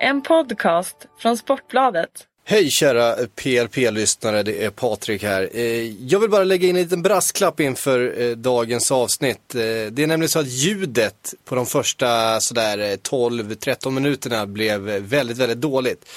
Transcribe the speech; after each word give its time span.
En 0.00 0.22
podcast 0.22 0.96
från 1.18 1.36
Sportbladet. 1.36 2.10
Hej 2.44 2.70
kära 2.70 3.14
PLP-lyssnare, 3.34 4.42
det 4.42 4.64
är 4.64 4.70
Patrik 4.70 5.22
här. 5.22 5.50
Eh, 5.52 5.62
jag 6.06 6.20
vill 6.20 6.30
bara 6.30 6.44
lägga 6.44 6.68
in 6.68 6.76
en 6.76 6.82
liten 6.82 7.02
brasklapp 7.02 7.60
inför 7.60 8.20
eh, 8.20 8.36
dagens 8.36 8.92
avsnitt. 8.92 9.54
Eh, 9.54 9.60
det 9.60 9.98
är 10.02 10.06
nämligen 10.06 10.28
så 10.28 10.38
att 10.38 10.46
ljudet 10.46 11.34
på 11.44 11.54
de 11.54 11.66
första 11.66 12.40
sådär 12.40 12.96
12-13 12.96 13.90
minuterna 13.90 14.46
blev 14.46 14.80
väldigt, 14.80 15.38
väldigt 15.38 15.60
dåligt. 15.60 16.08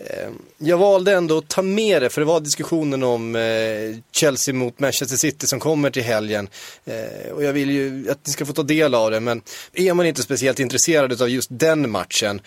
Eh, 0.00 0.28
jag 0.58 0.78
valde 0.78 1.12
ändå 1.12 1.38
att 1.38 1.48
ta 1.48 1.62
med 1.62 2.02
det 2.02 2.10
för 2.10 2.20
det 2.20 2.24
var 2.24 2.40
diskussionen 2.40 3.02
om 3.02 3.36
eh, 3.36 3.96
Chelsea 4.12 4.54
mot 4.54 4.78
Manchester 4.78 5.16
City 5.16 5.46
som 5.46 5.60
kommer 5.60 5.90
till 5.90 6.02
helgen. 6.02 6.48
Eh, 6.84 7.32
och 7.32 7.44
jag 7.44 7.52
vill 7.52 7.70
ju 7.70 8.10
att 8.10 8.26
ni 8.26 8.32
ska 8.32 8.46
få 8.46 8.52
ta 8.52 8.62
del 8.62 8.94
av 8.94 9.10
det 9.10 9.20
men 9.20 9.42
är 9.72 9.94
man 9.94 10.06
inte 10.06 10.22
speciellt 10.22 10.60
intresserad 10.60 11.22
av 11.22 11.28
just 11.28 11.48
den 11.50 11.90
matchen, 11.90 12.40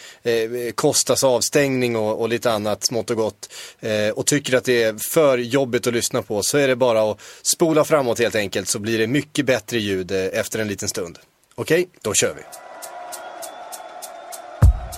Kostas 0.75 1.23
avstängning 1.23 1.96
och, 1.96 2.21
och 2.21 2.29
lite 2.29 2.51
annat 2.51 2.83
smått 2.83 3.10
och 3.10 3.18
gott 3.18 3.50
och 4.13 4.25
tycker 4.25 4.57
att 4.57 4.63
det 4.63 4.83
är 4.83 4.96
för 4.97 5.38
jobbigt 5.38 5.88
att 5.88 5.93
lyssna 5.93 6.21
på 6.21 6.43
så 6.43 6.57
är 6.57 6.68
det 6.68 6.75
bara 6.75 7.11
att 7.11 7.19
spola 7.41 7.83
framåt 7.83 8.19
helt 8.19 8.36
enkelt 8.36 8.68
så 8.68 8.79
blir 8.79 8.97
det 8.97 9.07
mycket 9.07 9.46
bättre 9.46 9.79
ljud 9.79 10.11
efter 10.11 10.60
en 10.60 10.68
liten 10.68 10.89
stund. 10.89 11.19
Okej, 11.55 11.79
okay, 11.82 11.91
då 12.02 12.13
kör 12.13 12.33
vi. 12.33 12.41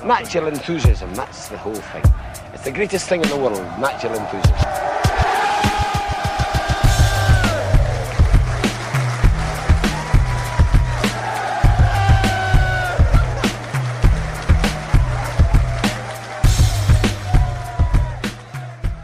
Match 0.07 0.35
enthusiasm, 0.35 1.13
that's 1.13 1.49
the 1.49 1.57
whole 1.57 1.75
thing. 1.75 2.30
The 2.63 2.71
greatest 2.71 3.09
thing 3.09 3.21
in 3.23 3.27
the 3.27 3.37
world, 3.37 3.57
natural 3.79 4.15
enthusiasm. 4.15 4.67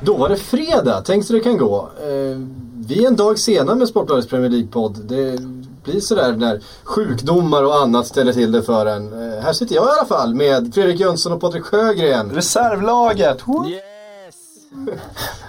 Då 0.01 0.17
var 0.17 0.29
det 0.29 0.37
fredag, 0.37 1.03
tänk 1.05 1.25
så 1.25 1.33
det 1.33 1.39
kan 1.39 1.57
gå. 1.57 1.89
Eh, 1.99 2.39
vi 2.87 3.03
är 3.03 3.07
en 3.07 3.15
dag 3.15 3.39
senare 3.39 3.75
med 3.75 3.87
Sportbladets 3.87 4.27
Premier 4.27 4.49
League-podd. 4.49 4.97
Det 5.07 5.39
blir 5.87 6.01
sådär 6.01 6.31
när 6.31 6.61
sjukdomar 6.83 7.63
och 7.63 7.75
annat 7.75 8.07
ställer 8.07 8.33
till 8.33 8.51
det 8.51 8.63
för 8.63 8.85
en. 8.85 9.13
Eh, 9.13 9.39
här 9.39 9.53
sitter 9.53 9.75
jag 9.75 9.85
i 9.85 9.89
alla 9.99 10.05
fall 10.05 10.35
med 10.35 10.73
Fredrik 10.73 10.99
Jönsson 10.99 11.31
och 11.31 11.41
Patrik 11.41 11.63
Sjögren. 11.63 12.31
Reservlaget! 12.31 13.37
Yes! 13.67 14.35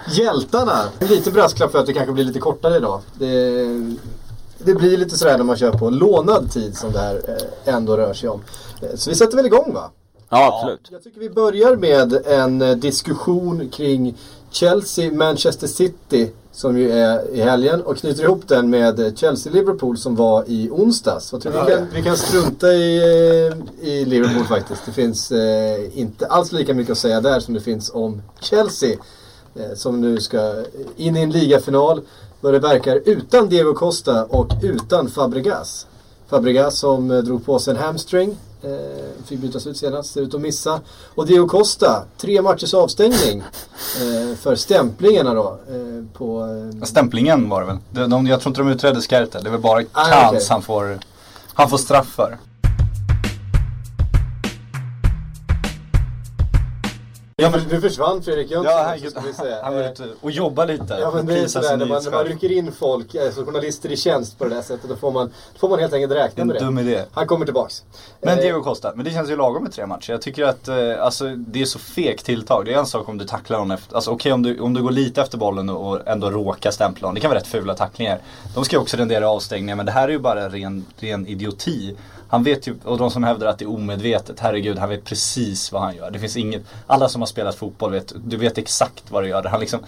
Hjältarna! 0.17 0.83
Lite 0.99 1.31
brasklapp 1.31 1.71
för 1.71 1.79
att 1.79 1.85
det 1.85 1.93
kanske 1.93 2.13
blir 2.13 2.23
lite 2.23 2.39
kortare 2.39 2.77
idag. 2.77 3.01
Det, 3.13 3.65
det 4.57 4.73
blir 4.73 4.97
lite 4.97 5.17
sådär 5.17 5.37
när 5.37 5.43
man 5.43 5.57
kör 5.57 5.71
på 5.71 5.89
lånad 5.89 6.51
tid 6.51 6.77
som 6.77 6.91
det 6.91 6.99
här 6.99 7.21
eh, 7.27 7.75
ändå 7.75 7.97
rör 7.97 8.13
sig 8.13 8.29
om. 8.29 8.41
Eh, 8.81 8.95
så 8.95 9.09
vi 9.09 9.15
sätter 9.15 9.37
väl 9.37 9.45
igång 9.45 9.73
va? 9.73 9.91
Ja, 10.29 10.53
absolut. 10.53 10.87
Jag 10.91 11.03
tycker 11.03 11.19
vi 11.19 11.29
börjar 11.29 11.75
med 11.75 12.13
en 12.25 12.79
diskussion 12.79 13.69
kring 13.69 14.17
Chelsea-Manchester 14.51 15.67
City 15.67 16.31
som 16.51 16.77
ju 16.77 16.91
är 16.91 17.29
i 17.35 17.41
helgen 17.41 17.81
och 17.81 17.97
knyter 17.97 18.23
ihop 18.23 18.47
den 18.47 18.69
med 18.69 19.17
Chelsea-Liverpool 19.17 19.97
som 19.97 20.15
var 20.15 20.43
i 20.47 20.69
onsdags. 20.69 21.31
Jag 21.31 21.41
tror 21.41 21.51
vi, 21.51 21.71
kan, 21.71 21.87
vi 21.93 22.03
kan 22.03 22.17
strunta 22.17 22.73
i, 22.73 23.01
i 23.81 24.05
Liverpool 24.05 24.45
faktiskt. 24.45 24.85
Det 24.85 24.91
finns 24.91 25.31
eh, 25.31 25.99
inte 25.99 26.27
alls 26.27 26.51
lika 26.51 26.73
mycket 26.73 26.91
att 26.91 26.97
säga 26.97 27.21
där 27.21 27.39
som 27.39 27.53
det 27.53 27.59
finns 27.59 27.91
om 27.93 28.21
Chelsea. 28.41 28.97
Eh, 29.55 29.75
som 29.75 30.01
nu 30.01 30.17
ska 30.17 30.63
in 30.95 31.17
i 31.17 31.21
en 31.21 31.31
ligafinal 31.31 32.01
vad 32.41 32.53
det 32.53 32.59
verkar 32.59 33.01
utan 33.05 33.49
Diego 33.49 33.73
Costa 33.73 34.25
och 34.25 34.51
utan 34.61 35.09
Fabregas. 35.09 35.87
Fabregas 36.27 36.79
som 36.79 37.11
eh, 37.11 37.17
drog 37.17 37.45
på 37.45 37.59
sig 37.59 37.71
en 37.71 37.79
hamstring 37.79 38.37
Eh, 38.63 39.25
fick 39.25 39.39
bytas 39.39 39.67
ut 39.67 39.77
senast, 39.77 40.13
ser 40.13 40.21
ut 40.21 40.33
att 40.33 40.41
missa. 40.41 40.81
Och 41.15 41.25
Diego 41.25 41.47
Costa, 41.47 42.03
tre 42.17 42.41
matchers 42.41 42.73
avstängning 42.73 43.39
eh, 43.39 44.37
för 44.37 44.55
stämplingarna 44.55 45.33
då. 45.33 45.59
Eh, 45.69 46.17
på, 46.17 46.41
eh... 46.75 46.83
Stämplingen 46.85 47.49
var 47.49 47.61
det 47.61 47.67
väl? 47.67 47.77
De, 47.91 48.09
de, 48.09 48.27
jag 48.27 48.41
tror 48.41 48.51
inte 48.51 48.61
de 48.61 48.69
utredde 48.69 49.01
Skärte, 49.01 49.39
det 49.39 49.49
är 49.49 49.51
väl 49.51 49.61
bara 49.61 49.83
ah, 49.91 50.05
Kans 50.05 50.31
okay. 50.31 50.45
han, 50.49 50.61
får, 50.61 50.99
han 51.53 51.69
får 51.69 51.77
straff 51.77 52.07
för. 52.07 52.37
Ja 57.41 57.49
men 57.49 57.61
nu 57.71 57.81
försvann 57.81 58.23
Fredrik 58.23 58.51
Jönsson 58.51 58.71
ja, 58.71 58.95
han, 59.15 59.33
säga. 59.33 59.63
han 59.63 59.75
var 59.75 59.91
ute 59.91 60.07
och 60.21 60.31
jobbar 60.31 60.65
lite. 60.65 60.97
Ja 61.01 61.11
men 61.15 61.25
det 61.25 61.39
är 61.39 61.47
sådär 61.47 61.77
när 61.77 61.85
man, 61.85 62.03
när 62.03 62.11
man 62.11 62.25
rycker 62.25 62.51
in 62.51 62.71
folk, 62.71 63.15
alltså 63.15 63.45
journalister 63.45 63.91
i 63.91 63.97
tjänst 63.97 64.37
på 64.37 64.43
det 64.43 64.55
där 64.55 64.61
sättet. 64.61 64.89
Då 64.89 64.95
får 64.95 65.11
man, 65.11 65.27
då 65.53 65.59
får 65.59 65.69
man 65.69 65.79
helt 65.79 65.93
enkelt 65.93 66.13
räkna 66.13 66.45
med 66.45 66.55
det. 66.55 66.59
En 66.59 66.65
dum 66.65 66.79
idé. 66.79 67.03
Han 67.11 67.27
kommer 67.27 67.45
tillbaks. 67.45 67.83
Men 68.21 68.37
eh, 68.37 68.41
Diego 68.41 68.61
Costa, 68.61 68.91
men 68.95 69.05
det 69.05 69.11
känns 69.11 69.29
ju 69.29 69.35
lagom 69.35 69.63
med 69.63 69.73
tre 69.73 69.85
matcher. 69.85 70.11
Jag 70.11 70.21
tycker 70.21 70.43
att 70.43 70.67
eh, 70.67 70.75
alltså, 70.99 71.27
det 71.35 71.61
är 71.61 71.65
så 71.65 71.79
fegt 71.79 72.25
tilltag. 72.25 72.65
Det 72.65 72.73
är 72.73 72.77
en 72.79 72.85
sak 72.85 73.09
om 73.09 73.17
du 73.17 73.25
tacklar 73.25 73.57
honom 73.59 73.71
efter, 73.71 73.95
alltså 73.95 74.11
okej 74.11 74.19
okay, 74.19 74.31
om, 74.31 74.43
du, 74.43 74.59
om 74.59 74.73
du 74.73 74.83
går 74.83 74.91
lite 74.91 75.21
efter 75.21 75.37
bollen 75.37 75.69
och 75.69 76.07
ändå 76.07 76.31
råkar 76.31 76.71
stämpla 76.71 77.07
honom. 77.07 77.15
Det 77.15 77.21
kan 77.21 77.29
vara 77.29 77.39
rätt 77.39 77.47
fula 77.47 77.75
tacklingar. 77.75 78.19
De 78.55 78.65
ska 78.65 78.75
ju 78.75 78.81
också 78.81 78.97
rendera 78.97 79.29
avstängningar 79.29 79.75
men 79.75 79.85
det 79.85 79.91
här 79.91 80.07
är 80.07 80.11
ju 80.11 80.19
bara 80.19 80.49
ren, 80.49 80.85
ren 80.99 81.27
idioti. 81.27 81.95
Han 82.29 82.43
vet 82.43 82.67
ju, 82.67 82.75
och 82.83 82.97
de 82.97 83.11
som 83.11 83.23
hävdar 83.23 83.47
att 83.47 83.59
det 83.59 83.65
är 83.65 83.69
omedvetet, 83.69 84.39
herregud 84.39 84.77
han 84.77 84.89
vet 84.89 85.05
precis 85.05 85.71
vad 85.71 85.81
han 85.81 85.95
gör. 85.95 86.11
Det 86.11 86.19
finns 86.19 86.37
inget, 86.37 86.61
alla 86.87 87.09
som 87.09 87.21
har 87.21 87.27
spelat 87.27 87.55
fotboll 87.55 87.91
vet, 87.91 88.13
du 88.25 88.37
vet 88.37 88.57
exakt 88.57 89.03
vad 89.11 89.23
du 89.23 89.29
gör. 89.29 89.43
Han 89.43 89.59
liksom, 89.59 89.79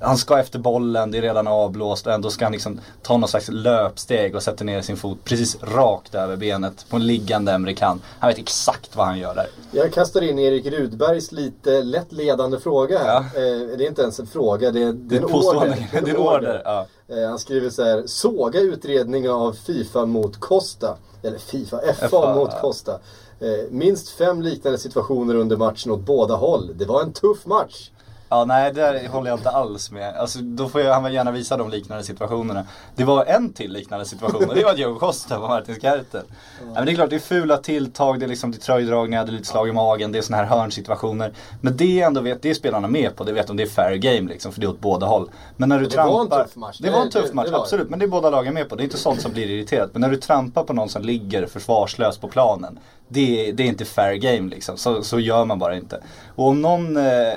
han 0.00 0.16
ska 0.16 0.38
efter 0.38 0.58
bollen, 0.58 1.10
det 1.10 1.18
är 1.18 1.22
redan 1.22 1.46
avblåst 1.46 2.06
och 2.06 2.12
ändå 2.12 2.30
ska 2.30 2.44
han 2.44 2.52
liksom 2.52 2.80
ta 3.02 3.16
någon 3.16 3.28
slags 3.28 3.48
löpsteg 3.48 4.36
och 4.36 4.42
sätta 4.42 4.64
ner 4.64 4.82
sin 4.82 4.96
fot 4.96 5.18
precis 5.24 5.56
rakt 5.62 6.14
över 6.14 6.36
benet 6.36 6.86
på 6.90 6.96
en 6.96 7.06
liggande 7.06 7.54
amerikan. 7.54 8.00
Han 8.18 8.28
vet 8.28 8.38
exakt 8.38 8.96
vad 8.96 9.06
han 9.06 9.18
gör 9.18 9.34
där. 9.34 9.46
Jag 9.70 9.92
kastar 9.92 10.22
in 10.22 10.38
Erik 10.38 10.66
Rudbergs 10.66 11.32
lite 11.32 11.82
lätt 11.82 12.12
ledande 12.12 12.58
fråga 12.58 12.98
här. 12.98 13.06
Ja. 13.06 13.18
Eh, 13.18 13.78
det 13.78 13.84
är 13.84 13.88
inte 13.88 14.02
ens 14.02 14.20
en 14.20 14.26
fråga, 14.26 14.70
det 14.70 14.82
är, 14.82 14.92
det 14.92 15.16
är 15.16 15.20
en 15.20 15.24
order. 15.24 15.88
Det 15.92 15.98
är 15.98 16.08
en 16.08 16.16
order. 16.16 16.62
Ja. 16.64 16.86
Eh, 17.08 17.28
han 17.28 17.38
skriver 17.38 17.70
så 17.70 17.84
här, 17.84 18.02
såga 18.06 18.60
utredning 18.60 19.30
av 19.30 19.52
Fifa 19.52 20.06
mot 20.06 20.40
Costa. 20.40 20.96
Eller 21.22 21.38
Fifa, 21.38 21.80
FA, 21.94 22.08
FA 22.08 22.34
mot 22.34 22.50
ja. 22.52 22.60
Costa. 22.60 22.92
Eh, 23.40 23.70
minst 23.70 24.08
fem 24.08 24.42
liknande 24.42 24.78
situationer 24.78 25.34
under 25.34 25.56
matchen 25.56 25.92
åt 25.92 26.00
båda 26.00 26.34
håll. 26.34 26.70
Det 26.78 26.84
var 26.84 27.02
en 27.02 27.12
tuff 27.12 27.46
match. 27.46 27.90
Ja, 28.28 28.44
nej, 28.44 28.72
det 28.72 29.08
håller 29.10 29.30
jag 29.30 29.38
inte 29.38 29.50
alls 29.50 29.90
med. 29.90 30.16
Alltså, 30.16 30.38
då 30.38 30.68
får 30.68 30.80
jag, 30.80 30.94
han 30.94 31.12
gärna 31.12 31.30
visa 31.30 31.56
de 31.56 31.70
liknande 31.70 32.04
situationerna. 32.04 32.66
Det 32.94 33.04
var 33.04 33.24
en 33.24 33.52
till 33.52 33.72
liknande 33.72 34.04
situation 34.04 34.48
och 34.48 34.54
det 34.54 34.64
var 34.64 34.74
Diogo 34.74 34.98
Costa 34.98 35.40
på 35.40 35.48
Martin 35.48 35.74
Skerten. 35.74 36.24
Mm. 36.62 36.74
men 36.74 36.86
det 36.86 36.92
är 36.92 36.94
klart, 36.94 37.10
det 37.10 37.16
är 37.16 37.20
fula 37.20 37.56
tilltag, 37.56 38.20
det 38.20 38.26
är 38.26 38.28
liksom 38.28 38.50
det 38.50 38.56
är 38.56 38.60
tröjdragningar, 38.60 39.24
det 39.24 39.30
är 39.30 39.32
lite 39.32 39.46
slag 39.46 39.68
i 39.68 39.72
magen, 39.72 40.12
det 40.12 40.18
är 40.18 40.22
sådana 40.22 40.42
här 40.44 40.58
hörnsituationer. 40.58 41.32
Men 41.60 41.76
det 41.76 42.00
ändå 42.00 42.20
vet, 42.20 42.42
det 42.42 42.50
är 42.50 42.54
spelarna 42.54 42.88
med 42.88 43.16
på, 43.16 43.24
det 43.24 43.32
vet 43.32 43.46
de, 43.46 43.56
det 43.56 43.62
är 43.62 43.66
fair 43.66 43.96
game 43.96 44.28
liksom, 44.28 44.52
för 44.52 44.60
det 44.60 44.66
är 44.66 44.70
åt 44.70 44.80
båda 44.80 45.06
håll. 45.06 45.30
Men 45.56 45.68
när 45.68 45.78
du 45.78 45.84
det 45.84 45.90
trampar... 45.90 46.12
var 46.12 46.40
en 46.40 46.44
tuff 46.44 46.56
match. 46.56 46.78
Det, 46.78 46.90
var 46.90 47.00
en 47.00 47.10
tuff 47.10 47.32
match, 47.32 47.48
absolut. 47.52 47.90
Men 47.90 47.98
det 47.98 48.04
är 48.04 48.08
båda 48.08 48.30
lagen 48.30 48.54
med 48.54 48.68
på. 48.68 48.74
Det 48.74 48.82
är 48.82 48.84
inte 48.84 48.98
sånt 48.98 49.20
som 49.20 49.32
blir 49.32 49.50
irriterat. 49.50 49.90
Men 49.92 50.00
när 50.00 50.10
du 50.10 50.16
trampar 50.16 50.64
på 50.64 50.72
någon 50.72 50.88
som 50.88 51.02
ligger 51.02 51.46
försvarslös 51.46 52.18
på 52.18 52.28
planen. 52.28 52.78
Det, 53.08 53.52
det 53.52 53.62
är 53.62 53.66
inte 53.66 53.84
fair 53.84 54.14
game 54.14 54.50
liksom. 54.50 54.76
Så, 54.76 55.02
så 55.02 55.20
gör 55.20 55.44
man 55.44 55.58
bara 55.58 55.76
inte. 55.76 56.00
Och 56.34 56.48
om 56.48 56.62
någon 56.62 56.96
eh, 56.96 57.32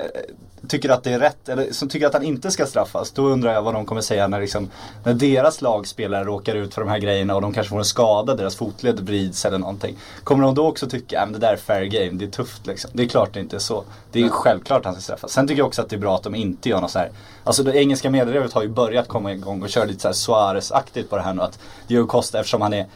tycker 0.68 0.88
att 0.88 1.04
det 1.04 1.12
är 1.12 1.18
rätt, 1.18 1.48
eller 1.48 1.72
som 1.72 1.88
tycker 1.88 2.06
att 2.06 2.12
han 2.12 2.22
inte 2.22 2.50
ska 2.50 2.66
straffas. 2.66 3.10
Då 3.10 3.22
undrar 3.22 3.52
jag 3.52 3.62
vad 3.62 3.74
de 3.74 3.86
kommer 3.86 4.00
säga 4.00 4.28
när, 4.28 4.40
liksom, 4.40 4.70
när 5.04 5.14
deras 5.14 5.62
lagspelare 5.62 6.24
råkar 6.24 6.54
ut 6.54 6.74
för 6.74 6.80
de 6.80 6.90
här 6.90 6.98
grejerna 6.98 7.34
och 7.34 7.42
de 7.42 7.52
kanske 7.52 7.70
får 7.70 7.78
en 7.78 7.84
skada, 7.84 8.34
deras 8.34 8.56
fotled 8.56 9.00
vrids 9.00 9.44
eller 9.44 9.58
någonting. 9.58 9.96
Kommer 10.24 10.44
de 10.44 10.54
då 10.54 10.66
också 10.66 10.88
tycka 10.88 11.16
äh, 11.16 11.22
att 11.22 11.32
det 11.32 11.38
där 11.38 11.52
är 11.52 11.56
fair 11.56 11.84
game, 11.84 12.10
det 12.12 12.24
är 12.24 12.30
tufft 12.30 12.66
liksom. 12.66 12.90
Det 12.94 13.02
är 13.02 13.08
klart 13.08 13.34
det 13.34 13.40
inte 13.40 13.56
är 13.56 13.60
så. 13.60 13.84
Det 14.12 14.18
är 14.18 14.22
mm. 14.22 14.34
självklart 14.34 14.78
att 14.78 14.84
han 14.84 14.94
ska 14.94 15.02
straffas. 15.02 15.32
Sen 15.32 15.48
tycker 15.48 15.60
jag 15.60 15.66
också 15.66 15.82
att 15.82 15.88
det 15.88 15.96
är 15.96 16.00
bra 16.00 16.16
att 16.16 16.22
de 16.22 16.34
inte 16.34 16.68
gör 16.68 16.80
något 16.80 16.90
så 16.90 16.98
här. 16.98 17.10
Alltså 17.44 17.62
det 17.62 17.76
engelska 17.76 18.10
medierevet 18.10 18.52
har 18.52 18.62
ju 18.62 18.68
börjat 18.68 19.08
komma 19.08 19.32
igång 19.32 19.62
och 19.62 19.68
köra 19.68 19.84
lite 19.84 20.00
så 20.00 20.08
här 20.08 20.14
Suarez-aktigt 20.14 21.10
på 21.10 21.16
det 21.16 21.22
här 21.22 21.34
nu. 21.34 21.42
Att 21.42 21.58
Diego 21.86 22.06
Costa, 22.06 22.38
eftersom 22.38 22.62
han 22.62 22.72
är 22.72 22.86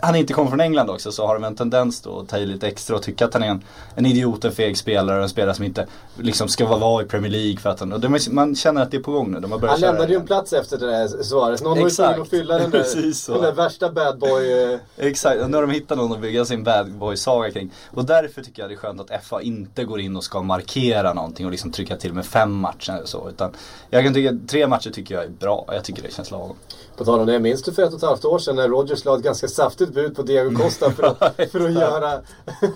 han 0.00 0.16
inte 0.16 0.32
kommer 0.32 0.50
från 0.50 0.60
England 0.60 0.90
också 0.90 1.12
så 1.12 1.26
har 1.26 1.34
de 1.34 1.44
en 1.44 1.54
tendens 1.54 2.00
då 2.00 2.20
att 2.20 2.28
ta 2.28 2.38
i 2.38 2.46
lite 2.46 2.68
extra 2.68 2.96
och 2.96 3.02
tycka 3.02 3.24
att 3.24 3.34
han 3.34 3.42
är 3.42 3.48
en, 3.48 3.62
en 3.94 4.06
idiot, 4.06 4.44
en 4.44 4.52
feg 4.52 4.78
spelare 4.78 5.16
och 5.16 5.22
en 5.22 5.28
spelare 5.28 5.54
som 5.54 5.64
inte 5.64 5.86
liksom 6.18 6.48
ska 6.48 6.66
vara 6.66 7.02
i 7.02 7.06
Premier 7.06 7.32
League 7.32 7.56
för 7.56 7.70
att 7.70 7.80
han, 7.80 7.92
och 7.92 8.00
det, 8.00 8.30
man 8.30 8.56
känner 8.56 8.82
att 8.82 8.90
det 8.90 8.96
är 8.96 9.02
på 9.02 9.12
gång 9.12 9.30
nu. 9.30 9.40
De 9.40 9.52
har 9.52 9.68
han 9.68 9.80
lämnade 9.80 10.12
ju 10.12 10.18
en 10.18 10.26
plats 10.26 10.52
efter 10.52 10.78
det 10.78 10.86
där 10.86 11.08
Suarez. 11.08 11.62
Någon 11.62 11.82
var 11.82 12.14
ju 12.14 12.22
att 12.22 12.28
fylla 12.28 12.58
den 12.58 12.70
där, 12.70 13.32
den 13.32 13.42
där 13.42 13.52
värsta 13.52 13.92
bad 13.92 14.18
boy. 14.18 14.72
Eh. 14.72 14.78
Exakt, 14.96 15.42
och 15.42 15.50
nu 15.50 15.56
har 15.56 15.62
de 15.62 15.70
hittat 15.70 15.98
någon 15.98 16.12
att 16.12 16.20
bygga 16.20 16.44
sin 16.44 16.64
bad 16.64 16.92
boy-saga 16.92 17.50
kring. 17.50 17.72
Och 17.90 18.04
därför 18.04 18.42
tycker 18.42 18.62
jag 18.62 18.70
det 18.70 18.74
är 18.74 18.76
skönt 18.76 19.00
att 19.00 19.24
FA 19.24 19.42
inte 19.42 19.84
går 19.84 20.00
in 20.00 20.16
och 20.16 20.24
ska 20.24 20.42
markera 20.42 21.12
någonting 21.12 21.46
och 21.46 21.52
liksom 21.52 21.72
trycka 21.72 21.96
till 21.96 22.12
med 22.12 22.26
fem 22.26 22.52
matcher 22.52 22.92
eller 22.92 23.06
så. 23.06 23.28
Utan 23.28 23.50
jag 23.90 24.04
kan 24.04 24.14
tycka, 24.14 24.32
tre 24.48 24.66
matcher 24.66 24.90
tycker 24.90 25.14
jag 25.14 25.24
är 25.24 25.28
bra. 25.28 25.64
Jag 25.68 25.84
tycker 25.84 26.02
det 26.02 26.12
känns 26.12 26.30
lagom. 26.30 26.56
På 26.96 27.04
tal 27.04 27.20
om 27.20 27.26
det, 27.26 27.38
minns 27.38 27.62
du 27.62 27.72
för 27.72 27.82
ett 27.82 27.92
och 27.92 27.98
ett 27.98 28.04
halvt 28.04 28.24
år 28.24 28.38
sedan 28.38 28.56
när 28.56 28.68
Rogers 28.68 29.04
la 29.04 29.16
ett 29.16 29.22
ganska 29.22 29.48
saftigt 29.48 29.85
ett 29.86 29.94
bud 29.94 30.16
på 30.16 30.22
Diego 30.22 30.56
Costa 30.62 30.90
för 30.90 31.02
att, 31.02 31.18
för 31.52 31.60
att 31.60 31.72
göra 31.72 32.20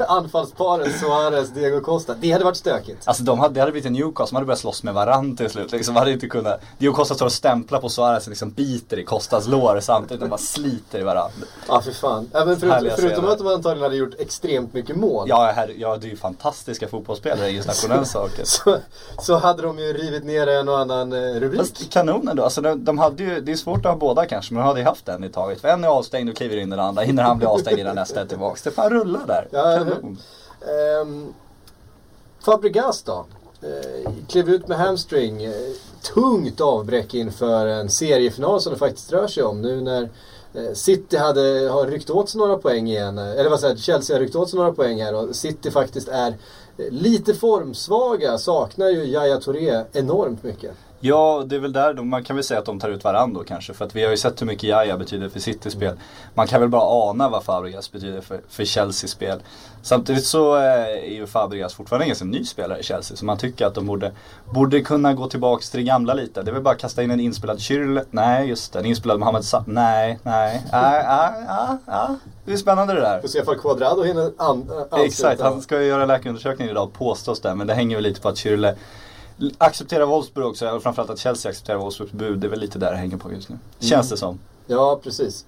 anfallsparet 0.08 1.00
Suarez-Diego 1.00 1.80
Costa. 1.80 2.14
Det 2.20 2.32
hade 2.32 2.44
varit 2.44 2.56
stökigt. 2.56 3.08
Alltså 3.08 3.22
de 3.22 3.38
hade, 3.38 3.54
det 3.54 3.60
hade 3.60 3.72
blivit 3.72 3.86
en 3.86 3.92
Newcastle 3.92 4.26
som 4.26 4.36
hade 4.36 4.46
börjat 4.46 4.58
slåss 4.58 4.82
med 4.82 4.94
varandra 4.94 5.36
till 5.36 5.50
slut. 5.50 5.72
Liksom, 5.72 5.96
hade 5.96 6.12
inte 6.12 6.28
kunnat, 6.28 6.60
Diego 6.78 6.94
Costa 6.94 7.14
står 7.14 7.26
och 7.26 7.32
stämplar 7.32 7.80
på 7.80 7.88
Suarez 7.88 8.24
och 8.26 8.30
liksom 8.30 8.50
biter 8.50 8.98
i 8.98 9.04
Costas 9.04 9.46
lår 9.46 9.80
samtidigt. 9.80 10.20
De 10.20 10.28
bara 10.28 10.38
sliter 10.38 10.98
i 10.98 11.02
varandra. 11.02 11.46
Ja, 11.68 11.80
för 11.80 11.92
fan. 11.92 12.30
Även 12.34 12.60
förut, 12.60 12.92
förutom 12.96 13.28
att 13.28 13.38
de 13.38 13.46
antagligen 13.46 13.82
hade 13.82 13.96
gjort 13.96 14.14
extremt 14.18 14.74
mycket 14.74 14.96
mål. 14.96 15.28
Ja, 15.28 15.52
här, 15.56 15.74
ja, 15.78 15.96
det 15.96 16.06
är 16.06 16.10
ju 16.10 16.16
fantastiska 16.16 16.88
fotbollsspelare 16.88 17.48
just 17.48 17.68
nationella 17.80 18.04
saker. 18.04 18.44
Så, 18.44 18.76
så 19.18 19.36
hade 19.36 19.62
de 19.62 19.78
ju 19.78 19.92
rivit 19.92 20.24
ner 20.24 20.46
en 20.46 20.68
och 20.68 20.78
annan 20.78 21.12
eh, 21.12 21.40
rubrik. 21.40 21.60
Fast 21.60 21.90
kanonen 21.92 22.36
då, 22.36 22.44
alltså 22.44 22.60
de, 22.60 22.84
de 22.84 22.98
hade 22.98 23.22
ju, 23.22 23.40
det 23.40 23.52
är 23.52 23.56
svårt 23.56 23.78
att 23.78 23.92
ha 23.92 23.96
båda 23.96 24.26
kanske, 24.26 24.54
men 24.54 24.62
de 24.62 24.66
hade 24.66 24.80
ju 24.80 24.86
haft 24.86 25.08
en 25.08 25.24
i 25.24 25.28
taget. 25.28 25.60
För 25.60 25.68
en 25.68 25.84
är 25.84 25.88
avstängd 25.88 26.30
och 26.30 26.36
kliver 26.36 26.56
in 26.56 26.70
den 26.70 26.80
andra, 26.80 27.00
hinner 27.00 27.23
han 27.23 27.38
bli 27.38 27.47
avstängd 27.47 27.79
innan 27.79 27.94
nästa 27.97 28.20
är 28.20 28.26
tillbaks. 28.26 28.62
Det 28.62 28.70
fan 28.70 28.91
rullar 28.91 29.26
där. 29.26 29.49
Ja. 29.50 29.76
Ehm, 31.00 31.35
Fabregas 32.44 33.02
då? 33.02 33.26
Eh, 33.62 34.11
klev 34.29 34.49
ut 34.49 34.69
med 34.69 34.79
hamstring. 34.79 35.44
Eh, 35.44 35.52
tungt 36.14 36.61
avbräck 36.61 37.14
inför 37.14 37.67
en 37.67 37.91
seriefinal 37.91 38.61
som 38.61 38.73
det 38.73 38.79
faktiskt 38.79 39.12
rör 39.12 39.26
sig 39.26 39.43
om. 39.43 39.62
Nu 39.62 39.81
när 39.81 40.02
eh, 40.55 40.73
City 40.75 41.17
hade, 41.17 41.69
har 41.73 41.87
ryckt 41.87 42.11
åt 42.11 42.29
sig 42.29 42.38
några 42.38 42.56
poäng 42.58 42.88
igen. 42.88 43.19
eh, 43.19 43.31
Eller 43.31 43.50
vad 43.50 43.61
säger 43.61 43.76
Chelsea 43.76 44.17
har 44.17 44.20
ryckt 44.20 44.37
åt 44.37 44.50
sig 44.50 44.58
några 44.58 44.73
poäng 44.73 45.02
här 45.02 45.14
och 45.14 45.37
City 45.37 45.70
faktiskt 45.70 46.08
är 46.08 46.29
eh, 46.79 46.91
lite 46.91 47.35
formsvaga. 47.35 48.38
Saknar 48.38 48.88
ju 48.88 49.05
Yahya 49.05 49.41
Touré 49.41 49.85
enormt 49.93 50.43
mycket. 50.43 50.73
Ja, 51.02 51.44
det 51.47 51.56
är 51.56 51.61
väl 51.61 51.73
där, 51.73 51.94
de, 51.94 52.08
man 52.08 52.25
kan 52.25 52.37
väl 52.37 52.44
säga 52.44 52.61
att 52.61 52.67
de 52.67 52.81
tar 52.81 52.88
ut 52.88 53.05
varandra 53.05 53.38
då 53.38 53.44
kanske. 53.44 53.75
För 53.75 53.85
att 53.85 53.97
vi 53.97 54.05
har 54.05 54.11
ju 54.11 54.17
sett 54.17 54.43
hur 54.43 54.47
mycket 54.47 54.62
Jaja 54.62 54.97
betyder 54.97 55.29
för 55.29 55.41
Citys 55.41 55.73
spel. 55.73 55.97
Man 56.35 56.47
kan 56.47 56.61
väl 56.61 56.69
bara 56.69 57.11
ana 57.11 57.29
vad 57.29 57.44
Fabregas 57.44 57.93
betyder 57.93 58.20
för, 58.20 58.41
för 58.49 58.64
Chelseas 58.64 59.11
spel. 59.11 59.38
Samtidigt 59.82 60.26
så 60.26 60.56
eh, 60.56 60.62
är 60.62 61.14
ju 61.14 61.26
Fabregas 61.26 61.75
fortfarande 61.75 62.05
en 62.05 62.08
ganska 62.08 62.25
ny 62.25 62.44
spelare 62.44 62.79
i 62.79 62.82
Chelsea. 62.82 63.17
Så 63.17 63.25
man 63.25 63.37
tycker 63.38 63.67
att 63.67 63.75
de 63.75 63.87
borde, 63.87 64.12
borde 64.55 64.81
kunna 64.81 65.12
gå 65.14 65.26
tillbaka 65.26 65.62
till 65.62 65.81
det 65.81 65.87
gamla 65.87 66.14
lite. 66.14 66.43
Det 66.43 66.50
är 66.50 66.52
väl 66.52 66.62
bara 66.62 66.75
att 66.75 66.81
kasta 66.81 67.02
in 67.02 67.11
en 67.11 67.20
inspelad 67.20 67.61
Kyrle. 67.61 68.05
Nej, 68.11 68.49
just 68.49 68.73
det. 68.73 68.79
En 68.79 68.87
inspelad 68.87 69.19
Mohamed 69.19 69.44
Sa 69.44 69.64
Nej, 69.67 70.19
nej, 70.23 70.62
nej, 70.73 71.05
nej, 71.06 71.32
nej, 71.49 71.76
nej. 71.87 72.17
Det 72.44 72.52
är 72.52 72.56
spännande 72.56 72.94
det 72.94 73.00
där. 73.00 73.20
Får 73.20 73.29
se 73.29 73.38
ifall 73.38 73.58
Quadrado 73.58 74.02
hinner 74.02 74.32
an. 74.37 74.70
Exakt, 74.93 75.41
han 75.41 75.62
ska 75.62 75.81
ju 75.81 75.87
göra 75.87 76.06
läkarundersökning 76.06 76.69
idag 76.69 76.93
påstås 76.93 77.41
det. 77.41 77.55
Men 77.55 77.67
det 77.67 77.75
hänger 77.75 77.97
väl 77.97 78.05
lite 78.05 78.20
på 78.20 78.29
att 78.29 78.37
Kyrle 78.37 78.76
accepterar 79.58 80.06
Wolfsburg 80.06 80.46
också. 80.46 80.70
Och 80.70 80.82
framförallt 80.82 81.10
att 81.10 81.19
Chelsea 81.19 81.50
accepterar 81.50 81.78
Wolfsburgs 81.78 82.12
bud. 82.12 82.38
Det 82.38 82.46
är 82.46 82.48
väl 82.48 82.60
lite 82.60 82.78
där 82.78 82.90
det 82.90 82.96
hänger 82.96 83.16
på 83.16 83.32
just 83.32 83.48
nu. 83.48 83.58
Känns 83.81 84.10
det 84.10 84.16
som. 84.16 84.38
Ja, 84.66 85.00
precis. 85.02 85.44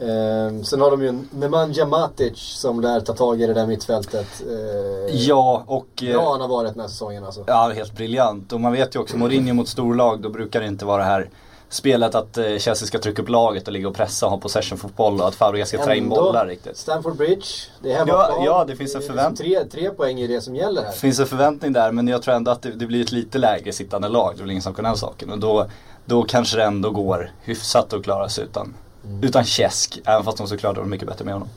Ehm, 0.00 0.64
sen 0.64 0.80
har 0.80 0.90
de 0.90 1.02
ju 1.02 1.18
Nemanja 1.30 1.86
Matic 1.86 2.32
som 2.38 2.80
lär 2.80 3.00
ta 3.00 3.12
tag 3.12 3.42
i 3.42 3.46
det 3.46 3.54
där 3.54 3.66
mittfältet. 3.66 4.26
Ehm, 4.42 5.08
Ja, 5.12 5.64
och... 5.66 6.02
eh, 6.02 6.12
Bra 6.12 6.32
han 6.32 6.40
har 6.40 6.48
varit 6.48 6.72
den 6.72 6.80
här 6.80 6.88
säsongen 6.88 7.24
alltså. 7.24 7.44
Ja, 7.46 7.72
helt 7.74 7.96
briljant. 7.96 8.52
Och 8.52 8.60
man 8.60 8.72
vet 8.72 8.94
ju 8.96 9.00
också, 9.00 9.16
Mourinho 9.16 9.54
mot 9.54 9.68
storlag, 9.68 10.22
då 10.22 10.28
brukar 10.28 10.60
det 10.60 10.66
inte 10.66 10.84
vara 10.84 10.98
det 11.02 11.08
här 11.08 11.30
spelet 11.74 12.14
att 12.14 12.38
eh, 12.38 12.44
Chelsea 12.44 12.74
ska 12.86 12.98
trycka 12.98 13.22
upp 13.22 13.28
laget 13.28 13.66
och 13.66 13.72
ligga 13.72 13.88
och 13.88 13.94
pressa 13.94 14.26
och 14.26 14.32
ha 14.32 14.38
possession-fotboll 14.38 15.20
och 15.20 15.28
att 15.28 15.34
Fabregas 15.34 15.68
ska 15.68 15.84
ta 15.84 15.94
in 15.94 16.08
bollar 16.08 16.46
riktigt. 16.46 16.76
Stamford 16.76 17.16
Bridge, 17.16 17.46
det 17.82 17.92
är 17.92 17.96
hemmaplan. 17.98 18.30
Ja, 18.30 18.44
ja, 18.44 18.64
det 18.64 18.76
finns 18.76 18.94
en 18.94 19.02
är 19.02 19.06
förvänt- 19.06 19.38
liksom 19.40 19.70
tre, 19.70 19.80
tre 19.80 19.90
poäng 19.90 20.20
i 20.20 20.26
det 20.26 20.40
som 20.40 20.56
gäller 20.56 20.82
här. 20.82 20.90
Det 20.92 20.98
finns 20.98 21.20
en 21.20 21.26
förväntning 21.26 21.72
där 21.72 21.92
men 21.92 22.08
jag 22.08 22.22
tror 22.22 22.34
ändå 22.34 22.50
att 22.50 22.62
det, 22.62 22.70
det 22.70 22.86
blir 22.86 23.02
ett 23.02 23.12
lite 23.12 23.38
lägre 23.38 23.72
sittande 23.72 24.08
lag. 24.08 24.32
Det 24.34 24.38
är 24.40 24.42
väl 24.42 24.50
ingen 24.50 24.62
som 24.62 24.74
kan 24.74 24.84
den 24.84 24.96
saken. 24.96 25.30
Och 25.30 25.38
då, 25.38 25.66
då 26.04 26.22
kanske 26.22 26.56
det 26.56 26.64
ändå 26.64 26.90
går 26.90 27.30
hyfsat 27.42 27.92
att 27.92 28.04
klara 28.04 28.28
sig 28.28 28.44
utan, 28.44 28.74
utan 29.22 29.44
Käsk. 29.44 30.00
Även 30.04 30.24
fast 30.24 30.38
de 30.38 30.46
såklart 30.46 30.76
var 30.76 30.84
mycket 30.84 31.08
bättre 31.08 31.24
med 31.24 31.34
honom. 31.34 31.48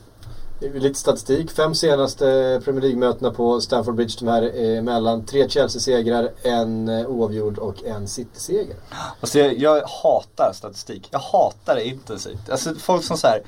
Lite 0.60 0.94
statistik. 0.98 1.50
Fem 1.50 1.74
senaste 1.74 2.60
Premier 2.64 2.82
League-mötena 2.82 3.30
på 3.30 3.60
Stamford 3.60 3.94
Bridge 3.94 4.14
de 4.18 4.28
här 4.28 4.42
eh, 4.42 4.78
emellan. 4.78 5.24
tre 5.24 5.48
Chelsea-segrar, 5.48 6.30
en 6.42 6.88
eh, 6.88 7.06
oavgjord 7.06 7.58
och 7.58 7.84
en 7.84 8.08
City-seger. 8.08 8.76
Alltså 9.20 9.38
jag, 9.38 9.58
jag 9.58 9.86
hatar 9.86 10.52
statistik. 10.54 11.08
Jag 11.10 11.18
hatar 11.18 11.74
det 11.74 11.84
intensivt. 11.84 12.50
Alltså 12.50 12.74
folk 12.74 13.04
som 13.04 13.16
så 13.16 13.26
här, 13.26 13.42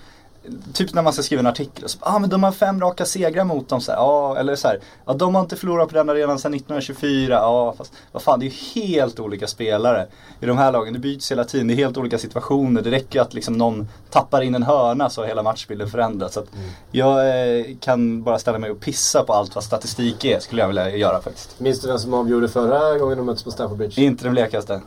Typ 0.73 0.95
när 0.95 1.03
man 1.03 1.13
ska 1.13 1.23
skriva 1.23 1.41
en 1.41 1.47
artikel 1.47 1.85
och 1.85 1.91
så, 1.91 1.99
ah 2.01 2.19
men 2.19 2.31
de 2.31 2.43
har 2.43 2.53
fem 2.53 2.81
raka 2.81 3.05
segrar 3.05 3.45
mot 3.45 3.69
dem 3.69 3.81
så 3.81 3.93
här, 3.93 3.99
ja 3.99 4.37
eller 4.39 4.57
så 4.57 4.69
här, 4.69 4.79
ja 5.07 5.13
de 5.13 5.35
har 5.35 5.43
inte 5.43 5.57
förlorat 5.57 5.89
på 5.89 5.95
den 5.95 6.09
arenan 6.09 6.39
sedan 6.39 6.55
1924, 6.55 7.35
ja 7.35 7.75
fast 7.79 7.93
vad 8.13 8.23
fan 8.23 8.41
det 8.41 8.47
är 8.47 8.51
ju 8.51 8.83
helt 8.83 9.21
olika 9.21 9.47
spelare 9.47 10.07
i 10.41 10.47
de 10.47 10.59
här 10.59 10.73
lagen, 10.73 10.93
det 10.93 10.99
byts 10.99 11.31
hela 11.31 11.45
tiden, 11.45 11.67
det 11.67 11.75
är 11.75 11.77
helt 11.77 11.97
olika 11.97 12.19
situationer, 12.19 12.83
det 12.83 12.91
räcker 12.91 13.19
ju 13.19 13.23
att 13.23 13.35
liksom 13.35 13.55
någon 13.59 13.89
tappar 14.11 14.43
in 14.43 14.55
en 14.55 14.63
hörna 14.63 15.11
så 15.11 15.21
har 15.21 15.29
hela 15.29 15.43
matchbilden 15.43 15.91
förändrats. 15.91 16.35
Så 16.35 16.41
att 16.41 16.49
jag 16.91 17.29
eh, 17.29 17.65
kan 17.81 18.23
bara 18.23 18.39
ställa 18.39 18.59
mig 18.59 18.71
och 18.71 18.81
pissa 18.81 19.25
på 19.25 19.33
allt 19.33 19.55
vad 19.55 19.65
statistik 19.65 20.25
är, 20.25 20.41
skulle 20.41 20.63
jag 20.63 20.69
vilja 20.69 20.97
göra 20.97 21.21
faktiskt. 21.21 21.61
Minns 21.61 21.81
du 21.81 21.89
vem 21.89 21.99
som 21.99 22.15
avgjorde 22.15 22.49
förra 22.49 22.99
gången 22.99 23.19
de 23.19 23.27
möttes 23.27 23.45
på 23.45 23.51
Stamford 23.51 23.79
Bridge? 23.79 24.03
Inte 24.03 24.25
den 24.25 24.33
blekaste. 24.33 24.81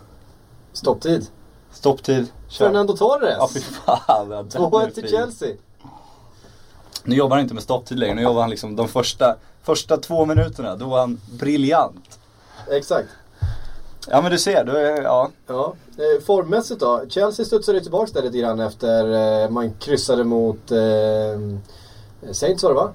Stopptid. 0.74 1.28
Stopptid, 1.74 2.28
kör. 2.50 2.66
Fernando 2.66 2.98
Torres. 2.98 3.36
Ja 3.38 3.50
fy 3.54 3.60
fan. 3.60 4.00
ja, 4.08 4.24
den 4.24 4.64
är 4.64 4.68
2-1 4.70 4.90
till. 4.90 5.10
Chelsea. 5.10 5.56
Nu 7.04 7.16
jobbar 7.16 7.36
han 7.36 7.44
inte 7.44 7.54
med 7.54 7.64
stopptid 7.64 8.00
längre, 8.00 8.16
nu 8.16 8.22
jobbar 8.22 8.42
han 8.42 8.50
liksom 8.50 8.76
de 8.76 8.88
första, 8.88 9.36
första 9.64 9.98
två 9.98 10.26
minuterna, 10.26 10.76
då 10.76 10.86
var 10.86 11.00
han 11.00 11.22
briljant. 11.40 12.20
Exakt. 12.72 13.10
Ja 14.08 14.22
men 14.22 14.32
du 14.32 14.38
ser, 14.38 14.64
då 14.66 14.72
är, 14.72 15.02
ja. 15.02 15.30
Ja. 15.48 15.74
Eh, 15.98 16.24
formmässigt 16.26 16.80
då? 16.80 17.04
Chelsea 17.10 17.46
studsade 17.46 17.82
tillbaka 17.82 18.12
där 18.14 18.22
lite 18.22 18.38
grann 18.38 18.60
efter 18.60 19.12
eh, 19.44 19.50
man 19.50 19.74
kryssade 19.74 20.24
mot 20.24 20.72
eh, 20.72 20.78
Saints 22.32 22.64
var 22.64 22.70
det 22.70 22.76
va? 22.76 22.92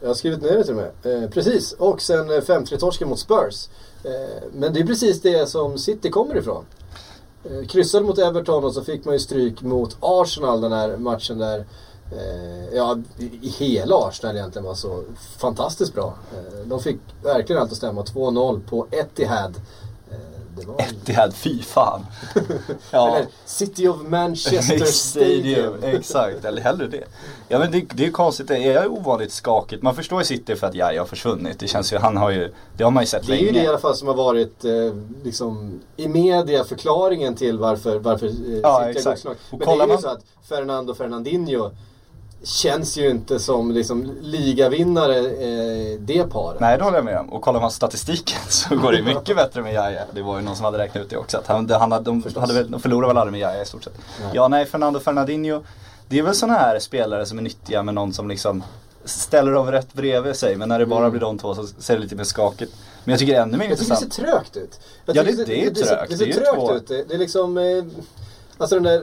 Jag 0.00 0.08
har 0.08 0.14
skrivit 0.14 0.42
ner 0.42 0.56
det 0.56 0.64
till 0.64 0.78
och 0.78 0.82
med. 1.04 1.22
Eh, 1.22 1.30
precis, 1.30 1.72
och 1.72 2.02
sen 2.02 2.30
eh, 2.30 2.40
5-3 2.40 2.76
torsken 2.76 3.08
mot 3.08 3.18
Spurs. 3.18 3.68
Eh, 4.04 4.42
men 4.52 4.72
det 4.72 4.80
är 4.80 4.86
precis 4.86 5.20
det 5.20 5.48
som 5.48 5.78
City 5.78 6.10
kommer 6.10 6.36
ifrån. 6.36 6.64
Eh, 7.44 7.66
kryssade 7.66 8.04
mot 8.04 8.18
Everton 8.18 8.64
och 8.64 8.74
så 8.74 8.84
fick 8.84 9.04
man 9.04 9.14
ju 9.14 9.20
stryk 9.20 9.62
mot 9.62 9.96
Arsenal 10.00 10.60
den 10.60 10.72
här 10.72 10.96
matchen 10.96 11.38
där 11.38 11.58
eh, 12.12 12.74
Ja, 12.76 12.98
i- 13.18 13.48
hela 13.48 13.96
Arsenal 13.96 14.36
egentligen 14.36 14.66
var 14.66 14.74
så 14.74 15.02
fantastiskt 15.38 15.94
bra. 15.94 16.14
Eh, 16.32 16.66
de 16.66 16.80
fick 16.80 16.96
verkligen 17.22 17.62
allt 17.62 17.70
att 17.70 17.76
stämma. 17.76 18.02
2-0 18.02 18.60
på 18.68 18.86
Etihad. 18.90 19.54
Eh, 20.10 20.16
det 20.16 20.16
var 20.16 20.36
en- 20.36 20.41
Etihad, 20.78 21.34
fy 21.34 21.62
fan. 21.62 22.06
Ja. 22.90 23.16
eller 23.16 23.26
City 23.46 23.88
of 23.88 23.96
Manchester 24.08 24.78
Stadium. 24.84 25.74
Exakt, 25.82 26.44
eller 26.44 26.62
hellre 26.62 26.86
det. 26.86 27.04
Ja 27.48 27.58
men 27.58 27.72
det, 27.72 27.80
det 27.94 28.02
är 28.02 28.06
ju 28.06 28.12
konstigt, 28.12 28.48
det 28.48 28.56
är 28.72 28.88
ovanligt 28.92 29.32
skakigt. 29.32 29.82
Man 29.82 29.94
förstår 29.94 30.20
ju 30.20 30.24
City 30.24 30.56
för 30.56 30.66
att 30.66 30.74
Jaja 30.74 31.00
har 31.00 31.06
försvunnit. 31.06 31.58
Det 31.58 31.68
känns 31.68 31.92
ju, 31.92 31.98
han 31.98 32.16
har 32.16 32.30
ju, 32.30 32.52
det 32.76 32.84
har 32.84 32.90
man 32.90 33.02
ju 33.02 33.06
sett 33.06 33.26
Det 33.26 33.32
är 33.32 33.36
ju 33.36 33.46
länge. 33.46 33.58
det 33.58 33.64
i 33.64 33.68
alla 33.68 33.78
fall 33.78 33.94
som 33.96 34.08
har 34.08 34.14
varit 34.14 34.64
eh, 34.64 34.72
liksom, 35.24 35.80
i 35.96 36.08
media 36.08 36.64
förklaringen 36.64 37.34
till 37.34 37.58
varför, 37.58 37.98
varför 37.98 38.26
eh, 38.26 38.32
City 38.32 38.62
har 39.08 39.14
gått. 39.14 39.36
Och 39.50 39.58
Men 39.58 39.78
det 39.78 39.84
är 39.84 39.86
ju 39.86 39.92
man- 39.92 40.02
så 40.02 40.08
att 40.08 40.24
Fernando 40.48 40.94
Fernandinho 40.94 41.70
känns 42.44 42.96
ju 42.96 43.10
inte 43.10 43.38
som 43.38 43.70
liksom, 43.70 44.10
ligavinnare 44.20 45.18
eh, 45.18 45.98
det 46.00 46.30
paret. 46.30 46.60
Nej 46.60 46.78
det 46.78 46.84
håller 46.84 46.96
jag 46.98 47.04
med 47.04 47.18
om. 47.18 47.32
Och 47.32 47.42
kollar 47.42 47.60
man 47.60 47.70
statistiken 47.70 48.38
så 48.48 48.76
går 48.76 48.92
det 48.92 49.02
mycket 49.02 49.36
bättre 49.36 49.62
med 49.62 49.74
Jaja. 49.74 50.02
Det 50.12 50.22
var 50.22 50.36
ju 50.38 50.42
någon 50.44 50.56
som 50.56 50.64
hade 50.64 50.78
räknat 50.78 51.04
ut 51.04 51.10
det 51.10 51.16
också. 51.16 51.38
Att 51.38 51.46
han, 51.46 51.66
det- 51.66 51.76
han, 51.76 51.92
hade- 51.92 52.04
de, 52.04 52.24
hade 52.36 52.54
väl, 52.54 52.70
de 52.70 52.80
förlorade 52.80 53.08
väl 53.08 53.18
aldrig 53.18 53.32
med 53.32 53.40
Jaja 53.40 53.62
i 53.62 53.66
stort 53.66 53.84
sett. 53.84 53.92
Nej. 54.22 54.30
Ja 54.34 54.48
nej, 54.48 54.66
Fernando 54.66 55.00
Fernandinho. 55.00 55.60
Det 56.08 56.18
är 56.18 56.22
väl 56.22 56.34
sådana 56.34 56.58
här 56.58 56.78
spelare 56.78 57.26
som 57.26 57.38
är 57.38 57.42
nyttiga 57.42 57.82
med 57.82 57.94
någon 57.94 58.12
som 58.12 58.28
liksom 58.28 58.62
ställer 59.04 59.52
dem 59.52 59.72
rätt 59.72 59.92
bredvid 59.94 60.36
sig. 60.36 60.56
Men 60.56 60.68
när 60.68 60.78
det 60.78 60.86
bara 60.86 60.98
Mm. 60.98 61.10
blir 61.10 61.20
de 61.20 61.38
två 61.38 61.54
så 61.54 61.66
ser 61.66 61.94
det 61.94 62.00
lite 62.02 62.16
mer 62.16 62.24
skakigt. 62.24 62.72
Men 63.04 63.12
jag 63.12 63.18
tycker 63.18 63.40
ännu 63.40 63.58
mer 63.58 63.68
Jag 63.68 63.78
tycker 63.78 63.90
det 63.90 63.96
ser 63.96 64.04
intressant. 64.04 64.30
trögt 64.52 64.56
ut. 64.56 64.80
Jag 65.06 65.16
Ja, 65.16 65.22
det- 65.22 65.44
det 65.46 65.60
är 65.60 65.68
ju 65.68 65.74
ser- 65.74 65.84
trögt. 65.84 66.10
Det 66.10 66.16
ser 66.16 66.24
Det 66.26 66.32
är 66.32 66.34
ju 66.34 66.40
trögt 66.66 66.72
ut. 66.82 66.88
Det, 66.88 67.04
det 67.08 67.14
är 67.14 67.18
liksom, 67.18 67.58
eh, 67.58 67.84
alltså 68.58 68.74
den 68.76 68.82
där 68.84 69.02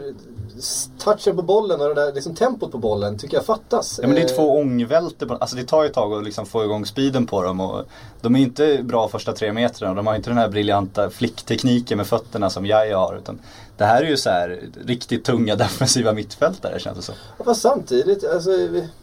touchen 1.04 1.36
på 1.36 1.42
bollen 1.42 1.82
och 1.82 1.88
det 1.88 1.94
där 2.06 2.13
liksom 2.13 2.36
tempot 2.36 2.72
på 2.72 2.78
bollen 2.78 3.18
tycker 3.18 3.38
jag 3.38 3.46
fattas. 3.46 4.00
Ja 4.01 4.08
men 4.08 4.16
det 4.16 4.22
är 4.22 4.30
Eh, 4.32 4.36
två 4.36 4.51
ångvälter. 4.60 5.25
på- 5.25 5.34
Alltså 5.36 5.56
det 5.56 5.63
tar 5.63 5.84
ju 5.84 5.88
ett 5.89 5.96
tag 5.96 6.13
att 6.13 6.24
liksom 6.24 6.46
få 6.46 6.63
igång 6.63 6.86
speeden 6.86 7.25
på 7.25 7.44
dem. 7.44 7.60
Och 7.60 7.86
de 8.22 8.36
är 8.36 8.39
inte 8.39 8.80
bra 8.84 9.08
första 9.08 9.32
tre 9.34 9.54
metrarna. 9.54 9.94
De 9.94 10.08
har 10.08 10.16
inte 10.16 10.30
den 10.30 10.38
här 10.38 10.50
briljanta 10.50 11.10
flicktekniken 11.10 11.98
med 11.98 12.08
fötterna 12.08 12.50
som 12.50 12.66
Jaja 12.66 12.98
har. 12.98 13.16
Utan 13.18 13.39
det 13.78 13.86
här 13.86 14.01
är 14.04 14.08
ju 14.10 14.18
så 14.18 14.30
här 14.30 14.60
riktigt 14.86 15.25
tunga 15.25 15.56
defensiva 15.56 16.13
mittfältare 16.13 16.80
känns 16.80 16.98
det 16.98 17.04
som. 17.04 17.16
Ja, 17.38 17.44
Fast 17.46 17.62
samtidigt, 17.62 18.24
alltså, 18.24 18.50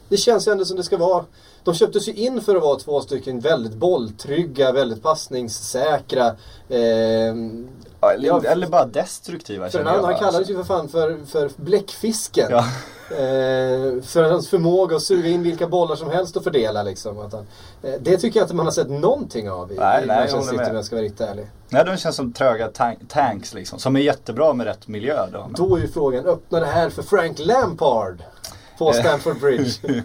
det 0.09 0.17
känns 0.17 0.49
ju 0.49 0.53
ändå 0.53 0.65
som 0.65 0.77
det 0.77 0.83
ska 0.83 0.97
vara. 0.97 1.25
De 1.65 1.75
köptes 1.75 2.09
ju 2.09 2.13
in 2.13 2.41
för 2.41 2.57
att 2.57 2.63
vara 2.63 2.79
två 2.79 3.01
stycken 3.01 3.41
väldigt 3.41 3.75
bolltrygga, 3.75 4.73
väldigt 4.73 5.03
passningssäkra. 5.03 6.27
Eh, 6.69 7.35
Ja, 8.01 8.13
eller, 8.13 8.29
Ja, 8.29 8.43
eller 8.45 8.67
bara 8.67 8.85
destruktiva 8.87 9.71
känner 9.71 9.95
jag. 9.95 10.03
han 10.03 10.15
kallades 10.15 10.37
alltså. 10.37 10.53
ju 10.53 10.59
för 10.59 10.65
fan 10.65 10.89
för, 10.89 11.19
för 11.27 11.51
bläckfisken. 11.57 12.47
Ja. 12.51 12.65
Eh, 13.11 14.03
för 14.03 14.31
hans 14.31 14.49
förmåga 14.49 14.97
att 14.97 15.03
suga 15.03 15.29
in 15.29 15.43
vilka 15.43 15.67
bollar 15.67 15.97
som 15.97 16.11
helst 16.11 16.37
och 16.37 16.45
fördela 16.45 16.83
liksom. 16.83 17.19
Att 17.19 17.33
han, 17.33 17.47
eh, 17.83 17.95
det 18.01 18.17
tycker 18.17 18.41
jag 18.41 18.45
inte 18.45 18.55
man 18.55 18.67
har 18.67 18.73
sett 18.73 18.91
någonting 18.91 19.51
av 19.51 19.73
i, 19.73 19.75
Nej, 19.77 20.03
i 20.03 20.07
nej, 20.07 20.17
Manchester 20.17 20.53
City 20.53 20.71
om 20.71 20.77
jag 20.77 20.85
ska 20.85 20.97
vara 20.97 21.05
riktigt 21.05 21.21
ärlig. 21.21 21.47
Nej, 21.69 21.85
de 21.85 21.97
känns 21.97 22.17
som 22.17 22.33
tröga 22.33 22.69
tank, 22.69 22.99
tanks 23.09 23.55
liksom. 23.55 23.79
Som 23.79 23.97
är 23.97 24.01
jättebra 24.01 24.53
med 24.53 24.67
rätt 24.67 24.89
miljö 24.89 25.27
då. 25.33 25.51
Då 25.57 25.77
är 25.77 25.81
ju 25.81 25.89
frågan, 25.89 26.27
öppnar 26.27 26.61
det 26.61 26.67
här 26.67 26.91
för 26.91 27.03
Frank 27.03 27.39
Lampard? 27.39 28.23
På 28.79 28.93
Stamford 28.93 29.41
Bridge. 29.41 29.71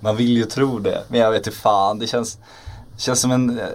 Man 0.00 0.16
vill 0.16 0.36
ju 0.36 0.44
tro 0.44 0.78
det, 0.78 1.02
men 1.08 1.20
jag 1.20 1.30
vet 1.30 1.46
inte 1.46 1.58
fan. 1.58 1.98
Det 1.98 2.06
känns, 2.06 2.38
känns 2.96 3.20
som 3.20 3.30
en 3.32 3.58
eh, 3.58 3.66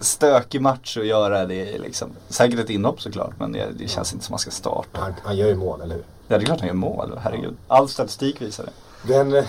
stökig 0.00 0.60
match 0.62 0.96
att 0.96 1.06
göra 1.06 1.46
det 1.46 1.78
liksom. 1.78 2.08
Säkert 2.28 2.58
ett 2.60 2.70
inhopp 2.70 3.02
såklart, 3.02 3.32
men 3.38 3.52
det, 3.52 3.66
det 3.78 3.88
känns 3.88 4.12
inte 4.12 4.24
som 4.24 4.32
man 4.32 4.38
ska 4.38 4.50
starta. 4.50 5.00
Han, 5.00 5.12
han 5.24 5.36
gör 5.36 5.48
ju 5.48 5.54
mål, 5.56 5.80
eller 5.80 5.94
hur? 5.94 6.04
Ja, 6.28 6.38
det 6.38 6.44
är 6.44 6.46
klart 6.46 6.60
han 6.60 6.66
gör 6.66 6.74
mål, 6.74 7.18
herregud. 7.22 7.54
All 7.68 7.88
statistik 7.88 8.42
visar 8.42 8.64
det. 8.64 8.70
Den, 9.14 9.30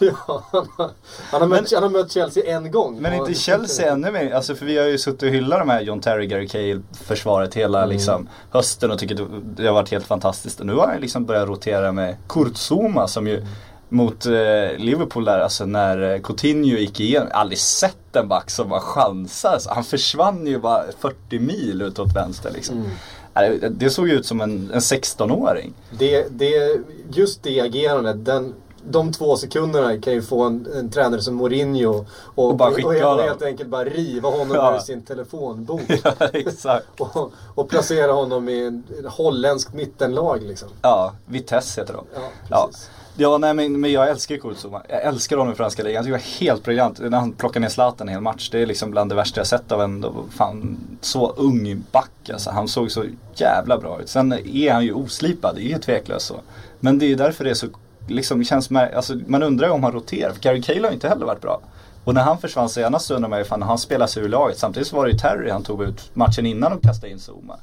ja, 0.00 0.44
han, 0.52 0.68
har, 0.76 0.90
han, 1.30 1.40
har 1.40 1.48
mött, 1.48 1.72
han 1.72 1.82
har 1.82 1.90
mött 1.90 2.12
Chelsea 2.12 2.56
en 2.56 2.70
gång. 2.70 3.00
Men 3.00 3.14
inte 3.14 3.34
Chelsea 3.34 3.92
ännu 3.92 4.10
mer, 4.10 4.32
alltså 4.34 4.54
för 4.54 4.66
vi 4.66 4.78
har 4.78 4.86
ju 4.86 4.98
suttit 4.98 5.22
och 5.22 5.28
hyllat 5.28 5.58
de 5.58 5.68
här 5.68 5.80
John 5.80 6.00
Terry, 6.00 6.26
Gary 6.26 6.48
Cahill 6.48 6.82
försvaret 6.92 7.54
hela 7.54 7.78
Mm. 7.78 7.90
liksom 7.90 8.28
hösten 8.50 8.90
och 8.90 8.98
tycker 8.98 9.26
det 9.56 9.66
har 9.66 9.74
varit 9.74 9.90
helt 9.90 10.06
fantastiskt. 10.06 10.60
Och 10.60 10.66
nu 10.66 10.74
har 10.74 10.86
han 10.86 11.00
liksom 11.00 11.24
börjat 11.24 11.48
rotera 11.48 11.92
med 11.92 12.16
Kurt 12.28 12.56
Zuma 12.56 13.08
som 13.08 13.26
ju 13.26 13.46
mot 13.92 14.26
eh, 14.26 14.32
Liverpool 14.78 15.24
där, 15.24 15.38
alltså 15.38 15.66
när 15.66 16.14
eh, 16.14 16.20
Coutinho 16.20 16.76
gick 16.78 17.00
igenom, 17.00 17.28
aldrig 17.32 17.58
sett 17.58 18.16
en 18.16 18.28
back 18.28 18.50
som 18.50 18.68
var 18.68 18.80
chansar. 18.80 19.50
Alltså, 19.52 19.70
han 19.70 19.84
försvann 19.84 20.46
ju 20.46 20.58
bara 20.58 20.84
40 21.00 21.38
mil 21.38 21.82
utåt 21.82 22.16
vänster 22.16 22.50
liksom. 22.50 22.76
Mm. 22.76 22.90
Nej, 23.34 23.58
Det, 23.58 23.68
det 23.68 23.90
såg 23.90 24.08
ju 24.08 24.14
ut 24.14 24.26
som 24.26 24.40
en, 24.40 24.70
en 24.74 24.80
16-åring. 24.80 25.72
Det, 25.98 26.26
det, 26.30 26.80
just 27.12 27.42
det 27.42 27.60
agerandet, 27.60 28.24
den, 28.24 28.54
de 28.90 29.12
två 29.12 29.36
sekunderna 29.36 29.98
kan 30.00 30.12
ju 30.12 30.22
få 30.22 30.42
en, 30.42 30.66
en 30.74 30.90
tränare 30.90 31.20
som 31.20 31.34
Mourinho 31.34 32.04
och, 32.34 32.48
Och 32.48 32.56
bara 32.56 32.70
skicka 32.72 32.88
och, 32.88 32.94
helt, 32.94 33.20
helt 33.22 33.42
enkelt 33.42 33.68
bara 33.68 33.84
riva 33.84 34.28
honom 34.30 34.54
Ja. 34.54 34.74
ur 34.76 34.78
sin 34.78 35.02
telefonbok. 35.02 35.80
Exakt. 36.32 36.86
och, 37.00 37.32
och 37.54 37.68
placera 37.68 38.12
honom 38.12 38.48
i 38.48 38.66
en, 38.66 38.82
en 38.98 39.06
holländsk 39.06 39.72
mittenlag 39.72 40.42
liksom. 40.42 40.68
Ja, 40.82 41.12
Vitesse 41.26 41.80
heter 41.80 41.94
de. 41.94 42.04
Ja, 42.14 42.20
Ja. 42.50 42.66
precis. 42.66 42.88
Ja, 42.94 43.01
Ja, 43.16 43.38
nej 43.38 43.54
men, 43.54 43.80
men 43.80 43.92
jag 43.92 44.10
älskar 44.10 44.34
ju 44.34 44.40
Kurzuma. 44.40 44.82
Jag 44.88 45.02
älskar 45.02 45.36
honom 45.36 45.52
i 45.52 45.56
franska 45.56 45.82
ligan. 45.82 45.94
Jag 45.94 46.04
tycker 46.04 46.18
det 46.18 46.40
var 46.40 46.46
helt 46.46 46.64
briljant. 46.64 46.98
När 47.00 47.18
han 47.18 47.32
plockar 47.32 47.60
ner 47.60 47.68
Zlatan 47.68 48.08
en 48.08 48.14
hel 48.14 48.22
match. 48.22 48.50
Det 48.50 48.62
är 48.62 48.66
liksom 48.66 48.90
bland 48.90 49.10
det 49.10 49.14
värsta 49.14 49.40
jag 49.40 49.46
sett 49.46 49.72
av 49.72 49.82
en 49.82 50.06
fan, 50.30 50.78
så 51.00 51.30
ung 51.30 51.84
back. 51.92 52.30
Alltså, 52.32 52.50
han 52.50 52.68
såg 52.68 52.90
så 52.90 53.04
jävla 53.34 53.78
bra 53.78 54.00
ut. 54.00 54.08
Sen 54.08 54.32
är 54.32 54.72
han 54.72 54.84
ju 54.84 54.92
oslipad, 54.92 55.54
det 55.54 55.62
är 55.62 55.68
ju 55.68 55.78
tveklöst 55.78 56.26
så. 56.26 56.40
Men 56.80 56.98
det 56.98 57.04
är 57.04 57.08
ju 57.08 57.14
därför 57.14 57.44
det 57.44 57.50
är 57.50 57.54
så, 57.54 57.66
liksom 58.08 58.44
känns 58.44 58.70
med, 58.70 58.94
alltså, 58.94 59.14
man 59.26 59.42
undrar 59.42 59.66
ju 59.66 59.72
om 59.72 59.84
han 59.84 59.92
roterar. 59.92 60.32
För 60.32 60.40
Gary 60.40 60.62
Cahill 60.62 60.82
har 60.84 60.90
ju 60.90 60.94
inte 60.94 61.08
heller 61.08 61.26
varit 61.26 61.40
bra. 61.40 61.60
Och 62.04 62.14
när 62.14 62.22
han 62.22 62.38
försvann 62.38 62.68
senast 62.68 63.06
så 63.06 63.14
undrar 63.14 63.28
man 63.28 63.38
ju 63.38 63.44
fan, 63.44 63.62
han 63.62 63.78
spelar 63.78 64.06
sig 64.06 64.22
ur 64.22 64.28
laget. 64.28 64.58
Samtidigt 64.58 64.88
så 64.88 64.96
var 64.96 65.04
det 65.04 65.12
ju 65.12 65.18
Terry 65.18 65.50
han 65.50 65.62
tog 65.62 65.82
ut 65.82 66.10
matchen 66.14 66.46
innan 66.46 66.72
och 66.72 66.82
kastade 66.82 67.12
in 67.12 67.18
Zuma. 67.18 67.56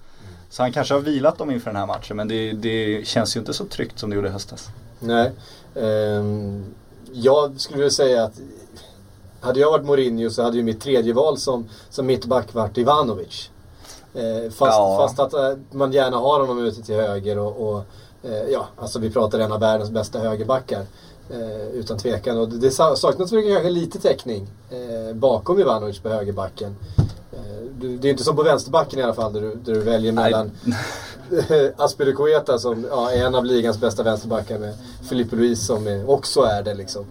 Så 0.49 0.63
han 0.63 0.71
kanske 0.71 0.93
har 0.93 1.01
vilat 1.01 1.37
dem 1.37 1.51
inför 1.51 1.69
den 1.69 1.79
här 1.79 1.85
matchen 1.85 2.17
men 2.17 2.27
det, 2.27 2.51
det 2.51 3.07
känns 3.07 3.35
ju 3.35 3.39
inte 3.39 3.53
så 3.53 3.65
tryggt 3.65 3.99
som 3.99 4.09
det 4.09 4.15
gjorde 4.15 4.27
i 4.27 4.31
höstas. 4.31 4.69
Nej. 4.99 5.31
Ehm, 5.75 6.63
jag 7.13 7.59
skulle 7.61 7.77
vilja 7.77 7.91
säga 7.91 8.23
att 8.23 8.39
hade 9.41 9.59
jag 9.59 9.71
varit 9.71 9.85
Mourinho 9.85 10.29
så 10.29 10.41
hade 10.43 10.57
ju 10.57 10.63
mitt 10.63 10.81
tredje 10.81 11.13
val 11.13 11.37
som, 11.37 11.69
som 11.89 12.05
mittback 12.05 12.53
varit 12.53 12.77
Ivanovic. 12.77 13.49
Eh, 14.13 14.51
fast, 14.51 14.71
Ja. 14.77 14.97
fast 14.97 15.19
att 15.19 15.33
eh, 15.33 15.57
man 15.71 15.91
gärna 15.91 16.17
har 16.17 16.39
honom 16.39 16.65
ute 16.65 16.81
till 16.81 16.95
höger 16.95 17.37
och, 17.39 17.69
och 17.69 17.83
eh, 18.23 18.43
ja, 18.51 18.67
alltså 18.77 18.99
vi 18.99 19.09
pratar 19.09 19.39
en 19.39 19.51
av 19.51 19.59
världens 19.59 19.89
bästa 19.91 20.19
högerbackar. 20.19 20.85
Eh, 21.31 21.67
utan 21.67 21.97
tvekan. 21.97 22.37
Och 22.37 22.49
det, 22.49 22.57
det 22.57 22.71
sa- 22.71 22.95
saknas 22.95 23.31
väl 23.31 23.43
kanske 23.53 23.69
lite 23.69 23.99
täckning 23.99 24.47
bakom 25.13 25.59
Ivanovic 25.59 25.99
på 25.99 26.09
högerbacken. 26.09 26.75
Du, 27.81 27.97
det 27.97 28.07
är 28.07 28.09
inte 28.09 28.23
som 28.23 28.35
på 28.35 28.43
vänsterbacken 28.43 28.99
i 28.99 29.01
alla 29.03 29.13
fall 29.13 29.33
där 29.33 29.41
du, 29.41 29.55
där 29.55 29.73
du 29.73 29.79
väljer 29.79 30.11
mellan 30.11 30.51
Aspilicueta 31.77 32.59
som 32.59 32.85
ja, 32.89 33.11
är 33.11 33.25
en 33.25 33.35
av 33.35 33.45
ligans 33.45 33.79
bästa 33.79 34.03
vänsterbackar 34.03 34.59
med 34.59 34.73
Filipe 35.09 35.35
Luis 35.35 35.65
som 35.65 35.87
är, 35.87 36.09
också 36.09 36.41
är 36.41 36.63
det 36.63 36.73
liksom. 36.73 37.05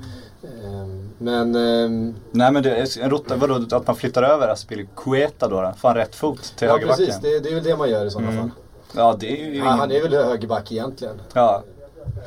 Ehm, 0.65 1.09
Men 1.19 1.55
ehm, 1.55 2.15
Nej 2.31 2.53
men 2.53 2.63
det 2.63 2.97
en 3.01 3.11
rota, 3.11 3.37
vadå 3.37 3.77
att 3.77 3.87
man 3.87 3.97
flyttar 3.97 4.23
över 4.23 4.49
Aspilicueta 4.49 5.49
då? 5.49 5.61
då? 5.63 5.73
Får 5.79 5.89
han 5.89 5.97
rätt 5.97 6.15
fot 6.15 6.43
till 6.57 6.67
ja 6.69 6.73
högerbacken? 6.75 7.07
precis, 7.07 7.21
det, 7.23 7.39
det 7.41 7.49
är 7.49 7.55
väl 7.55 7.65
det 7.65 7.77
man 7.77 7.91
gör 7.91 8.07
i 8.07 8.11
sådana 8.11 8.31
Mm. 8.31 8.41
fall. 8.43 8.51
Ja 8.97 9.17
det 9.21 9.27
är 9.27 9.37
ju 9.47 9.57
Ja, 9.57 9.65
ingen... 9.65 9.79
han 9.79 9.93
är 9.93 10.03
väl 10.03 10.15
högerback 10.15 10.73
egentligen 10.73 11.21
ja, 11.33 11.63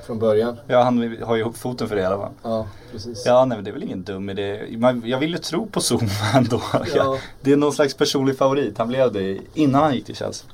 från 0.05 0.19
början. 0.19 0.57
ja, 0.67 0.83
han 0.83 1.17
har 1.23 1.35
ju 1.35 1.41
ihop 1.41 1.57
foten 1.57 1.87
för 1.89 1.95
det 1.95 2.01
i 2.01 2.05
alla 2.05 2.17
fall. 2.17 2.31
Ja, 2.43 2.67
precis. 2.91 3.23
Ja 3.25 3.45
nej 3.45 3.57
men 3.57 3.65
det 3.65 3.71
är 3.71 3.73
väl 3.73 3.83
ingen 3.83 4.03
dum 4.03 4.29
idé. 4.29 4.61
Man, 4.77 5.03
jag 5.05 5.19
vill 5.19 5.31
ju 5.31 5.37
tro 5.37 5.67
på 5.67 5.79
Zuma 5.81 6.09
ändå. 6.35 6.61
Ja. 6.73 6.85
Ja. 6.95 7.17
Det 7.41 7.51
är 7.51 7.57
någon 7.57 7.73
slags 7.73 7.93
personlig 7.93 8.37
favorit. 8.37 8.77
Han 8.77 8.87
blev 8.87 9.11
det 9.13 9.37
innan 9.53 9.83
han 9.83 9.93
gick 9.95 10.05
till 10.05 10.15
Chelsea. 10.15 10.47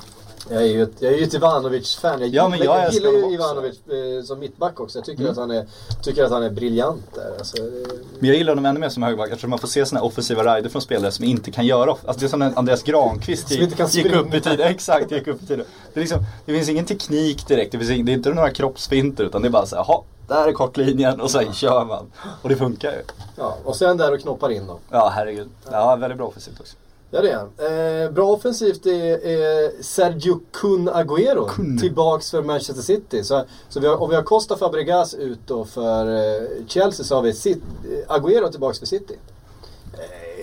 Jag 0.50 0.62
är 0.62 0.66
ju 0.68 0.84
ett, 0.84 0.92
jag 1.00 1.14
är 1.14 1.18
ju 1.18 1.24
ett 1.24 1.34
Ivanovic-fan. 1.34 2.20
Jag, 2.22 2.30
Ja, 2.30 2.50
men 2.50 2.60
jag 2.60 2.84
jag 2.84 2.94
gillar 2.94 3.12
ju. 3.12 3.34
Ivanovic 3.34 3.80
eh, 3.88 4.24
som 4.26 4.40
mittback 4.40 4.80
också. 4.80 4.98
Jag 4.98 5.06
tycker, 5.06 5.22
Mm. 5.22 5.32
att, 5.32 5.38
han 5.38 5.52
är, 5.52 5.66
tycker 6.04 6.24
att 6.24 6.32
han 6.32 6.44
är 6.44 6.50
briljant 6.50 7.04
där. 7.16 7.32
Alltså, 7.38 7.58
det- 7.64 7.88
Men 8.20 8.30
jag 8.30 8.38
gillar 8.38 8.52
honom 8.52 8.66
ännu 8.66 8.80
mer 8.80 8.90
som 8.90 9.04
högerback 9.04 9.30
eftersom 9.30 9.50
man 9.50 9.60
får 9.60 9.68
se 9.68 9.86
sådana 9.86 10.06
offensiva 10.06 10.56
rider 10.56 10.70
från 10.70 10.82
spelare 10.82 11.12
som 11.12 11.26
inte 11.26 11.52
kan 11.52 11.66
göra 11.66 11.92
Alltså 11.92 12.20
det 12.20 12.26
är 12.26 12.28
som 12.28 12.40
när 12.40 12.52
Andreas 12.56 12.84
Granqvist 12.84 13.52
gick, 13.52 13.80
gick 13.96 14.14
upp 14.14 14.34
i 14.34 14.42
tid. 14.42 14.62
Exakt, 14.62 15.12
gick 15.12 15.28
upp 15.28 15.44
i 15.44 15.46
tid. 15.48 15.62
Det, 15.94 16.00
liksom, 16.00 16.20
det 16.46 16.54
finns 16.54 16.70
ingen 16.70 16.86
teknik 16.86 17.48
direkt. 17.48 17.72
Det, 17.72 17.78
finns 17.78 17.92
ing, 17.92 18.06
det 18.06 18.12
är 18.12 18.14
inte 18.14 18.30
några 18.30 18.50
kroppsfinter 18.50 19.24
utan 19.24 19.42
det 19.42 19.48
är 19.48 19.50
bara 19.50 19.66
så 19.66 19.76
här, 19.76 19.86
jaha, 19.88 20.02
där 20.28 20.48
är 20.48 20.52
kortlinjen 20.54 21.22
och 21.22 21.32
sen 21.32 21.54
kör 21.54 21.86
man. 21.86 22.12
Och 22.42 22.50
det 22.50 22.56
funkar 22.56 22.92
ju. 22.92 23.02
ja. 23.36 23.58
Och 23.64 23.76
sen 23.76 23.98
där 23.98 24.14
och 24.14 24.20
knoppar 24.20 24.50
in 24.52 24.68
dem. 24.68 24.78
Ja, 24.92 25.12
herregud. 25.16 25.50
Ja, 25.72 25.96
väldigt 25.96 26.18
bra 26.18 26.28
offensivt 26.28 26.60
också. 26.60 26.76
Ja 27.12 27.22
det 27.22 27.32
är 27.32 27.38
han. 27.38 28.06
Eh, 28.06 28.12
bra 28.12 28.32
offensivt 28.32 28.86
är, 28.86 29.84
Sergio 29.84 30.40
Kun 30.52 30.90
Agüero 30.90 31.48
Kun. 31.50 31.78
tillbaks 31.80 32.32
för 32.32 32.42
Manchester 32.42 32.82
City. 32.82 33.24
Så, 33.24 33.46
så 33.70 33.80
vi 33.80 33.88
har, 33.88 34.02
om 34.02 34.10
vi 34.10 34.16
har 34.16 34.24
Costa 34.24 34.58
Fabregas 34.58 35.14
ut 35.14 35.40
då 35.46 35.66
för 35.66 36.16
eh, 36.16 36.66
Chelsea 36.68 37.06
så 37.06 37.16
har 37.16 37.22
vi 37.22 37.34
City, 37.34 37.62
eh, 37.84 38.16
Agüero 38.16 38.52
tillbaks 38.52 38.80
för 38.80 38.86
City. 38.86 39.16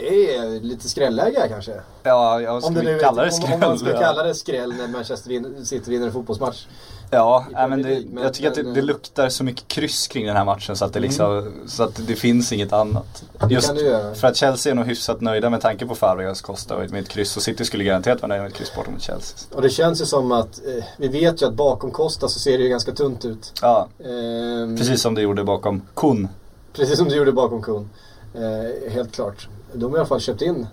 Eh, 0.06 0.44
är 0.44 0.60
lite 0.60 0.88
skrälläge 0.88 1.40
här 1.40 1.48
kanske. 1.48 1.72
Ja, 2.02 2.40
jag 2.40 2.62
ska 2.62 2.68
Om, 2.68 2.74
det 2.74 2.80
vi 2.80 2.86
nu 2.86 2.98
kalla 2.98 3.22
det 3.22 3.28
om, 3.28 3.32
skräll. 3.36 3.54
om 3.54 3.60
man 3.60 3.78
ska 3.78 3.90
ja. 3.90 3.98
kalla 4.00 4.22
det 4.22 4.34
skräll 4.34 4.72
när 4.72 4.88
Manchester 4.88 5.28
vin, 5.28 5.66
City 5.66 5.90
vinner 5.90 6.06
en 6.06 6.12
fotbollsmatch. 6.12 6.66
Ja, 7.10 7.46
nej, 7.52 7.68
men 7.68 7.82
det, 7.82 8.02
men- 8.12 8.22
jag 8.22 8.34
tycker 8.34 8.48
att 8.48 8.54
det, 8.54 8.62
det 8.62 8.80
eh, 8.80 8.84
luktar 8.84 9.28
så 9.28 9.44
mycket 9.44 9.68
kryss 9.68 10.06
kring 10.08 10.26
den 10.26 10.36
här 10.36 10.44
matchen 10.44 10.76
så 10.76 10.84
att 10.84 10.92
det 10.92 11.00
liksom, 11.00 11.52
så 11.66 11.82
att 11.82 12.06
det 12.06 12.14
finns 12.16 12.52
inget 12.52 12.72
annat. 12.72 13.24
Just 13.50 13.74
det 13.74 14.14
för 14.14 14.28
att 14.28 14.36
Chelsea 14.36 14.70
är 14.72 14.74
nog 14.74 14.86
hyfsat 14.86 15.20
nöjda 15.20 15.50
med 15.50 15.60
tanke 15.60 15.86
på 15.86 15.94
Fabregas 15.94 16.40
Costa 16.42 16.76
och 16.76 16.90
med 16.90 17.02
ett 17.02 17.08
kryss 17.08 17.36
och 17.36 17.42
City 17.42 17.64
skulle 17.64 17.84
garanterat 17.84 18.22
vara 18.22 18.28
nöjda 18.28 18.42
med 18.42 18.50
ett 18.52 18.56
kryss 18.58 18.74
bortom 18.76 18.92
mot 18.94 19.02
Chelsea. 19.02 19.38
Och 19.54 19.62
det 19.62 19.70
känns 19.70 20.00
ju 20.00 20.04
som 20.06 20.32
att, 20.32 20.60
eh, 20.66 20.84
vi 20.96 21.08
vet 21.08 21.42
ju 21.42 21.46
att 21.46 21.54
bakom 21.54 21.90
Costa 21.90 22.28
så 22.28 22.38
ser 22.38 22.58
det 22.58 22.64
ju 22.64 22.70
ganska 22.70 22.92
tunt 22.92 23.24
ut. 23.24 23.52
Ja, 23.62 23.88
Ehm, 24.04 24.76
precis 24.76 25.02
som 25.02 25.14
det 25.14 25.22
gjorde 25.22 25.44
bakom 25.44 25.82
Kun. 25.94 26.28
Precis 26.72 26.98
som 26.98 27.08
du 27.08 27.16
gjorde 27.16 27.32
bakom 27.32 27.62
Kun. 27.62 27.90
Eh, 28.34 28.92
helt 28.92 29.14
klart. 29.14 29.48
De 29.72 29.90
har 29.90 29.96
i 29.96 30.00
alla 30.00 30.08
fall 30.08 30.20
köpt 30.20 30.42
in 30.42 30.66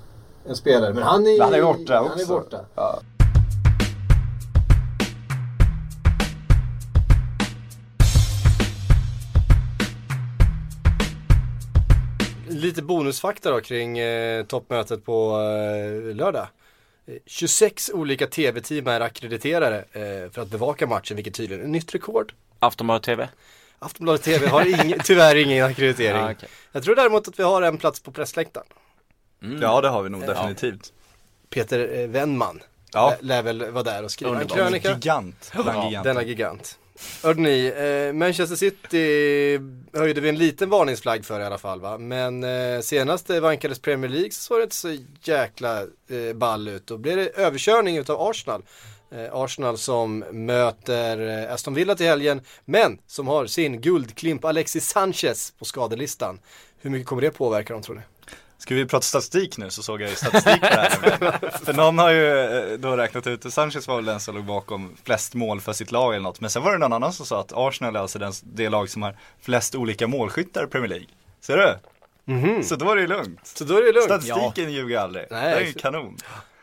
en 0.48 0.56
spelare. 0.56 0.94
Men 0.94 1.04
han 1.04 1.28
är, 1.28 1.42
Han 1.42 1.54
är 1.54 1.62
borta 1.62 2.02
också. 2.02 2.10
Han 2.10 2.20
är 2.20 2.26
borta. 2.26 2.66
Ja. 2.76 3.02
Lite 12.50 12.82
bonusfakta 12.82 13.52
då 13.52 13.62
kring 13.62 13.98
eh, 14.00 14.46
toppmötet 14.46 15.06
på 15.06 15.42
eh, 15.42 16.16
lördag. 16.16 16.48
Eh, 17.06 17.14
26 17.26 17.90
olika 17.94 18.28
tv-team 18.28 18.88
är 18.88 19.02
akkrediterade 19.02 19.78
eh, 19.92 20.32
för 20.32 20.42
att 20.42 20.50
bevaka 20.50 20.88
matchen, 20.88 21.16
vilket 21.16 21.34
tydligen 21.34 21.64
är 21.66 21.70
nytt 21.70 21.96
rekord. 21.96 22.34
Aftonbladet 22.60 23.04
TV? 23.04 23.30
Aftonbladet 23.86 24.24
TV 24.24 24.48
har 24.48 24.66
ing, 24.86 24.96
tyvärr 25.04 25.36
ingen 25.36 25.66
akkreditering. 25.66 26.22
Ja, 26.22 26.32
okej. 26.32 26.50
Jag 26.72 26.84
tror 26.84 26.96
däremot 26.96 27.28
att 27.28 27.40
vi 27.40 27.44
har 27.44 27.62
en 27.62 27.78
plats 27.78 28.00
på 28.00 28.12
pressläktaren. 28.12 28.68
Mm. 29.44 29.62
Ja 29.62 29.82
det 29.82 29.88
har 29.90 30.04
vi 30.04 30.10
nog 30.10 30.24
Ja. 30.24 30.28
definitivt. 30.28 30.94
Peter 31.50 32.00
eh, 32.00 32.08
Wennman 32.08 32.60
Ja. 32.94 33.10
lä- 33.22 33.28
lär 33.28 33.44
väl 33.44 33.72
vara 33.72 33.84
där 33.84 34.04
och 34.04 34.12
skriva 34.12 34.42
en 34.42 34.48
krönika. 34.48 34.90
Gigant. 34.94 35.52
Ja. 35.56 36.02
Denna 36.04 36.24
gigant. 36.24 36.78
Hörde 37.24 37.42
ni, 37.42 37.66
eh, 38.10 38.14
Manchester 38.14 38.56
City 38.56 39.60
höjde 39.94 40.22
vi 40.22 40.30
en 40.30 40.38
liten 40.38 40.70
varningsflagg 40.70 41.26
för 41.26 41.40
i 41.40 41.44
alla 41.44 41.58
fall 41.58 41.80
va. 41.82 41.98
Men 41.98 42.44
eh, 42.44 42.80
senast 42.82 43.28
det 43.28 43.40
vankades 43.40 43.80
Premier 43.80 44.10
League 44.12 44.32
så 44.32 44.42
såg 44.42 44.60
det 44.60 44.64
inte 44.64 44.76
så 44.76 44.98
jäkla 45.24 45.82
eh, 45.82 46.34
ball 46.36 46.68
ut. 46.68 46.88
Då 46.88 46.98
blev 46.98 47.18
det 47.18 47.28
överkörning 47.30 47.98
utav 47.98 48.22
Arsenal. 48.22 48.64
Eh, 49.16 49.36
Arsenal 49.36 49.78
som 49.78 50.20
möter 50.32 51.44
eh, 51.44 51.54
Aston 51.54 51.74
Villa 51.74 51.96
till 51.96 52.06
helgen, 52.06 52.42
men 52.66 52.98
som 53.08 53.28
har 53.28 53.46
sin 53.46 53.82
guldklimp 53.82 54.46
Alexis 54.46 54.90
Sanchez 54.90 55.54
på 55.60 55.66
skadelistan. 55.66 56.40
Hur 56.82 56.90
mycket 56.90 57.08
kommer 57.08 57.22
det 57.22 57.32
påverka 57.32 57.74
dem 57.74 57.82
tror 57.82 57.96
ni? 57.96 58.02
Ska 58.58 58.76
vi 58.76 58.86
prata 58.86 59.02
statistik 59.02 59.58
nu 59.58 59.70
så 59.70 59.84
såg 59.84 60.02
jag 60.02 60.10
ju 60.10 60.16
statistik 60.16 60.62
på 60.62 60.68
det 60.68 60.76
här. 60.76 61.60
för 61.66 61.74
någon 61.74 61.98
har 61.98 62.10
ju 62.10 62.40
eh, 62.40 62.78
då 62.78 62.98
räknat 62.98 63.28
ut 63.28 63.46
att 63.46 63.54
Sanchez 63.54 63.88
var 63.88 63.96
väl 63.96 64.06
den 64.06 64.20
som 64.20 64.36
låg 64.36 64.44
bakom 64.44 64.98
flest 65.04 65.34
mål 65.34 65.62
för 65.62 65.74
sitt 65.74 65.92
lag 65.92 66.14
eller 66.14 66.24
något. 66.24 66.42
Men 66.42 66.50
sen 66.50 66.64
var 66.64 66.72
det 66.72 66.78
någon 66.78 66.94
annan 66.94 67.14
som 67.14 67.26
sa 67.26 67.40
att 67.40 67.52
Arsenal 67.56 67.96
är 67.96 68.00
alltså 68.00 68.20
den, 68.20 68.34
det 68.44 68.70
lag 68.70 68.90
som 68.90 69.02
har 69.02 69.18
flest 69.42 69.76
olika 69.76 70.08
målskyttar 70.08 70.64
i 70.64 70.68
Premier 70.68 70.90
League. 70.90 71.08
Ser 71.42 71.58
du? 71.58 71.78
Så 72.64 72.76
då 72.76 72.92
är 72.92 72.96
det 72.96 73.02
ju 73.02 73.08
lugnt. 73.08 73.40
Så 73.44 73.64
då 73.64 73.78
är 73.78 73.82
det 73.82 73.92
lugnt. 73.92 74.06
Statistiken 74.06 74.72
ljuger 74.74 74.98
aldrig. 74.98 75.26
Nej, 75.32 75.56
det 75.56 75.62
är 75.62 75.66
ju 75.66 75.74
kanon. 75.74 76.18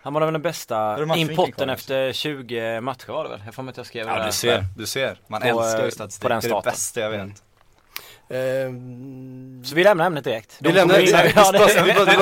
Han 0.09 0.15
var 0.15 0.21
väl 0.21 0.33
den 0.33 0.43
bästa 0.43 0.99
importen 1.17 1.71
efter 1.71 2.13
20 2.13 2.81
matcher 2.81 3.13
var 3.13 3.25
det 3.25 3.31
väl? 3.31 3.41
Jag 3.45 3.55
får 3.55 3.63
mig 3.63 3.71
att 3.71 3.77
jag 3.77 3.87
skrev 3.87 4.07
Ja 4.07 4.19
det 4.19 4.27
du 4.27 4.33
ser, 4.33 4.65
du 4.77 4.87
ser. 4.87 5.19
Man 5.27 5.41
På, 5.41 5.47
älskar 5.49 5.79
eh, 5.79 5.85
ju 5.85 5.91
statistik. 5.91 6.23
på 6.23 6.29
den 6.29 6.41
det 6.41 6.47
är 6.47 6.49
det 6.49 6.55
starten. 6.55 6.71
bästa 6.73 7.01
jag 7.01 7.11
vet. 7.11 7.21
Mm. 8.31 9.65
Så 9.65 9.75
vi 9.75 9.85
lämnar 9.85 10.07
ämnet 10.07 10.25
direkt. 10.25 10.57
vi 10.61 10.69
De 10.69 10.75
lämnar 10.75 10.99
vi 10.99 11.05
det- 11.07 11.13
bara- 11.35 11.53
vi 11.53 11.93
bara- 11.93 12.05
vi 12.05 12.17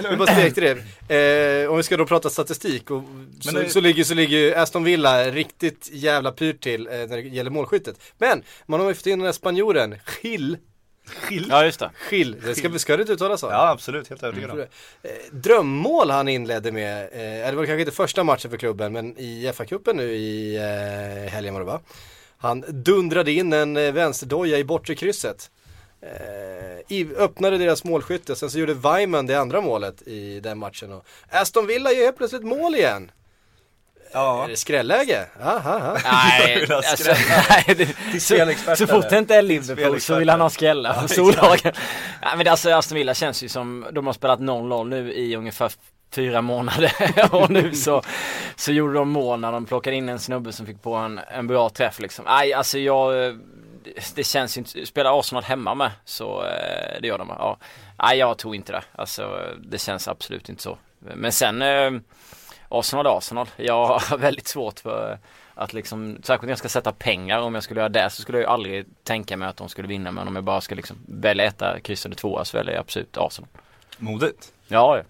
bara- 0.00 0.10
vi 0.10 0.16
bara 0.16 0.32
stek 0.32 0.54
till 0.54 0.62
det. 1.08 1.62
Eh, 1.64 1.70
om 1.70 1.76
vi 1.76 1.82
ska 1.82 1.96
då 1.96 2.06
prata 2.06 2.30
statistik 2.30 2.90
och 2.90 3.02
så, 3.40 3.50
det- 3.50 3.68
så, 3.68 3.80
ligger, 3.80 4.04
så 4.04 4.14
ligger 4.14 4.36
ju 4.38 4.54
Aston 4.54 4.84
Villa 4.84 5.24
riktigt 5.30 5.88
jävla 5.92 6.32
pyrt 6.32 6.60
till 6.62 6.86
eh, 6.86 6.92
när 6.92 7.06
det 7.08 7.20
gäller 7.20 7.50
målskyttet. 7.50 7.96
Men 8.18 8.42
man 8.66 8.80
har 8.80 8.88
ju 8.88 8.94
fått 8.94 9.06
in 9.06 9.18
den 9.18 9.26
här 9.26 9.32
spanjoren, 9.32 9.94
Gil. 10.22 10.56
Ja 11.48 11.64
just 11.64 11.80
det. 11.80 11.90
Gil, 12.10 12.36
det 12.44 12.54
ska, 12.54 12.78
ska 12.78 12.96
det 12.96 13.00
inte 13.00 13.12
uttalas 13.12 13.40
så? 13.40 13.46
Ja 13.46 13.68
absolut, 13.68 14.08
helt 14.08 14.22
övertygad 14.22 14.50
om. 14.50 14.60
Eh, 14.60 14.66
Drömmål 15.30 16.10
han 16.10 16.28
inledde 16.28 16.72
med, 16.72 17.02
eh, 17.02 17.50
det 17.50 17.56
var 17.56 17.66
kanske 17.66 17.80
inte 17.80 17.92
första 17.92 18.24
matchen 18.24 18.50
för 18.50 18.58
klubben 18.58 18.92
men 18.92 19.18
i 19.18 19.52
FA-cupen 19.54 19.92
nu 19.96 20.14
i 20.14 20.56
eh, 20.56 21.32
helgen 21.32 21.54
var 21.54 21.60
det 21.60 21.66
va? 21.66 21.80
Han 22.38 22.64
dundrade 22.68 23.32
in 23.32 23.52
en 23.52 23.76
eh, 23.76 23.92
vänsterdoja 23.92 24.58
i 24.58 24.64
bortre 24.64 24.94
krysset. 24.94 25.50
Eh, 26.02 26.96
i, 26.96 27.08
öppnade 27.16 27.58
deras 27.58 27.84
målskytte, 27.84 28.36
sen 28.36 28.50
så 28.50 28.58
gjorde 28.58 28.74
Weimann 28.74 29.26
det 29.26 29.34
andra 29.34 29.60
målet 29.60 30.02
i 30.02 30.40
den 30.40 30.58
matchen. 30.58 30.92
Och 30.92 31.06
Aston 31.30 31.66
Villa 31.66 31.92
gör 31.92 32.04
helt 32.04 32.16
plötsligt 32.16 32.42
mål 32.42 32.74
igen. 32.74 33.10
Ja. 34.12 34.44
Är 34.44 34.48
det 34.48 34.56
skrälläge? 34.56 35.26
Aha, 35.42 35.70
aha. 35.70 35.98
Nej, 36.04 36.72
alltså, 36.72 36.96
skräll. 36.96 37.16
nej 37.50 37.94
det, 38.12 38.76
så, 38.76 38.86
fort 38.86 39.10
det 39.10 39.18
inte 39.18 39.34
är 39.34 39.42
Liverpool 39.42 40.00
så 40.00 40.18
vill 40.18 40.30
han 40.30 40.40
ha 40.40 40.50
skrällar 40.50 41.02
på 41.02 41.08
storlagen. 41.08 41.72
Nej 42.22 42.36
men 42.36 42.48
alltså 42.48 42.70
Aston 42.70 42.96
Villa 42.96 43.14
känns 43.14 43.42
ju 43.42 43.48
som, 43.48 43.86
de 43.92 44.06
har 44.06 44.12
spelat 44.12 44.40
0-0 44.40 44.88
nu 44.88 45.12
i 45.12 45.36
ungefär 45.36 45.72
fyra 46.10 46.42
månader 46.42 46.92
och 47.34 47.50
nu 47.50 47.74
så, 47.74 48.02
så 48.56 48.72
gjorde 48.72 48.94
de 48.94 49.08
mål 49.08 49.40
när 49.40 49.52
de 49.52 49.66
plockade 49.66 49.96
in 49.96 50.08
en 50.08 50.18
snubbe 50.18 50.52
som 50.52 50.66
fick 50.66 50.82
på 50.82 50.94
en, 50.94 51.20
en 51.28 51.46
bra 51.46 51.68
träff 51.68 52.00
liksom. 52.00 52.24
Nej 52.24 52.52
alltså 52.52 52.78
jag, 52.78 53.26
eh, 53.26 53.34
det 54.14 54.24
känns 54.24 54.56
ju 54.56 54.58
inte, 54.58 54.86
spelar 54.86 55.20
Arsenal 55.20 55.44
hemma 55.44 55.74
med 55.74 55.90
så 56.04 56.44
eh, 56.44 57.00
det 57.00 57.08
gör 57.08 57.18
de 57.18 57.28
ja. 57.28 57.58
Nej 58.02 58.18
jag 58.18 58.38
tror 58.38 58.54
inte 58.54 58.72
det, 58.72 58.82
alltså 58.94 59.40
det 59.58 59.78
känns 59.78 60.08
absolut 60.08 60.48
inte 60.48 60.62
så. 60.62 60.78
Men 60.98 61.32
sen 61.32 61.62
eh, 61.62 61.90
Arsenal 62.68 63.06
Arsenal. 63.06 63.48
Jag 63.56 63.86
har 63.86 64.18
väldigt 64.18 64.48
svårt 64.48 64.80
för 64.80 65.18
att 65.54 65.72
liksom, 65.72 66.18
särskilt 66.22 66.42
när 66.42 66.50
jag 66.50 66.58
ska 66.58 66.68
sätta 66.68 66.92
pengar, 66.92 67.40
om 67.40 67.54
jag 67.54 67.62
skulle 67.62 67.80
göra 67.80 67.88
det 67.88 68.10
så 68.10 68.22
skulle 68.22 68.38
jag 68.38 68.42
ju 68.42 68.48
aldrig 68.48 68.86
tänka 69.04 69.36
mig 69.36 69.48
att 69.48 69.56
de 69.56 69.68
skulle 69.68 69.88
vinna. 69.88 70.12
Men 70.12 70.28
om 70.28 70.34
jag 70.34 70.44
bara 70.44 70.60
ska 70.60 70.74
liksom 70.74 70.96
välja 71.08 71.44
etta, 71.44 71.80
kryss 71.80 72.06
eller 72.06 72.16
tvåa 72.16 72.44
så 72.44 72.56
väljer 72.56 72.74
jag 72.74 72.80
absolut 72.80 73.16
Arsenal. 73.16 73.48
Modigt. 73.98 74.52
Ja, 74.68 74.96
ja. 74.96 75.02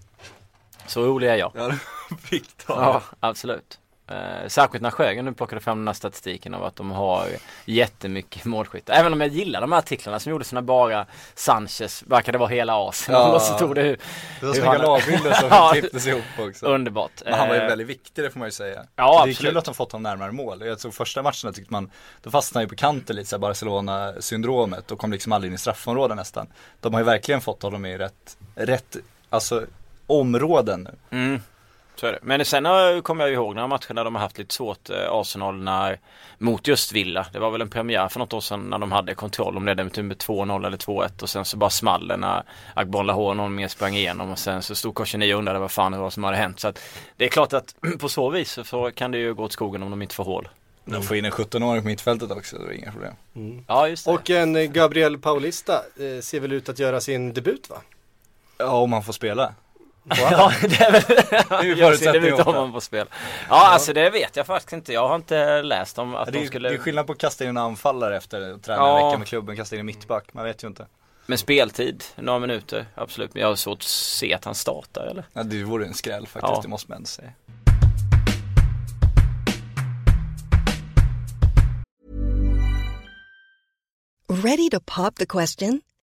så 0.86 1.02
rolig 1.02 1.28
är 1.28 1.36
jag. 1.36 1.52
Ja, 1.54 1.72
Viktor. 2.30 2.76
Ja, 2.76 3.02
absolut. 3.20 3.78
Eh, 4.08 4.48
särskilt 4.48 4.82
när 4.82 4.90
Sjögren 4.90 5.24
nu 5.24 5.32
plockade 5.32 5.60
fram 5.60 5.78
den 5.78 5.86
här 5.88 5.94
statistiken 5.94 6.54
av 6.54 6.64
att 6.64 6.76
de 6.76 6.90
har 6.90 7.26
jättemycket 7.64 8.44
målskyttar. 8.44 8.94
Även 8.94 9.12
om 9.12 9.20
jag 9.20 9.30
gillar 9.30 9.60
de 9.60 9.72
här 9.72 9.78
artiklarna 9.78 10.20
som 10.20 10.30
gjordes 10.30 10.52
när 10.52 10.60
bara 10.60 11.06
Sanchez 11.34 12.02
verkade 12.06 12.38
vara 12.38 12.48
hela 12.48 12.88
Arsenal 12.88 13.20
Ja. 13.28 13.34
och 13.34 13.42
så 13.42 13.58
tog 13.58 13.74
det 13.74 13.82
hur, 13.82 13.98
Det 14.40 14.46
var 14.46 14.52
snygga 14.54 14.68
han- 14.68 14.80
lagbilder 14.80 15.32
som 15.32 15.72
klipptes 15.72 16.06
ihop 16.06 16.22
också. 16.38 16.66
underbart. 16.66 17.10
Men 17.24 17.34
han 17.34 17.48
var 17.48 17.54
ju 17.54 17.60
Eh, 17.60 17.66
väldigt 17.68 17.86
viktig 17.86 18.24
det 18.24 18.30
får 18.30 18.38
man 18.38 18.48
ju 18.48 18.52
säga. 18.52 18.84
Ja, 18.96 19.04
det 19.04 19.16
är 19.16 19.18
absolut. 19.18 19.38
kul 19.38 19.56
att 19.56 19.64
de 19.64 19.74
fått 19.74 19.92
honom 19.92 20.02
närmare 20.02 20.32
mål. 20.32 20.66
Jag 20.66 20.80
såg 20.80 20.94
första 20.94 21.22
matchen 21.22 21.52
tyckte 21.52 21.72
man, 21.72 21.90
då 22.22 22.30
fastnade 22.30 22.64
ju 22.64 22.68
på 22.68 22.76
kanten 22.76 23.16
lite 23.16 23.28
så 23.30 23.36
här 23.36 23.40
Barcelona-syndromet 23.40 24.90
och 24.90 24.98
kom 24.98 25.12
liksom 25.12 25.32
aldrig 25.32 25.50
in 25.50 25.54
i 25.54 25.58
straffområdet 25.58 26.16
nästan. 26.16 26.46
De 26.80 26.92
har 26.94 27.00
ju 27.00 27.04
verkligen 27.04 27.40
fått 27.40 27.62
honom 27.62 27.86
i 27.86 27.98
rätt, 27.98 28.36
rätt, 28.54 28.96
alltså 29.30 29.64
områden 30.06 30.88
nu. 31.10 31.18
Mm. 31.18 31.40
Så 31.96 32.06
är 32.06 32.12
det. 32.12 32.18
Men 32.22 32.44
sen 32.44 33.02
kommer 33.02 33.24
jag 33.24 33.32
ihåg 33.32 33.54
några 33.54 33.68
matcher 33.68 33.94
när 33.94 34.04
de 34.04 34.14
har 34.14 34.22
haft 34.22 34.38
lite 34.38 34.54
svårt 34.54 34.90
eh, 34.90 34.96
Arsenal 35.10 35.56
när, 35.56 35.98
mot 36.38 36.68
just 36.68 36.92
Villa. 36.92 37.26
Det 37.32 37.38
var 37.38 37.50
väl 37.50 37.60
en 37.60 37.70
premiär 37.70 38.08
för 38.08 38.18
något 38.18 38.32
år 38.32 38.40
sedan 38.40 38.60
när 38.60 38.78
de 38.78 38.92
hade 38.92 39.14
kontroll 39.14 39.56
om 39.56 39.64
det 39.64 39.74
med 39.74 39.92
typ 39.92 40.04
med 40.04 40.16
2-0 40.16 40.66
eller 40.66 40.76
2-1 40.76 41.22
och 41.22 41.30
sen 41.30 41.44
så 41.44 41.56
bara 41.56 41.70
small 41.70 42.08
det 42.08 42.16
när 42.16 42.42
Agbon 42.74 43.06
Lahore 43.06 43.34
någon 43.34 43.54
mer 43.54 43.68
sprang 43.68 43.94
igenom 43.96 44.30
och 44.30 44.38
sen 44.38 44.62
så 44.62 44.74
stod 44.74 44.94
Korsenio 44.94 45.34
och 45.34 45.38
undrade 45.38 45.58
vad 45.58 45.70
fan 45.70 45.92
det 45.92 45.98
var 45.98 46.10
som 46.10 46.24
hade 46.24 46.36
hänt. 46.36 46.60
Så 46.60 46.68
att 46.68 46.80
det 47.16 47.24
är 47.24 47.28
klart 47.28 47.52
att 47.52 47.74
på 47.98 48.08
så 48.08 48.30
vis 48.30 48.58
så 48.64 48.90
kan 48.90 49.10
det 49.10 49.18
ju 49.18 49.34
gå 49.34 49.44
åt 49.44 49.52
skogen 49.52 49.82
om 49.82 49.90
de 49.90 50.02
inte 50.02 50.14
får 50.14 50.24
hål. 50.24 50.48
De 50.84 51.02
får 51.02 51.16
in 51.16 51.24
en 51.24 51.32
17-åring 51.32 51.82
på 51.82 51.88
mittfältet 51.88 52.30
också, 52.30 52.58
det 52.58 52.74
är 52.74 52.78
inga 52.78 52.92
problem. 52.92 53.14
Ja 53.66 53.88
just 53.88 54.04
det. 54.04 54.10
Och 54.10 54.30
en 54.30 54.56
eh, 54.56 54.62
Gabriel 54.62 55.18
Paulista 55.18 55.74
eh, 55.74 56.20
ser 56.20 56.40
väl 56.40 56.52
ut 56.52 56.68
att 56.68 56.78
göra 56.78 57.00
sin 57.00 57.32
debut 57.32 57.70
va? 57.70 57.76
Ja, 58.58 58.70
om 58.70 58.90
man 58.90 59.02
får 59.02 59.12
spela. 59.12 59.54
Ja, 60.08 60.52
det 60.60 60.80
är 60.80 60.92
väl 60.92 61.02
är 61.70 61.74
det 61.74 61.76
förutsättning 61.76 62.24
ut 62.24 62.32
också. 62.32 62.44
om 62.50 62.54
man 62.54 62.72
får 62.72 62.80
spel. 62.80 63.06
Ja, 63.48 63.66
alltså 63.68 63.92
det 63.92 64.10
vet 64.10 64.36
jag 64.36 64.46
faktiskt 64.46 64.72
inte. 64.72 64.92
Jag 64.92 65.08
har 65.08 65.16
inte 65.16 65.62
läst 65.62 65.98
om 65.98 66.14
att 66.14 66.26
det, 66.26 66.32
de 66.32 66.42
är, 66.42 66.46
skulle 66.46 66.68
det 66.68 66.74
är 66.74 66.78
skillnad 66.78 67.06
på 67.06 67.12
att 67.12 67.18
kasta 67.18 67.44
in 67.44 67.50
en 67.50 67.56
anfallare 67.56 68.16
efter 68.16 68.52
att 68.54 68.62
träna 68.62 68.78
Ja. 68.82 68.98
en 69.00 69.06
vecka 69.06 69.18
med 69.18 69.28
klubben, 69.28 69.56
kasta 69.56 69.76
in 69.76 69.80
en 69.80 69.86
mittback, 69.86 70.24
man 70.34 70.44
vet 70.44 70.64
ju 70.64 70.68
inte. 70.68 70.86
Men 71.26 71.38
speltid, 71.38 72.04
några 72.16 72.38
minuter, 72.38 72.86
absolut. 72.94 73.34
Men 73.34 73.40
jag 73.40 73.48
har 73.48 73.56
svårt 73.56 73.78
att 73.78 73.82
se 73.82 74.34
att 74.34 74.44
han 74.44 74.54
startar 74.54 75.06
eller? 75.06 75.24
Ja, 75.32 75.42
det 75.42 75.62
vore 75.64 75.86
en 75.86 75.94
skräll 75.94 76.26
faktiskt, 76.26 76.52
Ja. 76.56 76.60
det 76.62 76.68
måste 76.68 76.90
man 76.90 76.96
ändå 76.96 77.06
säga. 77.06 77.30
Ready 84.28 84.68
to 84.70 84.80
pop 84.80 85.14
the 85.16 85.26
question? 85.26 85.80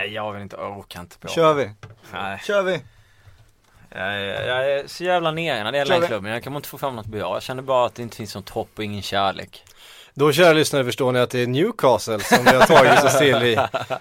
Nej, 0.00 0.12
jag 0.14 0.32
vill 0.32 0.42
inte, 0.42 0.56
jag 0.56 0.78
orkar 0.78 1.00
inte 1.00 1.18
prata. 1.18 1.34
Kör 1.34 1.54
vi, 1.54 1.70
Nej, 2.12 2.40
kör 2.46 2.62
vi! 2.62 2.80
jag, 3.90 4.00
är- 4.20 4.46
jag 4.48 4.72
är 4.72 4.86
så 4.86 5.04
jävla 5.04 5.30
nere 5.30 5.64
när 5.64 5.72
det 5.72 5.78
gäller 5.78 5.98
den 5.98 6.08
klubben. 6.08 6.32
Jag 6.32 6.42
kan 6.42 6.56
inte 6.56 6.68
få 6.68 6.78
fram 6.78 6.96
något 6.96 7.06
bra. 7.06 7.18
Jag 7.36 7.42
känner 7.42 7.62
bara 7.62 7.86
att 7.86 7.94
det 7.94 8.02
inte 8.02 8.16
finns 8.16 8.34
något 8.34 8.48
hopp 8.48 8.68
och 8.76 8.84
ingen 8.84 9.02
kärlek. 9.02 9.64
Då 10.14 10.32
kära 10.32 10.52
lyssnare 10.52 10.84
förstår 10.84 11.12
ni 11.12 11.18
att 11.18 11.30
det 11.30 11.40
är 11.42 11.46
Newcastle 11.46 12.20
som 12.20 12.44
vi 12.44 12.50
har 12.50 12.66
tagit 12.66 13.04
oss 13.04 13.18
till 13.18 13.36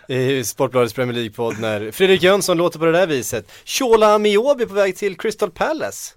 i, 0.07 0.15
i 0.15 0.43
Sportbladets 0.43 0.93
Premier 0.93 1.13
League-podd 1.15 1.59
när 1.59 1.91
Fredrik 1.91 2.23
Jönsson 2.23 2.57
låter 2.57 2.79
på 2.79 2.85
det 2.85 2.91
där 2.91 3.07
viset. 3.07 3.51
Shola 3.65 4.13
Amiobi 4.15 4.65
på 4.65 4.73
väg 4.73 4.97
till 4.97 5.17
Crystal 5.17 5.51
Palace. 5.51 6.13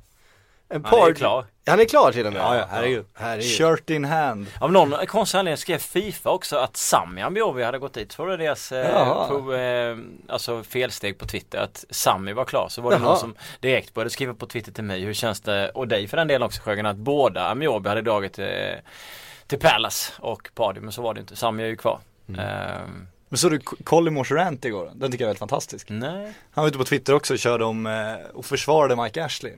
En 0.72 0.84
Han 0.84 1.08
är 1.08 1.14
klar. 1.14 1.44
Han 1.66 1.80
är 1.80 1.84
klar 1.84 2.12
till 2.12 2.26
och 2.26 2.32
med? 2.32 2.42
Ja, 2.42 2.56
ja, 2.56 2.66
herregud. 2.70 3.06
herregud. 3.14 3.58
Shirt 3.58 3.90
in 3.90 4.04
hand. 4.04 4.46
Av 4.60 4.72
någon 4.72 5.06
konstig 5.06 5.38
anledning 5.38 5.56
skrev 5.56 5.78
Fifa 5.78 6.30
också 6.30 6.56
att 6.56 6.76
Sami 6.76 7.22
Ambiovi 7.22 7.62
hade 7.62 7.78
gått 7.78 7.94
dit. 7.94 8.10
Tror 8.10 8.28
du 8.28 8.36
deras 8.36 8.72
eh, 8.72 9.90
eh, 9.90 9.96
alltså 10.28 10.62
felsteg 10.62 11.18
på 11.18 11.26
Twitter 11.26 11.58
att 11.58 11.84
Sami 11.90 12.32
var 12.32 12.44
klar. 12.44 12.66
Så 12.70 12.82
var 12.82 12.90
det 12.90 12.96
Jaha. 12.96 13.04
någon 13.08 13.18
som 13.18 13.34
direkt 13.60 13.94
började 13.94 14.10
skriva 14.10 14.34
på 14.34 14.46
Twitter 14.46 14.72
till 14.72 14.84
mig. 14.84 15.00
Hur 15.00 15.14
känns 15.14 15.40
det, 15.40 15.68
och 15.70 15.88
dig 15.88 16.08
för 16.08 16.16
den 16.16 16.28
delen 16.28 16.42
också 16.46 16.62
Sjögren, 16.62 16.86
att 16.86 16.96
båda 16.96 17.48
Ambiovi 17.48 17.88
hade 17.88 18.02
dragit 18.02 18.38
eh, 18.38 18.46
till 19.46 19.58
Palace 19.58 20.12
och 20.18 20.48
Pardy. 20.54 20.80
Men 20.80 20.92
så 20.92 21.02
var 21.02 21.14
det 21.14 21.20
inte. 21.20 21.36
Sami 21.36 21.62
är 21.62 21.66
ju 21.66 21.76
kvar. 21.76 21.98
Mm. 22.28 22.40
Ehm, 22.40 23.06
Men 23.28 23.38
så 23.38 23.48
du 23.48 23.58
Collymores 23.60 24.30
rant 24.30 24.64
igår? 24.64 24.90
Den 24.94 25.10
tycker 25.12 25.24
jag 25.24 25.26
är 25.26 25.30
väldigt 25.30 25.38
fantastisk. 25.38 25.86
nej. 25.90 26.32
Han 26.50 26.62
var 26.62 26.68
ute 26.68 26.78
på 26.78 26.84
Twitter 26.84 27.14
också 27.14 27.34
och 27.34 27.38
körde 27.38 27.64
om 27.64 27.86
eh, 27.86 28.14
och 28.34 28.44
försvarade 28.44 28.96
Mike 29.02 29.24
Ashley. 29.24 29.52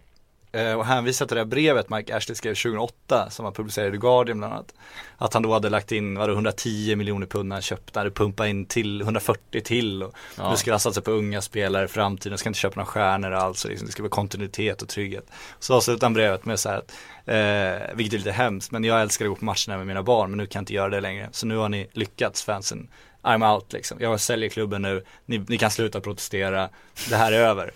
Eh, 0.55 0.73
och 0.73 0.87
hänvisade 0.87 1.29
till 1.29 1.35
det 1.35 1.41
här 1.41 1.47
brevet 1.47 1.91
Mike 1.91 2.17
Ashley 2.17 2.35
skrev 2.35 2.55
2008 2.55 3.31
som 3.31 3.45
han 3.45 3.55
publicerade 3.55 3.89
i 3.89 3.93
The 3.93 3.99
Guardian 4.01 4.39
bland 4.39 4.53
annat. 4.55 4.75
Att 5.19 5.35
han 5.35 5.43
då 5.43 5.53
hade 5.53 5.69
lagt 5.71 5.93
in, 5.93 6.19
vadå, 6.19 6.33
110 6.33 6.97
miljoner 6.97 7.27
pund 7.27 7.49
när 7.49 7.57
han 7.57 7.63
köpte, 7.63 7.99
hade 8.01 8.11
pumpat 8.11 8.47
in 8.49 8.67
till 8.67 9.01
140 9.01 9.61
till 9.61 10.03
och 10.03 10.15
Ja. 10.39 10.51
nu 10.51 10.57
ska 10.57 10.71
han 10.71 10.81
satsa 10.81 11.01
på 11.01 11.11
unga 11.11 11.43
spelare 11.43 11.85
i 11.85 11.89
framtiden, 11.89 12.39
ska 12.39 12.49
inte 12.49 12.59
köpa 12.59 12.75
några 12.81 12.87
stjärnor 12.87 13.33
alls, 13.33 13.65
liksom, 13.65 13.87
det 13.87 13.93
ska 13.93 14.03
vara 14.03 14.11
kontinuitet 14.11 14.83
och 14.83 14.89
trygghet. 14.89 15.27
Så 15.59 15.75
avslutade 15.75 16.07
han 16.07 16.15
brevet 16.15 16.45
med 16.45 16.61
så 16.61 16.69
här, 16.69 16.83
eh, 17.27 17.95
vilket 17.95 18.15
är 18.15 18.19
lite 18.19 18.33
hemskt, 18.33 18.71
men 18.73 18.85
jag 18.85 19.03
älskar 19.03 19.25
att 19.25 19.29
gå 19.29 19.35
på 19.37 19.45
matcherna 19.45 19.77
med 19.77 19.87
mina 19.87 20.03
barn 20.03 20.31
men 20.31 20.39
nu 20.39 20.47
kan 20.47 20.61
jag 20.61 20.63
inte 20.63 20.75
göra 20.75 20.89
det 20.89 21.01
längre. 21.01 21.29
Så 21.33 21.47
nu 21.47 21.57
har 21.57 21.69
ni 21.69 21.89
lyckats 21.93 22.43
fansen. 22.43 22.89
I'm 23.23 23.55
out 23.55 23.73
liksom. 23.73 23.99
Jag 24.01 24.21
säljer 24.21 24.49
klubben 24.49 24.83
nu, 24.83 25.05
ni, 25.27 25.39
ni 25.39 25.59
kan 25.59 25.71
sluta 25.71 26.01
protestera, 26.01 26.69
det 27.09 27.17
här 27.17 27.33
är 27.33 27.39
över. 27.41 27.71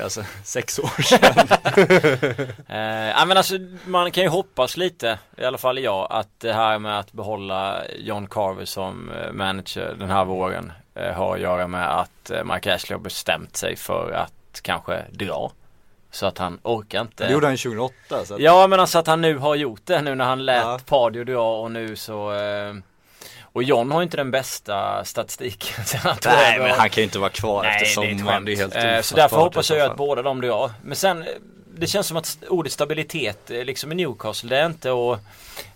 Alltså 0.00 0.24
sex 0.44 0.78
år 0.78 1.02
sedan. 1.02 1.48
Eh, 2.68 3.26
men 3.26 3.36
alltså 3.36 3.54
man 3.86 4.10
kan 4.10 4.22
ju 4.22 4.28
hoppas 4.28 4.76
lite, 4.76 5.18
i 5.36 5.44
alla 5.44 5.58
fall 5.58 5.78
jag, 5.78 6.06
att 6.10 6.28
det 6.38 6.52
här 6.52 6.78
med 6.78 6.98
att 6.98 7.12
behålla 7.12 7.82
John 7.98 8.26
Carver 8.26 8.64
som 8.64 9.10
eh, 9.10 9.32
manager 9.32 9.94
den 9.98 10.10
här 10.10 10.24
våren 10.24 10.72
eh, 10.94 11.12
har 11.12 11.34
att 11.34 11.40
göra 11.40 11.66
med 11.66 12.00
att 12.00 12.30
eh, 12.30 12.44
Mike 12.44 12.74
Ashley 12.74 12.96
har 12.96 13.02
bestämt 13.02 13.56
sig 13.56 13.76
för 13.76 14.12
att 14.12 14.60
kanske 14.62 15.04
dra. 15.10 15.52
Så 16.10 16.26
att 16.26 16.38
han 16.38 16.58
orkar 16.62 17.00
inte. 17.00 17.26
Det 17.26 17.32
gjorde 17.32 17.46
han 17.46 17.56
2008 17.56 18.24
så 18.24 18.34
att, 18.34 18.40
Ja 18.40 18.66
men 18.66 18.80
alltså 18.80 18.98
att 18.98 19.06
han 19.06 19.20
nu 19.20 19.36
har 19.38 19.54
gjort 19.54 19.80
det 19.84 20.02
nu 20.02 20.14
när 20.14 20.24
han 20.24 20.44
lät 20.44 20.62
Ja. 20.64 20.80
Pardio 20.86 21.24
dra 21.24 21.60
och 21.60 21.70
nu 21.70 21.96
så 21.96 22.32
eh, 22.32 22.74
Och 23.58 23.64
John 23.64 23.90
har 23.90 24.02
inte 24.02 24.16
den 24.16 24.30
bästa 24.30 25.04
statistiken 25.04 25.84
sen 25.84 26.00
han 26.02 26.16
tog 26.16 26.32
Nej 26.32 26.58
men 26.58 26.70
han 26.70 26.90
kan 26.90 27.00
ju 27.00 27.04
inte 27.04 27.18
vara 27.18 27.30
kvar 27.30 27.62
Nej, 27.62 27.74
efter 27.74 27.86
sommaren. 27.86 28.44
Det 28.44 28.52
är 28.52 28.56
helt 28.56 28.74
Eh, 28.74 29.00
Så 29.00 29.16
därför 29.16 29.36
hoppas 29.36 29.70
jag 29.70 29.80
att 29.80 29.96
båda 29.96 30.22
de 30.22 30.40
drar. 30.40 30.70
Men 30.82 30.96
sen 30.96 31.22
eh, 31.22 31.28
det 31.74 31.86
känns 31.86 32.06
som 32.06 32.16
att 32.16 32.38
ordet 32.48 32.72
stabilitet 32.72 33.50
eh, 33.50 33.64
liksom 33.64 33.92
i 33.92 33.94
Newcastle 33.94 34.50
det 34.50 34.62
är 34.62 34.66
inte 34.66 34.90
att 34.90 35.20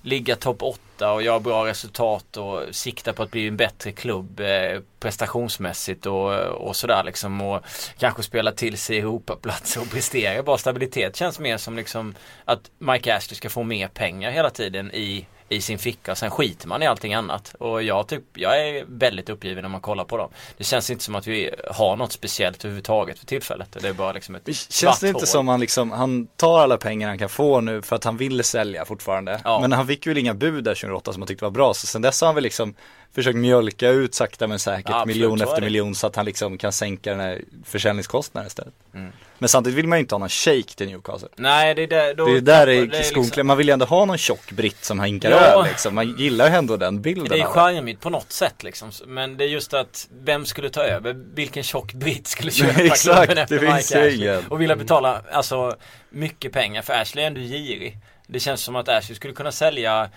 ligga 0.03 0.37
topp 0.37 0.62
8 0.62 1.12
och 1.12 1.23
göra 1.23 1.40
bra 1.40 1.66
resultat 1.66 2.37
och 2.37 2.62
sikta 2.71 3.12
på 3.12 3.23
att 3.23 3.31
bli 3.31 3.49
en 3.49 3.57
bättre 3.57 3.92
klubb 3.92 4.40
eh, 4.40 4.81
prestationsmässigt 5.01 6.07
och, 6.07 6.33
och 6.38 6.77
sådär 6.77 7.05
liksom 7.05 7.40
och 7.40 7.64
kanske 7.99 8.23
spela 8.23 8.53
till 8.53 8.79
sig 8.79 8.99
Europaplatser 8.99 9.81
och 9.81 9.90
prestera. 9.90 10.42
Bara 10.42 10.59
stabilitet 10.59 11.16
känns 11.16 11.38
mer 11.38 11.57
som 11.57 11.77
liksom 11.77 12.14
att 12.45 12.71
Mike 12.79 13.16
Ashley 13.16 13.37
ska 13.37 13.51
få 13.51 13.62
mer 13.62 13.88
pengar 13.88 14.31
hela 14.31 14.51
tiden 14.51 14.92
i 14.92 15.27
i 15.53 15.61
sin 15.61 15.79
ficka. 15.79 16.15
Sen 16.15 16.31
skiter 16.31 16.69
man 16.69 16.83
i 16.83 16.87
allting 16.87 17.15
annat. 17.15 17.55
Och 17.59 17.83
jag, 17.83 18.09
typ, 18.09 18.23
jag 18.35 18.69
är 18.69 18.85
väldigt 18.88 19.29
uppgiven 19.29 19.62
när 19.62 19.69
man 19.69 19.81
kollar 19.81 20.05
på 20.05 20.17
dem. 20.17 20.31
Det 20.57 20.65
känns 20.65 20.91
inte 20.91 21.05
som 21.05 21.15
att 21.15 21.27
vi 21.27 21.51
har 21.71 21.97
något 21.97 22.12
speciellt 22.12 22.65
överhuvudtaget 22.65 23.19
för 23.19 23.27
tillfället. 23.27 23.77
Det 23.81 23.88
är 23.88 23.93
bara 23.93 24.12
liksom 24.12 24.35
ett 24.35 24.57
svart 24.57 24.73
Känns 24.73 25.01
det 25.01 25.09
inte 25.09 25.21
hål. 25.21 25.27
som 25.27 25.49
han 25.49 25.61
liksom, 25.61 25.91
han 25.91 26.27
tar 26.27 26.61
alla 26.61 26.77
pengar 26.77 27.09
han 27.09 27.19
kan 27.19 27.29
få 27.29 27.61
nu 27.61 27.83
för 27.83 27.97
att 27.97 28.05
han 28.05 28.17
ville 28.17 28.43
sälja 28.43 28.85
fortfarande. 28.85 29.41
Ja. 29.45 29.61
Men 29.61 29.73
han 29.73 29.87
fick 29.87 30.07
väl 30.07 30.19
inga 30.19 30.35
bud 30.35 30.65
där 30.65 30.75
2008 30.75 31.12
som 31.12 31.23
han 31.23 31.27
tyckte 31.29 31.45
var 31.45 31.51
bra. 31.51 31.75
Så 31.75 31.87
sen 31.87 32.03
dess 32.03 32.21
har 32.21 32.29
han 32.29 32.35
väl 32.35 32.45
liksom 32.45 32.75
försökt 33.14 33.37
mjölka 33.37 33.88
ut 33.88 34.14
sakta 34.14 34.46
men 34.46 34.59
säkert 34.59 34.90
Ja, 34.90 34.96
absolut, 35.01 35.16
miljon 35.16 35.40
efter 35.42 35.55
det. 35.61 35.61
miljon 35.66 35.94
så 35.94 36.07
att 36.07 36.16
han 36.16 36.25
liksom 36.27 36.59
kan 36.59 36.72
sänka 36.72 37.11
den 37.11 37.20
här 37.20 37.40
försäljningskostnaden 37.64 38.46
istället. 38.46 38.75
Mm. 38.94 39.12
Men 39.38 39.48
samtidigt 39.48 39.79
vill 39.79 39.87
man 39.88 39.98
ju 39.98 40.01
inte 40.01 40.14
ha 40.14 40.18
någon 40.18 40.29
shake 40.29 40.62
till 40.77 40.87
Newcastle. 40.88 41.29
Nej 41.37 41.75
det 41.75 41.83
är 41.83 41.87
där, 41.87 42.14
då 42.14 42.27
Det 42.27 42.37
är 42.37 42.40
där 42.40 42.66
det 42.66 42.72
det 42.72 42.79
är 42.79 42.87
liksom- 42.87 43.25
skon 43.25 43.46
Man 43.46 43.57
vill 43.59 43.66
ju 43.68 43.72
ändå 43.72 43.87
ha 43.87 44.05
någon 44.05 44.18
tjock 44.18 44.53
britt 44.53 44.85
som 44.85 45.01
hinkar 45.01 45.31
Ja. 45.31 45.37
öl 45.37 45.64
liksom. 45.64 45.94
Man 45.94 46.16
gillar 46.18 46.48
ju 46.48 46.55
ändå 46.55 46.77
den 46.77 47.03
bilden. 47.03 47.29
Det 47.29 47.40
är 47.40 47.44
charmigt 47.46 48.01
på 48.01 48.11
något 48.11 48.33
sätt 48.33 48.62
liksom. 48.62 48.90
Men 49.07 49.37
det 49.37 49.44
är 49.44 49.48
just 49.48 49.75
att 49.75 50.09
vem 50.22 50.46
skulle 50.46 50.70
ta 50.70 50.83
över? 50.83 51.12
Vilken 51.35 51.62
tjock 51.62 51.92
britt 51.92 52.27
skulle 52.27 52.51
köpa 52.51 52.70
Exakt, 52.83 53.03
klubben 53.16 53.37
det 53.37 53.42
efter 53.42 53.59
finns 53.59 53.90
Mike 53.90 53.98
ju 54.01 54.07
Ashley? 54.09 54.16
ingen. 54.16 54.46
Och 54.46 54.61
vilja 54.61 54.77
betala 54.77 55.22
alltså 55.33 55.77
mycket 56.11 56.53
pengar 56.53 56.83
för 56.83 56.92
Ashley 56.92 57.22
är 57.25 57.27
ändå 57.27 57.40
girig. 57.40 57.96
Det 58.27 58.40
känns 58.40 58.61
som 58.62 58.77
att 58.77 58.88
Ashley 58.88 59.14
skulle 59.16 59.35
kunna 59.35 59.53
sälja 59.53 60.09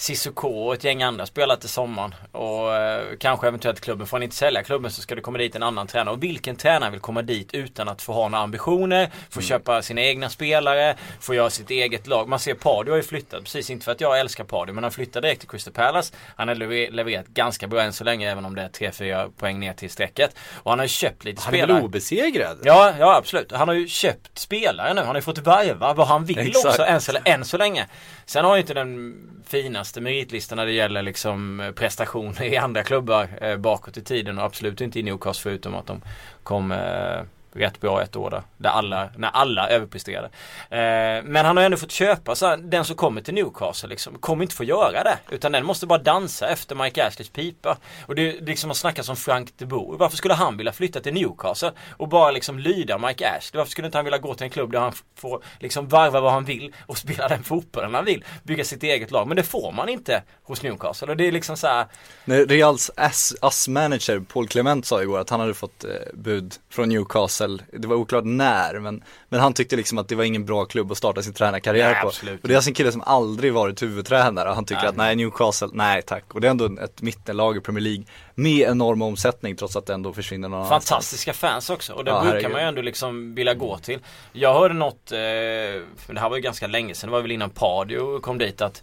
Cissoko 0.00 0.48
och 0.48 0.74
ett 0.74 0.84
gäng 0.84 1.02
andra 1.02 1.26
spelare 1.26 1.58
till 1.60 1.68
sommaren. 1.68 2.14
Och 2.32 2.76
eh, 2.76 3.02
kanske 3.20 3.48
eventuellt 3.48 3.80
klubben. 3.80 4.06
Får 4.06 4.16
han 4.16 4.22
inte 4.22 4.36
sälja 4.36 4.62
klubben 4.62 4.90
så 4.90 5.02
ska 5.02 5.14
det 5.14 5.20
komma 5.20 5.38
dit 5.38 5.56
en 5.56 5.62
annan 5.62 5.86
tränare. 5.86 6.14
Och 6.14 6.22
vilken 6.22 6.56
tränare 6.56 6.90
vill 6.90 7.00
komma 7.00 7.22
dit 7.22 7.54
utan 7.54 7.88
att 7.88 8.02
få 8.02 8.12
ha 8.12 8.28
några 8.28 8.42
ambitioner, 8.44 9.10
få 9.30 9.40
köpa 9.40 9.82
sina 9.82 10.00
egna 10.00 10.28
spelare, 10.28 10.96
få 11.20 11.34
göra 11.34 11.50
sitt 11.50 11.70
eget 11.70 12.06
lag. 12.06 12.28
Man 12.28 12.38
ser 12.38 12.54
Pardew 12.54 12.90
har 12.90 12.96
ju 12.96 13.02
flyttat, 13.02 13.44
precis 13.44 13.70
inte 13.70 13.84
för 13.84 13.92
att 13.92 14.00
jag 14.00 14.20
älskar 14.20 14.44
Pardew, 14.44 14.72
men 14.74 14.84
han 14.84 14.90
flyttade 14.92 15.26
direkt 15.26 15.40
till 15.40 15.48
Crystal 15.50 15.72
Palace. 15.74 16.14
Han 16.36 16.48
har 16.48 16.54
lever- 16.54 16.90
levererat 16.90 17.26
ganska 17.26 17.66
bra 17.66 17.82
än 17.82 17.92
så 17.92 18.04
länge, 18.04 18.30
även 18.32 18.44
om 18.44 18.54
det 18.54 18.62
är 18.62 18.68
3-4 18.68 19.30
poäng 19.38 19.60
ner 19.60 19.72
till 19.72 19.90
strecket. 19.90 20.36
Och 20.54 20.70
han 20.72 20.78
har 20.78 20.84
ju 20.84 20.88
köpt 20.88 21.24
lite 21.24 21.42
Han 21.44 21.54
är 21.54 21.58
spelare. 21.58 21.76
väl 21.76 21.84
obesegrad? 21.84 22.58
Ja, 22.64 22.92
ja 22.98 23.16
absolut. 23.16 23.52
Han 23.52 23.68
har 23.68 23.74
ju 23.74 23.88
köpt 23.88 24.38
spelare 24.38 24.94
nu. 24.94 25.00
Han 25.00 25.08
har 25.08 25.14
ju 25.16 25.20
fått 25.22 25.38
värva 25.38 25.94
vad 25.94 26.06
han 26.06 26.24
vill 26.24 26.38
Exakt. 26.38 26.66
också 26.66 26.82
än 26.84 27.00
så, 27.00 27.12
än 27.24 27.44
så 27.44 27.56
länge. 27.58 27.86
Sen 28.28 28.44
har 28.44 28.56
ju 28.56 28.60
inte 28.60 28.74
den 28.74 29.16
finaste 29.44 30.00
meritlistan 30.00 30.56
när 30.56 30.66
det 30.66 30.72
gäller 30.72 31.02
liksom 31.02 31.60
eh, 31.60 31.72
prestationer 31.72 32.42
i 32.42 32.56
andra 32.56 32.82
klubbar 32.82 33.28
eh, 33.40 33.56
bakåt 33.56 33.96
i 33.96 34.04
tiden 34.04 34.38
och 34.38 34.44
absolut 34.44 34.80
inte 34.80 35.00
i 35.00 35.02
Newcastle 35.02 35.50
förutom 35.50 35.74
att 35.74 35.86
de 35.86 36.02
kom 36.42 36.72
eh, 36.72 37.20
rätt 37.52 37.80
bra 37.80 38.02
ett 38.02 38.16
år 38.16 38.30
där. 38.30 38.42
Där 38.56 38.70
alla, 38.70 39.08
när 39.16 39.28
alla 39.28 39.68
överpresterade. 39.68 40.26
Eh, 40.70 41.24
men 41.24 41.36
han 41.46 41.56
har 41.56 41.62
ju 41.62 41.64
ändå 41.64 41.76
fått 41.76 41.90
köpa 41.92 42.34
så 42.34 42.46
här, 42.46 42.56
den 42.56 42.84
som 42.84 42.96
kommer 42.96 43.20
till 43.20 43.34
Newcastle 43.34 43.88
liksom, 43.88 44.18
kommer 44.18 44.42
inte 44.42 44.54
få 44.54 44.64
göra 44.64 45.02
det. 45.02 45.18
Utan 45.30 45.52
den 45.52 45.64
måste 45.66 45.86
bara 45.86 45.98
dansa 45.98 46.48
efter 46.48 46.74
Mike 46.74 47.06
Ashleys 47.06 47.28
pipa. 47.30 47.76
Och 48.06 48.14
det 48.14 48.28
är 48.28 48.44
liksom 48.44 48.70
att 48.70 48.76
snacka 48.76 49.02
som 49.02 49.16
Frank 49.16 49.52
de 49.58 49.66
Boer. 49.66 49.98
Varför 49.98 50.16
skulle 50.16 50.34
han 50.34 50.56
vilja 50.56 50.72
flytta 50.72 51.00
till 51.00 51.14
Newcastle 51.14 51.72
och 51.96 52.08
bara 52.08 52.30
liksom 52.30 52.58
lyda 52.58 52.98
Mike 52.98 53.30
Ashley? 53.38 53.58
Varför 53.58 53.70
skulle 53.70 53.86
inte 53.86 53.98
han 53.98 54.04
vilja 54.04 54.18
gå 54.18 54.34
till 54.34 54.44
en 54.44 54.50
klubb 54.50 54.72
där 54.72 54.80
han 54.80 54.92
får 55.16 55.42
liksom 55.58 55.88
varva 55.88 56.20
vad 56.20 56.32
han 56.32 56.44
vill 56.44 56.74
och 56.86 56.98
spela 56.98 57.28
den 57.28 57.42
fotbollen 57.44 57.94
han 57.94 58.04
vill? 58.04 58.24
Bygga 58.42 58.64
sitt 58.64 58.82
eget 58.82 59.10
lag. 59.10 59.26
Men 59.28 59.36
det 59.36 59.42
får 59.42 59.72
man 59.72 59.88
inte 59.88 60.22
hos 60.42 60.62
Newcastle. 60.62 61.08
Och 61.10 61.16
det 61.16 61.28
är 61.28 61.32
liksom 61.32 61.56
så 61.56 61.66
här, 61.66 61.86
När 62.24 62.46
Reals 62.46 62.90
ass- 62.96 63.34
ass-manager 63.42 64.20
Paul 64.20 64.48
Clement 64.48 64.86
sa 64.86 65.02
igår 65.02 65.18
att 65.18 65.30
han 65.30 65.40
hade 65.40 65.54
fått 65.54 65.84
eh, 65.84 65.90
bud 66.14 66.54
från 66.70 66.88
Newcastle. 66.88 67.37
Det 67.46 67.88
var 67.88 67.96
oklart 67.96 68.24
när 68.24 68.78
men, 68.80 69.04
men 69.28 69.40
han 69.40 69.52
tyckte 69.54 69.76
liksom 69.76 69.98
att 69.98 70.08
det 70.08 70.14
var 70.14 70.24
ingen 70.24 70.44
bra 70.44 70.64
klubb 70.64 70.92
att 70.92 70.98
starta 70.98 71.22
sin 71.22 71.32
tränarkarriär 71.32 71.92
Nej, 71.92 72.02
på. 72.02 72.08
absolut 72.08 72.42
Och 72.42 72.48
det 72.48 72.54
är 72.54 72.56
alltså 72.56 72.70
en 72.70 72.74
kille 72.74 72.92
som 72.92 73.02
aldrig 73.06 73.52
varit 73.52 73.82
huvudtränare 73.82 74.48
och 74.48 74.54
han 74.54 74.64
tycker 74.64 74.80
Nej. 74.82 74.88
att 74.88 74.96
nej 74.96 75.16
Newcastle, 75.16 75.68
nej 75.72 76.02
tack. 76.02 76.34
Och 76.34 76.40
det 76.40 76.46
är 76.46 76.50
ändå 76.50 76.64
ett 76.84 77.02
mittenlag 77.02 77.56
i 77.56 77.60
Premier 77.60 77.82
League 77.84 78.04
med 78.34 78.68
enorm 78.68 79.02
omsättning 79.02 79.56
trots 79.56 79.76
att 79.76 79.86
det 79.86 79.94
ändå 79.94 80.12
försvinner 80.12 80.48
någon. 80.48 80.68
Fantastiska 80.68 81.32
fans 81.32 81.70
också 81.70 81.92
och 81.92 82.04
det 82.04 82.10
Ja, 82.10 82.20
brukar 82.20 82.34
herregud. 82.34 82.52
man 82.52 82.60
ju 82.62 82.68
ändå 82.68 82.82
liksom 82.82 83.34
vilja 83.34 83.54
gå 83.54 83.78
till. 83.78 83.98
Jag 84.32 84.54
hörde 84.54 84.74
något, 84.74 85.12
eh, 85.12 85.18
det 85.18 86.18
här 86.20 86.28
var 86.28 86.36
ju 86.36 86.42
ganska 86.42 86.66
länge 86.66 86.94
sedan, 86.94 87.08
det 87.10 87.12
var 87.12 87.20
väl 87.22 87.32
innan 87.32 87.50
Pardew 87.50 88.20
kom 88.20 88.38
dit 88.38 88.60
att 88.60 88.82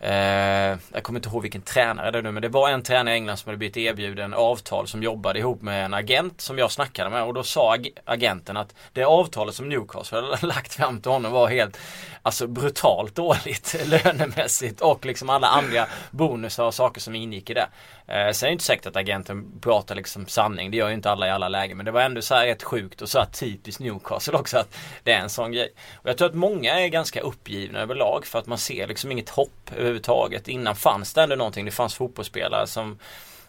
Eh, 0.00 0.78
jag 0.92 1.02
kommer 1.02 1.18
inte 1.18 1.28
ihåg 1.28 1.42
vilken 1.42 1.62
tränare 1.62 2.10
det 2.10 2.18
är 2.18 2.22
nu 2.22 2.30
men 2.32 2.42
det 2.42 2.48
var 2.48 2.68
en 2.70 2.82
tränare 2.82 3.14
i 3.14 3.16
England 3.16 3.36
som 3.36 3.48
hade 3.48 3.58
blivit 3.58 3.76
erbjuden 3.76 4.34
avtal 4.34 4.86
som 4.88 5.02
jobbade 5.02 5.38
ihop 5.38 5.62
med 5.62 5.84
en 5.84 5.94
agent 5.94 6.40
som 6.40 6.58
jag 6.58 6.70
snackade 6.72 7.10
med 7.10 7.22
och 7.24 7.34
då 7.34 7.42
sa 7.42 7.74
ag- 7.76 7.90
agenten 8.04 8.56
att 8.56 8.74
det 8.92 9.04
avtalet 9.04 9.54
som 9.54 9.68
Newcastle 9.68 10.18
hade 10.20 10.36
lagt 10.46 10.74
fram 10.74 11.00
till 11.00 11.10
honom 11.10 11.32
var 11.32 11.48
helt 11.48 11.78
Alltså 12.22 12.46
brutalt 12.46 13.14
dåligt 13.14 13.76
lönemässigt 13.86 14.80
och 14.80 15.06
liksom 15.06 15.30
alla 15.30 15.46
andra 15.46 15.86
bonusar 16.10 16.64
och 16.64 16.74
saker 16.74 17.00
som 17.00 17.14
ingick 17.14 17.50
i 17.50 17.54
det. 17.54 17.68
Eh, 18.08 18.32
sen 18.32 18.46
är 18.46 18.50
det 18.50 18.52
inte 18.52 18.64
säkert 18.64 18.86
att 18.86 18.96
agenten 18.96 19.60
pratar 19.60 19.94
liksom 19.94 20.26
sanning, 20.26 20.70
det 20.70 20.76
gör 20.76 20.88
ju 20.88 20.94
inte 20.94 21.10
alla 21.10 21.26
i 21.26 21.30
alla 21.30 21.48
lägen. 21.48 21.76
Men 21.76 21.86
det 21.86 21.92
var 21.92 22.00
ändå 22.00 22.22
så 22.22 22.34
här 22.34 22.46
rätt 22.46 22.62
sjukt 22.62 23.02
och 23.02 23.08
så 23.08 23.18
här 23.18 23.26
typiskt 23.26 23.80
Newcastle 23.80 24.38
också 24.38 24.58
att 24.58 24.76
det 25.02 25.12
är 25.12 25.20
en 25.20 25.30
sån 25.30 25.52
grej. 25.52 25.72
Och 25.94 26.08
jag 26.08 26.18
tror 26.18 26.28
att 26.28 26.34
många 26.34 26.80
är 26.80 26.88
ganska 26.88 27.20
uppgivna 27.20 27.78
överlag 27.78 28.26
för 28.26 28.38
att 28.38 28.46
man 28.46 28.58
ser 28.58 28.86
liksom 28.86 29.12
inget 29.12 29.28
hopp 29.28 29.70
överhuvudtaget. 29.76 30.48
Innan 30.48 30.76
fanns 30.76 31.12
det 31.12 31.22
ändå 31.22 31.36
någonting, 31.36 31.64
det 31.64 31.70
fanns 31.70 31.94
fotbollsspelare 31.94 32.66
som 32.66 32.98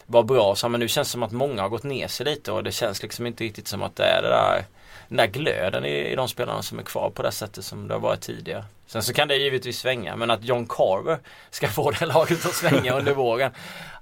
var 0.06 0.22
bra 0.22 0.54
så, 0.54 0.68
men 0.68 0.80
nu 0.80 0.88
känns 0.88 1.08
det 1.08 1.12
som 1.12 1.22
att 1.22 1.32
många 1.32 1.62
har 1.62 1.68
gått 1.68 1.82
ner 1.82 2.08
sig 2.08 2.26
lite 2.26 2.52
och 2.52 2.64
det 2.64 2.72
känns 2.72 3.02
liksom 3.02 3.26
inte 3.26 3.44
riktigt 3.44 3.68
som 3.68 3.82
att 3.82 3.96
det 3.96 4.04
är 4.04 4.22
det 4.22 4.28
där 4.28 4.64
den 5.08 5.16
där 5.16 5.26
glöden 5.26 5.84
i, 5.84 6.12
i 6.12 6.16
de 6.16 6.28
spelarna 6.28 6.62
som 6.62 6.78
är 6.78 6.82
kvar 6.82 7.10
på 7.10 7.22
det 7.22 7.32
sättet 7.32 7.64
som 7.64 7.88
det 7.88 7.94
har 7.94 8.00
varit 8.00 8.20
tidigare. 8.20 8.64
Sen 8.88 9.02
så 9.02 9.12
kan 9.12 9.28
det 9.28 9.36
givetvis 9.36 9.78
svänga 9.78 10.16
men 10.16 10.30
att 10.30 10.44
John 10.44 10.66
Carver 10.66 11.18
ska 11.50 11.68
få 11.68 11.90
det 11.90 12.06
laget 12.06 12.46
att 12.46 12.54
svänga 12.54 12.98
under 12.98 13.14
våren. 13.14 13.52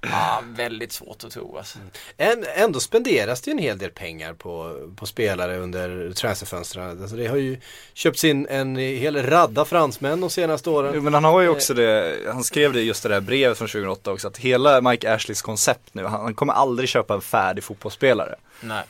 Ah, 0.01 0.41
väldigt 0.45 0.91
svårt 0.91 1.23
att 1.23 1.31
tro 1.31 1.57
alltså. 1.57 1.79
Än, 2.17 2.45
ändå 2.55 2.79
spenderas 2.79 3.41
det 3.41 3.51
ju 3.51 3.51
en 3.51 3.63
hel 3.63 3.77
del 3.77 3.91
pengar 3.91 4.33
på, 4.33 4.81
på 4.95 5.05
spelare 5.05 5.57
under 5.57 6.11
transferfönstren. 6.11 7.01
Alltså 7.01 7.15
det 7.15 7.27
har 7.27 7.37
ju 7.37 7.57
köpts 7.93 8.23
in 8.23 8.47
en 8.49 8.75
hel 8.75 9.23
radda 9.23 9.65
fransmän 9.65 10.21
de 10.21 10.29
senaste 10.29 10.69
åren. 10.69 10.91
Jo, 10.95 11.01
Men 11.01 11.13
han 11.13 11.23
har 11.23 11.41
ju 11.41 11.49
också 11.49 11.73
det, 11.73 12.17
han 12.33 12.43
skrev 12.43 12.73
det 12.73 12.81
just 12.81 13.03
det 13.03 13.09
där 13.09 13.21
brevet 13.21 13.57
från 13.57 13.67
2008 13.67 14.11
också, 14.11 14.27
att 14.27 14.37
hela 14.37 14.81
Mike 14.81 15.13
Ashleys 15.13 15.41
koncept 15.41 15.93
nu, 15.93 16.03
han, 16.03 16.21
han 16.21 16.35
kommer 16.35 16.53
aldrig 16.53 16.89
köpa 16.89 17.13
en 17.13 17.21
färdig 17.21 17.63
fotbollsspelare. 17.63 18.35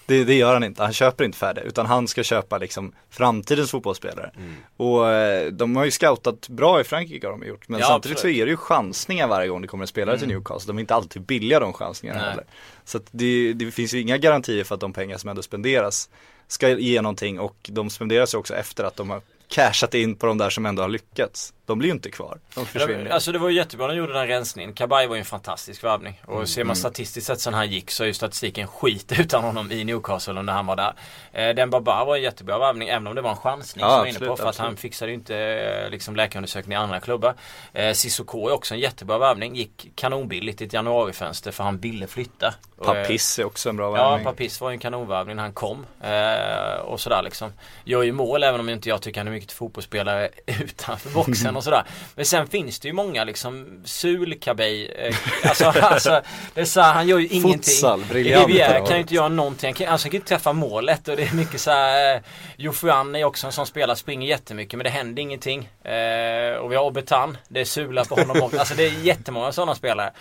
Det, 0.06 0.24
det 0.24 0.34
gör 0.34 0.54
han 0.54 0.64
inte, 0.64 0.84
han 0.84 0.94
köper 0.94 1.24
inte 1.24 1.38
färdig, 1.38 1.62
utan 1.62 1.86
han 1.86 2.08
ska 2.08 2.24
köpa 2.24 2.58
liksom 2.58 2.92
framtidens 3.10 3.72
fotbollsspelare. 3.72 4.32
Och 4.78 5.10
eh, 5.10 5.52
de 5.52 5.76
har 5.76 5.86
ju 5.86 5.92
scoutat 5.92 6.50
bra 6.50 6.82
i 6.82 6.84
Frankrike 6.84 7.28
har 7.28 7.32
de 7.32 7.48
gjort, 7.48 7.70
men 7.70 7.80
Ja, 7.80 7.86
samtidigt 7.88 8.18
absolut. 8.18 8.36
så 8.36 8.42
är 8.42 8.46
det 8.46 8.52
ju 8.52 8.58
chansningar 8.58 9.28
varje 9.28 9.48
gång 9.48 9.62
det 9.62 9.68
kommer 9.68 9.84
en 9.84 9.88
spelare 9.88 10.20
till 10.20 10.28
Newcastle. 10.28 10.70
De 10.70 10.78
är 10.78 10.82
inte 10.82 10.96
alltid 10.96 11.22
billiga 11.22 11.60
de 11.60 11.74
chansningarna 11.74 12.20
Nej. 12.20 12.30
heller. 12.30 12.46
Så 12.86 13.00
det, 13.12 13.54
det 13.54 13.72
finns 13.72 13.94
ju 13.94 14.02
inga 14.02 14.18
garantier 14.18 14.64
för 14.64 14.76
att 14.76 14.82
de 14.82 14.94
pengar 14.94 15.18
som 15.18 15.30
ändå 15.30 15.42
spenderas 15.42 16.10
ska 16.48 16.70
ge 16.70 17.02
någonting 17.02 17.40
och 17.40 17.56
de 17.70 17.90
spenderas 17.90 18.34
ju 18.34 18.38
också 18.38 18.56
efter 18.56 18.84
att 18.84 18.96
de 18.96 19.10
har 19.10 19.22
cashat 19.48 19.94
in 19.94 20.16
på 20.16 20.26
de 20.26 20.38
där 20.38 20.50
som 20.50 20.66
ändå 20.66 20.82
har 20.82 20.90
lyckats. 20.90 21.54
De 21.68 21.80
blir 21.80 21.90
ju 21.90 21.94
inte 21.96 22.12
kvar, 22.12 22.38
de 22.56 22.66
försvinner. 22.66 23.10
Alltså 23.12 23.32
det 23.32 23.40
var 23.40 23.50
ju 23.50 23.56
jättebra 23.56 23.88
när 23.88 23.94
de 23.94 24.00
gjorde 24.00 24.14
den 24.14 24.28
rensningen. 24.28 24.74
Kabay 24.74 25.08
var 25.08 25.16
ju 25.16 25.20
en 25.20 25.26
fantastisk 25.26 25.84
värvning. 25.84 26.22
Och 26.26 26.50
ser 26.50 26.64
man 26.64 26.76
statistiskt 26.76 27.28
sett 27.28 27.40
sen 27.42 27.54
han 27.54 27.70
gick 27.70 27.92
så 27.92 28.04
är 28.04 28.08
ju 28.08 28.14
statistiken 28.14 28.68
skit 28.68 29.12
utan 29.20 29.44
honom 29.44 29.72
i 29.72 29.84
Newcastle 29.84 30.42
när 30.42 30.54
han 30.54 30.66
var 30.66 30.76
där. 30.76 30.94
Eh, 31.32 31.56
Den 31.56 31.70
Baba 31.70 32.06
var 32.06 32.16
en 32.16 32.22
jättebra 32.22 32.58
värvning 32.60 32.88
även 32.90 33.08
om 33.08 33.16
det 33.16 33.22
var 33.22 33.30
en 33.30 33.36
chansning 33.38 33.82
Ja, 33.86 33.90
som 33.90 33.98
var 34.00 34.06
inne 34.06 34.16
absolut, 34.16 34.30
på. 34.30 34.38
För 34.38 34.44
att 34.44 34.50
absolut. 34.50 34.68
han 34.68 34.78
fixade 34.78 35.12
ju 35.12 35.16
inte 35.18 35.38
eh, 35.38 35.90
liksom 35.90 36.16
läkarundersökning 36.16 36.74
i 36.74 36.76
andra 36.76 37.00
klubbar. 37.00 37.34
Eh, 37.74 37.94
Sissoko 37.94 38.48
är 38.48 38.54
också 38.54 38.74
en 38.74 38.80
jättebra 38.80 39.18
värvning. 39.18 39.56
Gick 39.56 39.92
kanonbilligt 39.96 40.62
i 40.62 40.66
ett 40.66 40.74
januarifönster 40.74 41.52
för 41.52 41.64
han 41.64 41.78
ville 41.78 42.08
flytta. 42.08 42.54
Eh, 42.82 42.86
Papiss 42.86 43.40
är 43.40 43.46
också 43.46 43.70
en 43.70 43.78
bra 43.78 43.98
Ja, 43.98 44.10
värvning. 44.10 44.26
Papis 44.26 44.62
var 44.62 44.70
ju 44.70 44.74
en 44.74 44.80
kanonvärvning 44.80 45.36
när 45.36 45.44
han 45.44 45.54
kom. 45.54 45.86
Eh, 46.02 46.80
och 46.82 47.00
sådär 47.00 47.22
liksom. 47.24 47.52
Gör 47.86 48.04
ju 48.04 48.12
mål 48.12 48.44
även 48.44 48.60
om 48.60 48.70
inte 48.70 48.90
jag 48.90 49.02
tycker 49.02 49.20
han 49.20 49.28
är 49.28 49.32
mycket 49.32 49.52
fotbollsspelare 49.52 50.30
utanför 50.46 51.10
boxen 51.10 51.57
och 51.58 51.64
sådär. 51.64 51.84
Men 52.16 52.26
sen 52.26 52.48
finns 52.48 52.80
det 52.80 52.88
ju 52.88 52.94
många 52.94 53.24
liksom 53.24 53.82
Sulkabej, 53.86 54.92
eh, 54.92 55.16
alltså, 55.50 55.66
alltså 55.82 56.22
det 56.54 56.62
är 56.62 56.66
så 56.66 56.82
här, 56.82 56.94
han 56.94 57.08
gör 57.08 57.20
ju 57.20 57.28
ingenting. 57.28 57.54
Futsal, 57.54 58.04
briljant 58.10 58.50
Rivière 58.50 58.88
kan 58.88 58.96
ju 58.96 59.02
inte 59.02 59.16
göra 59.16 59.30
någonting, 59.30 59.68
han 59.68 59.74
kan, 59.74 59.88
alltså, 59.88 60.06
han 60.06 60.12
kan 60.12 60.18
inte 60.18 60.28
träffa 60.28 60.54
målet 60.54 61.08
och 61.08 61.16
det 61.16 61.24
är 61.24 61.34
mycket 61.34 61.62
så 61.62 61.72
här, 61.72 62.16
eh, 62.16 62.22
Jofuan 62.58 63.16
är 63.16 63.24
också 63.24 63.48
en 63.48 63.54
sån 63.54 63.66
spelare, 63.66 63.98
springer 63.98 64.28
jättemycket 64.28 64.78
men 64.78 64.84
det 64.84 64.90
händer 64.90 65.22
ingenting. 65.22 65.70
Eh, 65.88 66.56
och 66.56 66.72
vi 66.72 66.76
har 66.76 66.84
Obetan, 66.84 67.38
det 67.48 67.62
är 67.62 67.66
sula 67.66 68.06
på 68.06 68.16
honom 68.16 68.44
också. 68.44 68.60
Alltså 68.60 68.76
det 68.76 68.86
är 68.86 69.04
jättemånga 69.04 69.52
sådana 69.52 69.76
spelare. 69.76 70.12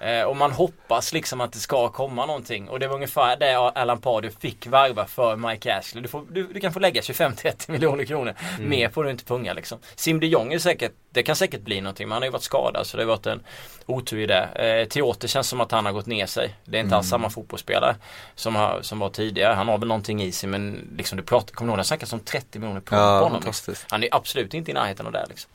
Eh, 0.00 0.22
och 0.22 0.36
man 0.36 0.52
hoppas 0.52 1.12
liksom 1.12 1.40
att 1.40 1.52
det 1.52 1.58
ska 1.58 1.88
komma 1.88 2.26
någonting. 2.26 2.68
Och 2.68 2.80
det 2.80 2.88
var 2.88 2.94
ungefär 2.94 3.36
det 3.36 3.56
Alan 3.56 4.00
Pardew 4.00 4.40
fick 4.40 4.66
varva 4.66 5.06
för 5.06 5.36
Mike 5.36 5.76
Ashley. 5.76 6.02
Du, 6.02 6.08
får, 6.08 6.24
du, 6.30 6.46
du 6.46 6.60
kan 6.60 6.72
få 6.72 6.78
lägga 6.78 7.00
25-30 7.00 7.70
miljoner 7.70 8.04
kronor. 8.04 8.34
Mer 8.60 8.88
får 8.88 9.04
du 9.04 9.10
inte 9.10 9.24
punga 9.24 9.52
liksom. 9.52 9.78
Sim 9.96 10.20
de 10.20 10.26
Jong 10.26 10.52
är 10.52 10.58
säkert, 10.58 10.92
det 11.10 11.22
kan 11.22 11.36
säkert 11.36 11.60
bli 11.60 11.80
någonting. 11.80 12.08
Men 12.08 12.12
han 12.12 12.22
har 12.22 12.26
ju 12.26 12.32
varit 12.32 12.42
skadad 12.42 12.86
så 12.86 12.96
det 12.96 13.02
har 13.02 13.08
varit 13.08 13.26
en 13.26 13.42
otur 13.86 14.18
i 14.18 14.26
det. 14.26 14.42
Eh, 14.54 14.88
Teote 14.88 15.28
känns 15.28 15.48
som 15.48 15.60
att 15.60 15.72
han 15.72 15.86
har 15.86 15.92
gått 15.92 16.06
ner 16.06 16.26
sig. 16.26 16.54
Det 16.64 16.78
är 16.78 16.82
inte 16.82 16.96
alls 16.96 17.08
samma 17.08 17.30
fotbollsspelare 17.30 17.96
som, 18.34 18.56
har, 18.56 18.82
som 18.82 18.98
var 18.98 19.10
tidigare. 19.10 19.54
Han 19.54 19.68
har 19.68 19.78
väl 19.78 19.88
någonting 19.88 20.22
i 20.22 20.32
sig 20.32 20.48
men 20.48 20.88
liksom 20.96 21.16
du 21.18 21.24
pratar, 21.24 21.54
kommer 21.54 21.68
du 21.68 21.72
ihåg 21.72 21.78
det 21.78 21.84
snackas 21.84 22.12
om 22.12 22.20
30 22.20 22.58
miljoner 22.58 22.80
pund 22.80 23.02
Ja, 23.02 23.18
på 23.18 23.24
honom. 23.24 23.52
Han 23.90 24.02
är 24.02 24.08
absolut 24.12 24.54
inte 24.54 24.70
i 24.70 24.74
närheten 24.74 25.06
av 25.06 25.12
det 25.20 25.26
liksom. 25.28 25.50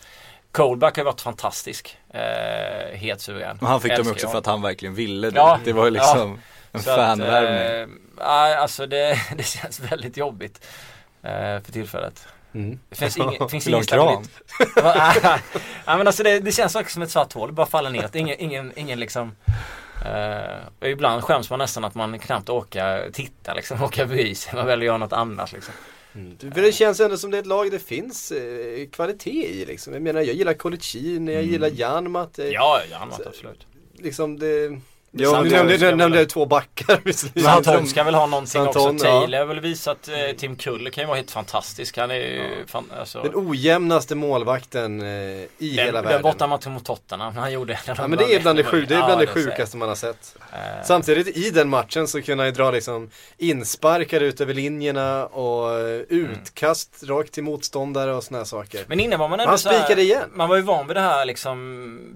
Colback 0.52 0.98
har 0.98 1.04
varit 1.04 1.22
fantastisk. 1.22 1.98
Eh, 2.14 2.98
helt 2.98 3.22
suverän. 3.22 3.58
Men 3.62 3.70
han 3.70 3.82
fick 3.82 3.98
dem 3.98 4.08
också 4.12 4.28
för 4.28 4.38
att 4.38 4.46
han 4.46 4.62
verkligen 4.62 4.96
ville 4.96 5.30
det. 5.30 5.36
Ja, 5.38 5.60
det 5.64 5.74
var 5.74 5.86
ju 5.86 5.92
liksom 5.92 6.40
en 6.72 6.82
Så 6.82 6.90
att, 6.92 6.96
fanvärvning. 6.96 7.82
eh, 7.82 7.88
nej, 8.18 8.56
alltså 8.56 8.86
det, 8.86 9.20
det 9.38 9.44
känns 9.44 9.80
väldigt 9.80 10.18
jobbigt 10.18 10.66
eh, 11.24 11.32
för 11.32 11.72
tillfället. 11.72 12.28
Mm. 12.54 12.80
Det 12.90 12.96
finns 12.96 13.18
ingen, 13.18 13.50
finns 13.50 13.68
ingen 13.68 13.80
en 13.80 13.86
stabilitet. 13.86 14.32
Nej, 15.86 15.98
men 15.98 16.08
alltså 16.08 16.24
det, 16.24 16.40
det 16.40 16.52
känns 16.52 16.76
också 16.76 16.94
som 16.94 17.02
ett 17.02 17.12
svart 17.12 17.34
hål, 17.34 17.48
det 17.50 17.54
bara 17.54 17.66
faller 17.66 17.90
ner. 17.90 18.10
Ingen, 18.14 18.36
ingen, 18.40 18.74
ingen 18.76 19.00
liksom 19.00 19.36
eh, 20.06 20.90
ibland 20.90 21.24
skäms 21.24 21.50
man 21.50 21.60
nästan 21.60 21.84
att 21.84 21.96
man 21.96 22.20
knappt 22.20 22.50
orkar 22.50 23.10
titta 23.14 23.54
liksom, 23.54 23.84
orkar 23.84 24.06
bry 24.06 24.36
sig. 24.36 24.56
Man 24.56 24.66
väljer 24.66 24.84
att 24.84 24.86
göra 24.86 24.98
något 24.98 25.14
annat 25.14 25.52
liksom. 25.52 25.74
För 26.54 26.62
det 26.62 26.72
känns 26.72 27.00
ändå 27.00 27.18
som 27.18 27.32
det 27.32 27.38
är 27.38 27.42
ett 27.42 27.48
lag 27.48 27.72
det 27.72 27.80
finns 27.80 28.32
eh, 28.32 28.88
kvalitet 28.92 29.48
i 29.48 29.66
liksom. 29.66 29.94
Jag 29.94 30.02
menar 30.02 30.22
jag 30.22 30.36
gillar 30.36 30.54
Colicin, 30.54 31.28
jag 31.28 31.44
gillar 31.44 31.68
Janmat. 31.68 32.40
eh, 32.40 32.46
Ja, 32.48 32.82
ja, 32.92 32.98
han 32.98 33.10
var 33.10 33.18
absolut. 33.28 33.68
Liksom 33.98 34.40
det... 34.40 34.80
Jo, 35.14 35.44
du 35.44 35.50
nämnde, 35.50 35.78
du 35.78 35.96
nämnde 35.96 36.26
två 36.26 36.46
backar 36.46 37.02
visserligen. 37.06 37.88
Ska 37.88 38.04
väl 38.04 38.14
ha 38.16 38.26
någonting 38.26 38.48
Santon, 38.48 38.96
också. 38.96 39.06
ja. 39.08 39.20
Taylor 39.20 39.40
har 39.40 39.46
väl 39.46 39.60
visat, 39.60 40.08
eh, 40.08 40.36
Tim 40.38 40.56
Kulle 40.56 40.90
kan 40.90 41.02
ju 41.02 41.08
vara 41.08 41.18
helt 41.18 41.32
fantastisk. 41.32 41.98
Han 41.98 42.12
är 42.12 42.16
ju 42.16 42.66
fan, 42.68 42.92
alltså, 43.00 43.22
Den 43.22 43.32
ojämnaste 43.36 44.16
målvakten 44.16 45.02
eh, 45.02 45.08
i 45.08 45.48
hela 45.60 45.86
den, 45.86 45.94
den 45.94 46.04
världen. 46.04 46.22
bortamatchen 46.22 46.72
mot 46.72 46.86
Tottenham, 46.86 47.36
han 47.36 47.52
gjorde 47.52 47.80
Ja 47.86 48.08
men 48.08 48.18
det 48.18 48.36
är 48.36 48.40
bland 48.40 48.60
det, 48.60 48.64
sjuk, 48.64 48.90
det, 48.90 48.96
är 48.96 49.06
bland 49.06 49.20
det 49.22 49.26
Ja, 49.26 49.34
säger 49.34 49.46
sjukaste 49.46 49.78
man 49.78 49.90
har 49.90 49.96
sett. 49.96 50.36
Eh, 50.54 50.58
Samtidigt 50.84 51.38
i 51.38 51.50
den 51.50 51.70
matchen 51.70 52.08
så 52.08 52.22
kunde 52.22 52.44
han 52.44 52.50
ju 52.50 52.56
dra 52.56 52.72
liksom 52.72 53.10
insparkar 53.38 54.22
ut 54.22 54.42
över 54.42 54.54
linjerna 54.54 55.26
och 55.26 55.80
eh, 55.80 55.86
utkast 56.10 57.04
rakt 57.04 57.32
till 57.32 57.44
motståndare 57.44 58.14
och 58.14 58.24
såna 58.24 58.38
här 58.38 58.46
saker. 58.46 58.86
Men 58.88 59.00
innan 59.00 59.20
var 59.20 59.28
man 59.30 59.40
ändå 59.40 59.50
Han 59.50 59.60
spikade 59.60 60.02
igen. 60.02 60.30
Man 60.34 60.50
var 60.50 60.56
ju 60.56 60.62
van 60.62 60.88
vid 60.88 60.96
det 60.96 61.02
här 61.02 61.26
liksom 61.26 61.52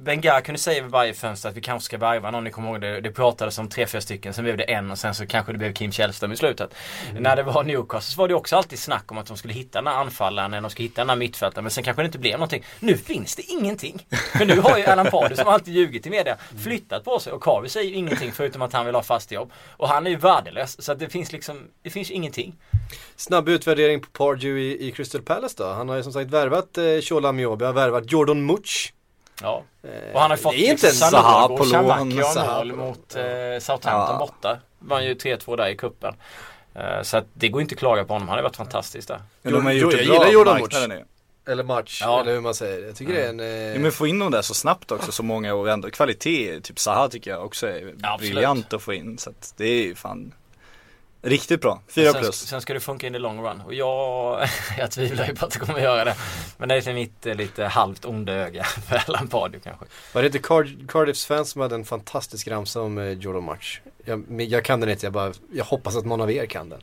Bengar 0.04 0.42
kunde 0.42 0.60
säga 0.60 0.82
vid 0.82 0.92
varje 0.92 1.14
fönster 1.14 1.50
att 1.50 1.58
vi 1.58 1.62
kanske 1.62 1.86
ska 1.86 1.98
värva 1.98 2.32
någon. 2.32 2.44
Ni 2.44 2.52
kommer 2.52 2.70
ihåg 2.70 2.82
det? 2.82 2.85
Det 3.04 3.12
pratades 3.12 3.58
om 3.58 3.70
tre, 3.70 3.88
fyra 3.88 4.02
stycken. 4.02 4.34
Sen 4.34 4.44
blev 4.44 4.58
det 4.58 4.64
en 4.64 4.92
och 4.92 4.98
sen 4.98 5.16
så 5.16 5.28
kanske 5.28 5.52
det 5.52 5.58
blev 5.58 5.74
Kim 5.74 5.92
Källström 5.92 6.32
i 6.32 6.36
slutet. 6.36 6.76
Mm. 7.10 7.24
När 7.24 7.36
det 7.36 7.44
var 7.44 7.64
Newcastle 7.64 8.14
så 8.14 8.22
var 8.22 8.28
det 8.28 8.34
också 8.34 8.56
alltid 8.56 8.80
snack 8.80 9.12
om 9.12 9.18
att 9.18 9.28
de 9.28 9.38
skulle 9.38 9.54
hitta 9.54 9.82
den 9.82 9.88
här 9.88 10.00
anfallaren. 10.00 10.54
Eller 10.54 10.62
de 10.62 10.72
skulle 10.72 10.88
hitta 10.88 11.02
den 11.02 11.10
här 11.10 11.16
mittfältaren. 11.16 11.64
Men 11.64 11.72
sen 11.72 11.84
kanske 11.84 12.02
det 12.02 12.06
inte 12.06 12.20
blev 12.20 12.34
någonting. 12.34 12.64
Nu 12.80 12.98
finns 12.98 13.36
det 13.36 13.42
ingenting. 13.42 14.08
För 14.38 14.46
nu 14.46 14.60
har 14.60 14.78
ju 14.78 14.84
Alan 14.84 15.06
Pardew 15.06 15.36
som 15.36 15.54
alltid 15.54 15.74
ljugit 15.74 16.08
i 16.08 16.10
media 16.10 16.38
flyttat 16.64 17.04
på 17.04 17.20
sig. 17.20 17.34
Och 17.34 17.44
Carver 17.44 17.68
säger 17.68 17.90
ju 17.90 17.96
ingenting 17.96 18.32
förutom 18.32 18.62
att 18.62 18.74
han 18.74 18.86
vill 18.86 18.96
ha 18.96 19.04
fast 19.04 19.32
jobb. 19.32 19.52
Och 19.78 19.88
han 19.88 20.08
är 20.08 20.12
ju 20.12 20.18
värdelös. 20.18 20.82
Så 20.82 20.92
att 20.92 21.00
det 21.00 21.10
finns 21.10 21.32
liksom, 21.32 21.68
det 21.84 21.90
finns 21.90 22.12
ingenting. 22.12 22.56
Snabb 23.16 23.50
utvärdering 23.50 24.02
på 24.02 24.08
Pardew 24.08 24.62
i, 24.62 24.88
i 24.88 24.92
Crystal 24.92 25.22
Palace 25.22 25.56
då. 25.58 25.66
Han 25.66 25.90
har 25.90 25.96
ju 25.96 26.04
som 26.04 26.14
sagt 26.14 26.32
värvat 26.32 26.78
eh, 26.78 26.84
Shola 27.02 27.32
Miobi, 27.32 27.66
har 27.66 27.74
värvat 27.74 28.12
Jordan 28.12 28.46
Much. 28.46 28.95
Ja. 29.42 29.64
Eh, 29.84 30.14
Och 30.14 30.22
han 30.22 30.30
har 30.30 30.38
fått 30.38 30.52
det 30.54 30.68
är 30.68 30.72
inte 30.72 30.88
liksom 30.88 31.10
Zaha 31.10 31.48
på 31.48 31.64
lån, 31.64 32.24
Zaha 32.24 32.58
mål 32.58 32.74
mot 32.76 33.16
eh, 33.16 33.24
Southampton 33.62 33.92
Ja. 33.92 34.18
borta. 34.20 34.58
Vann 34.80 35.06
ju 35.06 35.14
3-2 35.14 35.58
där 35.58 35.68
i 35.68 35.76
kuppen. 35.78 36.14
Eh, 36.76 37.02
så 37.04 37.18
att 37.18 37.26
det 37.34 37.48
går 37.50 37.62
inte 37.62 37.74
att 37.74 37.80
klaga 37.80 38.06
på 38.06 38.14
honom. 38.14 38.28
Han 38.30 38.38
har 38.38 38.44
varit 38.44 38.56
fantastisk 38.56 39.08
där. 39.08 39.22
Men 39.42 39.54
de 39.54 39.66
har 39.66 39.72
Jo, 39.72 39.80
gjort 39.80 39.94
jag 39.94 40.04
gillar 40.04 40.28
Jordan 40.32 40.62
nu. 40.90 41.06
Eller 41.48 41.64
match, 41.64 42.00
Ja. 42.02 42.22
eller 42.22 42.34
hur 42.34 42.42
man 42.42 42.56
säger. 42.56 42.86
Jag 42.88 42.96
tycker 42.96 43.14
det 43.14 43.24
är 43.26 43.30
en... 43.30 43.40
Eh, 43.40 43.46
Ja, 43.48 43.80
men 43.80 43.92
få 43.92 44.08
in 44.08 44.20
dem 44.20 44.32
där 44.32 44.42
så 44.42 44.54
snabbt 44.54 44.92
också, 44.92 45.12
så 45.12 45.24
många 45.24 45.54
och 45.54 45.70
ändå 45.70 45.90
kvalitet, 45.90 46.60
typ 46.62 46.80
Zaha 46.80 47.08
tycker 47.10 47.32
jag 47.32 47.46
också 47.46 47.68
är 47.68 47.94
Ja, 48.02 48.14
absolut. 48.14 48.34
briljant 48.34 48.74
att 48.74 48.82
få 48.82 48.94
in. 48.94 49.18
Så 49.18 49.30
att 49.30 49.54
det 49.58 49.66
är 49.66 49.84
ju 49.84 49.96
fan 49.96 50.34
riktigt 51.30 51.62
bra. 51.62 51.82
Fyra 51.88 52.12
sen, 52.12 52.22
plus. 52.22 52.36
sen 52.48 52.62
ska 52.62 52.74
det 52.74 52.80
funka 52.80 53.08
in 53.08 53.14
the 53.14 53.20
long 53.20 53.40
run. 53.46 53.62
Och 53.62 53.74
jag, 53.74 54.48
jag 54.78 54.92
tvivlar 54.92 55.28
ju 55.28 55.36
på 55.36 55.46
att 55.46 55.52
det 55.52 55.60
kommer 55.60 55.74
att 55.76 55.82
göra 55.84 56.06
det. 56.06 56.16
Men 56.58 56.70
det 56.70 56.76
är 56.76 56.82
till 56.82 56.94
mitt 56.94 57.26
eh, 57.26 57.36
lite 57.36 57.66
halvt 57.66 58.06
onda 58.06 58.34
öga 58.34 58.64
för 58.88 59.02
Alan 59.08 59.28
Pardew 59.28 59.60
kanske. 59.64 59.86
Var 60.14 60.22
det 60.22 60.26
inte 60.26 60.40
Card- 60.40 60.88
Cardiffs 60.92 61.26
fans 61.26 61.50
som 61.50 61.62
hade 61.62 61.76
en 61.76 61.86
fantastisk 61.86 62.48
ramsa 62.48 62.82
om 62.82 62.98
eh, 62.98 63.10
Jordan 63.10 63.46
Much? 63.46 63.82
Jag, 64.06 64.42
jag 64.42 64.64
kan 64.66 64.80
den 64.80 64.90
inte, 64.90 65.06
jag 65.06 65.14
bara, 65.14 65.34
jag 65.54 65.66
hoppas 65.66 65.96
att 65.96 66.06
någon 66.06 66.22
av 66.22 66.32
er 66.32 66.46
kan 66.46 66.70
den. 66.70 66.82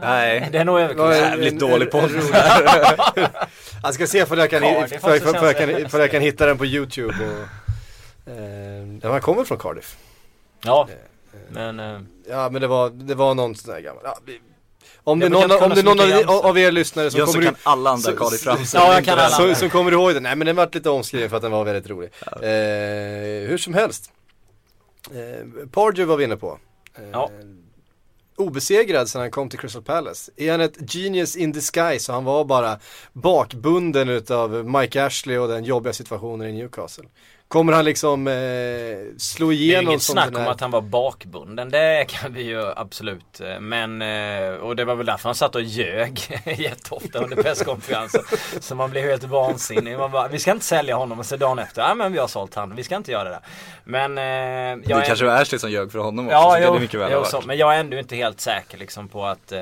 Nej. 0.00 0.48
Det 0.52 0.58
är 0.58 0.64
nog 0.64 0.80
överkurs. 0.80 1.16
Jävligt 1.16 1.58
dålig 1.58 1.88
den. 1.92 2.08
rolig- 2.08 3.28
Jag 3.82 3.94
ska 3.94 4.06
se 4.06 4.26
för 4.26 4.36
jag 4.36 4.50
kan, 4.50 4.60
för, 4.62 4.86
för, 4.98 5.18
för, 5.34 5.46
jag 5.46 5.58
kan, 5.58 5.90
för 5.90 6.00
jag 6.00 6.10
kan 6.10 6.22
hitta 6.22 6.46
den 6.46 6.58
på 6.58 6.66
YouTube 6.66 7.14
och, 7.14 8.30
eh, 8.32 8.38
ja, 9.02 9.10
han 9.12 9.20
kommer 9.20 9.44
från 9.44 9.58
Cardiff. 9.58 9.96
Ja. 10.62 10.88
Men 11.50 11.80
eh, 11.80 12.00
Ja 12.28 12.48
men 12.52 12.60
det 12.60 12.66
var, 12.66 12.90
det 12.90 13.14
var 13.14 13.34
någon 13.34 13.54
sån 13.54 13.74
där 13.74 13.80
gammal, 13.80 14.02
ja, 14.04 14.18
vi- 14.26 14.40
om 15.04 15.18
det 15.18 15.26
Ja, 15.26 15.44
är 15.44 15.48
någon, 15.48 15.62
om 15.62 15.70
det 15.70 15.80
är 15.80 15.82
kunna 15.82 16.04
någon 16.24 16.28
av, 16.38 16.46
av 16.46 16.58
er 16.58 16.72
lyssnare 16.72 17.10
som 17.10 17.18
Jag 17.20 17.28
så 17.28 17.32
kommer 17.34 17.46
kan 17.46 17.56
alla 17.62 17.90
andra 17.90 18.10
så- 18.10 18.16
Cardiff 18.16 18.40
fram. 18.40 18.58
Ja, 18.74 18.94
jag 18.94 19.04
kan 19.04 19.18
alla 19.18 19.28
så, 19.28 19.42
andra. 19.42 19.54
som 19.54 19.70
kommer 19.70 19.92
ihåg 19.92 20.14
den, 20.14 20.22
nej 20.22 20.36
men 20.36 20.46
den 20.46 20.56
vart 20.56 20.74
lite 20.74 20.90
omskriven 20.90 21.30
för 21.30 21.36
att 21.36 21.42
den 21.42 21.52
var 21.52 21.64
väldigt 21.64 21.90
rolig. 21.90 22.10
Eh, 22.22 23.48
hur 23.48 23.58
som 23.58 23.74
helst. 23.74 24.10
Eh, 25.10 25.66
Pardew 25.72 26.04
var 26.04 26.16
vi 26.16 26.24
inne 26.24 26.36
på. 26.36 26.58
Eh, 26.98 27.04
Ja. 27.12 27.30
Obesegrad 28.38 29.08
sedan 29.08 29.20
han 29.20 29.30
kom 29.30 29.48
till 29.48 29.58
Crystal 29.58 29.82
Palace. 29.82 30.32
Är 30.36 30.50
han 30.50 30.60
ett 30.60 30.94
genius 30.94 31.36
in 31.36 31.52
disguise 31.52 32.04
så 32.04 32.12
han 32.12 32.24
var 32.24 32.44
bara 32.44 32.78
bakbunden 33.12 34.08
utav 34.08 34.64
Mike 34.70 35.04
Ashley 35.04 35.38
och 35.38 35.48
den 35.48 35.64
jobbiga 35.64 35.92
situationen 35.92 36.48
i 36.48 36.52
Newcastle. 36.52 37.04
Kommer 37.48 37.72
han 37.72 37.84
liksom 37.84 38.26
eh, 38.28 38.34
slå 39.18 39.48
Det 39.48 39.54
är 39.54 39.56
igenom 39.56 39.90
inget 39.90 40.02
som 40.02 40.12
snack 40.12 40.36
om 40.36 40.46
att 40.48 40.60
han 40.60 40.70
var 40.70 40.80
bakbunden. 40.80 41.70
Det 41.70 42.04
kan 42.08 42.32
vi 42.32 42.42
ju 42.42 42.72
absolut. 42.76 43.40
Men, 43.60 44.02
eh, 44.02 44.48
och 44.54 44.76
det 44.76 44.84
var 44.84 44.94
väl 44.94 45.06
därför 45.06 45.28
han 45.28 45.34
satt 45.34 45.54
och 45.54 45.62
ljög 45.62 46.42
jätteofta 46.58 47.18
under 47.18 47.42
presskonferenser. 47.42 48.20
Så 48.60 48.74
man 48.74 48.90
blev 48.90 49.04
helt 49.04 49.24
vansinnig. 49.24 49.98
Man 49.98 50.10
bara, 50.10 50.28
vi 50.28 50.38
ska 50.38 50.50
inte 50.52 50.64
sälja 50.64 50.96
honom 50.96 51.18
och 51.18 51.26
så 51.26 51.36
dagen 51.36 51.58
efter, 51.58 51.82
ja 51.82 51.94
men 51.94 52.12
vi 52.12 52.18
har 52.18 52.26
sålt 52.28 52.54
han. 52.54 52.74
Vi 52.76 52.84
ska 52.84 52.96
inte 52.96 53.12
göra 53.12 53.28
det. 53.28 53.40
Men 53.84 54.18
eh, 54.18 54.24
jag 54.24 54.80
Det 54.84 54.92
är- 54.92 55.06
kanske 55.06 55.24
var 55.24 55.32
Ashley 55.42 55.58
som 55.58 55.70
ljög 55.70 55.92
för 55.92 55.98
honom 55.98 56.26
också, 56.26 56.36
Ja, 56.36 56.50
så 56.50 56.56
kan 56.56 56.62
jo, 56.66 56.74
det 56.74 56.80
mycket 56.80 57.00
väl 57.00 57.12
jo, 57.12 57.24
så, 57.24 57.42
men 57.46 57.56
jag 57.56 57.74
är 57.76 57.80
ändå 57.80 57.96
inte 57.98 58.16
helt 58.16 58.40
säker 58.40 58.78
liksom 58.78 59.08
på 59.08 59.24
att, 59.26 59.52
eh, 59.52 59.60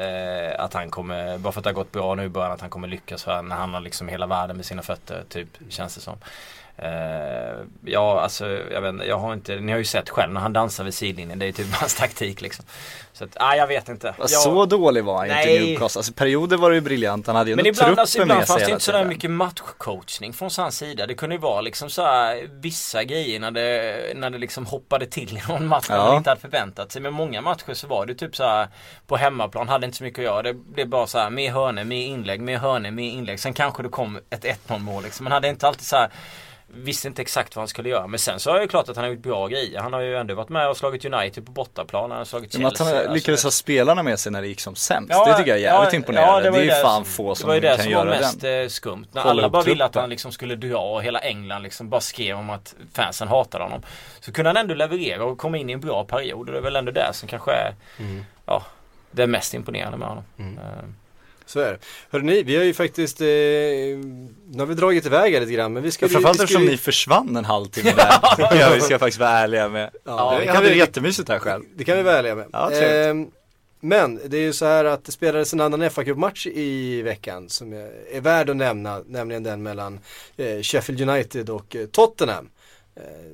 att 0.59 0.75
han 0.75 0.91
kommer, 0.91 1.39
bara 1.39 1.53
för 1.53 1.61
att 1.61 1.65
det 1.65 1.71
har 1.71 1.75
gått 1.75 1.93
bra 1.93 2.15
nu 2.15 2.25
i 2.25 2.29
början, 2.29 2.53
att 2.53 2.61
han 2.61 2.71
kommer 2.71 2.89
lyckas 2.89 3.25
för 3.25 3.43
när 3.43 3.57
han 3.57 3.75
har 3.75 3.81
liksom 3.81 4.09
hela 4.09 4.27
världen 4.27 4.57
med 4.57 4.67
sina 4.67 4.83
fötter, 4.83 5.25
typ, 5.29 5.49
känns 5.69 5.95
det 5.95 6.01
som. 6.01 6.17
Eh, 6.79 6.89
ja, 7.85 8.21
alltså 8.21 8.47
jag 8.73 8.81
vet 8.81 8.89
inte, 8.89 9.05
jag 9.05 9.19
har 9.19 9.33
inte, 9.33 9.57
ni 9.57 9.73
har 9.73 9.79
ju 9.79 9.85
sett 9.85 10.11
själv 10.11 10.33
när 10.33 10.41
han 10.41 10.53
dansar 10.53 10.85
vid 10.85 10.95
sidlinjen, 10.95 11.39
det 11.39 11.47
är 11.47 11.53
typ 11.53 11.75
hans 11.75 11.95
taktik 11.95 12.41
liksom. 12.41 12.65
Så 13.13 13.25
att, 13.25 13.37
nej 13.41 13.59
jag 13.59 13.67
vet 13.67 13.89
inte. 13.89 14.07
Ja, 14.07 14.15
Jag- 14.19 14.31
Så 14.31 14.67
dålig 14.67 15.05
var 15.05 15.17
han 15.19 15.29
ju 15.29 15.33
inte 15.53 15.65
Newcastle. 15.67 15.99
Alltså 15.99 16.13
perioder 16.13 16.57
var 16.57 16.71
det 16.71 16.75
ju 16.77 16.81
briljant. 16.81 17.27
Han 17.27 17.37
hade 17.37 17.51
ju 17.51 17.57
men 17.57 17.67
ibland, 17.67 17.99
alltså, 17.99 18.23
ibland 18.23 18.47
fanns 18.47 18.65
det 18.65 18.71
inte 18.71 18.85
sådär 18.85 19.05
mycket 19.05 19.31
matchcoachning 19.31 20.33
från 20.33 20.51
hans 20.57 20.77
sida. 20.79 21.07
Det 21.07 21.15
kunde 21.15 21.35
ju 21.35 21.41
vara 21.41 21.61
liksom 21.61 21.91
så 21.91 22.03
här, 22.03 22.49
vissa 22.51 23.05
grejer 23.05 23.41
när 23.41 23.51
det, 23.51 24.13
när 24.17 24.31
det 24.31 24.39
liksom 24.39 24.67
hoppade 24.67 25.07
till 25.07 25.37
i 25.39 25.43
någon 25.49 25.67
match 25.67 25.87
Ja. 25.89 25.97
man 26.07 26.17
inte 26.17 26.31
hade 26.31 26.41
förväntat 26.41 26.93
sig. 26.93 27.03
Men 27.03 27.13
många 27.13 27.41
matcher 27.41 27.75
så 27.75 27.87
var 27.87 28.07
det 28.07 28.15
typ 28.15 28.37
så 28.37 28.45
här 28.45 28.69
på 29.07 29.17
hemmaplan, 29.17 29.69
hade 29.69 29.87
inte 29.87 29.99
så 29.99 30.05
mycket 30.05 30.19
att 30.19 30.25
göra. 30.25 30.43
Det 30.43 30.55
blev 30.55 30.89
bara 30.89 31.07
så 31.07 31.19
här, 31.19 31.31
mer 31.31 31.51
hörnor, 31.53 31.85
mer 31.85 32.07
inlägg, 32.07 32.41
mer 32.41 32.59
hörnor, 32.59 32.91
mer 32.91 33.11
inlägg. 33.11 33.41
Sen 33.41 33.53
kanske 33.53 33.83
det 33.83 33.89
kom 33.89 34.19
ett 34.31 34.45
1-0 34.45 34.79
mål 34.79 35.03
liksom. 35.03 35.25
Man 35.25 35.33
hade 35.33 35.49
inte 35.49 35.69
alltid 35.69 35.87
så 35.87 35.97
här 35.97 36.11
Visste 36.77 37.09
inte 37.09 37.23
exakt 37.23 37.57
vad 37.57 37.61
han 37.61 37.69
skulle 37.69 37.89
göra 37.89 38.07
men 38.07 38.19
sen 38.19 38.41
så 38.41 38.51
är 38.55 38.61
det 38.61 38.69
klart 38.69 38.89
att 38.89 38.97
han 38.97 39.05
har 39.05 39.13
gjort 39.13 39.23
bra 39.23 39.47
grejer. 39.49 39.81
Han 39.81 39.93
har 39.93 40.01
ju 40.01 40.17
ändå 40.17 40.35
varit 40.35 40.49
med 40.49 40.69
och 40.69 40.77
slagit 40.77 41.05
United 41.05 41.47
på 41.47 41.53
bortaplan. 41.53 42.11
Han 42.11 42.19
har 42.19 42.25
slagit 42.25 42.53
Som 42.53 42.65
att 42.65 42.71
Chelsea. 42.79 42.87
han 42.87 42.97
alltså 42.97 43.15
lyckades 43.15 43.43
det- 43.43 43.47
ha 43.47 43.51
spelarna 43.51 44.03
med 44.03 44.19
sig 44.19 44.33
när 44.33 44.43
det 44.43 44.49
gick 44.49 44.61
som 44.61 44.75
sämst. 44.75 45.11
Ja, 45.13 45.25
det 45.25 45.37
tycker 45.39 45.51
jag 45.51 45.59
är 45.59 45.63
jävligt 45.63 45.93
ja, 45.93 45.97
imponerande. 45.97 46.33
ja, 46.33 46.41
det, 46.41 46.51
var 46.51 46.59
är 46.59 46.63
ju 46.63 46.69
det 46.69 46.83
fan 46.83 47.05
som- 47.05 47.13
få 47.13 47.35
som 47.35 47.47
Det 47.47 47.49
var 47.49 47.55
ju 47.55 47.61
det 47.61 47.69
kan 47.69 47.77
som 47.85 47.93
var 47.95 48.07
göra 48.07 48.21
mest 48.21 48.41
den. 48.41 48.63
eh, 48.63 48.69
skumt. 48.69 49.07
När 49.13 49.23
Hålla 49.23 49.31
alla 49.43 49.49
bara 49.49 49.63
ville 49.63 49.85
att 49.85 49.95
han 49.95 50.11
liksom 50.11 50.33
skulle 50.33 50.57
dra 50.57 50.79
och 50.79 51.03
hela 51.03 51.19
England 51.19 51.63
liksom 51.63 51.89
bara 51.91 52.01
skrev 52.01 52.37
om 52.39 52.51
att 52.51 52.75
fansen 52.93 53.29
hatade 53.29 53.65
honom. 53.65 53.83
Så 54.21 54.33
kunde 54.33 54.49
han 54.49 54.57
ändå 54.57 54.75
leverera 54.75 55.25
och 55.25 55.39
komma 55.39 55.57
in 55.59 55.71
i 55.71 55.73
en 55.73 55.81
bra 55.81 56.05
period 56.05 56.39
och 56.49 56.53
det 56.53 56.59
är 56.59 56.63
väl 56.63 56.77
ändå 56.77 56.93
det 56.93 57.09
som 57.13 57.29
kanske 57.29 57.51
är 57.53 57.75
Mm. 57.99 58.25
ja, 58.47 58.63
det 59.11 59.27
mest 59.27 59.55
imponerande 59.55 59.99
med 59.99 60.09
honom. 60.09 60.25
Eh, 60.39 60.85
Så 61.47 61.61
är 61.61 61.73
det. 61.73 61.79
Hörrni, 62.11 62.43
vi 62.43 62.57
har 62.57 62.65
ju 62.65 62.75
faktiskt, 62.75 63.21
eh, 63.21 63.27
nu 63.27 64.59
har 64.59 64.67
vi 64.67 64.75
dragit 64.75 65.07
iväg 65.07 65.33
här 65.35 65.41
lite 65.41 65.53
grann 65.53 65.73
men 65.73 65.83
vi 65.83 65.91
ska 65.91 66.05
Ja, 66.05 66.09
framförallt 66.09 66.41
eftersom 66.41 66.63
ju- 66.63 66.69
ni 66.71 66.77
försvann 66.77 67.37
en 67.37 67.45
halvtimme 67.45 67.93
där. 67.97 68.57
ja, 68.61 68.71
vi 68.75 68.81
ska 68.81 68.99
faktiskt 68.99 69.21
vara 69.21 69.31
ärliga 69.31 69.69
med. 69.69 69.91
Ja, 70.05 70.33
jag 70.33 70.41
det 70.43 70.47
kan 70.47 70.57
hade 70.57 70.69
vi- 70.71 70.79
jättemysigt 70.79 71.29
här 71.29 71.39
själv. 71.39 71.63
Det 71.77 71.85
kan 71.85 71.97
vi 71.97 72.03
vara 72.03 72.17
ärliga 72.19 72.35
med. 72.35 72.47
Ja. 72.53 72.71
Ehm, 72.73 73.27
men 73.81 74.21
det 74.27 74.37
är 74.37 74.41
ju 74.41 74.53
så 74.53 74.65
här 74.67 74.85
att 74.85 75.05
det 75.05 75.13
spelades 75.13 75.53
en 75.53 75.61
annan 75.61 75.91
fa 75.91 76.03
match 76.17 76.47
i 76.47 77.03
veckan 77.03 77.49
som 77.49 77.73
är, 77.73 77.91
är 78.13 78.21
värd 78.21 78.51
att 78.51 78.57
nämna, 78.57 79.03
nämligen 79.07 79.43
den 79.43 79.63
mellan 79.63 80.01
eh, 80.37 80.61
Sheffield 80.63 81.01
United 81.11 81.51
och 81.51 81.77
eh, 81.77 81.87
Tottenham. 81.87 82.49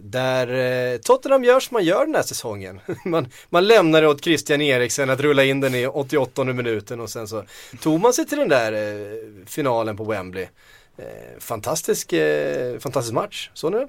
Där 0.01 0.49
eh, 0.93 0.99
Tottenham 0.99 1.45
gör 1.45 1.61
som 1.61 1.75
man 1.75 1.85
gör 1.85 2.07
den 2.07 2.15
här 2.15 2.23
säsongen. 2.23 2.81
man, 3.05 3.29
man 3.49 3.67
lämnar 3.67 4.03
det 4.03 4.09
åt 4.09 4.25
Christian 4.25 4.61
Eriksen 4.61 5.11
att 5.11 5.21
rulla 5.21 5.45
in 5.45 5.61
den 5.61 5.75
i 5.75 5.87
88 5.87 6.45
minuten 6.45 7.01
och 7.01 7.11
sen 7.11 7.29
så 7.29 7.45
tog 7.81 8.01
man 8.01 8.13
sig 8.13 8.27
till 8.27 8.39
den 8.39 8.49
där 8.49 8.73
eh, 8.73 9.47
finalen 9.47 9.97
på 9.97 10.05
Wembley. 10.05 10.47
Eh, 10.97 11.05
fantastisk, 11.39 12.15
fantastisk 12.81 13.15
match, 13.15 13.51
såg 13.55 13.73
ni 13.73 13.79
den? 13.79 13.89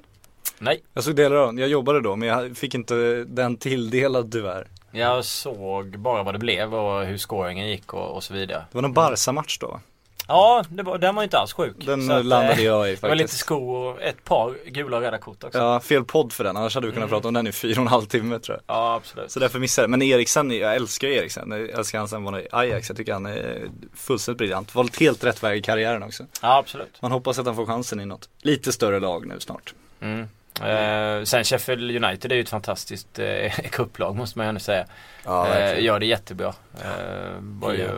Nej, 0.58 0.82
Jag 0.94 1.04
såg 1.04 1.16
delar 1.16 1.36
av 1.36 1.46
den, 1.46 1.58
jag 1.58 1.68
jobbade 1.68 2.00
då 2.00 2.16
men 2.16 2.28
jag 2.28 2.56
fick 2.56 2.74
inte 2.74 3.24
den 3.24 3.56
tilldelad 3.56 4.32
tyvärr. 4.32 4.68
jag 4.92 5.24
såg 5.24 5.98
bara 5.98 6.22
vad 6.22 6.34
det 6.34 6.38
blev 6.38 6.74
och 6.74 7.04
hur 7.06 7.18
scoringen 7.18 7.68
gick 7.68 7.94
och, 7.94 8.16
och 8.16 8.22
så 8.22 8.34
vidare. 8.34 8.64
Det 8.70 8.76
var 8.78 8.82
någon 8.82 8.92
Barca-match 8.92 9.58
då? 9.58 9.80
Ja, 10.28 10.64
det 10.68 10.82
var, 10.82 10.98
den 10.98 11.14
var 11.14 11.22
inte 11.22 11.38
alls 11.38 11.52
sjuk. 11.52 11.76
Den 11.78 12.10
att, 12.10 12.24
landade 12.24 12.52
eh, 12.52 12.64
jag 12.64 12.90
i 12.90 12.94
Det 12.94 13.02
var 13.02 13.14
lite 13.14 13.24
faktiskt. 13.24 13.40
sko 13.42 13.74
och 13.74 14.02
ett 14.02 14.24
par 14.24 14.54
gula 14.66 14.96
och 14.96 15.02
röda 15.02 15.18
kort 15.18 15.44
också. 15.44 15.58
Ja, 15.58 15.80
fel 15.80 16.04
podd 16.04 16.32
för 16.32 16.44
den, 16.44 16.56
annars 16.56 16.74
hade 16.74 16.86
vi 16.86 16.92
kunnat 16.92 17.10
prata 17.10 17.28
om 17.28 17.34
den 17.34 17.46
i 17.46 17.52
fyra 17.52 17.80
och 17.80 17.86
en 17.86 17.88
halv 17.88 18.04
timme 18.04 18.38
tror 18.38 18.58
jag. 18.66 18.76
Ja, 18.76 18.94
absolut. 18.94 19.30
Så 19.30 19.40
därför 19.40 19.58
missade 19.58 19.84
jag. 19.84 19.90
Men 19.90 20.02
Eriksen, 20.02 20.50
jag 20.50 20.76
älskar 20.76 21.08
ju 21.08 21.14
Eriksen. 21.14 21.50
Jag 21.50 21.70
älskar 21.70 21.98
han 21.98 22.08
sen 22.08 22.24
var 22.24 22.38
i 22.38 22.48
Ajax. 22.52 22.88
Jag 22.88 22.96
tycker 22.96 23.12
han 23.12 23.26
är 23.26 23.68
fullständigt 23.94 24.38
briljant. 24.38 24.74
Valt 24.74 25.00
helt 25.00 25.24
rätt 25.24 25.42
väg 25.42 25.58
i 25.58 25.62
karriären 25.62 26.02
också. 26.02 26.24
Ja, 26.42 26.58
absolut. 26.58 27.02
Man 27.02 27.12
hoppas 27.12 27.38
att 27.38 27.46
han 27.46 27.56
får 27.56 27.66
chansen 27.66 28.00
i 28.00 28.04
något 28.06 28.28
lite 28.42 28.72
större 28.72 29.00
lag 29.00 29.26
nu 29.26 29.40
snart. 29.40 29.74
Mm. 30.00 30.28
Eh, 30.60 31.24
sen 31.24 31.44
Sheffield 31.44 32.04
United 32.04 32.32
är 32.32 32.36
ju 32.36 32.42
ett 32.42 32.48
fantastiskt 32.48 33.18
eh, 33.18 33.52
kupplag 33.70 34.16
måste 34.16 34.38
man 34.38 34.46
ju 34.46 34.48
ändå 34.48 34.60
säga. 34.60 34.86
Ja, 35.24 35.54
eh, 35.54 35.84
gör 35.84 36.00
det 36.00 36.06
jättebra. 36.06 36.54
Eh, 36.84 37.32
var 37.40 37.72
ju. 37.72 37.88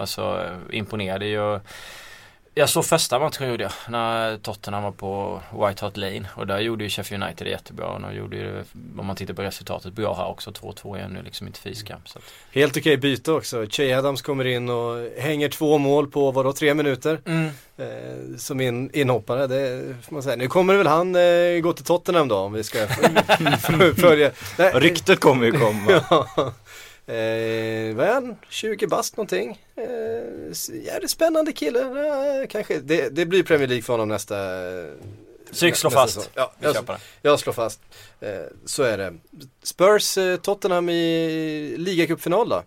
Alltså 0.00 0.44
eh, 0.46 0.78
imponerad. 0.78 1.22
Jag, 2.54 2.68
såg 2.68 2.84
första 2.84 3.18
matchen 3.18 3.48
gjorde 3.48 3.62
jag 3.62 3.72
när 3.88 4.36
Tottenham 4.36 4.82
var 4.82 4.92
på 4.92 5.40
White 5.52 5.84
Hart 5.84 5.96
Lane 5.96 6.28
och 6.34 6.46
där 6.46 6.58
gjorde 6.60 6.84
ju 6.84 6.90
Sheffield 6.90 7.24
United 7.24 7.46
det 7.46 7.50
jättebra 7.50 7.86
och 7.86 8.00
de 8.00 8.14
gjorde 8.14 8.36
ju, 8.36 8.64
om 8.98 9.06
man 9.06 9.16
tittar 9.16 9.34
på 9.34 9.42
resultatet, 9.42 9.92
bra 9.92 10.14
här 10.14 10.26
också. 10.26 10.50
2-2 10.50 10.96
igen 10.96 11.10
nu 11.10 11.22
liksom 11.22 11.46
inte 11.46 11.60
fiskamp. 11.60 12.08
Så 12.08 12.18
Helt 12.52 12.76
okej 12.76 12.96
byte 12.96 13.32
också. 13.32 13.66
Che 13.70 13.94
Adams 13.94 14.22
kommer 14.22 14.46
in 14.46 14.68
och 14.68 15.08
hänger 15.18 15.48
två 15.48 15.78
mål 15.78 16.10
på 16.10 16.30
vadå, 16.30 16.52
tre 16.52 16.74
minuter. 16.74 17.20
Eh, 17.76 18.36
som 18.36 18.60
in, 18.60 18.90
inhoppare, 18.92 19.46
det 19.46 19.94
får 20.02 20.14
man 20.14 20.22
säga. 20.22 20.36
Nu 20.36 20.48
kommer 20.48 20.74
väl 20.74 20.86
han 20.86 21.16
eh, 21.16 21.60
gå 21.62 21.72
till 21.72 21.84
Tottenham 21.84 22.28
då 22.28 22.36
om 22.36 22.52
vi 22.52 22.64
ska 22.64 22.86
följa. 23.96 24.30
Ryktet 24.56 25.20
kommer 25.20 25.46
ju 25.46 25.52
komma. 25.52 26.02
ja. 26.10 26.52
Eh, 27.10 27.94
vad 27.96 28.06
är 28.06 28.12
han? 28.14 28.36
20 28.48 28.86
bast 28.86 29.16
någonting. 29.16 29.60
Eh, 29.76 29.84
jävligt 30.86 31.10
spännande 31.10 31.52
kille. 31.52 31.80
Eh, 31.80 32.48
kanske. 32.50 32.78
Det, 32.80 33.08
det 33.08 33.26
blir 33.26 33.42
Premier 33.42 33.68
League 33.68 33.82
för 33.82 33.92
honom 33.92 34.08
nästa 34.08 34.36
Psyk 35.52 35.76
slå 35.76 35.88
nästa 35.90 36.00
fast. 36.00 36.14
säsong. 36.14 36.30
Ja, 36.34 36.52
Vi 36.58 36.66
jag, 36.66 36.84
jag 37.22 37.40
slår 37.40 37.52
fast. 37.52 37.80
Eh, 38.20 38.28
så 38.64 38.82
är 38.82 38.98
det. 38.98 39.14
Spurs 39.62 40.18
eh, 40.18 40.36
Tottenham 40.36 40.88
i 40.88 41.74
ligacupfinal 41.78 42.48
då? 42.48 42.56
Eh, 42.56 42.62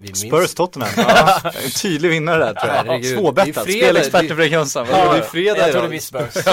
vi 0.00 0.06
minns- 0.06 0.20
Spurs 0.20 0.54
Tottenham. 0.54 0.90
Ja, 0.96 1.40
en 1.64 1.70
tydlig 1.70 2.08
vinnare 2.10 2.38
där 2.38 2.54
tror 2.54 2.72
jag. 2.74 2.84
Herregud. 2.84 3.18
Svårbettat. 3.18 3.54
Det 3.54 3.60
är 3.60 3.64
fredag, 3.64 3.84
Spelexpert 3.84 4.20
det- 4.20 4.26
i 4.26 4.28
Fredrik 4.28 4.52
Jönsson. 4.52 4.86
Ja, 4.90 4.96
det 5.12 5.16
är 5.18 5.18
Ja, 5.18 5.24
fredag 5.24 5.58
jag 5.58 5.72
trodde 5.72 5.88
vi 5.88 6.00
Spurs. 6.00 6.34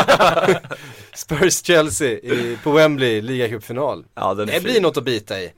Spurs-Chelsea 1.15 2.07
i- 2.11 2.57
på 2.63 2.71
Wembley, 2.71 3.21
ligacupfinal. 3.21 4.05
Ja, 4.15 4.33
Det 4.33 4.63
blir 4.63 4.81
något 4.81 4.97
att 4.97 5.03
bita 5.03 5.39
i. 5.41 5.51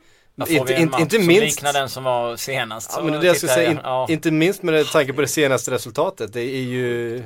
Inte, 0.48 0.74
en 0.74 1.00
inte, 1.00 1.20
minst, 1.20 1.42
liknar 1.42 1.74
den 1.74 1.90
som 1.90 2.04
var 2.04 2.36
senast. 2.36 2.94
ja, 2.96 3.04
men 3.04 3.22
det 3.22 3.28
jag 3.28 3.38
skulle 3.38 3.52
säga, 3.52 3.72
in, 3.72 3.80
ja. 3.84 4.08
inte 4.10 4.32
minst 4.32 4.64
med 4.64 4.88
tanke 4.88 5.14
på 5.14 5.22
det 5.22 5.28
senaste 5.28 5.72
resultatet. 5.72 6.34
Det 6.34 6.42
är 6.42 6.62
ju 6.62 7.24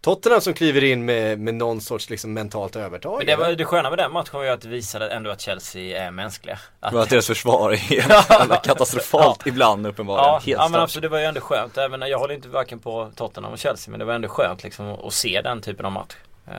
Tottenham 0.00 0.40
som 0.40 0.54
kliver 0.54 0.84
in 0.84 1.04
med, 1.04 1.38
med 1.38 1.54
någon 1.54 1.80
sorts 1.80 2.10
liksom 2.10 2.32
mentalt 2.32 2.76
övertag. 2.76 3.18
Men 3.18 3.26
det, 3.26 3.36
var, 3.36 3.52
det 3.52 3.64
sköna 3.64 3.90
med 3.90 3.98
den 3.98 4.12
matchen 4.12 4.30
var 4.32 4.44
ju 4.44 4.50
att 4.50 4.60
det 4.60 4.68
visade 4.68 5.10
ändå 5.10 5.30
att 5.30 5.40
Chelsea 5.40 6.06
är 6.06 6.10
mänskliga. 6.10 6.58
Att, 6.80 6.94
att 6.94 7.10
deras 7.10 7.26
försvar 7.26 7.72
är 7.72 8.62
katastrofalt 8.64 9.42
ibland 9.46 9.86
uppenbarligen. 9.86 10.28
ja, 10.28 10.38
helt 10.38 10.60
ja 10.60 10.68
men 10.68 10.80
absolut, 10.80 11.02
det 11.02 11.08
var 11.08 11.18
ju 11.18 11.24
ändå 11.24 11.40
skönt. 11.40 11.78
Även 11.78 12.00
när 12.00 12.06
jag 12.06 12.18
håller 12.18 12.34
inte 12.34 12.48
varken 12.48 12.78
på 12.78 13.10
Tottenham 13.14 13.52
och 13.52 13.58
Chelsea 13.58 13.90
men 13.90 13.98
det 13.98 14.04
var 14.04 14.14
ändå 14.14 14.28
skönt 14.28 14.64
liksom 14.64 14.86
att, 15.06 15.12
se 15.12 15.40
den 15.44 15.60
typen 15.60 15.86
av 15.86 15.92
match. 15.92 16.14
Eh, 16.46 16.54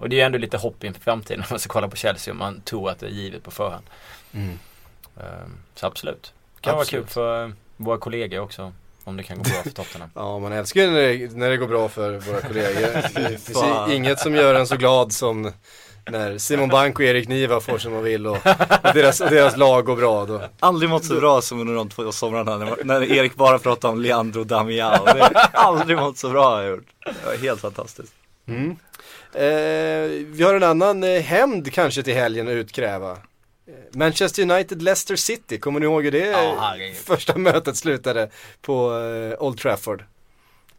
och 0.00 0.08
det 0.08 0.16
är 0.16 0.18
ju 0.18 0.24
ändå 0.24 0.38
lite 0.38 0.56
hopp 0.56 0.84
inför 0.84 1.00
framtiden 1.00 1.40
när 1.40 1.46
man 1.50 1.58
ska 1.58 1.68
kolla 1.68 1.88
på 1.88 1.96
Chelsea 1.96 2.32
och 2.32 2.38
man 2.38 2.60
tror 2.60 2.90
att 2.90 2.98
det 2.98 3.06
är 3.06 3.10
givet 3.10 3.42
på 3.42 3.50
förhand. 3.50 3.84
Mm. 4.34 4.58
Eh, 5.16 5.24
så 5.74 5.86
absolut. 5.86 6.32
Det 6.56 6.60
kan 6.60 6.78
Absolut. 6.78 6.92
vara 6.92 7.02
kul 7.02 7.12
för 7.12 7.44
eh, 7.44 7.50
våra 7.76 7.98
kollegor 7.98 8.40
också. 8.40 8.72
Om 9.04 9.16
det 9.16 9.22
kan 9.22 9.36
gå 9.36 9.42
bra 9.42 9.62
för 9.62 9.70
Tottenham. 9.70 10.10
Ja, 10.14 10.38
man 10.38 10.52
älskar 10.52 10.80
ju 10.80 10.90
när 10.90 11.00
det, 11.00 11.36
när 11.36 11.50
det 11.50 11.56
går 11.56 11.66
bra 11.66 11.88
för 11.88 12.18
våra 12.18 12.40
kollegor. 12.40 13.02
Det 13.14 13.38
finns 13.38 13.90
inget 13.90 14.18
som 14.18 14.34
gör 14.34 14.54
en 14.54 14.66
så 14.66 14.76
glad 14.76 15.12
som 15.12 15.52
när 16.10 16.38
Simon 16.38 16.68
Bank 16.68 16.98
och 16.98 17.04
Erik 17.04 17.28
Niva 17.28 17.60
får 17.60 17.78
som 17.78 17.92
de 17.92 18.02
vill 18.02 18.26
och, 18.26 18.36
och 18.82 18.94
deras, 18.94 19.20
och 19.20 19.30
deras 19.30 19.56
lag 19.56 19.84
går 19.84 19.96
bra. 19.96 20.26
Då. 20.26 20.42
Aldrig 20.60 20.90
mått 20.90 21.04
så 21.04 21.14
bra 21.14 21.40
som 21.40 21.60
under 21.60 21.74
de 21.74 21.88
två 21.88 22.12
somrarna 22.12 22.56
när, 22.58 22.84
när 22.84 23.12
Erik 23.12 23.34
bara 23.34 23.58
pratade 23.58 23.92
om 23.92 24.00
Leandro 24.00 24.44
Damiao. 24.44 25.06
Aldrig 25.52 25.96
mått 25.96 26.18
så 26.18 26.28
bra 26.28 26.50
har 26.50 26.62
jag 26.62 26.70
gjort. 26.70 26.86
Det 27.04 27.26
var 27.26 27.36
helt 27.36 27.60
fantastiskt. 27.60 28.12
Mm. 28.46 28.76
Eh, 29.34 30.26
vi 30.26 30.42
har 30.42 30.54
en 30.54 30.62
annan 30.62 31.04
eh, 31.04 31.20
hämnd 31.20 31.72
kanske 31.72 32.02
till 32.02 32.14
helgen 32.14 32.48
att 32.48 32.52
utkräva. 32.52 33.16
Eh, 33.66 33.74
Manchester 33.92 34.42
United 34.42 34.82
Leicester 34.82 35.16
City, 35.16 35.58
kommer 35.58 35.80
ni 35.80 35.86
ihåg 35.86 36.04
hur 36.04 36.10
det 36.10 36.26
Ja, 36.26 36.76
första 37.04 37.38
mötet 37.38 37.76
slutade 37.76 38.28
på 38.60 38.98
eh, 38.98 39.42
Old 39.42 39.58
Trafford? 39.58 40.04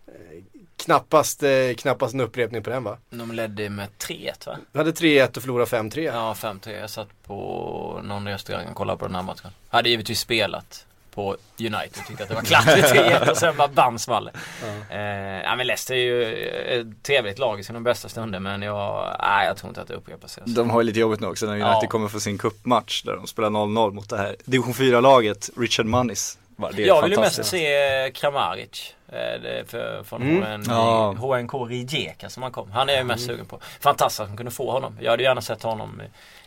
Eh, 0.08 0.44
knappast, 0.78 1.44
knappast 1.78 2.14
en 2.14 2.20
upprepning 2.20 2.64
på 2.64 2.70
den 2.70 2.84
va? 2.84 2.98
De 3.10 3.32
ledde 3.32 3.70
med 3.70 3.88
3-1 4.00 4.46
va? 4.48 4.58
Vi 4.72 4.78
hade 4.80 4.92
3-1 4.92 5.38
och 5.38 5.42
förlorade 5.44 5.70
5-3. 5.72 6.00
Ja, 6.02 6.34
5-3. 6.38 6.80
Jag 6.80 6.90
satt 6.90 7.08
på 7.24 8.02
någon 8.04 8.28
restaurang 8.28 8.68
och 8.68 8.76
kollade 8.76 9.00
på 9.00 9.06
den 9.06 9.16
här 9.16 9.24
matchen. 9.24 9.52
Hade 9.70 9.90
givetvis 9.90 10.20
spelat 10.20 10.86
på 11.16 11.38
United. 11.60 12.04
Tyckte 12.08 12.24
att 12.24 12.30
det 12.30 12.36
var 12.36 12.42
klart 12.42 12.66
3-1 12.66 13.30
och 13.30 13.38
sen 13.38 13.58
bara 13.58 13.68
bam 13.68 14.00
small 14.00 14.30
ja. 14.62 14.96
Eh, 14.96 15.42
ja 15.44 15.56
men 15.56 15.68
Leicester 15.68 15.94
är 15.96 15.98
ju 16.00 16.34
ett 16.82 17.04
trevligt 17.04 17.40
lag 17.40 17.60
i 17.60 17.64
sina 17.64 17.80
bästa 17.82 18.10
stunder 18.10 18.40
men 18.40 18.62
jag, 18.62 19.16
nej, 19.20 19.48
jag 19.48 19.58
tror 19.58 19.70
inte 19.70 19.82
att 19.82 19.88
det 19.88 19.94
upprepar 19.94 20.28
sig. 20.28 20.42
alltså. 20.44 20.56
De 20.62 20.70
har 20.70 20.82
ju 20.82 20.86
lite 20.86 21.00
jobbigt 21.00 21.20
nu 21.20 21.28
också 21.28 21.46
när 21.46 21.54
United 21.54 21.70
Ja. 21.84 21.88
kommer 21.88 22.08
få 22.08 22.20
sin 22.20 22.38
cupmatch 22.38 23.04
där 23.04 23.16
de 23.16 23.28
spelar 23.28 23.50
0-0 23.50 23.92
mot 23.94 24.10
det 24.10 24.18
här 24.18 24.36
division 24.46 24.74
4-laget 24.74 25.50
Richard 25.58 25.86
är 25.86 26.80
Jag 26.80 27.02
vill 27.02 27.12
ju 27.12 27.20
mest 27.20 27.46
se 27.46 28.12
Kramaric. 28.14 28.94
eh, 29.12 29.16
är 29.18 29.64
för, 29.68 30.04
från 30.04 30.22
Mm. 30.22 30.44
HN, 30.44 30.66
Ja. 30.70 31.12
HNK 31.20 31.54
Rijeka 31.70 32.30
som 32.30 32.44
han 32.44 32.52
kom. 32.52 32.72
Han 32.72 32.90
är 32.90 32.94
jag 32.94 33.06
mest 33.06 33.26
sugen 33.26 33.46
på. 33.46 33.60
Fantastiskt 33.80 34.20
att 34.20 34.28
de 34.28 34.38
kunde 34.38 34.52
få 34.52 34.72
honom. 34.72 34.98
Jag 35.02 35.12
hade 35.12 35.24
gärna 35.24 35.42
sett 35.42 35.64
honom 35.64 36.02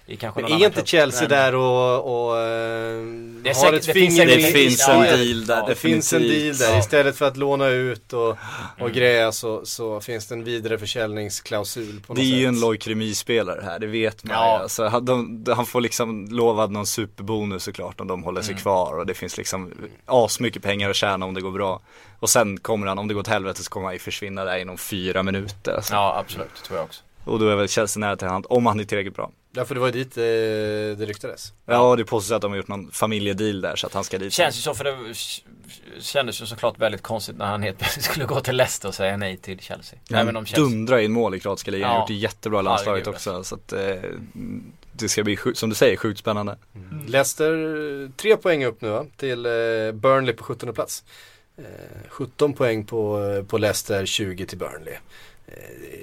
i, 0.08 0.16
kanske 0.16 0.40
någon 0.40 0.50
är 0.50 0.54
annan 0.54 0.64
inte 0.66 0.74
klubb. 0.74 0.86
Chelsea 0.86 1.20
Men- 1.20 1.30
där 1.30 1.54
och, 1.54 2.28
och 2.28 2.38
eh, 2.38 3.02
Det 3.42 3.48
har 3.50 3.54
säkert- 3.54 3.74
ett 3.74 3.86
det 3.86 3.92
finns 3.92 4.16
finger 4.16 4.32
en- 4.36 4.42
Det 4.42 4.48
finns 4.52 4.88
en 4.88 5.00
deal 5.02 5.46
där 5.46 5.56
Ja, 5.56 5.66
Det 5.68 5.74
finns 5.74 6.12
en 6.12 6.22
deal 6.22 6.56
där. 6.56 6.78
Istället 6.78 7.16
för 7.16 7.24
att 7.24 7.36
låna 7.36 7.68
ut 7.68 8.12
och, 8.12 8.28
och 8.28 8.36
Mm. 8.80 8.92
greja 8.92 9.32
så, 9.32 9.66
så 9.66 10.00
finns 10.00 10.26
det 10.26 10.34
en 10.34 10.44
vidare 10.44 10.78
försäljningsklausul 10.78 12.00
på 12.06 12.12
något 12.12 12.16
Det 12.16 12.22
är 12.22 12.36
ju 12.36 12.44
sätt. 12.44 12.48
en 12.54 12.60
Loic-Remy-spelare 12.60 13.60
här, 13.64 13.78
det 13.78 13.86
vet 13.86 14.24
man 14.24 14.36
Ja. 14.36 14.56
ju. 14.56 14.62
Alltså, 14.62 14.86
han, 14.86 15.04
de, 15.04 15.44
han 15.56 15.66
får 15.66 15.80
liksom 15.80 16.26
lovad 16.30 16.70
någon 16.70 16.86
superbonus 16.86 17.62
såklart 17.62 18.00
om 18.00 18.06
de 18.08 18.22
håller 18.22 18.42
sig 18.42 18.52
Mm. 18.52 18.62
kvar 18.62 18.98
och 18.98 19.06
det 19.06 19.14
finns 19.14 19.36
liksom 19.36 19.72
asmycket 20.06 20.62
pengar 20.62 20.90
att 20.90 20.96
tjäna 20.96 21.26
om 21.26 21.34
det 21.34 21.40
går 21.40 21.50
bra. 21.52 21.80
Och 22.18 22.30
sen 22.30 22.58
kommer 22.58 22.86
han, 22.86 22.98
om 22.98 23.08
det 23.08 23.14
går 23.14 23.20
åt 23.20 23.26
helvete 23.28 23.62
så 23.64 23.70
kommer 23.70 23.86
han 23.86 23.92
ju 23.94 23.98
försvinna 23.98 24.44
där 24.44 24.56
inom 24.58 24.78
fyra 24.78 25.22
minuter. 25.22 25.72
Alltså. 25.76 25.94
Ja 25.94 26.16
absolut, 26.18 26.54
tror 26.66 26.78
jag 26.78 26.84
också. 26.84 27.02
Och 27.24 27.38
då 27.38 27.48
är 27.48 27.56
väl 27.56 27.68
Chelsea 27.68 28.00
nära 28.00 28.16
till 28.16 28.28
hand, 28.28 28.46
om 28.48 28.66
han 28.66 28.80
är 28.80 28.84
tillräckligt 28.84 29.14
bra. 29.16 29.30
Ja 29.56 29.64
för 29.64 29.74
det 29.74 29.80
var 29.80 29.86
ju 29.88 29.92
dit 29.92 30.16
eh, 30.16 30.22
det 30.98 31.06
ryktades. 31.06 31.52
Ja, 31.66 31.96
det 31.96 32.04
påstås 32.04 32.32
att 32.32 32.42
de 32.42 32.50
har 32.50 32.56
gjort 32.56 32.68
någon 32.68 32.90
familjedeal 32.92 33.60
där 33.60 33.76
så 33.76 33.86
att 33.86 33.94
han 33.94 34.04
ska 34.04 34.18
dit. 34.18 34.32
Känns 34.32 34.56
ju 34.56 34.60
så 34.60 34.74
för 34.74 34.84
det 34.84 34.96
kändes 36.00 36.42
ju 36.42 36.46
såklart 36.46 36.78
väldigt 36.78 37.02
konstigt 37.02 37.36
när 37.36 37.46
han 37.46 37.62
helt 37.62 37.78
plötsligt 37.78 38.04
skulle 38.04 38.24
gå 38.24 38.40
till 38.40 38.56
Leicester 38.56 38.88
och 38.88 38.94
säga 38.94 39.16
nej 39.16 39.36
till 39.36 39.60
Chelsea. 39.60 39.98
Även 40.10 40.36
om 40.36 40.46
Chelsea 40.46 40.64
Dundrar 40.64 40.98
in 40.98 41.12
mål 41.12 41.34
i 41.34 41.40
kroatiska 41.40 41.70
ligan, 41.70 41.90
Ja. 41.90 41.98
gjort 42.00 42.08
det 42.08 42.14
jättebra 42.14 42.60
i 42.60 42.62
landslaget 42.62 43.06
också. 43.06 43.44
Så 43.44 43.54
att 43.54 43.72
eh, 43.72 43.94
det 44.92 45.08
ska 45.08 45.24
bli, 45.24 45.38
som 45.54 45.68
du 45.68 45.74
säger, 45.74 45.96
sjukt 45.96 46.18
spännande. 46.20 46.56
Leicester, 47.06 48.10
tre 48.16 48.36
poäng 48.36 48.64
upp 48.64 48.80
nu 48.80 48.88
va? 48.88 49.06
Till 49.16 49.46
eh, 49.46 49.52
Burnley 49.92 50.34
på 50.34 50.44
17 50.44 50.74
plats. 50.74 51.04
Eh, 51.58 51.64
17 52.08 52.52
poäng 52.52 52.84
på, 52.84 53.24
eh, 53.24 53.44
på 53.44 53.58
Leicester, 53.58 54.06
20 54.06 54.46
till 54.46 54.58
Burnley. 54.58 54.94
Eh, 55.48 55.52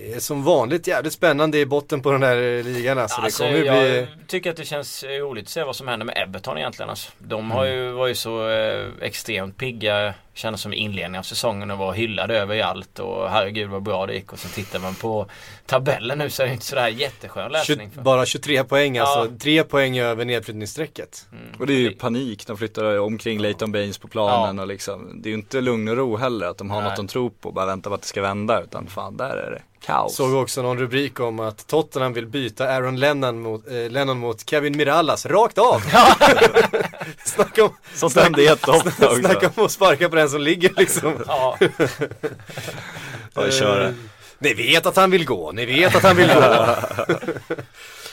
Det 0.09 0.13
är 0.15 0.19
som 0.19 0.43
vanligt 0.43 0.87
jävligt 0.87 1.13
spännande 1.13 1.59
i 1.59 1.65
botten 1.65 2.01
på 2.01 2.11
den 2.11 2.23
här 2.23 2.37
eh, 2.37 2.63
ligan 2.63 2.97
alltså. 2.97 3.21
Alltså, 3.21 3.43
det 3.43 3.49
kommer 3.49 3.65
jag 3.65 4.05
bli... 4.07 4.07
tycker 4.27 4.49
att 4.49 4.57
det 4.57 4.65
känns 4.65 5.03
roligt 5.03 5.43
att 5.43 5.49
se 5.49 5.63
vad 5.63 5.75
som 5.75 5.87
händer 5.87 6.05
med 6.05 6.17
Everton 6.17 6.57
egentligen. 6.57 6.89
Alltså. 6.89 7.11
De 7.19 7.51
har 7.51 7.65
ju, 7.65 7.91
var 7.91 8.07
ju 8.07 8.15
så 8.15 8.49
eh, 8.49 8.87
extremt 9.01 9.57
pigga 9.57 10.13
Kändes 10.35 10.61
som 10.61 10.73
inledningen 10.73 11.19
av 11.19 11.23
säsongen 11.23 11.71
och 11.71 11.77
var 11.77 11.93
hyllad 11.93 12.31
överallt 12.31 12.99
och 12.99 13.29
herregud 13.29 13.69
vad 13.69 13.83
bra 13.83 14.05
det 14.05 14.13
gick. 14.13 14.33
Och 14.33 14.39
sen 14.39 14.51
tittar 14.51 14.79
man 14.79 14.95
på 14.95 15.25
tabellen 15.65 16.17
nu 16.17 16.29
så 16.29 16.43
är 16.43 16.47
det 16.47 16.53
inte 16.53 16.65
sådär 16.65 16.87
jätteskön 16.87 17.51
läsning. 17.51 17.89
Tju- 17.95 18.01
bara 18.03 18.25
23 18.25 18.63
poäng 18.63 18.97
alltså, 18.97 19.19
Ja. 19.19 19.37
tre 19.39 19.63
poäng 19.63 19.99
över 19.99 20.25
nedflyttningsstrecket. 20.25 21.27
Och 21.59 21.67
det 21.67 21.73
är 21.73 21.77
ju 21.77 21.91
panik, 21.91 22.47
de 22.47 22.57
flyttar 22.57 22.99
omkring 22.99 23.39
Leighton 23.39 23.71
Baines 23.71 23.97
på 23.97 24.07
planen 24.07 24.59
och 24.59 24.67
liksom 24.67 25.21
Det 25.21 25.29
är 25.29 25.31
ju 25.31 25.37
inte 25.37 25.61
lugn 25.61 25.87
och 25.87 25.97
ro 25.97 26.17
heller 26.17 26.47
att 26.47 26.57
de 26.57 26.71
har 26.71 26.81
Nej. 26.81 26.89
något 26.89 26.97
de 26.97 27.07
tror 27.07 27.29
på, 27.29 27.51
bara 27.51 27.65
väntar 27.65 27.89
på 27.89 27.95
att 27.95 28.01
det 28.01 28.07
ska 28.07 28.21
vända 28.21 28.61
utan 28.63 28.87
fan 28.87 29.17
där 29.17 29.29
är 29.37 29.51
det 29.51 29.61
kaos 29.85 30.15
Såg 30.15 30.33
också 30.33 30.61
någon 30.61 30.79
rubrik 30.79 31.19
om 31.19 31.39
att 31.39 31.67
Tottenham 31.67 32.13
vill 32.13 32.25
byta 32.27 32.67
Aaron 32.69 32.99
Lennon 32.99 33.41
mot, 33.41 33.67
eh, 33.67 33.91
Lennon 33.91 34.17
mot 34.19 34.49
Kevin 34.49 34.77
Mirallas, 34.77 35.25
rakt 35.25 35.57
av! 35.57 35.81
snacka 37.25 37.63
om, 37.63 37.75
Sånt 37.93 38.15
händer 38.15 38.41
jätteofta 38.41 39.15
snacka 39.15 39.47
också 39.47 39.59
om 39.59 39.65
att 39.65 39.71
sparka 39.71 40.09
på 40.09 40.15
den 40.15 40.29
som 40.29 40.41
ligger 40.41 40.73
liksom. 40.77 41.23
Ja, 41.27 41.57
Ja, 43.33 43.51
kör 43.51 43.79
det 43.79 43.87
Eh, 43.87 43.93
Ni 44.39 44.53
vet 44.53 44.85
att 44.85 44.95
han 44.95 45.11
vill 45.11 45.25
gå, 45.25 45.51
ni 45.51 45.65
vet 45.65 45.95
att 45.95 46.03
han 46.03 46.15
vill 46.15 46.27
gå. 46.27 46.33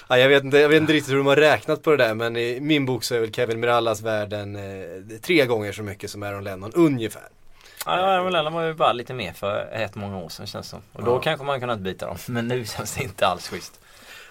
ja, 0.09 0.18
jag, 0.18 0.28
vet 0.28 0.45
inte, 0.45 0.59
jag 0.59 0.68
vet 0.68 0.80
inte 0.80 0.93
riktigt 0.93 1.12
hur 1.12 1.18
de 1.18 1.26
har 1.26 1.36
räknat 1.36 1.82
på 1.82 1.91
det 1.91 1.97
där 1.97 2.14
men 2.14 2.36
i 2.36 2.61
min 2.61 2.86
bok 2.86 3.05
så 3.05 3.14
är 3.14 3.20
väl 3.20 3.32
Kevin 3.32 3.61
Mirallas 3.61 4.01
värden 4.03 4.57
eh, 4.57 5.18
tre 5.22 5.47
gånger 5.47 5.72
så 5.72 5.82
mycket 5.82 6.11
som 6.11 6.22
Aaron 6.22 6.45
Lennon, 6.45 6.72
ungefär. 6.74 7.28
ja 7.86 8.22
men 8.22 8.32
Lennon 8.32 8.53
var 8.53 8.62
ju 8.62 8.74
bara 8.74 8.93
lite 8.93 9.14
mer 9.14 9.32
för 9.32 9.68
ett 9.72 9.95
många 9.95 10.18
år 10.18 10.28
sedan 10.28 10.47
känns 10.47 10.66
det 10.66 10.70
som. 10.70 10.82
Och 10.93 11.05
då 11.05 11.18
kanske 11.18 11.47
man 11.47 11.61
kunnat 11.61 11.78
byta 11.80 12.07
dem. 12.07 12.16
Men 12.26 12.49
nu 12.49 12.64
känns 12.64 12.95
det 12.95 13.03
inte 13.03 13.26
alls 13.26 13.49
schysst. 13.49 13.80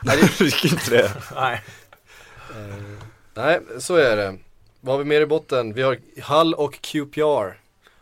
Jag 0.03 0.38
tycker 0.38 0.74
inte 0.74 0.91
det 0.91 1.12
Nej. 1.36 1.62
Nej, 3.34 3.60
så 3.80 3.95
är 3.95 4.16
det. 4.16 4.38
Vad 4.82 4.93
har 4.93 4.99
vi 5.03 5.05
mer 5.05 5.21
i 5.21 5.25
botten? 5.25 5.73
Vi 5.73 5.82
har 5.82 5.97
Hull 6.21 6.53
och 6.53 6.82
QPR. 6.82 7.57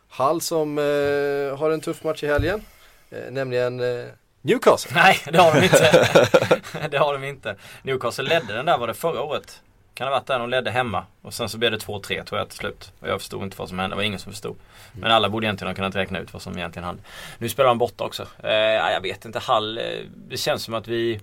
Hull 0.10 0.42
som 0.42 0.78
eh, 0.78 1.58
har 1.60 1.72
en 1.72 1.82
tuff 1.82 2.04
match 2.04 2.24
i 2.24 2.28
helgen. 2.28 2.66
Eh, 3.10 3.32
nämligen 3.32 3.80
eh, 3.80 4.06
Newcastle. 4.42 4.92
Nej, 4.96 5.20
det 5.32 5.38
har 5.38 5.54
de 5.54 5.64
inte. 5.64 6.08
det 6.92 6.98
har 6.98 7.14
de 7.14 7.24
inte. 7.24 7.56
Newcastle 7.82 8.24
ledde 8.24 8.54
den 8.54 8.66
där 8.66 8.78
var 8.78 8.88
det 8.88 8.94
förra 8.94 9.22
året. 9.22 9.62
Kan 9.94 10.06
det 10.06 10.12
ha 10.12 10.20
varit 10.20 10.28
där 10.28 10.40
de 10.40 10.50
ledde 10.50 10.72
hemma. 10.72 11.06
Och 11.22 11.34
sen 11.34 11.50
så 11.50 11.58
blev 11.58 11.72
det 11.72 11.78
2-3 11.78 12.24
tror 12.24 12.40
jag 12.40 12.50
till 12.50 12.58
slut. 12.58 12.92
Och 13.00 13.08
jag 13.08 13.20
förstod 13.20 13.44
inte 13.44 13.58
vad 13.60 13.70
som 13.70 13.80
hände. 13.80 13.94
Det 13.94 13.98
var 13.98 14.04
ingen 14.04 14.20
som 14.20 14.32
förstod. 14.32 14.56
Men 14.94 15.12
alla 15.12 15.30
borde 15.30 15.46
egentligen 15.46 15.70
ha 15.70 15.76
kunnat 15.76 15.96
räkna 15.96 16.20
ut 16.20 16.34
vad 16.34 16.42
som 16.42 16.58
egentligen 16.58 16.86
hände. 16.86 17.02
Nu 17.38 17.50
spelar 17.50 17.68
de 17.68 17.78
borta 17.78 18.04
också. 18.04 18.28
Eh, 18.44 18.52
ja, 18.52 18.92
jag 18.92 19.02
vet 19.02 19.26
inte. 19.26 19.40
Hall, 19.40 19.78
eh, 19.78 19.84
det 20.16 20.38
känns 20.38 20.64
som 20.64 20.74
att 20.74 20.88
vi 20.88 21.20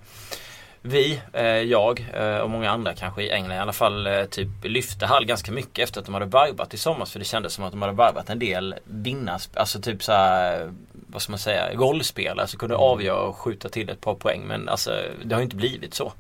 vi, 0.86 1.20
eh, 1.32 1.44
jag 1.46 2.06
eh, 2.14 2.38
och 2.38 2.50
många 2.50 2.70
andra 2.70 2.94
kanske 2.94 3.22
i 3.22 3.30
England 3.30 3.56
i 3.56 3.60
alla 3.60 3.72
fall 3.72 4.06
eh, 4.06 4.24
typ 4.24 4.48
lyfte 4.62 5.06
Hall 5.06 5.24
ganska 5.24 5.52
mycket 5.52 5.84
efter 5.84 6.00
att 6.00 6.06
de 6.06 6.14
hade 6.14 6.26
varvat 6.26 6.74
i 6.74 6.76
somras. 6.76 7.12
För 7.12 7.18
det 7.18 7.24
kändes 7.24 7.52
som 7.52 7.64
att 7.64 7.70
de 7.70 7.82
hade 7.82 7.94
varvat 7.94 8.30
en 8.30 8.38
del 8.38 8.74
vinnars, 8.84 9.48
alltså 9.54 9.80
typ 9.80 10.02
så 10.02 10.12
här, 10.12 10.72
vad 10.92 11.22
ska 11.22 11.32
man 11.32 11.38
säga, 11.38 11.74
rollspelare 11.74 12.46
som 12.46 12.58
kunde 12.58 12.76
avgöra 12.76 13.20
och 13.20 13.36
skjuta 13.36 13.68
till 13.68 13.88
ett 13.88 14.00
par 14.00 14.14
poäng. 14.14 14.42
Men 14.46 14.68
alltså 14.68 14.90
det 15.24 15.34
har 15.34 15.40
ju 15.40 15.44
inte 15.44 15.56
blivit 15.56 15.94
så. 15.94 16.12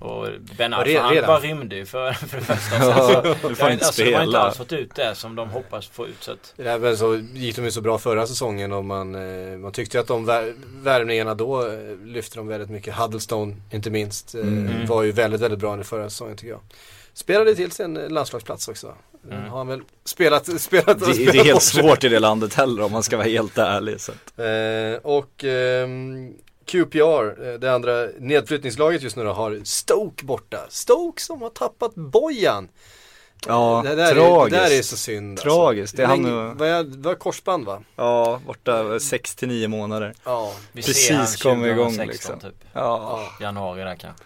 Och 0.00 0.26
Ben 0.58 0.74
re- 0.74 1.00
han 1.00 1.14
redan. 1.14 1.26
bara 1.26 1.38
rymde 1.40 1.76
ju 1.76 1.86
för, 1.86 2.12
för 2.12 2.36
det 2.38 2.44
första. 2.44 2.76
Ja, 2.84 3.22
Sen 3.22 3.34
så- 3.42 3.48
du 3.48 3.54
får 3.54 3.70
inte 3.70 3.84
alltså, 3.86 4.02
De 4.04 4.14
har 4.14 4.22
inte 4.24 4.38
alls 4.38 4.56
fått 4.56 4.72
ut 4.72 4.94
det 4.94 5.14
som 5.14 5.34
de 5.36 5.48
hoppas 5.50 5.86
få 5.88 6.06
ut. 6.06 6.16
Så 6.20 6.32
att, 6.32 6.54
Ja, 6.56 6.78
men 6.78 6.96
så 6.96 7.14
gick 7.32 7.56
de 7.56 7.64
ju 7.64 7.70
så 7.70 7.80
bra 7.80 7.98
förra 7.98 8.26
säsongen 8.26 8.72
och 8.72 8.84
man, 8.84 9.14
eh, 9.14 9.58
man 9.58 9.72
tyckte 9.72 10.00
att 10.00 10.06
de 10.06 10.26
vär- 10.30 10.54
värvningarna 10.82 11.34
då 11.34 11.66
eh, 11.66 11.78
lyfte 12.04 12.36
de 12.36 12.46
väldigt 12.48 12.70
mycket. 12.70 12.94
Huddlestone 12.94 13.56
inte 13.70 13.90
minst 13.90 14.34
eh, 14.34 14.40
Mm. 14.40 14.86
var 14.86 15.02
ju 15.02 15.12
väldigt, 15.12 15.40
väldigt 15.40 15.60
bra 15.60 15.72
under 15.72 15.84
förra 15.84 16.10
säsongen 16.10 16.36
tycker 16.36 16.52
jag. 16.52 16.60
Spelade 17.14 17.54
till 17.54 17.70
sin 17.72 17.96
eh, 17.96 18.08
landslagsplats 18.10 18.68
också. 18.68 18.94
Mm. 19.30 19.44
Har 19.50 19.58
han 19.58 19.68
väl 19.68 19.80
spelat, 20.04 20.46
spelat 20.60 20.86
Det, 20.98 21.04
spelat 21.14 21.16
det 21.32 21.38
är 21.38 21.44
helt 21.44 21.52
bort 21.52 21.62
svårt 21.62 22.04
i 22.04 22.08
det 22.08 22.18
landet 22.18 22.54
heller 22.54 22.82
om 22.82 22.92
man 22.92 23.02
ska 23.02 23.16
vara 23.16 23.26
helt 23.28 23.58
ärlig 23.58 23.96
så. 24.00 24.12
Eh, 24.42 24.96
och 25.02 25.44
ehm, 25.44 26.32
QPR, 26.68 27.46
eh, 27.52 27.58
det 27.58 27.74
andra 27.74 28.06
nedflyttningslaget 28.18 29.02
just 29.02 29.16
nu 29.16 29.24
då, 29.24 29.32
har 29.32 29.60
Stoke 29.64 30.24
borta. 30.24 30.58
Stoke 30.68 31.22
som 31.22 31.42
har 31.42 31.50
tappat 31.50 31.94
Bojan. 31.94 32.68
Ja, 33.46 33.82
det, 33.84 33.94
där 33.94 34.10
Är, 34.10 34.14
tragiskt 34.14 34.50
det 34.56 34.68
där 34.68 34.78
är 34.78 34.82
så 34.82 34.96
synd 34.96 35.38
Tragiskt, 35.38 35.96
det 35.96 36.02
är 36.02 36.06
han 36.06 36.24
är- 36.24 36.54
vad 36.54 36.68
är 36.68 37.14
korsband 37.14 37.66
va? 37.66 37.82
Ja, 37.96 38.40
borta 38.46 39.00
6 39.00 39.34
till 39.34 39.48
9 39.48 39.68
månader 39.68 40.14
Ja. 40.24 40.52
vi 40.72 40.82
Precis 40.82 41.06
ser 41.06 41.14
han 41.14 41.26
kommer 41.26 41.68
igång 41.68 41.90
2016 41.92 42.06
liksom. 42.36 42.50
typ. 42.50 42.68
Ja, 42.72 43.28
Januari 43.40 43.82
där 43.82 43.96
kanske. 43.96 44.24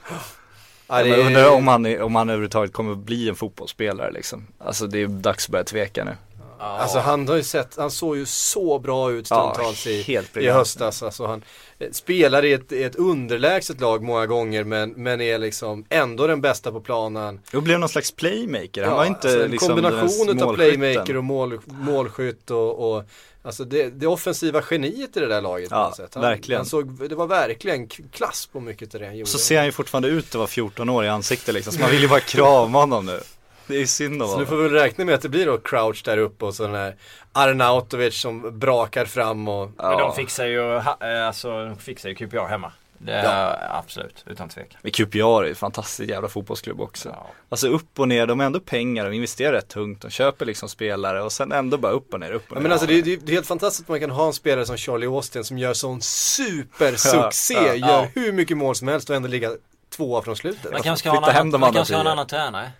Ja, 0.88 1.02
det 1.02 1.10
är- 1.10 1.26
undrar 1.26 1.50
om 1.50 1.68
han, 1.68 1.86
är- 1.86 2.02
om 2.02 2.14
han 2.14 2.28
överhuvudtaget 2.28 2.72
kommer 2.72 2.94
bli 2.94 3.28
en 3.28 3.34
fotbollsspelare 3.34 4.10
liksom 4.12 4.46
Alltså 4.58 4.86
det 4.86 4.98
är 5.02 5.06
dags 5.06 5.44
att 5.46 5.50
börja 5.52 5.64
tveka 5.64 6.04
nu. 6.04 6.16
Alltså 6.62 6.98
han 6.98 7.28
har 7.28 7.36
ju 7.36 7.42
sett, 7.42 7.76
han 7.76 7.90
såg 7.90 8.16
ju 8.16 8.26
så 8.26 8.78
bra 8.78 9.12
ut 9.12 9.26
stundtals 9.26 9.86
i, 9.86 10.18
i 10.34 10.48
höstas. 10.48 11.02
Alltså 11.02 11.26
han 11.26 11.44
eh, 11.78 11.90
spelar 11.92 12.44
i 12.44 12.52
ett, 12.52 12.72
i 12.72 12.82
ett 12.82 12.96
underlägset 12.96 13.80
lag 13.80 14.02
många 14.02 14.26
gånger 14.26 14.64
men, 14.64 14.90
men 14.90 15.20
är 15.20 15.38
liksom 15.38 15.84
ändå 15.88 16.26
den 16.26 16.40
bästa 16.40 16.72
på 16.72 16.80
planen. 16.80 17.40
Då 17.52 17.60
blev 17.60 17.78
någon 17.78 17.88
slags 17.88 18.12
playmaker, 18.12 18.84
han 18.84 18.96
var 18.96 19.04
inte 19.04 19.28
alltså 19.28 19.46
liksom 19.46 19.68
kombination 19.68 20.26
den 20.26 20.36
utav 20.36 20.46
målskytten. 20.46 20.80
playmaker 20.80 21.16
och 21.16 21.24
mål, 21.24 21.58
målskytt 21.66 22.50
och, 22.50 22.94
och 22.94 23.04
Alltså 23.44 23.64
det, 23.64 23.90
det 23.90 24.06
offensiva 24.06 24.62
geniet 24.70 25.16
i 25.16 25.20
det 25.20 25.26
där 25.26 25.40
laget 25.40 25.70
på 25.70 25.76
Ja, 25.76 25.84
något 25.84 25.96
sätt. 25.96 26.14
Han, 26.14 26.22
verkligen. 26.22 26.58
Han 26.58 26.66
såg, 26.66 27.08
det 27.08 27.14
var 27.14 27.26
verkligen 27.26 27.86
klass 27.88 28.48
på 28.52 28.60
mycket 28.60 28.94
av 28.94 29.00
det 29.00 29.06
han 29.06 29.16
gjorde. 29.16 29.30
Så 29.30 29.38
ser 29.38 29.56
han 29.56 29.66
ju 29.66 29.72
fortfarande 29.72 30.08
ut 30.08 30.26
att 30.28 30.34
vara 30.34 30.46
14 30.46 30.88
år 30.88 31.04
i 31.04 31.08
ansiktet 31.08 31.54
liksom, 31.54 31.72
så 31.72 31.80
man 31.80 31.90
vill 31.90 32.02
ju 32.02 32.08
bara 32.08 32.20
krama 32.20 32.78
honom 32.78 33.06
nu 33.06 33.20
Det 33.66 33.74
är 33.74 33.78
ju 33.80 33.86
synd 33.86 34.22
om 34.22 34.28
Så 34.28 34.38
nu 34.38 34.46
får 34.46 34.56
vi 34.56 34.62
väl 34.62 34.72
räkna 34.72 35.04
med 35.04 35.14
att 35.14 35.22
det 35.22 35.28
blir 35.28 35.46
då 35.46 35.58
Crouch 35.58 36.02
där 36.04 36.18
uppe 36.18 36.44
och 36.44 36.54
så 36.54 36.62
den 36.62 36.74
här 36.74 36.96
Arnautovic 37.32 38.20
som 38.20 38.58
brakar 38.58 39.04
fram 39.04 39.48
och 39.48 39.66
Men 39.76 39.90
de 39.90 40.00
Ja, 40.00 40.12
fixar 40.16 40.46
ju, 40.46 40.76
eh, 40.76 41.26
alltså, 41.26 41.64
de 41.64 41.76
fixar 41.76 42.08
ju 42.08 42.14
QPR 42.14 42.46
hemma. 42.48 42.72
Det 43.04 43.12
är 43.12 43.78
absolut, 43.78 44.24
utan 44.26 44.48
tvekan. 44.48 44.78
men 44.82 44.92
QPR 44.92 45.44
är 45.44 45.48
en 45.48 45.54
fantastisk 45.54 46.10
jävla 46.10 46.28
fotbollsklubb 46.28 46.80
också 46.80 47.08
Ja. 47.08 47.26
Alltså 47.48 47.68
upp 47.68 47.98
och 48.00 48.08
ner, 48.08 48.26
de 48.26 48.38
har 48.40 48.46
ändå 48.46 48.60
pengar, 48.60 49.04
de 49.04 49.12
investerar 49.12 49.52
rätt 49.52 49.68
tungt, 49.68 50.02
de 50.02 50.10
köper 50.10 50.46
liksom 50.46 50.68
spelare 50.68 51.22
och 51.22 51.32
sen 51.32 51.52
ändå 51.52 51.76
bara 51.78 51.92
upp 51.92 52.14
och 52.14 52.20
ner, 52.20 52.32
upp 52.32 52.42
och 52.50 52.56
Ja, 52.56 52.60
ner 52.60 52.62
men 52.62 52.72
alltså 52.72 52.86
det, 52.86 52.94
är- 52.98 53.02
det, 53.02 53.12
är- 53.28 53.32
helt 53.32 53.46
fantastiskt 53.46 53.82
att 53.84 53.88
man 53.88 54.00
kan 54.00 54.10
ha 54.10 54.26
en 54.26 54.32
spelare 54.32 54.66
som 54.66 54.76
Charlie 54.76 55.06
Austin 55.06 55.44
som 55.44 55.58
gör 55.58 55.74
sån 55.74 56.00
supersuccé, 56.02 57.54
Ja, 57.54 57.60
ja, 57.66 57.74
gör 57.74 57.88
ja. 57.88 58.06
hur 58.14 58.32
mycket 58.32 58.56
mål 58.56 58.74
som 58.74 58.88
helst 58.88 59.10
och 59.10 59.16
ändå 59.16 59.28
ligga 59.28 59.50
tvåa 59.96 60.22
från 60.22 60.36
slutet. 60.36 60.72
Man 60.72 60.82
kanske 60.82 61.00
ska 61.02 61.10
ha 61.10 61.30
en 61.32 61.50
man 61.60 61.72
kanske 61.72 61.94
ha 61.94 62.10
annan 62.10 62.26
tränare. 62.26 62.70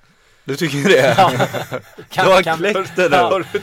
Du 0.45 0.57
tycker 0.57 0.89
det? 0.89 1.15
Kan, 2.09 2.25
Du 2.27 2.33
har 2.33 2.43
kan, 2.43 2.59
kläckt 2.59 2.97
det 2.97 3.09
nu. 3.09 3.17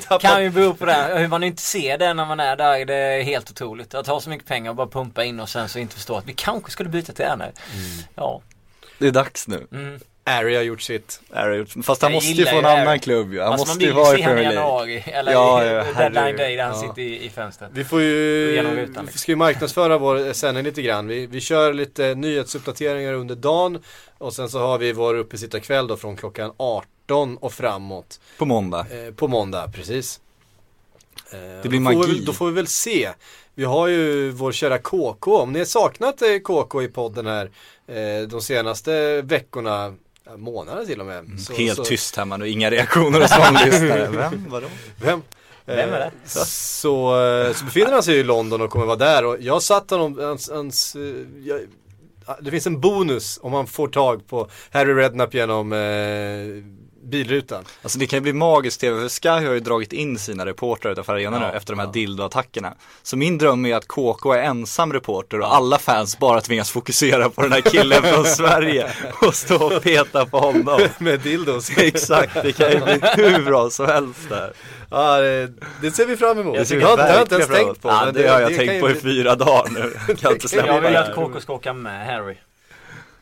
Ja. 0.09 0.19
Kan 0.19 0.43
ju 0.43 0.49
bero 0.49 0.73
på 0.73 0.85
det, 0.85 1.13
hur 1.15 1.27
man 1.27 1.43
inte 1.43 1.61
ser 1.61 1.97
det 1.97 2.13
när 2.13 2.25
man 2.25 2.39
är 2.39 2.55
där, 2.55 2.85
det 2.85 2.95
är 2.95 3.21
helt 3.23 3.51
otroligt. 3.51 3.93
Att 3.93 4.07
ha 4.07 4.21
så 4.21 4.29
mycket 4.29 4.47
pengar 4.47 4.69
och 4.69 4.75
bara 4.75 4.87
pumpa 4.87 5.23
in 5.23 5.39
och 5.39 5.49
sen 5.49 5.69
så 5.69 5.79
inte 5.79 5.95
förstå 5.95 6.15
att 6.15 6.25
vi 6.27 6.33
kanske 6.33 6.71
skulle 6.71 6.89
byta 6.89 7.13
tränare. 7.13 7.51
Ja. 8.15 8.41
Det 8.97 9.07
är 9.07 9.11
dags 9.11 9.47
nu, 9.47 9.67
Mm. 9.71 9.99
Ari 10.37 10.55
har 10.55 10.63
gjort 10.63 10.81
sitt. 10.81 11.21
Harry 11.33 11.49
har 11.49 11.55
gjort- 11.57 11.85
fast 11.85 12.01
han 12.01 12.11
Jag 12.11 12.17
måste 12.17 12.31
ju 12.31 12.45
få 12.45 12.57
en 12.57 12.65
Harry. 12.65 12.81
annan 12.81 12.99
klubb 12.99 13.33
ju, 13.33 13.39
han 13.41 13.51
Alltså 13.53 13.65
man 13.65 13.69
måste 13.71 13.83
ju 13.83 13.89
vill 13.89 13.95
vara 13.95 14.15
se 14.15 14.19
i 14.19 14.23
honom 14.23 14.37
i 14.37 14.41
Premier 14.41 14.53
League 14.53 14.65
januari, 14.65 15.03
eller 15.13 15.31
Ja, 15.31 15.63
i 15.63 15.93
deadline 15.93 16.37
day 16.37 16.55
där 16.55 16.63
han 16.63 16.73
Ja. 16.81 16.87
sitter 16.87 17.01
i, 17.01 17.25
i 17.25 17.29
fönstret. 17.29 17.69
Vi 17.73 17.83
får 17.83 18.01
ju, 18.01 18.51
Genom 18.55 18.71
rutan, 18.71 18.93
vi 18.93 19.01
liksom. 19.01 19.19
ska 19.19 19.31
ju 19.31 19.35
marknadsföra 19.35 19.97
vår 19.97 20.33
sändning 20.33 20.63
lite 20.63 20.81
grann. 20.81 21.07
Vi, 21.07 21.25
vi 21.27 21.41
kör 21.41 21.73
lite 21.73 22.15
nyhetsuppdateringar 22.15 23.13
under 23.13 23.35
dagen 23.35 23.79
och 24.17 24.33
sen 24.33 24.49
så 24.49 24.59
har 24.59 24.77
vi 24.77 24.93
vår 24.93 25.15
uppesittarkväll 25.15 25.87
då 25.87 25.97
från 25.97 26.15
klockan 26.17 26.53
18 26.57 27.37
och 27.37 27.53
framåt. 27.53 28.19
På 28.37 28.45
måndag 28.45 28.85
Eh, 28.91 29.13
på 29.13 29.27
måndag, 29.27 29.71
precis. 29.75 30.19
Eh, 31.31 31.39
Det 31.63 31.69
blir 31.69 31.79
då 31.79 31.85
får 31.85 31.93
magi. 31.95 32.07
Vi, 32.07 32.13
väl- 32.17 32.25
då 32.25 32.33
får 32.33 32.45
vi 32.47 32.51
väl 32.53 32.67
se. 32.67 33.09
Vi 33.55 33.63
har 33.65 33.87
ju 33.87 34.29
vår 34.29 34.51
kära 34.51 34.77
KK. 34.77 35.37
Om 35.37 35.51
ni 35.53 35.59
har 35.59 35.65
saknat 35.65 36.21
eh, 36.21 36.37
KK 36.43 36.81
i 36.83 36.87
podden 36.87 37.25
här 37.27 37.51
eh, 37.87 38.27
de 38.27 38.41
senaste 38.41 39.21
veckorna, 39.21 39.93
ja, 40.29 40.37
månaderna 40.37 40.85
till 40.85 40.99
och 40.99 41.05
med. 41.05 41.25
Så- 41.39 41.53
Helt 41.53 41.75
så, 41.77 41.83
tyst 41.83 42.15
hemma 42.15 42.37
nu, 42.37 42.47
inga 42.49 42.71
reaktioner 42.71 43.19
hos 43.21 43.65
lyssnare 43.65 44.07
Vem? 44.11 44.45
Vadå? 44.49 44.67
Vem? 45.01 45.21
Vem 45.65 45.89
är 45.93 45.99
Eh, 46.01 46.05
det? 46.23 46.39
Så, 46.45 47.21
eh, 47.25 47.53
så 47.53 47.65
befinner 47.65 47.91
han 47.91 48.03
sig 48.03 48.15
i 48.17 48.23
London 48.23 48.61
och 48.61 48.69
kommer 48.69 48.85
vara 48.85 48.95
där 48.97 49.25
och 49.25 49.37
jag 49.39 49.61
satt 49.63 49.89
honom, 49.89 50.19
hans, 50.19 50.49
hans 50.49 50.95
eh, 50.95 51.01
jag, 51.43 51.59
det 52.41 52.51
finns 52.51 52.67
en 52.67 52.81
bonus 52.81 53.39
om 53.41 53.51
man 53.51 53.67
får 53.67 53.87
tag 53.87 54.27
på 54.27 54.49
Harry 54.71 54.93
Redknapp 54.93 55.33
genom 55.33 55.73
eh, 55.73 55.79
bilrutan. 57.09 57.63
Alltså 57.81 57.99
det 57.99 58.07
kan 58.07 58.17
ju 58.17 58.21
bli 58.21 58.33
magiskt 58.33 58.81
tv, 58.81 59.01
för 59.01 59.09
Sky 59.21 59.45
har 59.45 59.53
ju 59.53 59.59
dragit 59.59 59.93
in 59.93 60.19
sina 60.19 60.45
reportrar 60.45 60.91
utanför 60.91 61.13
arenan 61.13 61.41
Ja, 61.41 61.51
nu 61.51 61.57
efter 61.57 61.73
de 61.73 61.79
här 61.79 61.87
ja. 61.87 61.91
dildoattackerna. 61.91 62.73
Så 63.03 63.17
min 63.17 63.37
dröm 63.37 63.65
är 63.65 63.75
att 63.75 63.87
KK 63.87 64.33
är 64.33 64.43
ensam 64.43 64.93
reporter 64.93 65.39
och 65.39 65.55
alla 65.55 65.77
fans 65.79 66.19
bara 66.19 66.41
tvingas 66.41 66.71
fokusera 66.71 67.29
på 67.29 67.41
den 67.41 67.51
här 67.51 67.61
killen 67.61 68.03
från 68.03 68.25
Sverige 68.39 68.91
och 69.21 69.35
stå 69.35 69.75
och 69.75 69.83
peta 69.83 70.25
på 70.25 70.39
honom. 70.39 70.79
Med 70.97 71.19
dildos. 71.19 71.69
Exakt, 71.77 72.33
det 72.43 72.51
kan 72.51 72.71
ju 72.71 72.79
bli 72.79 72.99
hur 73.23 73.45
bra 73.45 73.69
som 73.69 73.85
helst 73.85 74.29
där. 74.29 74.53
Ja, 74.91 75.17
det, 75.17 75.51
det 75.81 75.91
ser 75.91 76.05
vi 76.05 76.17
fram 76.17 76.39
emot. 76.39 76.55
Jag 76.57 76.67
Det 76.67 76.81
har, 76.85 76.97
det 76.97 77.03
har 77.03 77.09
jag 77.09 77.21
inte 77.21 77.35
ens 77.35 77.47
tänkt 77.47 77.81
på. 77.81 77.89
Ja, 77.89 78.01
men 78.05 78.13
det, 78.13 78.27
har 78.27 78.39
jag 78.39 78.49
kan 78.49 78.57
tänkt 78.57 78.81
på 78.81 78.89
i 78.89 78.93
bli- 78.93 79.01
fyra 79.01 79.35
dagar 79.35 79.69
nu. 79.69 79.93
Jag 80.07 80.17
kan 80.17 80.31
inte 80.33 80.49
släppa 80.49 80.67
Jag 80.67 80.81
vill 80.81 80.93
det. 80.93 80.99
att 80.99 81.15
KK 81.15 81.39
ska 81.41 81.53
åka 81.53 81.73
med 81.73 82.05
Harry. 82.05 82.35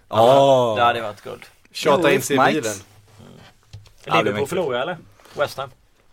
Ja. 0.09 0.73
Det 0.77 0.83
hade 0.83 1.01
varit 1.01 1.23
guld. 1.23 1.41
Tjata 1.71 2.11
in 2.11 2.21
sig 2.21 2.35
i 2.35 2.39
bilen. 2.53 2.73
Ja, 4.07 4.13
det 4.13 4.19
är 4.19 4.23
Liverpool 4.23 4.47
förlorar 4.47 4.81
eller? 4.81 4.97
West 5.33 5.57
Ham? 5.57 5.69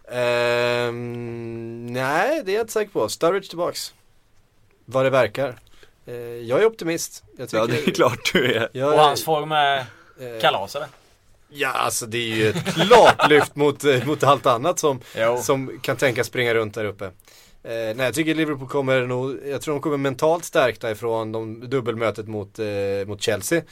Ehm, 0.08 1.86
nej, 1.86 2.42
det 2.44 2.52
är 2.52 2.54
jag 2.54 2.62
inte 2.62 2.72
säker 2.72 2.92
på. 2.92 3.08
Sturridge 3.08 3.48
tillbaks. 3.48 3.94
Vad 4.84 5.04
det 5.06 5.10
verkar. 5.10 5.58
Eh, 6.06 6.14
jag 6.14 6.62
är 6.62 6.66
optimist. 6.66 7.22
Jag 7.38 7.48
Ja 7.52 7.66
det 7.66 7.86
är 7.88 7.90
klart 7.90 8.32
du 8.32 8.54
är. 8.54 8.68
jag, 8.72 8.92
Och 8.94 8.98
hans 9.00 9.24
form 9.24 9.52
är 9.52 9.78
eh, 9.78 10.40
kalas 10.40 10.76
eller? 10.76 10.88
Ja, 11.48 11.68
alltså 11.68 12.06
det 12.06 12.18
är 12.18 12.36
ju 12.36 12.48
ett 12.48 12.74
klart 12.74 13.30
lyft 13.30 13.56
mot, 13.56 13.84
eh, 13.84 14.06
mot 14.06 14.22
allt 14.22 14.46
annat 14.46 14.78
som, 14.78 15.00
Jo. 15.16 15.38
som 15.42 15.78
kan 15.82 15.96
tänka 15.96 16.24
springa 16.24 16.54
runt 16.54 16.74
där 16.74 16.84
uppe. 16.84 17.04
Eh, 17.04 17.10
nej, 17.62 17.96
jag 17.98 18.14
tycker 18.14 18.34
Liverpool 18.34 18.68
kommer 18.68 19.06
nog, 19.06 19.38
jag 19.46 19.62
tror 19.62 19.74
de 19.74 19.80
kommer 19.80 19.96
mentalt 19.96 20.44
stärkta 20.44 20.90
ifrån 20.90 21.32
de, 21.32 21.70
dubbelmötet 21.70 22.28
mot, 22.28 22.58
eh, 22.58 22.66
mot 23.06 23.22
Chelsea. 23.22 23.62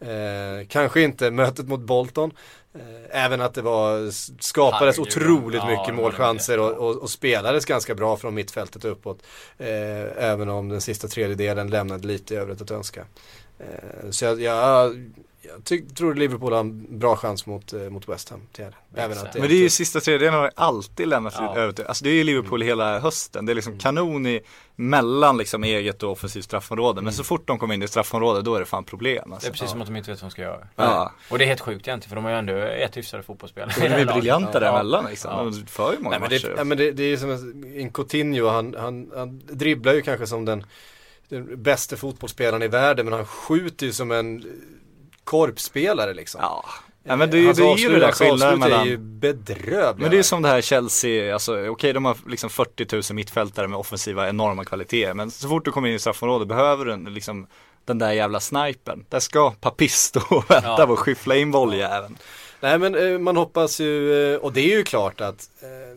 Eh, 0.00 0.66
kanske 0.68 1.00
inte 1.02 1.30
mötet 1.30 1.68
mot 1.68 1.80
Bolton. 1.80 2.30
Eh, 2.74 3.24
även 3.24 3.40
att 3.40 3.54
det 3.54 3.62
var, 3.62 4.10
skapades 4.42 4.98
Herregud. 4.98 5.16
otroligt 5.16 5.66
mycket 5.66 5.94
målchanser 5.94 6.58
och, 6.58 6.72
och, 6.72 6.96
och 6.96 7.10
spelades 7.10 7.64
ganska 7.64 7.94
bra 7.94 8.16
från 8.16 8.34
mittfältet 8.34 8.84
uppåt. 8.84 9.22
Eh, 9.58 10.24
även 10.24 10.48
om 10.48 10.68
den 10.68 10.80
sista 10.80 11.08
tredjedelen 11.08 11.70
lämnade 11.70 12.06
lite 12.06 12.34
i 12.34 12.36
övrigt 12.36 12.60
att 12.60 12.70
önska. 12.70 13.04
Eh, 13.58 14.10
så 14.10 14.24
jag, 14.24 14.40
jag, 14.40 15.12
jag 15.42 15.94
tror 15.96 16.14
Liverpool 16.14 16.52
har 16.52 16.60
en 16.60 16.98
bra 16.98 17.16
chans 17.16 17.46
mot, 17.46 17.72
eh, 17.72 17.80
mot 17.80 18.08
West 18.08 18.28
Ham. 18.28 18.40
Det 18.52 18.62
det. 18.94 19.00
Även 19.00 19.18
att 19.18 19.34
Men 19.34 19.42
det 19.48 19.54
är 19.54 19.58
ju 19.62 19.70
sista 19.70 20.00
tredjedelen 20.00 20.34
har 20.34 20.44
ju 20.44 20.50
alltid 20.56 21.08
lämnat 21.08 21.34
Ja. 21.38 21.56
över 21.56 21.72
till, 21.72 21.84
alltså 21.86 22.04
det 22.04 22.10
är 22.10 22.14
ju 22.14 22.24
Liverpool 22.24 22.62
hela 22.62 22.98
hösten. 22.98 23.46
Det 23.46 23.52
är 23.52 23.54
liksom 23.54 23.78
kanon 23.78 24.26
i 24.26 24.40
mellan 24.76 25.36
liksom 25.38 25.64
eget 25.64 26.02
och 26.02 26.10
offensivt 26.10 26.44
straffområde. 26.44 27.02
Men 27.02 27.12
så 27.12 27.24
fort 27.24 27.46
de 27.46 27.58
kommer 27.58 27.74
in 27.74 27.82
i 27.82 27.88
straffområdet 27.88 28.44
då 28.44 28.54
är 28.54 28.60
det 28.60 28.66
fan 28.66 28.84
problem 28.84 29.22
Det 29.28 29.34
alltså. 29.34 29.48
är 29.48 29.52
precis 29.52 29.70
som 29.70 29.80
att 29.80 29.86
de 29.86 29.96
inte 29.96 30.10
vet 30.10 30.22
vad 30.22 30.30
de 30.30 30.32
ska 30.32 30.42
göra. 30.42 30.66
Ja. 30.76 31.12
Och 31.30 31.38
det 31.38 31.44
är 31.44 31.46
helt 31.48 31.60
sjukt 31.60 31.88
egentligen 31.88 32.08
för 32.08 32.16
de 32.16 32.24
har 32.24 32.30
ju 32.32 32.38
ändå 32.38 32.52
ett 32.56 32.96
hyfsade 32.96 33.22
fotbollsspelare. 33.22 33.72
De 33.80 33.86
är 33.86 34.06
briljanta 34.14 34.50
Ja. 34.54 34.60
däremellan 34.60 35.04
liksom. 35.10 35.30
Ja. 35.30 35.42
De 35.44 35.66
för 35.66 35.92
ju 35.92 35.98
många 35.98 36.18
Nej, 36.18 36.20
men 36.20 36.30
det, 36.30 36.42
matcher. 36.48 36.54
ja, 36.58 36.64
men 36.64 36.78
det, 36.78 36.92
det 36.92 37.02
är 37.02 37.08
ju 37.08 37.16
som 37.18 37.30
en, 37.30 37.74
en 37.80 37.90
Coutinho, 37.90 38.48
han, 38.48 38.74
han, 38.78 39.10
han 39.16 39.42
dribblar 39.44 39.94
ju 39.94 40.02
kanske 40.02 40.26
som 40.26 40.44
den, 40.44 40.64
den 41.28 41.62
bästa 41.62 41.96
fotbollsspelaren 41.96 42.62
i 42.62 42.68
världen 42.68 43.04
men 43.06 43.12
han 43.14 43.26
skjuter 43.26 43.86
ju 43.86 43.92
som 43.92 44.10
en 44.10 44.44
korpspelare 45.24 46.14
liksom. 46.14 46.40
Ja. 46.44 46.64
ja 47.04 47.16
men 47.16 47.30
det, 47.30 47.44
Hans 47.46 47.58
det 47.58 47.64
är 47.64 47.76
ju 47.76 47.88
det 47.88 47.98
där 47.98 48.12
skillnaden 48.12 48.48
avslut 48.48 48.64
är 48.64 48.70
mellan 48.70 48.86
ju 48.86 48.96
bedrövliga. 48.96 49.94
Men 49.96 50.10
det 50.10 50.18
är 50.18 50.22
som 50.22 50.42
det 50.42 50.48
här 50.48 50.60
Chelsea, 50.60 51.32
alltså 51.34 51.66
okej 51.68 51.92
de 51.92 52.04
har 52.04 52.16
liksom 52.28 52.50
40 52.50 52.86
000 52.92 53.02
mittfältare 53.12 53.68
med 53.68 53.78
offensiva 53.78 54.28
enorma 54.28 54.64
kvaliteter. 54.64 55.14
Men 55.14 55.30
så 55.30 55.48
fort 55.48 55.64
du 55.64 55.72
kommer 55.72 55.88
in 55.88 55.94
i 55.94 55.98
straffområdet 55.98 56.48
behöver 56.48 56.84
du 56.84 56.92
en, 56.92 57.04
liksom 57.04 57.46
den 57.84 57.98
där 57.98 58.12
jävla 58.12 58.40
snipern. 58.40 59.04
Där 59.08 59.20
ska 59.20 59.50
Papisto 59.50 60.20
och 60.28 60.44
vänta 60.50 60.74
Ja. 60.78 60.86
på 60.86 60.92
att 60.92 60.98
skyffla 60.98 61.36
in 61.36 61.50
bolljäveln. 61.50 62.18
Nej 62.60 62.78
men 62.78 62.94
eh, 63.12 63.18
man 63.18 63.36
hoppas 63.36 63.80
ju, 63.80 64.32
eh, 64.34 64.38
och 64.40 64.52
det 64.52 64.60
är 64.60 64.76
ju 64.76 64.82
klart 64.84 65.20
att 65.20 65.48
eh, 65.62 65.91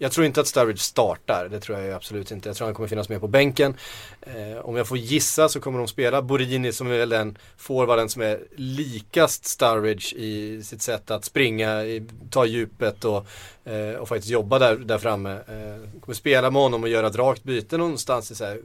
jag 0.00 0.12
tror 0.12 0.26
inte 0.26 0.40
att 0.40 0.46
Sturridge 0.46 0.80
startar, 0.80 1.48
det 1.48 1.60
tror 1.60 1.78
jag 1.78 1.94
absolut 1.94 2.30
inte. 2.30 2.48
Jag 2.48 2.56
tror 2.56 2.66
han 2.66 2.74
kommer 2.74 2.88
finnas 2.88 3.08
med 3.08 3.20
på 3.20 3.28
bänken. 3.28 3.74
Eh, 4.20 4.58
om 4.62 4.76
jag 4.76 4.88
får 4.88 4.98
gissa 4.98 5.48
så 5.48 5.60
kommer 5.60 5.78
de 5.78 5.88
spela 5.88 6.22
Borini 6.22 6.72
som 6.72 6.86
är 6.86 6.98
väl 6.98 7.08
den 7.08 7.38
forwarden 7.56 8.08
som 8.08 8.22
är 8.22 8.40
likast 8.56 9.44
Sturridge 9.44 10.16
i 10.16 10.62
sitt 10.62 10.82
sätt 10.82 11.10
att 11.10 11.24
springa, 11.24 11.84
i, 11.84 12.06
ta 12.30 12.46
djupet 12.46 13.04
och, 13.04 13.26
eh, 13.64 13.94
och 13.94 14.08
faktiskt 14.08 14.30
jobba 14.30 14.58
där, 14.58 14.76
där 14.76 14.98
framme. 14.98 15.32
Eh, 15.32 16.00
kommer 16.00 16.14
spela 16.14 16.50
med 16.50 16.62
honom 16.62 16.82
och 16.82 16.88
göra 16.88 17.06
ett 17.06 17.16
rakt 17.16 17.44
byte 17.44 17.76
någonstans 17.76 18.30
i 18.30 18.34
så 18.34 18.44
här 18.44 18.60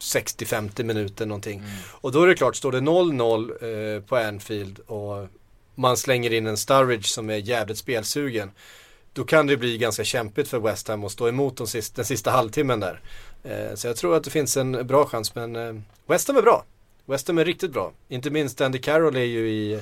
60-50 0.00 0.82
minuter 0.82 1.26
någonting. 1.26 1.62
Och 1.90 2.12
då 2.12 2.22
är 2.22 2.26
det 2.26 2.34
klart, 2.34 2.56
står 2.56 2.72
det 2.72 2.80
0-0 2.80 3.96
eh, 3.96 4.02
på 4.02 4.16
Anfield 4.16 4.78
och 4.78 5.28
man 5.74 5.96
slänger 5.96 6.32
in 6.32 6.46
en 6.46 6.56
Sturridge 6.56 7.08
som 7.08 7.30
är 7.30 7.36
jävligt 7.36 7.78
spelsugen. 7.78 8.50
Då 9.12 9.24
kan 9.24 9.46
det 9.46 9.56
bli 9.56 9.78
ganska 9.78 10.04
kämpigt 10.04 10.48
för 10.48 10.58
West 10.58 10.88
Ham 10.88 11.04
att 11.04 11.12
stå 11.12 11.28
emot 11.28 11.56
de 11.56 11.66
sista, 11.66 11.96
den 11.96 12.04
sista 12.04 12.30
halvtimmen 12.30 12.80
där. 12.80 13.00
Eh, 13.44 13.74
så 13.74 13.86
jag 13.86 13.96
tror 13.96 14.16
att 14.16 14.24
det 14.24 14.30
finns 14.30 14.56
en 14.56 14.86
bra 14.86 15.04
chans 15.04 15.34
men 15.34 15.56
eh, 15.56 15.74
West 16.06 16.28
Ham 16.28 16.36
är 16.36 16.42
bra. 16.42 16.64
West 17.06 17.28
Ham 17.28 17.38
är 17.38 17.44
riktigt 17.44 17.72
bra. 17.72 17.92
Inte 18.08 18.30
minst 18.30 18.60
Andy 18.60 18.78
Carroll 18.78 19.16
är 19.16 19.20
ju 19.20 19.50
i 19.50 19.80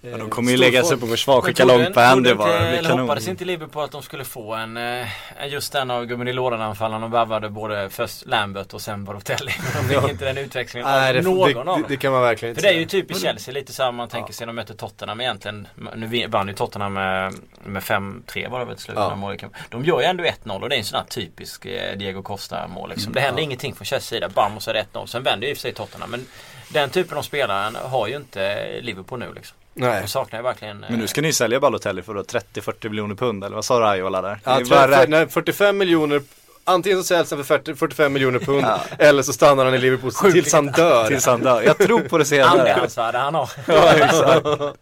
Ja, 0.00 0.16
de 0.18 0.30
kommer 0.30 0.50
ju 0.50 0.56
lägga 0.56 0.82
sig 0.84 0.96
på 0.96 1.06
försvar, 1.06 1.40
skicka 1.40 1.64
långt 1.64 1.94
på 1.94 2.00
Andy 2.00 2.34
bara. 2.34 2.52
inte- 2.52 2.64
Det 2.64 2.70
blir 2.78 2.82
kanon. 2.88 3.00
hoppades 3.00 3.28
inte 3.28 3.44
Liverpool 3.44 3.84
att 3.84 3.90
de 3.92 4.02
skulle 4.02 4.24
få 4.24 4.54
en, 4.54 4.76
eh, 4.76 5.06
just 5.48 5.72
den 5.72 5.90
av 5.90 6.04
gubben 6.06 6.28
i 6.28 6.32
lådan 6.32 6.60
anfallaren 6.60 7.02
och 7.02 7.14
värvade 7.14 7.48
både 7.50 7.90
först 7.90 8.26
Lambert 8.26 8.74
och 8.74 8.80
sen 8.80 9.04
Balotelli. 9.04 9.52
Men 9.74 9.88
de 9.88 10.00
fick 10.02 10.10
inte 10.10 10.24
den 10.24 10.38
utvecklingen 10.38 10.88
Nej, 10.88 11.08
av 11.08 11.14
det, 11.14 11.20
någon 11.22 11.36
det, 11.38 11.42
av 11.58 11.64
det, 11.66 11.70
dem. 11.72 11.84
det 11.88 11.96
kan 11.96 12.12
man 12.12 12.22
verkligen 12.22 12.50
inte 12.50 12.60
För 12.62 12.68
det 12.68 12.74
är 12.74 12.78
ju 12.78 12.86
typiskt 12.86 13.22
Chelsea 13.22 13.54
lite 13.54 13.72
så 13.72 13.82
här 13.82 13.92
man 13.92 14.08
tänker 14.08 14.32
sig 14.32 14.46
de 14.46 14.56
möter 14.56 14.74
Tottenham 14.74 15.20
egentligen. 15.20 15.68
Nu 15.94 16.26
vann 16.26 16.48
ju 16.48 16.54
Tottenham 16.54 16.92
med, 16.92 17.34
med 17.64 17.82
5-3 17.82 18.48
var 18.50 18.58
det 18.58 18.64
väl 18.64 18.74
till 18.74 18.84
slut. 18.84 18.96
Ja. 18.98 19.16
när. 19.16 19.50
De 19.70 19.84
gör 19.84 20.00
ju 20.00 20.06
ändå 20.06 20.24
1-0 20.24 20.62
och 20.62 20.68
det 20.68 20.74
är 20.76 20.78
en 20.78 20.84
sån 20.84 20.98
här 20.98 21.06
typisk 21.06 21.66
eh, 21.66 21.96
Diego 21.96 22.22
Costa 22.22 22.68
mål 22.68 22.90
liksom. 22.90 23.12
Det 23.12 23.20
händer 23.20 23.42
ingenting 23.42 23.74
från 23.74 23.84
Chelseas 23.84 24.06
sida. 24.08 24.28
Bam 24.28 24.56
och 24.56 24.62
så 24.62 24.70
är 24.70 24.74
det 24.74 24.86
1-0. 24.92 25.06
Sen 25.06 25.22
vänder 25.22 25.46
ju 25.46 25.50
i 25.50 25.54
och 25.54 25.56
för 25.58 25.62
sig 25.62 25.72
Tottenham. 25.74 26.10
Men 26.10 26.26
den 26.72 26.90
typen 26.90 27.18
av 27.18 27.22
spelare 27.22 27.72
har 27.82 28.06
ju 28.06 28.16
inte 28.16 28.66
Liverpool 28.80 29.18
nu 29.18 29.32
liksom. 29.34 29.57
Nej. 29.78 30.02
De 30.02 30.08
saknar 30.08 30.38
ju 30.38 30.42
verkligen 30.42 30.84
eh, 30.84 30.90
Men 30.90 30.98
nu 30.98 31.06
ska 31.06 31.20
ni 31.20 31.32
sälja 31.32 31.60
Balotelli 31.60 32.02
för 32.02 32.14
då 32.14 32.22
30-40 32.22 32.88
miljoner 32.88 33.14
pund 33.14 33.44
eller 33.44 33.54
vad 33.54 33.64
sa 33.64 33.80
Raiola 33.80 34.22
där? 34.22 34.40
Ja, 34.44 34.60
bara 34.70 35.04
nej, 35.08 35.28
45 35.28 35.78
miljoner 35.78 36.22
Antingen 36.64 36.98
så 36.98 37.04
säljs 37.04 37.30
han 37.30 37.44
för 37.44 37.58
40, 37.58 37.74
45 37.74 38.12
miljoner 38.12 38.38
pund 38.38 38.66
eller 38.98 39.22
så 39.22 39.32
stannar 39.32 39.64
han 39.64 39.74
i 39.74 39.78
Liverpool 39.78 40.32
tills 40.32 40.52
han 40.52 40.66
dör. 40.66 41.06
Tills 41.06 41.26
han 41.26 41.40
dör. 41.40 41.62
Jag 41.62 41.78
tror 41.78 42.00
på 42.00 42.18
det 42.18 42.24
senare. 42.24 42.48
andrahandsvärde 42.48 43.18
han 43.18 43.34
har. 43.34 43.50
Ja, 43.66 43.92
exakt. 43.92 44.46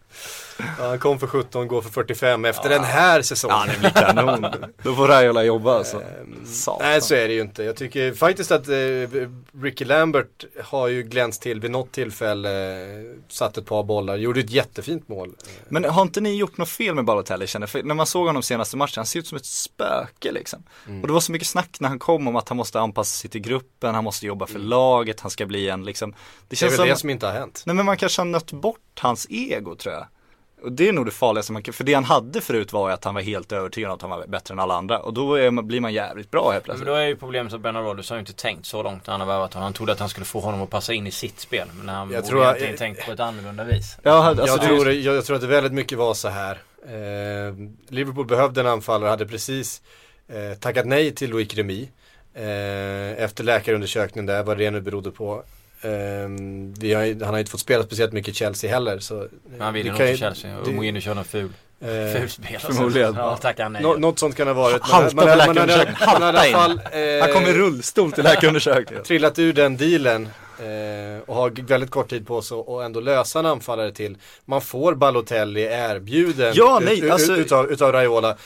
Ja, 0.59 0.87
han 0.87 0.99
kom 0.99 1.19
för 1.19 1.27
17, 1.27 1.67
går 1.67 1.81
för 1.81 1.89
45 1.89 2.45
efter 2.45 2.69
den 2.69 2.83
här 2.83 3.21
säsongen. 3.21 3.57
Ja 3.67 3.73
det 3.73 3.79
blir 3.79 3.89
kanon. 3.89 4.45
Då 4.83 4.95
får 4.95 5.07
Raiola 5.07 5.43
jobba 5.43 5.77
alltså. 5.77 5.97
Ehm. 5.97 6.45
Nej 6.79 7.01
så 7.01 7.15
är 7.15 7.27
det 7.27 7.33
ju 7.33 7.41
inte. 7.41 7.63
Jag 7.63 7.75
tycker 7.75 8.13
faktiskt 8.13 8.51
att 8.51 8.67
eh, 8.67 8.73
Ricky 9.61 9.85
Lambert 9.85 10.45
har 10.63 10.87
ju 10.87 11.03
glänst 11.03 11.41
till 11.41 11.59
vid 11.59 11.71
något 11.71 11.91
tillfälle. 11.91 12.81
Eh, 12.81 13.03
satt 13.29 13.57
ett 13.57 13.65
par 13.65 13.83
bollar, 13.83 14.15
gjorde 14.17 14.39
ett 14.39 14.49
jättefint 14.49 15.07
mål. 15.07 15.35
Men 15.69 15.83
har 15.85 16.01
inte 16.01 16.21
ni 16.21 16.35
gjort 16.35 16.57
något 16.57 16.69
fel 16.69 16.95
med 16.95 17.05
Balotelli 17.05 17.47
känner? 17.47 17.67
För 17.67 17.83
när 17.83 17.95
man 17.95 18.05
såg 18.05 18.27
honom 18.27 18.43
senaste 18.43 18.77
matchen, 18.77 18.93
han 18.95 19.05
ser 19.05 19.19
ut 19.19 19.27
som 19.27 19.35
ett 19.35 19.45
spöke 19.45 20.31
liksom. 20.31 20.63
Och 21.01 21.07
det 21.07 21.13
var 21.13 21.19
så 21.19 21.31
mycket 21.31 21.47
snack 21.47 21.77
när 21.79 21.89
han 21.89 21.99
kom 21.99 22.27
om 22.27 22.35
att 22.35 22.49
han 22.49 22.57
måste 22.57 22.79
anpassa 22.79 23.21
sig 23.21 23.29
till 23.29 23.41
gruppen, 23.41 23.95
han 23.95 24.03
måste 24.03 24.25
jobba 24.25 24.47
för 24.47 24.59
laget, 24.59 25.19
han 25.19 25.31
ska 25.31 25.45
bli 25.45 25.69
en 25.69 25.85
liksom. 25.85 26.11
Det 26.11 26.17
Det 26.47 26.53
är 26.53 26.57
känns 26.57 26.71
väl 26.71 26.77
som, 26.77 26.87
det 26.87 26.95
som 26.95 27.09
inte 27.09 27.25
har 27.25 27.33
hänt. 27.33 27.63
nej 27.65 27.75
men 27.75 27.85
man 27.85 27.97
kanske 27.97 28.21
har 28.21 28.25
nött 28.25 28.51
bort 28.51 28.79
hans 28.99 29.27
ego 29.29 29.75
tror 29.75 29.93
jag. 29.93 30.07
Och 30.61 30.71
det 30.71 30.89
är 30.89 30.93
nog 30.93 31.05
det 31.05 31.11
farligaste 31.11 31.51
man 31.51 31.63
kan, 31.63 31.73
för 31.73 31.83
det 31.83 31.93
han 31.93 32.03
hade 32.03 32.41
förut 32.41 32.73
var 32.73 32.89
att 32.89 33.03
han 33.03 33.15
var 33.15 33.21
helt 33.21 33.51
övertygad 33.51 33.89
om 33.89 33.95
att 33.95 34.01
han 34.01 34.09
var 34.11 34.27
bättre 34.27 34.53
än 34.53 34.59
alla 34.59 34.73
andra. 34.73 34.99
Och 34.99 35.13
då 35.13 35.35
är 35.35 35.51
man, 35.51 35.67
blir 35.67 35.81
man 35.81 35.93
jävligt 35.93 36.31
bra 36.31 36.51
helt 36.51 36.53
Men 36.53 36.63
plötsligt. 36.63 36.87
då 36.87 36.93
är 36.93 37.05
ju 37.07 37.15
problemet 37.15 37.53
att 37.53 37.61
Bernard 37.61 37.85
Rodgers 37.85 38.09
har 38.09 38.17
ju 38.17 38.19
inte 38.19 38.33
tänkt 38.33 38.65
så 38.65 38.83
långt 38.83 39.07
när 39.07 39.11
han 39.11 39.21
har 39.21 39.27
värvat 39.27 39.53
honom. 39.53 39.63
Han 39.63 39.73
trodde 39.73 39.91
att 39.91 39.99
han 39.99 40.09
skulle 40.09 40.25
få 40.25 40.39
honom 40.39 40.61
att 40.61 40.69
passa 40.69 40.93
in 40.93 41.07
i 41.07 41.11
sitt 41.11 41.39
spel. 41.39 41.67
Men 41.77 41.89
han 41.89 42.11
Jag 42.11 42.23
borde 42.23 42.41
egentligen 42.41 42.77
tänkt 42.77 43.05
på 43.05 43.11
ett 43.11 43.19
annorlunda 43.19 43.63
vis. 43.63 43.97
Ja, 44.03 44.11
alltså, 44.11 44.45
jag, 44.45 44.61
tror, 44.61 44.91
jag, 44.91 45.15
jag 45.15 45.25
tror 45.25 45.35
att 45.35 45.41
det 45.41 45.47
väldigt 45.47 45.73
mycket 45.73 45.97
var 45.97 46.13
så 46.13 46.27
här. 46.27 46.57
Eh, 46.85 47.53
Liverpool 47.87 48.25
behövde 48.25 48.61
en 48.61 48.67
anfallare, 48.67 49.09
hade 49.09 49.25
precis 49.25 49.81
eh, 50.27 50.59
tackat 50.59 50.85
nej 50.85 51.11
till 51.11 51.29
Loic 51.29 51.53
Remy. 51.53 51.89
Eh, 52.33 53.23
efter 53.23 53.43
läkarundersökningen 53.43 54.25
där, 54.25 54.43
vad 54.43 54.57
det 54.57 54.71
nu 54.71 54.81
berodde 54.81 55.11
på. 55.11 55.43
Eh, 55.87 56.29
vi 56.79 56.93
har, 56.93 57.23
han 57.25 57.33
har 57.33 57.39
inte 57.39 57.51
fått 57.51 57.59
spela 57.59 57.83
speciellt 57.83 58.13
mycket 58.13 58.35
Chelsea 58.35 58.69
heller. 58.71 58.99
Så, 58.99 59.27
Men 59.49 59.61
han 59.61 59.73
till 59.73 59.85
ju- 59.85 60.17
Chelsea 60.17 60.57
och 60.59 60.67
Mourinho 60.67 61.01
kör 61.01 61.15
någon 61.15 61.25
ful, 61.25 61.49
eh, 61.81 61.87
ful 62.19 62.29
spel. 62.29 62.59
förmodligen. 62.59 63.13
Ja, 63.15 63.37
tackar 63.37 63.69
nej. 63.69 63.81
Nå, 63.83 63.93
något 63.93 64.19
sånt 64.19 64.35
kan 64.35 64.47
det 64.47 64.53
ha 64.53 64.61
varit. 64.61 64.81
Halta 64.81 65.15
man, 65.15 65.25
på 65.25 65.35
läkarundersökningen. 65.35 65.95
fall 65.95 66.21
Halta 66.21 66.99
eh, 66.99 67.21
Han 67.21 67.33
kom 67.33 67.43
i 67.43 67.53
rullstol 67.53 68.11
till 68.11 68.23
läkarundersökningen. 68.23 69.03
trillat 69.07 69.39
ur 69.39 69.53
den 69.53 69.77
dealen 69.77 70.25
eh, 70.59 71.21
och 71.25 71.35
har 71.35 71.67
väldigt 71.67 71.89
kort 71.91 72.09
tid 72.09 72.27
på 72.27 72.41
sig 72.41 72.57
och 72.57 72.83
ändå 72.83 72.99
lösa 72.99 73.39
en 73.39 73.45
anfallare 73.45 73.91
till. 73.91 74.17
Man 74.45 74.61
får 74.61 74.95
Balotelli 74.95 75.61
erbjuden 75.63 76.53
Ja, 76.55 76.79
ut- 76.79 76.85
nej, 76.85 76.99
ut- 77.05 77.11
alltså- 77.11 77.35
utav, 77.35 77.71
utav 77.71 77.91
Raiola. 77.91 78.37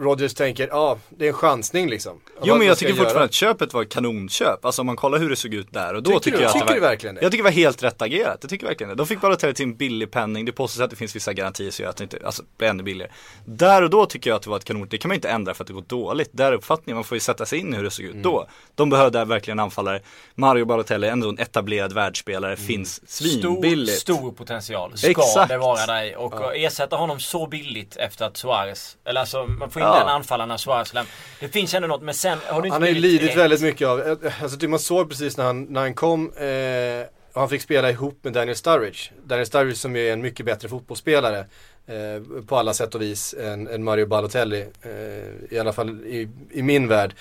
Rodgers 0.00 0.34
tänker, 0.34 0.68
ja 0.68 0.98
det 1.08 1.24
är 1.24 1.28
en 1.28 1.34
chansning 1.34 1.88
liksom. 1.90 2.20
Jo 2.42 2.56
men 2.56 2.66
jag 2.66 2.78
tycker 2.78 2.92
fortfarande 2.92 3.14
göra? 3.18 3.24
att 3.24 3.32
köpet 3.32 3.74
var 3.74 3.82
ett 3.82 3.88
kanonköp. 3.88 4.64
Alltså 4.64 4.82
om 4.82 4.86
man 4.86 4.96
kollar 4.96 5.18
hur 5.18 5.30
det 5.30 5.36
såg 5.36 5.54
ut 5.54 5.72
där 5.72 5.94
och 5.94 6.02
då 6.02 6.10
Tycker 6.10 6.20
tycker, 6.20 6.36
du- 6.38 6.42
jag 6.42 6.48
att 6.48 6.52
tycker 6.54 6.66
det 6.66 6.74
du 6.74 6.80
var, 6.80 6.88
verkligen 6.88 7.14
det? 7.14 7.22
Jag 7.22 7.30
tycker 7.32 7.44
det 7.44 7.50
var 7.50 7.54
helt 7.54 7.82
rätt 7.82 8.02
agerat. 8.02 8.38
Jag 8.40 8.50
tycker 8.50 8.66
verkligen 8.66 8.88
det. 8.88 8.94
De 8.94 9.06
fick 9.06 9.20
Balotelli 9.20 9.54
till 9.54 9.64
en 9.64 9.76
billig 9.76 10.10
penning. 10.10 10.44
Det 10.44 10.52
påstås 10.52 10.80
att 10.80 10.90
det 10.90 10.96
finns 10.96 11.16
vissa 11.16 11.32
garantier 11.32 11.70
som 11.70 11.82
gör 11.82 11.90
att 11.90 11.96
det 11.96 12.04
inte, 12.04 12.18
alltså 12.24 12.42
blir 12.58 12.68
ännu 12.68 12.82
billigare. 12.82 13.12
Där 13.44 13.82
och 13.82 13.90
då 13.90 14.06
tycker 14.06 14.30
jag 14.30 14.36
att 14.36 14.42
det 14.42 14.50
var 14.50 14.56
ett 14.56 14.64
kanon. 14.64 14.86
Det 14.90 14.98
kan 14.98 15.08
man 15.08 15.14
inte 15.14 15.28
ändra 15.30 15.54
för 15.54 15.64
att 15.64 15.68
det 15.68 15.72
går 15.74 15.84
dåligt. 15.86 16.30
Där 16.32 16.52
är 16.52 16.56
uppfattningen, 16.56 16.94
man 16.96 17.04
får 17.04 17.16
ju 17.16 17.20
sätta 17.20 17.46
sig 17.46 17.58
in 17.58 17.74
i 17.74 17.76
hur 17.76 17.84
det 17.84 17.90
såg 17.90 18.04
ut 18.04 18.10
Mm. 18.10 18.22
då. 18.22 18.46
De 18.74 18.90
behövde 18.90 19.24
verkligen 19.24 19.60
anfallare. 19.60 20.00
Mario 20.34 20.64
Balotelli, 20.64 21.08
ändå 21.08 21.28
en 21.28 21.38
etablerad 21.38 21.92
världsspelare, 21.92 22.52
Mm. 22.54 22.66
finns 22.66 23.10
Stor, 23.10 23.26
svinbilligt. 23.28 23.98
stor 23.98 24.32
potential. 24.32 24.92
Ska 24.98 25.10
Exakt. 25.10 25.48
det 25.48 25.58
vara 25.58 25.86
där 25.86 26.16
och 26.16 26.56
ersätta 26.56 26.96
honom 26.96 27.20
så 27.20 27.46
billigt 27.46 27.96
efter 27.96 28.24
att 28.24 28.36
Suarez, 28.36 28.96
eller 29.04 29.20
alltså 29.20 29.46
man 29.46 29.70
får 29.70 29.82
in 29.82 29.88
Ja. 29.92 29.98
den 29.98 30.08
anfallaren 30.08 30.58
lämnar. 30.94 31.06
Det 31.40 31.48
finns 31.48 31.74
ändå 31.74 31.88
något 31.88 32.02
men 32.02 32.14
sen 32.14 32.38
har 32.46 32.56
inte 32.64 32.72
Han 32.74 32.82
har 32.82 32.88
ju 32.88 32.94
lidit 32.94 33.30
rätt. 33.30 33.36
väldigt 33.36 33.60
mycket 33.60 33.88
av, 33.88 34.00
eh, 34.00 34.42
alltså 34.42 34.68
man 34.68 34.78
såg 34.78 35.08
precis 35.08 35.36
när 35.36 35.44
han, 35.44 35.62
när 35.64 35.80
han 35.80 35.94
kom 35.94 36.32
eh, 36.32 37.06
och 37.32 37.40
han 37.40 37.48
fick 37.48 37.62
spela 37.62 37.90
ihop 37.90 38.18
med 38.22 38.32
Daniel 38.32 38.56
Sturridge. 38.56 38.98
Daniel 39.24 39.46
Sturridge 39.46 39.76
som 39.76 39.96
är 39.96 40.12
en 40.12 40.20
mycket 40.20 40.46
bättre 40.46 40.68
fotbollsspelare. 40.68 41.38
eh, 41.86 42.42
på 42.46 42.56
alla 42.56 42.74
sätt 42.74 42.94
och 42.94 43.02
vis 43.02 43.34
än, 43.40 43.68
än 43.68 43.84
Mario 43.84 44.06
Balotelli. 44.06 44.66
Eh, 44.82 45.54
I 45.56 45.58
alla 45.58 45.72
fall 45.72 45.88
i, 46.04 46.28
i 46.52 46.62
min 46.62 46.88
värld. 46.88 47.14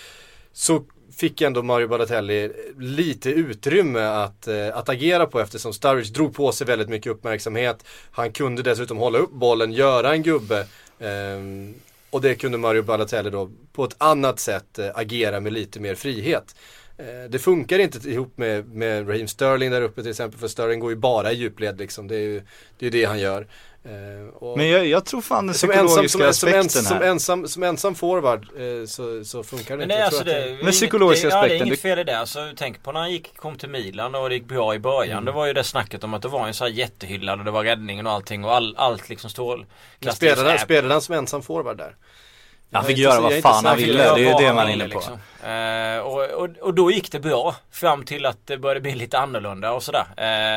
Så 0.53 0.83
fick 1.17 1.41
ändå 1.41 1.61
Mario 1.63 1.87
Balotelli 1.87 2.51
lite 2.79 3.29
utrymme 3.29 3.99
att, 4.01 4.47
eh, 4.47 4.77
att 4.77 4.89
agera 4.89 5.25
på 5.25 5.39
eftersom 5.39 5.73
Sturridge 5.73 6.13
drog 6.13 6.35
på 6.35 6.51
sig 6.51 6.67
väldigt 6.67 6.89
mycket 6.89 7.11
uppmärksamhet. 7.11 7.83
Han 8.11 8.31
kunde 8.31 8.61
dessutom 8.61 8.97
hålla 8.97 9.17
upp 9.17 9.31
bollen, 9.31 9.71
göra 9.71 10.11
en 10.13 10.23
gubbe. 10.23 10.65
ehm, 10.99 11.73
och 12.09 12.21
det 12.21 12.35
kunde 12.35 12.57
Mario 12.57 12.83
Balotelli 12.83 13.29
då 13.29 13.49
på 13.73 13.83
ett 13.83 13.95
annat 13.97 14.39
sätt 14.39 14.79
eh, 14.79 14.89
agera 14.95 15.39
med 15.39 15.53
lite 15.53 15.79
mer 15.79 15.95
frihet. 15.95 16.55
Eh, 16.97 17.29
det 17.29 17.39
funkar 17.39 17.79
inte 17.79 18.09
ihop 18.09 18.37
med, 18.37 18.67
med 18.67 19.09
Raheem 19.09 19.27
Sterling 19.27 19.71
där 19.71 19.81
uppe 19.81 20.01
till 20.01 20.09
exempel 20.09 20.39
för 20.39 20.47
Sterling 20.47 20.79
går 20.79 20.89
ju 20.89 20.95
bara 20.95 21.31
i 21.31 21.35
djupled 21.35 21.77
liksom. 21.77 22.07
Det 22.07 22.15
är 22.15 22.19
ju 22.19 22.41
det, 22.77 22.85
är 22.85 22.91
det 22.91 23.05
han 23.05 23.19
gör. 23.19 23.47
Och- 24.33 24.57
Men 24.57 24.67
jag, 24.67 24.85
jag 24.87 25.05
tror 25.05 25.21
fan 25.21 25.47
den 25.47 25.55
som 25.55 25.71
ensam, 25.71 25.85
psykologiska 25.87 26.33
som, 26.33 26.33
som, 26.33 26.49
ens, 26.49 26.65
aspekten 26.67 26.83
som, 26.83 26.97
här. 26.97 27.03
ensam, 27.11 27.47
som 27.47 27.63
ensam 27.63 27.95
forward 27.95 28.47
eh, 28.57 28.85
så, 28.85 29.25
så 29.25 29.43
funkar 29.43 29.77
det 29.77 29.87
Men 29.87 29.91
inte. 29.91 30.05
alltså 30.05 30.23
det, 30.23 30.57
Men 30.63 30.71
psykologiska 30.71 31.27
det, 31.27 31.33
ja, 31.35 31.37
det 31.41 31.41
är 31.41 31.45
aspekten, 31.45 31.67
inget 31.67 31.81
fel 31.81 31.99
i 31.99 32.03
det. 32.03 32.19
Alltså, 32.19 32.39
tänk 32.57 32.83
på 32.83 32.91
när 32.91 32.99
han 32.99 33.11
gick, 33.11 33.37
kom 33.37 33.55
till 33.57 33.69
Milan 33.69 34.15
och 34.15 34.29
det 34.29 34.35
gick 34.35 34.45
bra 34.45 34.75
i 34.75 34.79
början. 34.79 35.11
Mm. 35.11 35.25
Det 35.25 35.31
var 35.31 35.45
ju 35.45 35.53
det 35.53 35.63
snacket 35.63 36.03
om 36.03 36.13
att 36.13 36.21
det 36.21 36.27
var 36.27 36.47
en 36.47 36.53
så 36.53 36.63
här 36.63 36.71
jättehyllad 36.71 37.39
och 37.39 37.45
det 37.45 37.51
var 37.51 37.63
räddningen 37.63 38.07
och 38.07 38.13
allting 38.13 38.45
och 38.45 38.55
all, 38.55 38.75
allt 38.77 39.09
liksom 39.09 39.29
stål. 39.29 39.65
Spelade 40.59 40.93
han 40.93 41.01
som 41.01 41.15
ensam 41.15 41.41
forward 41.41 41.77
där? 41.77 41.95
Han 42.71 42.85
fick 42.85 42.97
är 42.97 43.01
göra 43.01 43.21
vad 43.21 43.41
fan 43.41 43.65
han 43.65 43.77
ville, 43.77 44.15
det 44.15 44.29
är 44.29 44.37
det 44.41 44.53
man 44.53 44.67
är 44.67 44.73
inne 44.73 44.83
på. 44.89 44.89
liksom. 44.89 45.13
Eh, 45.43 45.99
och, 45.99 46.43
och, 46.43 46.49
och 46.61 46.73
då 46.73 46.91
gick 46.91 47.11
det 47.11 47.19
bra. 47.19 47.55
Fram 47.71 48.03
till 48.05 48.25
att 48.25 48.37
det 48.47 48.57
började 48.57 48.81
bli 48.81 48.95
lite 48.95 49.19
annorlunda 49.19 49.71
och 49.71 49.83
sådär. 49.83 50.05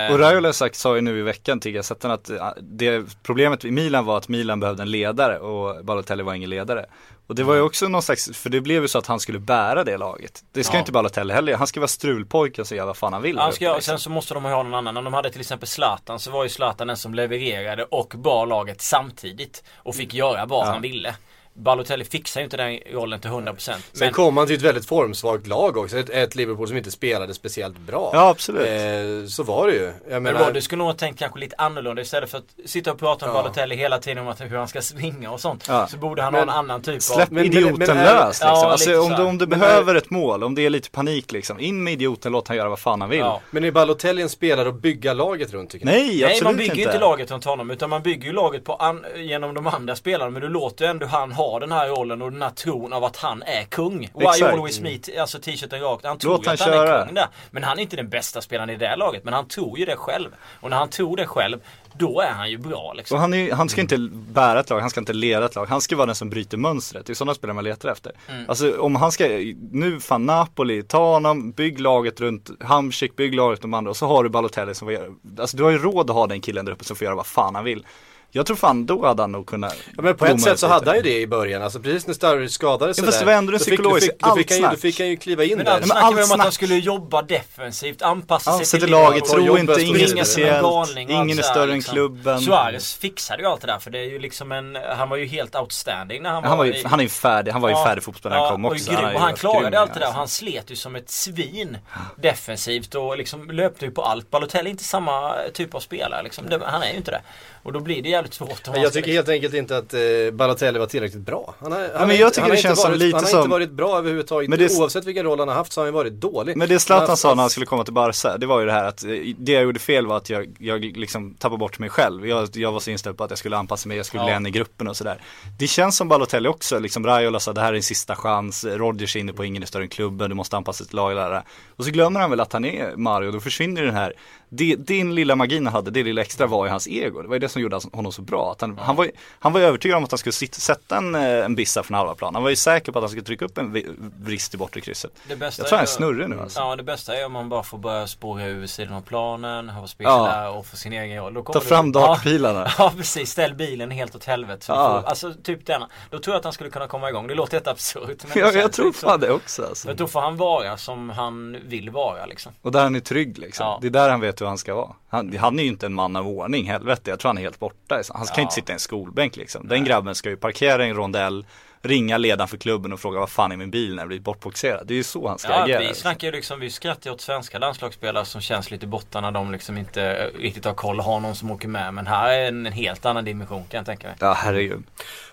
Eh, 0.08 0.12
Och 0.12 0.18
Raiola 0.18 0.52
sagt 0.52 0.76
sa 0.76 0.94
ju 0.94 1.00
nu 1.00 1.18
i 1.18 1.22
veckan 1.22 1.60
till 1.60 1.72
Gazetten 1.72 2.10
att 2.10 2.30
eh, 2.30 2.48
det 2.60 3.04
problemet 3.22 3.64
i 3.64 3.70
Milan 3.70 4.04
var 4.04 4.16
att 4.18 4.28
Milan 4.28 4.60
behövde 4.60 4.82
en 4.82 4.90
ledare 4.90 5.38
och 5.38 5.84
Balotelli 5.84 6.22
var 6.22 6.34
ingen 6.34 6.50
ledare. 6.50 6.86
Och 7.26 7.34
det 7.34 7.42
var 7.42 7.54
ju 7.54 7.60
också 7.60 7.88
någon 7.88 8.02
slags, 8.02 8.30
för 8.34 8.50
det 8.50 8.60
blev 8.60 8.82
ju 8.82 8.88
så 8.88 8.98
att 8.98 9.06
han 9.06 9.20
skulle 9.20 9.38
bära 9.38 9.84
det 9.84 9.96
laget. 9.96 10.42
Det 10.52 10.64
ska 10.64 10.74
Ja. 10.74 10.78
inte 10.78 10.92
Balotelli 10.92 11.34
heller, 11.34 11.54
han 11.56 11.66
ska 11.66 11.80
vara 11.80 11.88
strulpojke 11.88 12.60
och 12.60 12.66
säga 12.66 12.86
vad 12.86 12.96
fan 12.96 13.12
han 13.12 13.22
vill. 13.22 13.38
Han 13.38 13.52
ska, 13.52 13.74
liksom. 13.74 13.82
sen 13.92 13.98
så 13.98 14.10
måste 14.10 14.34
de 14.34 14.44
ha 14.44 14.62
någon 14.62 14.74
annan. 14.74 14.94
När 14.94 15.02
de 15.02 15.14
hade 15.14 15.30
till 15.30 15.40
exempel 15.40 15.68
Zlatan 15.68 16.18
så 16.18 16.30
var 16.30 16.42
ju 16.42 16.48
Zlatan 16.48 16.86
den 16.86 16.96
som 16.96 17.14
levererade 17.14 17.84
och 17.84 18.12
bar 18.16 18.46
laget 18.46 18.80
samtidigt. 18.80 19.64
Och 19.76 19.94
fick 19.94 20.14
göra 20.14 20.46
vad 20.46 20.66
han 20.66 20.82
ville. 20.82 21.14
Balotelli 21.54 22.04
fixar 22.04 22.40
ju 22.40 22.44
inte 22.44 22.56
den 22.56 22.78
rollen 22.92 23.20
till 23.20 23.30
100%. 23.30 23.56
Sen 23.58 23.76
Men 23.92 24.12
kom 24.12 24.36
han 24.36 24.46
till 24.46 24.56
ett 24.56 24.62
väldigt 24.62 24.86
formsvagt 24.86 25.46
lag 25.46 25.76
också. 25.76 25.98
Ett, 25.98 26.10
ett 26.10 26.34
Liverpool 26.34 26.68
som 26.68 26.76
inte 26.76 26.90
spelade 26.90 27.34
speciellt 27.34 27.78
bra. 27.78 28.10
Ja, 28.12 28.28
absolut. 28.28 28.66
Eh, 28.68 29.26
så 29.28 29.42
var 29.42 29.66
det 29.66 29.72
ju. 29.74 29.82
Jag 29.84 29.94
Men 30.08 30.22
menar, 30.22 30.46
Roddy 30.46 30.60
skulle 30.60 30.78
nog 30.78 30.86
ha 30.86 30.94
tänkt 30.94 31.18
kanske 31.18 31.38
lite 31.40 31.54
annorlunda 31.58 32.02
istället 32.02 32.30
för 32.30 32.38
att 32.38 32.44
sitta 32.70 32.92
och 32.92 32.98
prata 32.98 33.26
om 33.30 33.36
Ja. 33.36 33.42
Balotelli 33.42 33.76
hela 33.76 33.98
tiden 33.98 34.18
om 34.18 34.28
att 34.28 34.40
hur 34.40 34.56
han 34.56 34.68
ska 34.68 34.82
svinga 34.82 35.30
och 35.30 35.40
sånt. 35.40 35.64
Ja. 35.68 35.86
Så 35.86 35.96
borde 35.96 36.22
han 36.22 36.32
Men- 36.32 36.48
ha 36.48 36.54
en 36.54 36.58
annan 36.58 36.82
typ 36.82 37.02
Släpp 37.02 37.28
av... 37.28 37.32
Men- 37.32 37.42
men- 37.48 37.52
idioten 37.52 37.78
men 37.78 37.96
lös 37.96 38.26
liksom. 38.28 38.48
Ja, 38.48 38.70
alltså, 38.70 39.00
om, 39.00 39.10
du, 39.12 39.22
om 39.22 39.38
du 39.38 39.46
Men 39.46 39.58
behöver 39.60 39.94
ett 39.94 40.10
mål, 40.10 40.44
om 40.44 40.54
det 40.54 40.66
är 40.66 40.70
lite 40.70 40.90
panik 40.90 41.32
liksom. 41.32 41.60
In 41.60 41.84
med 41.84 41.92
idioten, 41.92 42.32
låt 42.32 42.48
han 42.48 42.56
göra 42.56 42.68
vad 42.68 42.78
fan 42.78 43.00
han 43.00 43.10
vill. 43.10 43.18
Ja. 43.18 43.40
men 43.50 43.64
är 43.64 43.70
Balotelli 43.70 44.22
en 44.22 44.28
spelare 44.28 44.68
att 44.68 44.74
bygga 44.82 45.12
laget 45.12 45.52
runt 45.52 45.70
tycker 45.70 45.86
ni? 45.86 45.92
Nej, 45.92 46.02
Nej 46.06 46.24
absolut 46.24 46.42
man 46.44 46.56
bygger 46.56 46.74
ju 46.74 46.80
inte. 46.82 46.92
inte 46.94 47.00
laget 47.04 47.30
runt 47.30 47.44
honom 47.44 47.70
utan 47.70 47.90
man 47.90 48.02
bygger 48.02 48.26
ju 48.26 48.32
laget 48.32 48.64
på 48.64 48.74
an- 48.74 49.04
genom 49.16 49.54
de 49.54 49.66
andra 49.66 49.96
spelarna 49.96 50.30
men 50.30 50.42
du 50.42 50.48
låter 50.48 50.84
ju 50.84 50.90
ändå 50.90 51.06
han 51.06 51.32
ha 51.32 51.41
den 51.60 51.72
här 51.72 51.88
rollen 51.88 52.22
och 52.22 52.32
den 52.32 52.42
här 52.42 52.50
tron 52.50 52.92
av 52.92 53.04
att 53.04 53.16
han 53.16 53.42
är 53.42 53.64
kung. 53.64 53.98
Why 53.98 54.24
Exakt. 54.24 54.42
always 54.52 54.80
me, 54.80 54.98
alltså 55.20 55.38
t-shirten 55.38 55.80
rakt. 55.80 56.04
Han 56.04 56.18
tror 56.18 56.32
Låt 56.32 56.44
ju 56.44 56.48
han 56.48 56.54
att 56.54 56.60
han 56.60 56.72
köra. 56.72 57.00
är 57.00 57.06
kung 57.06 57.14
där. 57.14 57.28
Men 57.50 57.62
han 57.62 57.78
är 57.78 57.82
inte 57.82 57.96
den 57.96 58.08
bästa 58.08 58.40
spelaren 58.40 58.70
i 58.70 58.76
det 58.76 58.96
laget 58.96 59.24
men 59.24 59.34
han 59.34 59.48
tror 59.48 59.78
ju 59.78 59.84
det 59.84 59.96
själv. 59.96 60.28
Och 60.60 60.70
när 60.70 60.76
han 60.76 60.88
tror 60.88 61.16
det 61.16 61.26
själv 61.26 61.60
då 61.98 62.20
är 62.20 62.30
han 62.30 62.50
ju 62.50 62.58
bra 62.58 62.92
liksom. 62.92 63.14
Och 63.14 63.20
han, 63.20 63.34
är, 63.34 63.52
han 63.52 63.68
ska 63.68 63.80
inte 63.80 63.98
bära 64.12 64.60
ett 64.60 64.70
lag, 64.70 64.80
han 64.80 64.90
ska 64.90 65.00
inte 65.00 65.12
leda 65.12 65.46
ett 65.46 65.54
lag. 65.54 65.66
Han 65.66 65.80
ska 65.80 65.96
vara 65.96 66.06
den 66.06 66.14
som 66.14 66.30
bryter 66.30 66.56
mönstret. 66.56 67.06
Det 67.06 67.12
är 67.12 67.14
sådana 67.14 67.34
spelare 67.34 67.54
man 67.54 67.64
letar 67.64 67.88
efter. 67.88 68.12
Mm. 68.28 68.44
Alltså 68.48 68.80
om 68.80 68.96
han 68.96 69.12
ska, 69.12 69.28
nu 69.70 70.00
fan 70.00 70.26
Napoli, 70.26 70.82
ta 70.82 71.12
honom, 71.12 71.52
bygg 71.52 71.80
laget 71.80 72.20
runt 72.20 72.50
Hamsik, 72.60 73.16
bygg 73.16 73.34
laget 73.34 73.50
runt 73.50 73.62
de 73.62 73.74
andra 73.74 73.90
och 73.90 73.96
så 73.96 74.06
har 74.06 74.24
du 74.24 74.30
Balotelli 74.30 74.74
som 74.74 74.86
får 74.86 74.92
göra, 74.92 75.06
alltså 75.38 75.56
du 75.56 75.62
har 75.62 75.70
ju 75.70 75.78
råd 75.78 76.10
att 76.10 76.16
ha 76.16 76.26
den 76.26 76.40
killen 76.40 76.64
där 76.64 76.72
uppe 76.72 76.84
som 76.84 76.96
får 76.96 77.04
göra 77.04 77.14
vad 77.14 77.26
fan 77.26 77.54
han 77.54 77.64
vill. 77.64 77.86
Jag 78.34 78.46
tror 78.46 78.56
fan 78.56 78.86
då 78.86 79.06
hade 79.06 79.22
han 79.22 79.32
nog 79.32 79.46
kunnat 79.46 79.76
Ja, 79.96 80.02
men 80.02 80.16
på 80.16 80.26
ett 80.26 80.40
sätt 80.40 80.58
så 80.58 80.66
hade 80.66 80.86
han 80.90 80.96
ju 80.96 81.02
det 81.02 81.20
i 81.20 81.26
början. 81.26 81.62
Alltså 81.62 81.80
precis 81.80 82.06
när 82.06 82.14
Sturridge 82.14 82.48
skadade 82.48 82.94
sig 82.94 83.04
fast 83.04 83.18
det 83.20 83.24
var 83.26 83.32
ändå 83.32 83.52
den 83.52 83.58
då 83.58 83.64
fick- 83.64 83.74
psykologiska- 83.74 84.12
fick- 84.12 84.20
då 84.20 84.36
fick 84.36 84.50
han 84.50 84.58
ju- 84.58 84.62
Då 84.62 84.68
allt 84.68 84.80
fick 84.80 84.98
han 85.00 85.08
ju 85.08 85.16
kliva 85.16 85.44
in 85.44 85.56
Men 85.56 85.64
där. 85.66 85.72
allt 85.72 85.86
men 85.88 85.96
allt 85.96 86.16
vi 86.16 86.22
om 86.22 86.24
att 86.24 86.30
han 86.30 86.38
snack- 86.40 86.54
skulle 86.54 86.74
jobba 86.76 87.22
defensivt, 87.22 88.02
anpassa 88.02 88.50
Ja, 88.50 88.56
sig 88.56 88.66
sätter 88.66 88.86
till 88.86 88.90
laget, 88.92 89.24
tro 89.24 89.58
inte, 89.58 89.72
stort 89.74 89.82
inget 89.86 90.08
springa 90.08 90.08
som 90.08 90.18
en 90.18 90.24
speciellt, 90.26 90.64
allt 90.66 90.96
ingen 90.98 91.38
är 91.38 91.42
större 91.42 91.70
än 91.70 91.76
liksom. 91.76 91.92
klubben. 91.94 92.40
Suarez 92.40 92.94
fixade 92.94 93.42
ju 93.42 93.48
allt 93.48 93.60
det 93.60 93.66
där 93.66 93.78
för 93.78 93.90
det 93.90 93.98
är 93.98 94.04
ju 94.10 94.18
liksom 94.18 94.52
en, 94.52 94.78
han 94.96 95.08
var 95.08 95.16
ju 95.16 95.26
helt 95.26 95.56
outstanding 95.56 96.22
när 96.22 96.30
han, 96.30 96.44
Han, 96.44 96.58
var 96.58 96.64
ju, 96.64 96.72
i- 96.74 96.84
han 96.86 96.98
är 97.00 97.04
ju 97.04 97.08
färdig, 97.08 97.52
han 97.52 97.60
var 97.62 97.68
ju 97.68 97.74
Ja, 97.74 97.84
färdig 97.84 98.04
fotbollsspelare 98.04 98.38
när 98.40 98.46
han 98.46 98.54
kom 98.54 98.64
och 98.64 98.72
också. 98.72 98.90
och 99.14 99.20
han 99.20 99.34
klarade 99.34 99.80
allt 99.80 99.94
det 99.94 100.00
där 100.00 100.06
och 100.06 100.06
alltså. 100.06 100.18
han 100.18 100.28
slet 100.28 100.70
ju 100.70 100.76
som 100.76 100.96
ett 100.96 101.10
svin 101.10 101.78
defensivt 102.16 102.94
och 102.94 103.16
liksom 103.18 103.50
löpte 103.50 103.84
ju 103.84 103.90
på 103.90 104.02
allt. 104.02 104.30
Balotelli 104.30 104.68
är 104.68 104.70
inte 104.70 104.84
samma 104.84 105.34
typ 105.54 105.74
av 105.74 105.80
spelare 105.80 106.22
liksom. 106.22 106.44
Han 106.66 106.82
är 106.82 106.90
ju 106.90 106.96
inte 106.96 107.10
det. 107.10 107.20
Och 107.64 107.72
då 107.72 107.80
blir 107.80 108.02
det 108.02 108.08
jävligt 108.08 108.34
svårt 108.34 108.66
han 108.66 108.80
jag 108.82 108.92
tycker 108.92 109.12
helt 109.12 109.28
enkelt 109.28 109.54
inte 109.54 109.76
att 109.76 109.94
eh, 109.94 110.00
Balotelli 110.32 110.78
var 110.78 110.86
tillräckligt 110.86 111.22
bra. 111.22 111.54
Han 111.60 111.72
har, 111.72 111.90
han 111.94 112.08
men 112.08 112.16
jag 112.16 112.28
inte- 112.28 112.34
tycker 112.40 112.50
det 112.50 112.56
känns 112.56 112.80
som 112.80 112.90
varit, 112.90 113.00
lite 113.00 113.16
Han 113.16 113.24
har 113.24 113.30
som- 113.30 113.38
inte 113.40 113.50
varit 113.50 113.70
bra 113.70 113.98
överhuvudtaget. 113.98 114.50
Men 114.50 114.58
det- 114.58 114.78
Oavsett 114.78 115.04
vilken 115.04 115.24
roll 115.24 115.38
han 115.38 115.48
har 115.48 115.54
haft 115.54 115.72
så 115.72 115.80
har 115.80 115.86
han 115.86 115.94
varit 115.94 116.12
dålig. 116.12 116.56
Men 116.56 116.68
det 116.68 116.78
Zlatan 116.80 117.06
Han- 117.08 117.16
sa 117.16 117.34
när 117.34 117.42
han 117.42 117.50
skulle 117.50 117.66
komma 117.66 117.84
till 117.84 117.92
Barca, 117.94 118.38
det 118.38 118.46
var 118.46 118.60
ju 118.60 118.66
det 118.66 118.72
här 118.72 118.84
att 118.84 119.04
eh, 119.04 119.10
det 119.38 119.52
jag 119.52 119.62
gjorde 119.62 119.78
fel 119.78 120.06
var 120.06 120.16
att 120.16 120.30
jag, 120.30 120.56
jag 120.58 120.84
liksom 120.84 121.34
tappade 121.34 121.58
bort 121.58 121.78
mig 121.78 121.88
själv. 121.90 122.26
Jag, 122.28 122.48
jag 122.52 122.72
var 122.72 122.80
så 122.80 122.90
inställd 122.90 123.16
på 123.18 123.24
att 123.24 123.30
jag 123.30 123.38
skulle 123.38 123.56
anpassa 123.56 123.88
mig, 123.88 123.96
jag 123.96 124.06
skulle 124.06 124.22
Ja. 124.22 124.30
en 124.30 124.46
i 124.46 124.50
gruppen 124.50 124.88
och 124.88 124.96
sådär. 124.96 125.20
Det 125.58 125.66
känns 125.66 125.96
som 125.96 126.08
Balotelli 126.08 126.48
också, 126.48 126.78
liksom 126.78 127.06
Raiola 127.06 127.40
sa 127.40 127.52
det 127.52 127.60
här 127.60 127.72
är 127.72 127.76
en 127.76 127.82
sista 127.82 128.16
chans, 128.16 128.64
Rodgers 128.64 129.16
är 129.16 129.20
inne 129.20 129.32
på 129.32 129.44
ingen 129.44 129.62
är 129.62 129.66
större 129.66 129.82
än 129.82 129.88
klubben, 129.88 130.28
du 130.30 130.34
måste 130.36 130.56
anpassa 130.56 130.84
ditt 130.84 130.92
lag 130.92 131.16
där. 131.16 131.42
Och 131.76 131.84
så 131.84 131.90
glömmer 131.90 132.20
han 132.20 132.30
väl 132.30 132.40
att 132.40 132.52
han 132.52 132.64
är 132.64 132.96
Mario, 132.96 133.30
då 133.30 133.40
försvinner 133.40 133.82
den 133.82 133.94
här, 133.94 134.12
det, 134.54 134.76
din 134.76 135.14
lilla 135.14 135.36
magin 135.36 135.66
han 135.66 135.74
hade, 135.74 135.90
det 135.90 136.02
lilla 136.02 136.20
extra 136.22 136.46
var 136.46 136.64
ju 136.64 136.70
hans 136.70 136.88
ego. 136.88 137.22
Det 137.22 137.28
var 137.28 137.34
ju 137.34 137.38
det 137.38 137.48
som 137.48 137.62
gjorde 137.62 137.80
honom 137.92 138.12
så 138.12 138.22
bra. 138.22 138.52
Att 138.52 138.60
han, 138.60 138.78
han, 138.78 138.96
var, 138.96 139.10
han 139.38 139.52
var 139.52 139.60
övertygad 139.60 139.96
om 139.98 140.04
att 140.04 140.10
han 140.10 140.18
skulle 140.18 140.32
sitta, 140.32 140.58
sätta 140.60 140.96
en, 140.96 141.14
eh, 141.14 141.22
en 141.44 141.54
bissa 141.54 141.82
från 141.82 141.94
halva 141.96 142.14
plan. 142.14 142.34
Han 142.34 142.42
var 142.42 142.50
ju 142.50 142.56
säker 142.56 142.92
på 142.92 142.98
att 142.98 143.02
han 143.02 143.08
skulle 143.10 143.24
trycka 143.24 143.44
upp 143.44 143.58
en 143.58 143.96
vrist 144.24 144.54
i 144.54 144.56
bortre 144.56 144.80
krysset. 144.80 145.10
Det 145.28 145.36
bästa 145.36 145.62
Jag 145.62 145.68
tror 145.68 145.76
han 145.76 145.82
är 145.82 145.86
snurrig 145.88 146.28
nu 146.28 146.40
alltså. 146.40 146.60
Ja 146.60 146.76
det 146.76 146.82
bästa 146.82 147.16
är 147.16 147.26
om 147.26 147.32
man 147.32 147.48
bara 147.48 147.62
får 147.62 147.78
börja 147.78 148.06
spåra 148.06 148.44
ur 148.46 148.66
sidan 148.66 148.94
av 148.94 149.00
planen, 149.00 149.68
ha 149.68 149.86
spela 149.86 150.10
Ja. 150.10 150.48
och 150.48 150.66
få 150.66 150.76
sin 150.76 150.92
egen 150.92 151.22
roll. 151.24 151.44
Ta 151.52 151.60
fram 151.60 151.92
Ja. 151.94 152.00
dartpilarna. 152.00 152.70
Ja 152.78 152.92
precis, 152.96 153.30
ställ 153.30 153.54
bilen 153.54 153.90
helt 153.90 154.14
åt 154.14 154.24
helvete. 154.24 154.64
Ja. 154.68 155.00
får, 155.02 155.08
alltså 155.08 155.34
typ 155.42 155.66
denna. 155.66 155.88
Då 156.10 156.18
tror 156.18 156.34
jag 156.34 156.38
att 156.38 156.44
han 156.44 156.52
skulle 156.52 156.70
kunna 156.70 156.86
komma 156.88 157.08
igång. 157.08 157.26
Det 157.26 157.34
låter 157.34 157.52
helt 157.52 157.68
absurt. 157.68 158.24
men 158.28 158.38
Ja, 158.42 158.52
jag 158.52 158.72
tror 158.72 158.92
fan 158.92 159.20
det 159.20 159.30
också 159.30 159.64
alltså. 159.64 159.88
För 159.88 159.94
då 159.94 160.06
får 160.06 160.20
han 160.20 160.36
vara 160.36 160.76
som 160.76 161.10
han 161.10 161.56
vill 161.64 161.90
vara 161.90 162.26
liksom. 162.26 162.52
Och 162.62 162.72
där 162.72 162.82
han 162.82 162.94
är 162.96 163.00
trygg 163.00 163.38
liksom. 163.38 163.66
Ja. 163.66 163.78
Det 163.82 163.86
är 163.86 163.90
där 163.90 164.08
han 164.10 164.20
vet 164.20 164.41
hur 164.42 164.48
han 164.48 164.58
ska 164.58 164.74
vara. 164.74 164.92
Han, 165.08 165.36
han 165.38 165.58
är 165.58 165.62
ju 165.62 165.68
inte 165.68 165.86
en 165.86 165.94
man 165.94 166.16
av 166.16 166.28
ordning, 166.28 166.66
helvete. 166.70 167.10
Jag 167.10 167.18
tror 167.20 167.28
han 167.28 167.38
är 167.38 167.42
helt 167.42 167.58
borta. 167.58 168.02
Han 168.14 168.26
ska 168.26 168.36
Ja. 168.40 168.42
inte 168.42 168.54
sitta 168.54 168.72
i 168.72 168.74
en 168.74 168.80
skolbänk 168.80 169.36
liksom. 169.36 169.68
Den 169.68 169.84
grabben 169.84 170.14
ska 170.14 170.28
ju 170.30 170.36
parkera 170.36 170.86
i 170.86 170.90
en 170.90 170.96
rondell, 170.96 171.46
ringa 171.82 172.18
ledaren 172.18 172.48
för 172.48 172.56
klubben 172.56 172.92
och 172.92 173.00
fråga 173.00 173.20
vad 173.20 173.30
fan 173.30 173.52
är 173.52 173.56
min 173.56 173.70
bil 173.70 173.94
när 173.94 174.02
jag 174.02 174.08
blir 174.08 174.20
bortboxerad. 174.20 174.86
Det 174.86 174.94
är 174.94 174.96
ju 174.96 175.04
så 175.04 175.28
han 175.28 175.38
ska 175.38 175.48
Ja, 175.52 175.62
agera. 175.64 175.78
vi 175.78 175.86
liksom. 175.86 176.02
snackar 176.02 176.26
ju 176.28 176.32
liksom, 176.32 176.60
vi 176.60 176.70
skrattar 176.70 177.10
ju 177.10 177.14
åt 177.14 177.20
svenska 177.20 177.58
landslagsspelare 177.58 178.24
som 178.24 178.40
känns 178.40 178.70
lite 178.70 178.86
borta 178.86 179.20
när 179.20 179.30
de 179.30 179.52
liksom 179.52 179.78
inte 179.78 180.30
riktigt 180.38 180.64
har 180.64 180.74
koll 180.74 180.98
och 180.98 181.04
har 181.04 181.20
någon 181.20 181.34
som 181.36 181.50
åker 181.50 181.68
med. 181.68 181.94
Men 181.94 182.06
här 182.06 182.32
är 182.32 182.48
en 182.48 182.66
helt 182.66 183.06
annan 183.06 183.24
dimension 183.24 183.64
kan 183.70 183.78
jag 183.78 183.86
tänka 183.86 184.06
mig. 184.06 184.16
Ja, 184.20 184.32
herregud. 184.32 184.82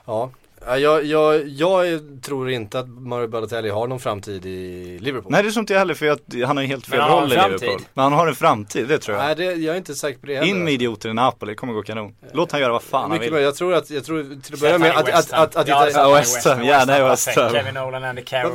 Ja. 0.05 0.29
Ja, 0.67 0.77
Jag, 0.77 1.05
jag, 1.05 1.47
jag 1.47 1.99
tror 2.23 2.49
inte 2.51 2.79
att 2.79 2.87
Mario 2.89 3.27
Balotelli 3.27 3.69
har 3.69 3.87
någon 3.87 3.99
framtid 3.99 4.45
i 4.45 4.97
Liverpool. 5.01 5.31
Nej 5.31 5.43
det 5.43 5.51
tror 5.51 5.61
inte 5.61 5.73
jag 5.73 5.79
heller 5.79 5.93
för 5.93 6.07
att 6.09 6.19
han 6.45 6.57
har 6.57 6.61
ju 6.61 6.67
helt 6.69 6.85
fel 6.87 6.99
han 6.99 7.11
roll 7.11 7.25
i. 7.33 7.35
Liverpool. 7.35 7.81
Men 7.93 8.03
han 8.03 8.13
har 8.13 8.27
en 8.27 8.35
framtid, 8.35 8.87
det 8.87 8.97
tror 8.97 9.17
jag. 9.17 9.25
Nej, 9.25 9.35
det, 9.35 9.43
jag 9.43 9.73
är 9.73 9.77
inte 9.77 9.95
säker 9.95 10.19
på 10.19 10.25
det 10.25 10.35
heller. 10.35 10.47
In 10.47 10.63
med 10.63 10.73
idioter 10.73 11.09
i 11.09 11.13
Napoli, 11.13 11.51
det 11.51 11.55
kommer 11.55 11.73
gå 11.73 11.81
kanon. 11.81 12.15
Låt 12.33 12.51
han 12.51 12.61
göra 12.61 12.71
vad 12.71 12.83
fan 12.83 13.01
han 13.01 13.11
Mycket 13.11 13.25
vill. 13.25 13.31
bra. 13.31 13.41
Jag 13.41 13.55
tror 13.55 13.73
att, 13.73 13.89
jag 13.89 14.03
tror 14.05 14.41
till 14.41 14.53
att 14.53 14.59
börja 14.59 14.77
med 14.77 14.91
han 14.91 15.03
att, 15.05 15.09
att, 15.13 15.33
att, 15.33 15.55
att, 15.55 15.67
Ja, 15.67 15.87
att, 15.87 15.93
han 15.95 16.09
i 16.11 16.13
West 16.13 16.45
Ham, 16.47 16.63
gärna 16.63 16.99
i 16.99 17.03
West. 17.03 17.35
Ham. 17.35 17.51
Kevin 17.53 17.73
Nolan, 17.73 18.03
Andy 18.03 18.21
Carroll 18.21 18.51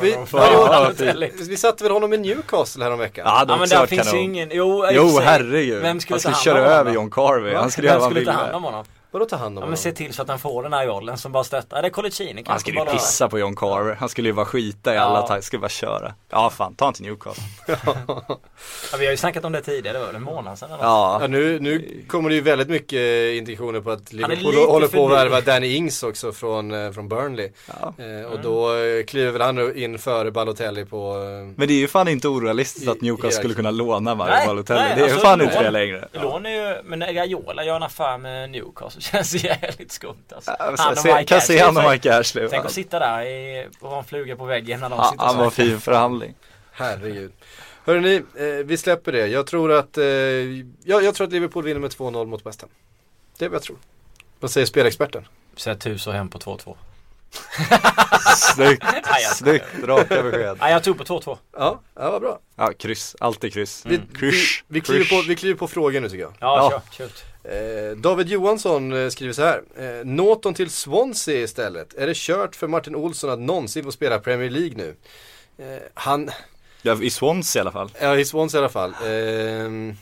vi, 1.48 1.57
satte 1.57 1.84
väl 1.84 1.92
honom 1.92 2.12
i 2.12 2.18
Newcastle 2.18 2.84
häromveckan? 2.84 3.24
Ja, 3.26 3.44
Ja 3.48 3.57
men 3.57 3.68
där 3.68 3.86
finns 3.86 4.14
ju 4.14 4.18
ingen, 4.18 4.48
jo, 4.52 4.86
Jo 4.92 5.18
herregud. 5.22 5.82
Vem 5.82 6.00
skulle 6.00 6.14
han 6.14 6.20
skulle 6.20 6.36
köra 6.36 6.59
över? 6.66 6.92
John 6.94 7.11
Carvey. 7.11 7.55
Han 7.55 7.70
skulle 7.70 7.86
göra 7.88 7.98
Vem 7.98 8.02
vad 8.02 8.12
han 8.12 8.22
skulle 8.22 8.24
ta 8.24 8.30
ville. 8.32 8.42
hand 8.44 8.55
om 8.57 8.64
honom? 8.64 8.84
Vadå 9.15 9.25
ta 9.27 9.37
hand 9.37 9.47
om 9.49 9.55
Ja 9.55 9.61
honom? 9.61 9.71
men 9.71 9.77
se 9.77 9.93
till 9.93 10.15
så 10.15 10.23
att 10.23 10.29
han 10.29 10.39
får 10.39 10.62
den 10.62 10.73
här 10.73 10.87
rollen 10.87 11.19
som 11.19 11.33
bara 11.33 11.45
stöttar. 11.45 11.83
Det 11.83 11.89
är 11.89 11.91
Colicini 11.91 12.33
kanske 12.35 12.51
Han 12.51 12.61
skulle 12.61 12.79
ju 12.79 12.85
bara- 12.85 12.95
pissa 12.95 13.29
på 13.29 13.39
John 13.39 13.57
Carver. 13.57 13.95
Han 13.95 14.09
skulle 14.09 14.29
ju 14.29 14.33
bara 14.33 14.47
skita 14.47 14.93
i 14.93 14.97
Ja. 14.97 15.03
alla 15.03 15.23
tack. 15.27 15.45
Skulle 15.45 15.61
bara 15.61 15.69
köra. 15.69 16.15
Ja 16.31 16.51
fan, 16.51 16.75
ta 16.75 16.93
till 16.93 17.05
Newcastle. 17.05 17.43
Ja, 18.93 18.99
vi 18.99 19.05
har 19.05 19.11
ju 19.11 19.17
snackat 19.17 19.45
om 19.45 19.53
det 19.53 19.61
tidigare, 19.61 19.93
det 19.97 19.99
var 20.01 20.07
väl 20.07 20.17
en 20.17 20.23
månad 20.23 20.59
sedan 20.59 20.71
eller 20.73 20.85
Ja, 20.85 21.19
Ja. 21.21 21.27
nu, 21.27 21.61
nu 21.61 22.05
kommer 22.09 22.29
det 22.29 22.35
ju 22.35 22.41
väldigt 22.41 22.69
mycket 22.69 23.35
indikationer 23.35 23.81
på 23.81 23.91
att 23.91 24.12
Liverpool 24.12 24.55
håller 24.55 24.89
på 24.89 25.07
att 25.07 25.12
värva 25.12 25.41
Danny 25.41 25.75
Ings 25.75 26.03
också 26.03 26.33
från, 26.33 26.85
eh, 26.87 26.91
från 26.93 27.09
Burnley. 27.09 27.51
Ja. 27.67 27.95
Eh, 28.05 28.27
och 28.33 28.41
då 28.41 28.75
eh, 28.77 29.05
kliver 29.05 29.31
väl 29.33 29.41
han 29.43 29.77
in 29.77 29.99
före 29.99 30.31
Balotelli 30.31 30.85
på... 30.85 31.12
Eh, 31.17 31.55
Men 31.57 31.69
det 31.69 31.75
är 31.75 31.79
ju 31.79 31.89
fan 31.89 32.09
inte 32.09 32.29
orealistiskt 32.29 32.87
I- 32.87 32.91
att 32.91 33.01
Newcastle 33.01 33.31
skulle 33.33 33.55
kunna 33.55 33.71
låna 33.71 34.15
Mario 34.15 34.31
Nej, 34.33 34.47
Balotelli. 34.47 34.81
nej, 34.81 34.89
det 34.89 35.01
är 35.03 35.07
ju 35.07 35.12
alltså, 35.12 35.27
fan 35.27 35.39
lån- 35.39 35.49
inte 35.49 35.62
det 35.62 35.71
längre. 35.71 36.09
Lån 36.12 36.47
är 36.47 36.51
ju, 36.51 36.83
men 36.85 37.03
Raiola 37.03 37.65
gör 37.65 37.77
en 37.77 37.83
affär 37.83 38.19
med 38.19 38.51
Newcastle. 38.51 39.03
Känns 39.11 39.34
jävligt 39.44 39.92
skumt 39.92 40.16
alltså. 40.34 40.50
Ja, 40.59 40.74
Han 40.78 40.92
och 40.92 40.98
se- 40.98 41.14
Mike 41.14 41.24
Kan 41.24 41.40
se 41.40 41.59
han 41.59 41.76
och 41.76 41.82
Ashley. 41.82 41.92
Mike 41.96 42.16
Ashley. 42.18 42.48
Tänk 42.48 42.64
att 42.64 42.72
sitta 42.72 42.98
där 42.98 43.22
i, 43.22 43.68
och 43.80 43.90
ha 43.90 43.98
en 43.98 44.05
fluga 44.05 44.36
på 44.36 44.44
väggen 44.44 44.80
när 44.80 44.88
de 44.90 44.98
Ja, 44.98 45.11
sitter 45.11 45.24
han 45.24 45.36
var 45.36 45.50
fin 45.50 45.80
förhandling. 45.80 46.34
Herregud. 46.72 47.32
Hörrni, 47.84 48.16
eh, 48.36 48.44
vi 48.64 48.76
släpper 48.76 49.12
det. 49.12 49.26
Jag 49.26 49.46
tror 49.46 49.72
att, 49.72 49.98
eh, 49.98 50.05
jag, 50.05 51.05
jag 51.05 51.14
tror 51.14 51.26
att 51.26 51.32
Liverpool 51.32 51.64
vinner 51.64 51.80
med 51.80 51.90
2-0 51.90 52.26
mot 52.26 52.46
West 52.46 52.61
Ham. 52.61 52.70
Det 53.38 53.44
är 53.44 53.48
vad 53.48 53.57
jag 53.57 53.62
tror. 53.62 53.76
Vad 54.40 54.50
säger 54.50 54.66
spelexperten? 54.66 55.28
Sätt 55.57 55.86
hus 55.86 56.07
och 56.07 56.12
hem 56.12 56.28
på 56.28 56.38
2-2. 56.38 56.76
Snyggt, 58.36 58.84
snyggt, 59.34 59.64
raka 59.84 60.22
besked. 60.22 60.57
Nej 60.61 60.72
jag 60.72 60.82
tror 60.84 60.94
på 60.94 61.05
2-2. 61.05 61.38
Ja, 61.52 61.80
ja 61.94 62.11
vad 62.11 62.20
bra. 62.22 62.38
Ja, 62.57 62.72
kryss, 62.78 63.16
alltid 63.20 63.52
kryss. 63.52 63.82
Vi, 63.86 63.94
Mm. 63.96 64.07
Krysch, 64.18 64.64
vi, 64.68 64.74
vi, 64.74 64.80
kliver 64.80 65.05
på, 65.05 65.22
vi 65.28 65.36
kliver 65.36 65.59
på 65.59 65.68
frågor 65.68 66.00
nu 66.00 66.09
tycker 66.09 66.22
jag. 66.22 66.32
Ja, 66.40 66.59
Ja. 66.59 66.70
kör, 66.70 66.80
kör 66.96 67.05
ut. 67.05 67.24
David 67.97 68.28
Johansson 68.28 68.92
eh, 68.92 69.09
skriver 69.09 69.32
så 69.32 69.42
här. 69.42 69.62
Eh, 69.78 70.05
Norton 70.07 70.55
till 70.55 70.70
Swansea 70.70 71.40
istället. 71.42 71.95
Är 71.95 72.07
det 72.07 72.16
kört 72.16 72.57
för 72.57 72.66
Martin 72.68 72.95
Olsson 72.97 73.30
att 73.30 73.38
någonsin 73.38 73.84
få 73.84 73.92
spela 73.92 74.18
Premier 74.18 74.51
League 74.51 74.74
nu? 74.76 74.97
Eh, 75.59 75.82
han, 75.95 76.30
Ja, 76.82 77.03
i 77.03 77.11
Swans 77.11 77.57
i 77.57 77.61
alla 77.61 77.72
fall. 77.72 77.90
ja 78.01 78.16
i 78.16 78.24
Swansea 78.24 78.59
i 78.59 78.61
alla 78.61 78.68
fall. 78.68 78.95
Ehm, 79.07 79.95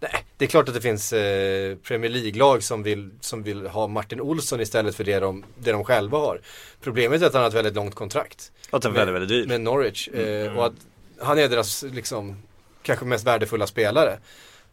nej, 0.00 0.24
det 0.36 0.44
är 0.44 0.48
klart 0.48 0.68
att 0.68 0.74
det 0.74 0.80
finns 0.80 1.12
eh, 1.12 1.76
Premier 1.76 2.10
League-lag 2.10 2.62
som 2.62 2.82
vill, 2.82 3.10
som 3.20 3.42
vill 3.42 3.66
ha 3.66 3.86
Martin 3.86 4.20
Olsson 4.20 4.60
istället 4.60 4.94
för 4.96 5.04
det 5.04 5.18
de, 5.18 5.44
det 5.58 5.72
de 5.72 5.84
själva 5.84 6.18
har. 6.18 6.40
Problemet 6.80 7.22
är 7.22 7.26
att 7.26 7.32
han 7.32 7.42
har 7.42 7.48
ett 7.48 7.54
väldigt 7.54 7.74
långt 7.74 7.94
kontrakt 7.94 8.52
Att 8.70 8.82
den 8.82 8.92
är 8.92 8.96
väldigt, 8.96 9.14
väldigt 9.14 9.28
dyr. 9.28 9.46
med 9.46 9.60
Norwich. 9.60 10.08
Eh, 10.08 10.56
och 10.58 10.66
att 10.66 10.72
han 11.20 11.38
är 11.38 11.48
deras 11.48 11.82
liksom, 11.82 12.36
kanske 12.82 13.04
mest 13.04 13.26
värdefulla 13.26 13.66
spelare. 13.66 14.18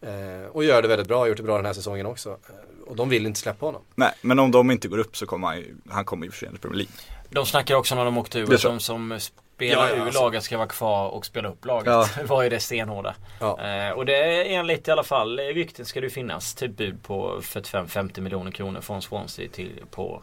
Eh, 0.02 0.46
och 0.52 0.64
gör 0.64 0.82
det 0.82 0.88
väldigt 0.88 1.08
bra, 1.08 1.18
har 1.18 1.26
gjort 1.26 1.36
det 1.36 1.42
bra 1.42 1.56
den 1.56 1.66
här 1.66 1.72
säsongen 1.72 2.06
också. 2.06 2.30
Eh, 2.30 2.88
och 2.88 2.96
de 2.96 3.08
vill 3.08 3.26
inte 3.26 3.40
släppa 3.40 3.66
honom. 3.66 3.82
Nej, 3.94 4.12
men 4.20 4.38
om 4.38 4.50
de 4.50 4.70
inte 4.70 4.88
går 4.88 4.98
upp 4.98 5.16
så 5.16 5.26
kommer 5.26 5.46
han 5.46 5.56
ju, 5.56 5.76
han 5.90 6.04
kommer 6.04 6.24
ju 6.26 6.30
försvinna 6.30 6.52
till 6.52 6.60
Premier 6.60 6.76
League. 6.78 6.92
De 7.30 7.46
snackar 7.46 7.74
också 7.74 7.94
när 7.94 8.04
de 8.04 8.18
åkte 8.18 8.38
ur 8.38 8.54
att 8.54 8.62
de 8.62 8.80
som 8.80 9.20
spelar 9.20 9.82
Ja, 9.82 9.88
ja, 9.90 9.96
ur 9.96 10.00
alltså. 10.00 10.22
laget 10.22 10.42
ska 10.44 10.56
vara 10.56 10.68
kvar 10.68 11.08
och 11.08 11.26
spela 11.26 11.48
upp 11.48 11.64
laget. 11.64 11.86
Ja. 11.86 12.08
var 12.26 12.42
ju 12.42 12.48
det 12.48 12.60
stenhårda. 12.60 13.14
Ja. 13.40 13.60
Eh, 13.60 13.90
och 13.90 14.06
det 14.06 14.16
är 14.16 14.44
enligt 14.58 14.88
i 14.88 14.90
alla 14.90 15.04
fall 15.04 15.40
i 15.40 15.52
rykten 15.52 15.86
ska 15.86 16.00
det 16.00 16.10
finnas 16.10 16.54
typ 16.54 16.76
bud 16.76 17.02
på 17.02 17.40
45-50 17.42 18.20
miljoner 18.20 18.50
kronor 18.50 18.80
från 18.80 19.02
Swansea 19.02 19.48
till 19.48 19.82
på, 19.90 20.22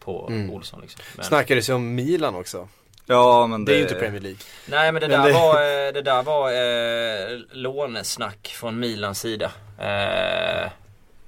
på 0.00 0.26
Mm. 0.30 0.50
Olsson 0.50 0.80
liksom. 0.80 1.00
Men, 1.16 1.24
Snackades 1.24 1.68
ju 1.68 1.72
om 1.74 1.94
Milan 1.94 2.34
också. 2.34 2.68
Ja, 3.06 3.46
men 3.46 3.64
Det 3.64 3.72
är 3.72 3.76
ju 3.76 3.82
inte 3.82 3.94
Premier 3.94 4.20
League. 4.20 4.38
nej 4.68 4.92
men 4.92 5.00
det 5.00 5.08
Men 5.08 5.20
där 5.20 5.26
det- 5.28 5.34
var, 5.34 5.54
eh, 5.54 5.92
det 5.92 6.02
där 6.02 6.22
var 6.22 6.50
eh, 6.50 7.38
lånesnack 7.52 8.48
från 8.48 8.78
Milans 8.78 9.20
sida. 9.20 9.50
Eh, 9.78 10.70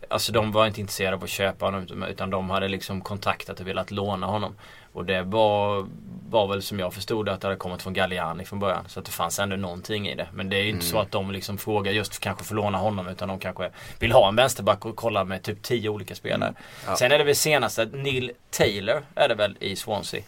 alltså 0.08 0.32
de 0.32 0.52
var 0.52 0.66
inte 0.66 0.80
intresserade 0.80 1.16
av 1.16 1.24
att 1.24 1.30
köpa 1.30 1.64
honom 1.64 2.04
utan- 2.08 2.30
de 2.30 2.50
hade 2.50 2.68
liksom 2.68 3.00
kontaktat 3.00 3.60
och 3.60 3.66
velat 3.68 3.90
låna 3.90 4.26
honom. 4.26 4.54
Och 4.92 5.04
det 5.04 5.22
var, 5.22 5.86
var 6.30 6.46
väl 6.48 6.62
som 6.62 6.78
jag 6.78 6.94
förstod 6.94 7.26
det 7.26 7.32
att 7.32 7.40
det 7.40 7.46
hade 7.46 7.58
kommit 7.58 7.82
från 7.82 7.92
Galliani 7.92 8.44
från 8.44 8.58
början. 8.58 8.84
Så 8.88 8.98
att 9.00 9.06
det 9.06 9.12
fanns 9.12 9.38
ändå 9.38 9.56
någonting 9.56 10.08
i 10.08 10.14
det. 10.14 10.26
Men 10.32 10.48
det 10.48 10.56
är 10.56 10.62
ju 10.62 10.68
inte 10.70 10.84
så 10.86 10.98
att 10.98 11.10
de 11.10 11.30
liksom 11.30 11.58
frågar 11.58 11.92
just 11.92 12.14
för 12.14 12.20
kanske 12.20 12.44
för 12.44 12.54
att 12.54 12.56
låna 12.56 12.78
honom 12.78 13.08
utan 13.08 13.28
de 13.28 13.38
kanske 13.38 13.70
vill 13.98 14.12
ha 14.12 14.28
en 14.28 14.36
vänsterback 14.36 14.86
och 14.86 14.96
kolla 14.96 15.24
med 15.24 15.42
typ 15.42 15.62
10 15.62 15.88
olika 15.88 16.14
spelare. 16.14 16.54
Ja. 16.86 16.96
Sen 16.96 17.12
är 17.12 17.18
det 17.18 17.24
väl 17.24 17.34
senast 17.36 17.78
att 17.78 17.92
Neil 17.92 18.32
Taylor 18.50 19.02
är 19.14 19.28
det 19.28 19.34
väl 19.34 19.56
i 19.60 19.76
Swansea. 19.76 20.22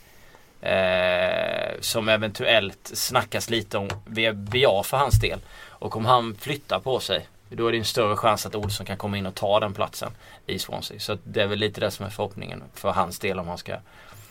Eh, 0.63 1.81
som 1.81 2.09
eventuellt 2.09 2.91
snackas 2.95 3.51
lite 3.51 3.79
om 3.79 3.89
VBA 4.05 4.83
för 4.83 4.97
hans 4.97 5.21
del. 5.21 5.39
Och 5.69 5.97
om 5.97 6.05
han 6.05 6.35
flyttar 6.35 6.81
på 6.81 7.01
sig 7.01 7.27
då 7.57 7.67
är 7.67 7.73
det 7.73 7.79
en 7.79 7.85
större 7.85 8.17
chans 8.17 8.47
att 8.47 8.55
Olsson 8.55 8.87
kan 8.87 8.97
komma 8.97 9.19
in 9.19 9.27
och 9.27 9.35
ta 9.35 9.61
den 9.61 9.75
platsen 9.75 10.13
i 10.47 10.59
Swansea. 10.59 10.99
Så 10.99 11.19
det 11.25 11.43
är 11.43 11.47
väl 11.47 11.59
lite 11.59 11.81
det 11.81 11.91
som 11.91 12.07
är 12.07 12.11
förhoppningen 12.11 12.63
för 12.75 12.91
hans 12.91 13.19
del 13.19 13.39
om 13.39 13.49
han 13.49 13.59
ska, 13.59 13.77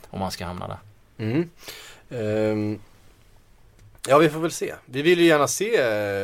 om 0.09 0.21
han 0.21 0.31
ska 0.31 0.45
hamna 0.45 0.67
där. 0.67 0.77
Mm. 1.25 1.49
Ehm, 2.09 2.79
ja, 4.07 4.17
vi 4.17 4.29
får 4.29 4.39
väl 4.39 4.51
se. 4.51 4.73
Vi 4.85 5.01
vill 5.01 5.19
ju 5.19 5.25
gärna 5.25 5.47
se 5.47 5.75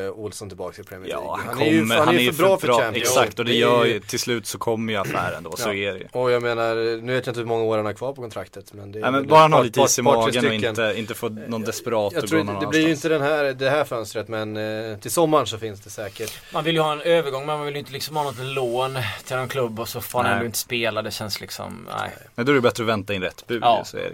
eh, 0.05 0.11
Olsson 0.11 0.49
tillbaka 0.49 0.81
i 0.81 0.85
Premier 0.85 1.07
League. 1.09 1.25
Ja, 1.25 1.39
han, 1.45 1.61
är 1.61 1.65
ju, 1.71 1.79
kommer, 1.79 1.95
han 1.95 2.15
är 2.15 2.19
ju 2.19 2.33
för 2.33 2.43
bra 2.43 2.57
för 2.57 2.67
Champions. 2.67 2.97
Exakt, 2.97 3.39
och 3.39 3.45
det 3.45 3.51
är 3.51 3.55
gör 3.55 3.85
ju- 3.85 3.99
till 3.99 4.19
slut 4.19 4.47
så 4.47 4.57
kommer 4.57 4.93
ju 4.93 4.99
affären 4.99 5.43
då, 5.43 5.55
så 5.57 5.69
Ja. 5.69 5.73
är 5.73 5.93
det 5.93 5.99
ju. 5.99 6.07
Och 6.11 6.31
jag 6.31 6.41
menar, 6.41 6.75
nu 7.01 7.13
vet 7.13 7.25
jag 7.25 7.31
inte 7.31 7.39
hur 7.39 7.47
många 7.47 7.63
år 7.63 7.77
han 7.77 7.85
har 7.85 7.93
kvar 7.93 8.13
på 8.13 8.21
kontraktet. 8.21 8.73
Men 8.73 8.91
det 8.91 8.99
är 8.99 9.01
Nej 9.01 9.11
men 9.11 9.27
bara 9.27 9.39
han 9.39 9.53
har 9.53 9.63
lite 9.63 9.81
is 9.81 9.99
i 9.99 10.01
magen 10.01 10.45
och 10.47 10.53
inte, 10.53 10.93
inte 10.97 11.13
få 11.13 11.29
någon 11.29 11.61
desperat 11.61 12.13
Jag 12.13 12.23
att 12.23 12.29
tror 12.29 12.37
gå 12.37 12.41
inte, 12.41 12.53
någon 12.53 12.61
det 12.63 12.67
blir 12.69 12.81
ju 12.87 12.91
inte 12.91 13.09
den 13.09 13.21
här, 13.21 13.43
det 13.53 13.69
här 13.69 13.83
fönstret 13.83 14.27
men 14.27 14.57
eh, 14.57 14.97
till 14.97 15.11
sommaren 15.11 15.47
så 15.47 15.57
finns 15.57 15.81
det 15.81 15.89
säkert. 15.89 16.39
Man 16.53 16.63
vill 16.63 16.75
ju 16.75 16.81
ha 16.81 16.91
en 16.93 17.01
övergång 17.01 17.45
men 17.45 17.57
man 17.57 17.65
vill 17.65 17.75
ju 17.75 17.79
inte 17.79 17.91
liksom 17.93 18.15
ha 18.15 18.23
något 18.23 18.39
lån 18.39 18.97
till 19.25 19.35
någon 19.35 19.47
klubb 19.47 19.79
och 19.79 19.89
så 19.89 20.01
får 20.01 20.23
han 20.23 20.31
ändå 20.31 20.45
inte 20.45 20.57
spela. 20.57 21.01
Det 21.01 21.11
känns 21.11 21.41
liksom, 21.41 21.87
nej. 21.99 22.09
Nej, 22.35 22.45
då 22.45 22.51
är 22.51 22.55
det 22.55 22.61
bättre 22.61 22.83
att 22.83 22.89
vänta 22.89 23.13
in 23.13 23.21
rätt 23.21 23.47
bud 23.47 23.59
Ja. 23.63 23.81
så 23.85 23.97
är 23.97 24.01
det. 24.01 24.11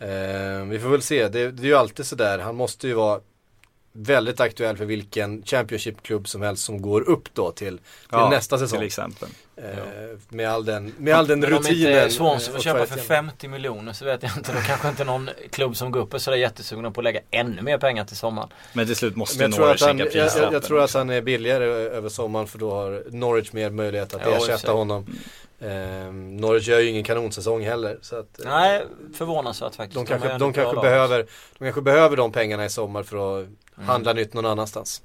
Eh, 0.00 0.64
vi 0.64 0.78
får 0.78 0.88
väl 0.88 1.02
se, 1.02 1.28
det, 1.28 1.50
det 1.50 1.62
är 1.62 1.66
ju 1.66 1.74
alltid 1.74 2.06
sådär, 2.06 2.38
han 2.38 2.56
måste 2.56 2.88
ju 2.88 2.94
vara 2.94 3.20
väldigt 3.92 4.40
aktuell 4.40 4.76
för 4.76 4.84
vilken 4.84 5.42
Championship-klubb 5.42 6.28
som 6.28 6.42
helst 6.42 6.64
som 6.64 6.82
går 6.82 7.08
upp 7.08 7.34
då 7.34 7.50
till, 7.50 7.76
till 7.78 7.78
Ja, 8.10 8.30
nästa 8.30 8.58
säsong. 8.58 8.78
Till 8.78 8.86
exempel. 8.86 9.28
Eh, 9.56 9.64
med 10.28 10.50
all 10.50 10.64
den, 10.64 10.92
med 10.98 11.14
all 11.14 11.26
den 11.26 11.40
Men 11.40 11.52
om 11.52 11.58
rutinen. 11.58 12.02
inte 12.02 12.10
Swansea 12.10 12.52
får 12.54 12.60
köpa 12.60 12.78
för 12.78 12.86
kvaliteten. 12.86 13.16
50 13.26 13.48
miljoner 13.48 13.92
så 13.92 14.04
vet 14.04 14.22
jag 14.22 14.32
inte. 14.36 14.52
Då 14.52 14.58
kanske 14.60 14.88
inte 14.88 15.04
någon 15.04 15.30
klubb 15.50 15.76
som 15.76 15.90
går 15.90 16.00
upp 16.00 16.14
är 16.14 16.18
sådär 16.18 16.36
jättesugna 16.38 16.90
på 16.90 17.00
att 17.00 17.04
lägga 17.04 17.20
ännu 17.30 17.62
mer 17.62 17.78
pengar 17.78 18.04
till 18.04 18.16
sommaren. 18.16 18.48
Men 18.72 18.86
till 18.86 18.96
slut 18.96 19.16
måste 19.16 19.38
Men 19.38 19.50
jag 19.52 19.60
Norwich 19.60 19.80
sänka 19.80 20.04
jag, 20.04 20.14
jag, 20.14 20.24
prislappen 20.26 20.52
jag 20.52 20.62
tror 20.62 20.80
att 20.80 20.94
han 20.94 21.10
är 21.10 21.22
billigare 21.22 21.64
över 21.64 22.08
sommaren 22.08 22.46
för 22.46 22.58
då 22.58 22.70
har 22.70 23.02
Norwich 23.10 23.52
mer 23.52 23.70
möjlighet 23.70 24.14
att 24.14 24.22
Ja, 24.24 24.36
ersätta 24.36 24.72
honom. 24.72 25.06
Eh, 25.60 25.68
Norwich 26.12 26.68
gör 26.68 26.80
ju 26.80 26.88
ingen 26.88 27.04
kanonsäsong 27.04 27.64
heller. 27.64 27.98
Så 28.02 28.16
att, 28.16 28.40
eh, 28.40 28.46
Nej, 28.50 28.84
förvånansvärt 29.14 29.74
faktiskt. 29.74 29.94
de 29.94 30.06
kanske, 30.06 30.38
de, 30.38 30.52
kanske 30.52 30.80
behöver, 30.80 31.26
de 31.58 31.64
kanske 31.64 31.82
behöver 31.82 32.16
de 32.16 32.32
pengarna 32.32 32.64
i 32.64 32.70
sommar 32.70 33.02
för 33.02 33.40
att. 33.42 33.48
Handla 33.86 34.12
nytt 34.12 34.34
någon 34.34 34.46
annanstans. 34.46 35.02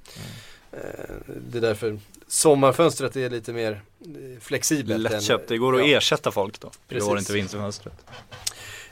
Eh, 0.71 0.79
det 1.51 1.57
är 1.57 1.61
därför 1.61 1.99
sommarfönstret 2.27 3.15
är 3.15 3.29
lite 3.29 3.53
mer 3.53 3.71
eh, 3.71 4.39
flexibelt. 4.41 5.11
Lättköpt, 5.11 5.47
det 5.47 5.57
går 5.57 5.75
att 5.75 5.89
ja. 5.89 5.97
ersätta 5.97 6.31
folk 6.31 6.59
då. 6.59 6.67
Det 6.67 6.93
Precis. 6.95 7.09
går 7.09 7.17
inte 7.17 7.33
vinterfönstret. 7.33 7.93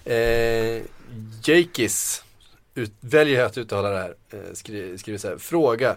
Eh, 0.05 0.81
Jakis 1.43 2.23
ut, 2.75 2.91
väljer 2.99 3.45
att 3.45 3.57
uttala 3.57 3.89
det 3.89 3.97
här. 3.97 4.15
Eh, 4.29 4.53
skri, 4.53 4.97
skriver 4.97 5.19
så 5.19 5.27
här. 5.27 5.37
Fråga. 5.37 5.95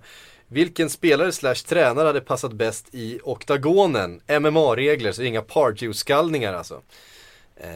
Vilken 0.48 0.90
spelare 0.90 1.32
slash 1.32 1.54
tränare 1.54 2.06
hade 2.06 2.20
passat 2.20 2.52
bäst 2.52 2.86
i 2.92 3.20
oktagonen? 3.22 4.20
MMA-regler, 4.28 5.12
så 5.12 5.22
inga 5.22 5.42
party-skallningar 5.42 6.52
alltså. 6.52 6.82
Eh, 7.56 7.70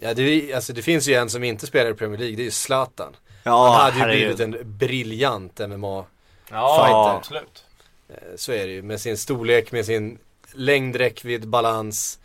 ja, 0.00 0.14
det, 0.14 0.52
alltså. 0.52 0.72
Det 0.72 0.82
finns 0.82 1.08
ju 1.08 1.14
en 1.14 1.30
som 1.30 1.44
inte 1.44 1.66
spelar 1.66 1.90
i 1.90 1.94
Premier 1.94 2.18
League, 2.18 2.36
det 2.36 2.42
är 2.42 2.44
ju 2.44 2.50
Zlatan. 2.50 3.16
Ja, 3.42 3.70
Han 3.72 3.80
hade 3.80 3.96
ju 3.96 4.00
herregud. 4.02 4.36
blivit 4.36 4.62
en 4.62 4.76
briljant 4.78 5.58
MMA. 5.68 6.04
Ja, 6.50 7.14
absolut. 7.18 7.64
Eh, 8.08 8.14
Så 8.36 8.52
är 8.52 8.66
det 8.66 8.72
ju, 8.72 8.82
med 8.82 9.00
sin 9.00 9.16
storlek, 9.16 9.72
med 9.72 9.86
sin 9.86 10.18
längd, 10.52 10.96
räckvidd, 10.96 11.48
balans 11.48 12.18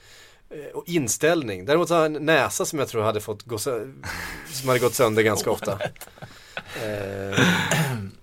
eh, 0.49 0.57
och 0.77 0.83
inställning. 0.87 1.65
Däremot 1.65 1.89
har 1.89 1.99
han 2.01 2.15
en 2.15 2.25
näsa 2.25 2.65
som 2.65 2.79
jag 2.79 2.87
tror 2.87 3.03
hade 3.03 3.21
fått 3.21 3.43
gå 3.43 3.55
sö- 3.55 3.93
som 4.51 4.67
hade 4.69 4.79
gått 4.79 4.93
sönder 4.93 5.23
ganska 5.23 5.51
ofta. 5.51 5.71
Eh, 5.71 7.39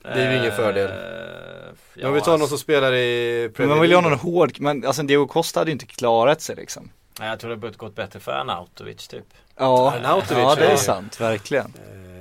Det 0.03 0.21
är 0.21 0.33
ju 0.33 0.39
ingen 0.39 0.53
fördel. 0.57 0.91
Men 1.95 2.07
om 2.07 2.15
vi 2.15 2.21
tar 2.21 2.39
någon 2.39 2.49
som 2.49 2.59
spelar 2.59 2.93
i 2.93 3.51
Premier 3.57 3.71
man 3.75 3.81
vill 3.81 3.91
ju 3.91 3.97
ha 3.97 4.03
någon 4.03 4.19
hård, 4.19 4.53
men 4.61 4.87
alltså 4.87 5.03
Diego 5.03 5.27
Costa 5.27 5.61
hade 5.61 5.71
ju 5.71 5.73
inte 5.73 5.87
klarat 5.87 6.41
sig 6.41 6.57
liksom. 6.57 6.91
Nej, 7.21 7.29
jag 7.29 7.41
tror 7.41 7.51
det 7.51 7.57
borde 7.57 7.77
gått 7.77 7.95
bättre 7.97 8.21
för 8.21 8.33
Arnautovic 8.33 9.09
typ. 9.09 9.25
Ja, 9.57 9.93
Arnautovic 9.93 10.43
ja 10.45 10.55
det 10.55 10.67
är- 10.67 10.71
är 10.73 10.77
sant, 10.77 11.21
verkligen. 11.21 11.73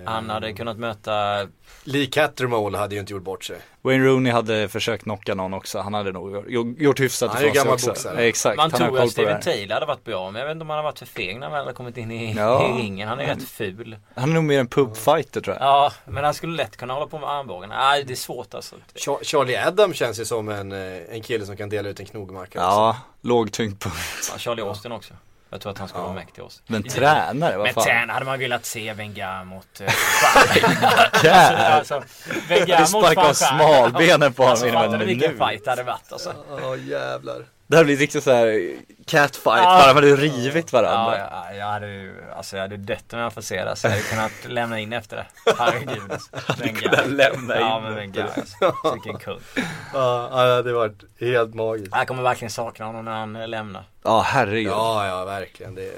Eh, 0.05 0.11
Han 0.13 0.29
hade 0.29 0.53
kunnat 0.53 0.77
möta 0.77 1.47
Lee 1.83 2.05
Cattermole 2.05 2.77
hade 2.77 2.95
ju 2.95 3.01
inte 3.01 3.13
gjort 3.13 3.23
bort 3.23 3.43
sig. 3.43 3.57
Wayne 3.81 4.05
Rooney 4.05 4.31
hade 4.33 4.67
försökt 4.69 5.03
knocka 5.03 5.35
någon 5.35 5.53
också, 5.53 5.79
han 5.79 5.93
hade 5.93 6.11
nog 6.11 6.51
gjort, 6.51 6.79
gjort 6.79 6.99
hyfsat 6.99 7.31
Han 7.31 7.37
är 7.41 7.45
ju 7.45 7.49
ifrån 7.49 7.55
sig 7.55 7.63
gammal 7.63 7.73
också. 7.75 7.87
boxare. 7.89 8.17
Exakt, 8.25 8.57
Man 8.57 8.71
han 8.71 8.79
tror 8.81 8.99
att 8.99 9.11
Steven. 9.11 9.41
Taylor 9.41 9.73
hade 9.73 9.85
varit 9.85 10.03
bra 10.03 10.31
men 10.31 10.39
jag 10.39 10.47
vet 10.47 10.51
inte 10.55 10.61
om 10.63 10.69
han 10.69 10.77
har 10.77 10.83
varit 10.83 10.99
för 10.99 11.05
feg 11.05 11.35
när 11.39 11.41
han 11.47 11.51
väl 11.51 11.65
har 11.65 11.73
kommit 11.73 11.97
in 11.97 12.11
i, 12.11 12.33
Ja. 12.37 12.69
i 12.69 12.81
ringen. 12.81 13.09
Han 13.09 13.19
är 13.19 13.25
rätt 13.25 13.49
ful. 13.49 13.97
Han 14.15 14.29
är 14.29 14.33
nog 14.33 14.43
mer 14.43 14.59
en 14.59 14.67
pubfighter 14.67 15.41
tror 15.41 15.55
jag. 15.59 15.65
Ja, 15.65 15.91
men 16.05 16.23
han 16.23 16.33
skulle 16.33 16.55
lätt 16.57 16.77
kunna 16.77 16.93
hålla 16.93 17.07
på 17.07 17.19
med 17.19 17.29
armbågarna. 17.29 17.75
Nej, 17.77 18.03
det 18.03 18.13
är 18.13 18.15
svårt 18.15 18.53
alltså. 18.53 18.75
Char- 18.95 19.23
Charlie 19.23 19.57
Adam 19.57 19.93
känns 19.93 20.19
ju 20.19 20.25
som 20.25 20.49
en, 20.49 20.71
eh, 20.71 21.01
en 21.09 21.21
kille 21.21 21.45
som 21.45 21.57
kan 21.57 21.69
dela 21.69 21.89
ut 21.89 21.99
en 21.99 22.05
knogmacka. 22.05 22.45
också. 22.45 22.59
Ja, 22.59 22.97
låg 23.21 23.51
tyngdpunkt. 23.51 23.97
Ja, 24.31 24.37
Charlie 24.37 24.61
Austin 24.61 24.91
också. 24.91 25.13
Jag 25.53 25.61
tror 25.61 25.71
att 25.71 25.77
han 25.77 25.87
ska 25.87 25.97
Ja. 25.97 26.03
vara 26.03 26.13
mäktig 26.13 26.43
också. 26.43 26.61
Men 26.67 26.83
tränare, 26.83 27.57
vad 27.57 27.65
Men 27.65 27.73
fan. 27.73 27.83
tränare 27.83 28.13
hade 28.13 28.25
man 28.25 28.39
velat 28.39 28.65
se 28.65 28.93
Wenger 28.93 29.43
mot... 29.43 29.81
Eh, 29.81 29.87
Jävlar. 31.23 31.69
alltså, 31.71 32.03
Wenger 32.49 32.79
mot 32.79 32.87
sparkar 32.89 33.29
av 33.29 33.33
smalbenen 33.33 34.33
på 34.33 34.43
honom 34.43 34.51
Alltså 34.51 34.67
inom 34.67 34.83
en 34.93 34.99
du 34.99 35.05
vilken 35.05 35.31
minut. 35.31 35.47
fight 35.47 35.63
det 35.65 35.69
hade 35.71 35.83
varit 35.83 36.11
alltså? 36.11 36.33
Ja 36.61 36.75
jävlar. 36.75 37.45
Det 37.67 37.75
hade 37.75 37.85
blivit 37.85 38.01
riktigt 38.01 38.23
såhär 38.23 38.71
catfight, 39.05 39.63
Ja. 39.63 39.79
bara 39.83 39.93
man 39.93 39.95
hade 40.03 40.15
rivit 40.15 40.73
varandra. 40.73 41.17
Ja, 41.17 41.47
jag, 41.49 41.57
jag 41.57 41.65
hade 41.65 41.87
ju, 41.87 42.23
alltså 42.37 42.55
jag 42.55 42.61
hade 42.61 42.77
dött 42.77 43.13
om 43.13 43.19
jag 43.19 43.33
det 43.33 43.75
så 43.75 43.87
jag 43.87 43.91
hade 43.91 44.03
kunnat 44.03 44.31
lämna 44.47 44.79
in 44.79 44.93
efter 44.93 45.15
det. 45.17 45.53
Herregud 45.57 46.11
alltså. 46.11 46.29
Wenger. 46.63 46.81
kunnat 46.81 47.07
lämna 47.09 47.55
Ja 47.59 47.77
in 47.77 47.83
men 47.83 47.95
Wenger 47.95 48.29
alltså. 48.37 48.75
Vilken 48.93 49.17
kung. 49.19 49.39
Ja, 49.93 50.29
ja, 50.31 50.45
det 50.45 50.55
hade 50.55 50.73
varit 50.73 51.03
helt 51.19 51.53
magiskt. 51.53 51.91
Jag 51.95 52.07
kommer 52.07 52.23
verkligen 52.23 52.51
sakna 52.51 52.85
honom 52.85 53.05
när 53.05 53.11
han 53.19 53.33
lämnar. 53.33 53.83
Ja 54.03 54.21
herregud. 54.21 54.71
Ja, 54.71 55.07
ja, 55.07 55.25
verkligen. 55.25 55.75
Det, 55.75 55.91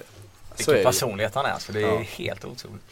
Vilken 0.58 0.72
är 0.72 0.76
det. 0.78 0.84
personlighet 0.84 1.36
han 1.36 1.46
är 1.46 1.50
alltså. 1.52 1.72
Det 1.72 1.82
är 1.82 1.88
Ja. 1.88 2.02
helt 2.18 2.46
otroligt. 2.46 2.84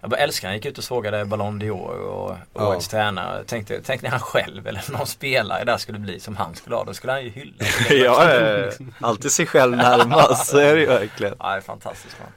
Jag 0.00 0.10
bara 0.10 0.16
älskar 0.20 0.48
han 0.48 0.54
gick 0.56 0.66
ut 0.66 0.78
och 0.78 0.84
sågade 0.84 1.24
Ballon 1.24 1.62
d'Or 1.62 1.88
och 1.90 2.36
Ja. 2.54 2.66
årets 2.68 2.88
tränare. 2.88 3.44
Tänkte, 3.44 3.82
tänkte 3.82 4.08
han 4.08 4.20
själv 4.20 4.66
eller 4.66 4.82
någon 4.92 5.06
spelare 5.06 5.64
där 5.64 5.76
skulle 5.76 5.98
bli 5.98 6.20
som 6.20 6.36
han 6.36 6.54
skulle 6.54 6.76
ha. 6.76 6.84
Då 6.84 6.94
skulle 6.94 7.12
han 7.12 7.24
ju 7.24 7.30
hylla. 7.30 7.54
Ja, 7.90 8.70
alltid 9.00 9.32
sig 9.32 9.46
själv 9.46 9.76
närmast, 9.76 10.46
så 10.46 10.58
är 10.58 10.74
det 10.74 10.80
ju 10.80 10.86
verkligen. 10.86 11.34
Ja, 11.38 11.50
det 11.50 11.56
är 11.56 11.60
fantastiskt 11.60 12.16
man. 12.20 12.28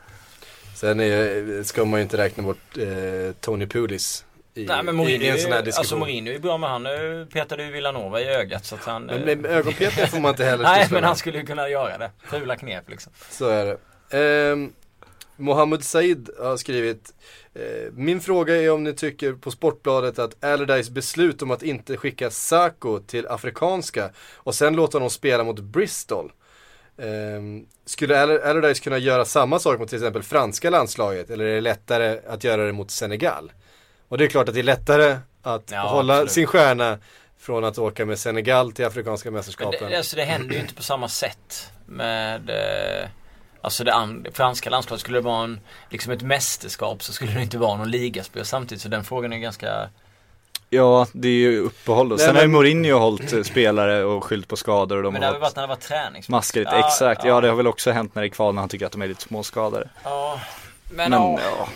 Sen 0.75 0.99
är, 0.99 1.63
ska 1.63 1.85
man 1.85 1.99
ju 1.99 2.03
inte 2.03 2.17
räkna 2.17 2.43
bort 2.43 2.77
eh, 2.77 2.85
Tony 3.41 3.65
Pulis 3.67 4.25
i, 4.53 4.65
Nej 4.65 4.83
men 4.83 4.95
i, 4.95 4.97
Mourinho, 4.97 5.23
i 5.25 5.29
en 5.29 5.37
sån 5.39 5.51
här 5.51 5.59
är- 5.59 5.63
alltså 5.65 5.81
diskussion. 5.81 5.99
Mourinho 5.99 6.33
är 6.33 6.39
bra 6.39 6.57
men 6.57 6.69
han 6.69 6.85
eh, 6.85 7.25
petade 7.33 7.63
ju 7.63 7.71
Villanova 7.71 8.21
i 8.21 8.25
ögat 8.35 8.65
så 8.65 8.75
att 8.75 8.85
han... 8.85 9.03
men 9.03 9.27
eh, 9.29 9.37
med 9.37 9.51
ögonpetning 9.51 10.07
får 10.07 10.19
man 10.19 10.29
inte 10.29 10.45
heller 10.45 10.63
Nej 10.63 10.87
men 10.91 11.03
han 11.03 11.15
skulle 11.15 11.37
ju 11.37 11.45
kunna 11.45 11.69
göra 11.69 11.97
det. 11.97 12.11
Fula 12.27 12.55
knep 12.55 12.89
liksom. 12.89 13.11
Så 13.29 13.47
är 13.49 13.65
det. 13.65 13.77
Ehm, 14.51 14.73
Mohammed 15.39 15.83
Said 15.83 16.29
har 16.39 16.57
skrivit 16.57 17.13
eh, 17.53 17.91
Min 17.93 18.21
fråga 18.21 18.55
är 18.55 18.71
om 18.71 18.83
ni 18.83 18.93
tycker 18.93 19.33
på 19.33 19.51
Sportbladet 19.51 20.19
att 20.19 20.43
Allardyce 20.43 20.91
beslut 20.91 21.41
om 21.41 21.51
att 21.51 21.63
inte 21.63 21.97
skicka 21.97 22.29
Sako 22.29 22.99
till 22.99 23.27
Afrikanska 23.27 24.09
och 24.35 24.55
sen 24.55 24.75
låta 24.75 24.95
honom 24.97 25.09
spela 25.09 25.43
mot 25.43 25.59
Bristol. 25.59 26.31
Ehm, 26.97 27.65
skulle 27.85 28.21
All- 28.21 28.41
Allardyce 28.41 28.79
kunna 28.83 28.97
göra 28.97 29.25
samma 29.25 29.59
sak 29.59 29.79
mot 29.79 29.89
till 29.89 29.97
exempel 29.97 30.23
franska 30.23 30.69
landslaget 30.69 31.29
eller 31.29 31.45
är 31.45 31.55
det 31.55 31.61
lättare 31.61 32.19
att 32.27 32.43
göra 32.43 32.65
det 32.65 32.71
mot 32.71 32.91
Senegal? 32.91 33.51
Och 34.07 34.17
det 34.17 34.23
är 34.23 34.27
klart 34.27 34.47
att 34.49 34.53
det 34.55 34.61
är 34.61 34.63
lättare 34.63 35.17
att 35.43 35.71
Ja, 35.71 35.81
hålla 35.87 36.13
absolut. 36.13 36.31
sin 36.31 36.47
stjärna 36.47 36.97
från 37.39 37.63
att 37.63 37.77
åka 37.77 38.05
med 38.05 38.19
Senegal 38.19 38.71
till 38.71 38.85
Afrikanska 38.85 39.29
Men 39.31 39.33
mästerskapen. 39.37 39.89
det, 39.91 39.97
alltså 39.97 40.15
det 40.15 40.23
händer 40.23 40.55
ju 40.55 40.61
inte 40.61 40.75
på 40.75 40.83
samma 40.83 41.07
sätt 41.09 41.71
med 41.85 42.49
eh, 42.49 43.09
Alltså 43.61 43.83
det 43.83 44.31
franska 44.33 44.69
landslaget 44.69 45.01
skulle 45.01 45.17
det 45.17 45.21
vara 45.21 45.43
en, 45.43 45.59
liksom 45.89 46.11
ett 46.13 46.21
mästerskap 46.21 47.03
så 47.03 47.13
skulle 47.13 47.31
det 47.31 47.41
inte 47.41 47.57
vara 47.57 47.77
någon 47.77 47.91
ligaspel 47.91 48.45
samtidigt 48.45 48.81
så 48.81 48.89
den 48.89 49.03
frågan 49.03 49.33
är 49.33 49.37
ganska 49.37 49.89
Ja, 50.71 51.07
det 51.11 51.27
är 51.27 51.31
ju 51.31 51.59
uppehåll 51.59 52.09
då. 52.09 52.17
Sen 52.17 52.35
har 52.35 52.41
ju 52.41 52.47
men- 52.47 52.51
Mourinho 52.51 52.97
hållit 52.97 53.33
eh, 53.33 53.43
spelare 53.43 54.03
och 54.03 54.23
skyllt 54.23 54.47
på 54.47 54.55
skador 54.57 54.97
och 54.97 55.03
de 55.03 55.13
Men 55.13 55.21
det 55.21 55.27
har 55.27 55.33
har 55.33 55.39
väl 55.39 55.41
varit 55.41 55.55
när 55.55 55.63
det 55.63 55.67
var 55.67 55.75
träningsmatch? 55.75 56.29
maskar 56.29 56.59
lite. 56.59 56.71
Exakt, 56.75 57.23
ja. 57.25 57.41
det 57.41 57.47
har 57.47 57.55
väl 57.55 57.67
också 57.67 57.91
hänt 57.91 58.15
när 58.15 58.21
det 58.21 58.27
är 58.27 58.29
kval 58.29 58.53
när 58.55 58.61
han 58.61 58.69
tycker 58.69 58.85
att 58.85 58.91
de 58.91 59.01
är 59.01 59.07
lite 59.07 59.21
småskadade. 59.21 59.89
Ja, 60.03 60.41
men, 60.91 61.11
Men 61.11 61.21
ja, 61.21 61.39
ja, 61.59 61.67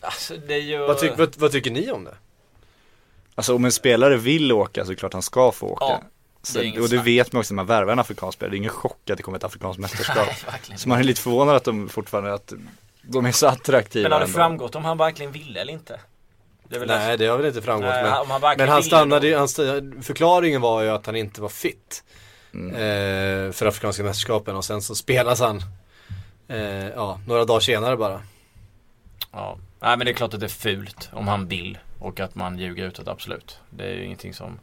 alltså 0.00 0.34
det 0.36 0.54
är 0.54 0.58
ju 0.58 0.78
Vad, 0.78 0.98
tyck, 0.98 1.12
vad, 1.18 1.36
vad 1.38 1.52
tycker 1.52 1.70
ni 1.70 1.90
om 1.90 2.04
det? 2.04 2.14
alltså 3.34 3.54
om 3.54 3.64
en 3.64 3.72
spelare 3.72 4.16
vill 4.16 4.52
åka 4.52 4.84
så 4.84 4.90
är 4.90 4.94
det 4.94 4.98
klart 4.98 5.12
han 5.12 5.22
ska 5.22 5.52
få 5.52 5.66
åka. 5.66 5.84
Ja, 5.84 6.02
så, 6.42 6.58
det 6.58 6.68
och 6.70 6.82
det 6.82 6.88
snack. 6.88 7.06
vet 7.06 7.32
man 7.32 7.40
också 7.40 7.54
när 7.54 7.56
man 7.56 7.66
värvar 7.66 7.92
en 7.92 7.98
afrikansk 7.98 8.36
spelare. 8.38 8.50
Det 8.50 8.56
är 8.56 8.58
ingen 8.58 8.70
chock 8.70 9.10
att 9.10 9.16
det 9.16 9.22
kommer 9.22 9.38
ett 9.38 9.44
afrikanskt 9.44 9.80
mästerskap. 9.80 10.28
Nej, 10.68 10.78
så 10.78 10.88
man 10.88 10.98
är 10.98 11.02
lite 11.04 11.20
förvånad 11.20 11.56
att 11.56 11.64
de 11.64 11.88
fortfarande, 11.88 12.34
att 12.34 12.52
de 13.02 13.26
är 13.26 13.32
så 13.32 13.46
attraktiva. 13.46 14.02
Men 14.02 14.12
har 14.12 14.20
det 14.20 14.24
ändå. 14.24 14.36
framgått 14.36 14.74
om 14.74 14.84
han 14.84 14.98
verkligen 14.98 15.32
ville 15.32 15.60
eller 15.60 15.72
inte? 15.72 16.00
Det 16.68 16.76
är 16.76 16.80
väl 16.80 16.88
Nej 16.88 17.18
det 17.18 17.26
har 17.26 17.36
väl 17.36 17.46
inte 17.46 17.62
framgått 17.62 17.88
Nej, 17.88 18.02
men, 18.02 18.42
han 18.42 18.54
men 18.56 18.68
han 18.68 18.82
stannade 18.82 19.26
ju, 19.26 19.36
han 19.36 19.48
förklaringen 20.02 20.60
var 20.60 20.82
ju 20.82 20.88
att 20.88 21.06
han 21.06 21.16
inte 21.16 21.40
var 21.40 21.48
fit 21.48 22.02
Mm. 22.54 22.74
eh, 22.74 23.52
för 23.52 23.66
Afrikanska 23.66 24.02
mästerskapen 24.02 24.56
och 24.56 24.64
sen 24.64 24.82
så 24.82 24.94
spelas 24.94 25.40
han 25.40 25.62
eh, 26.48 26.88
ja, 26.88 27.20
några 27.26 27.44
dagar 27.44 27.60
senare 27.60 27.96
bara. 27.96 28.22
Ja, 29.32 29.58
nej 29.80 29.96
men 29.96 30.04
det 30.04 30.10
är 30.10 30.14
klart 30.14 30.34
att 30.34 30.40
det 30.40 30.46
är 30.46 30.48
fult 30.48 31.10
om 31.12 31.28
han 31.28 31.48
vill 31.48 31.78
och 31.98 32.20
att 32.20 32.34
man 32.34 32.58
ljuger 32.58 32.84
utåt 32.84 33.08
absolut. 33.08 33.58
Det 33.70 33.84
är 33.84 33.94
ju 33.94 34.04
ingenting 34.04 34.34
som 34.34 34.58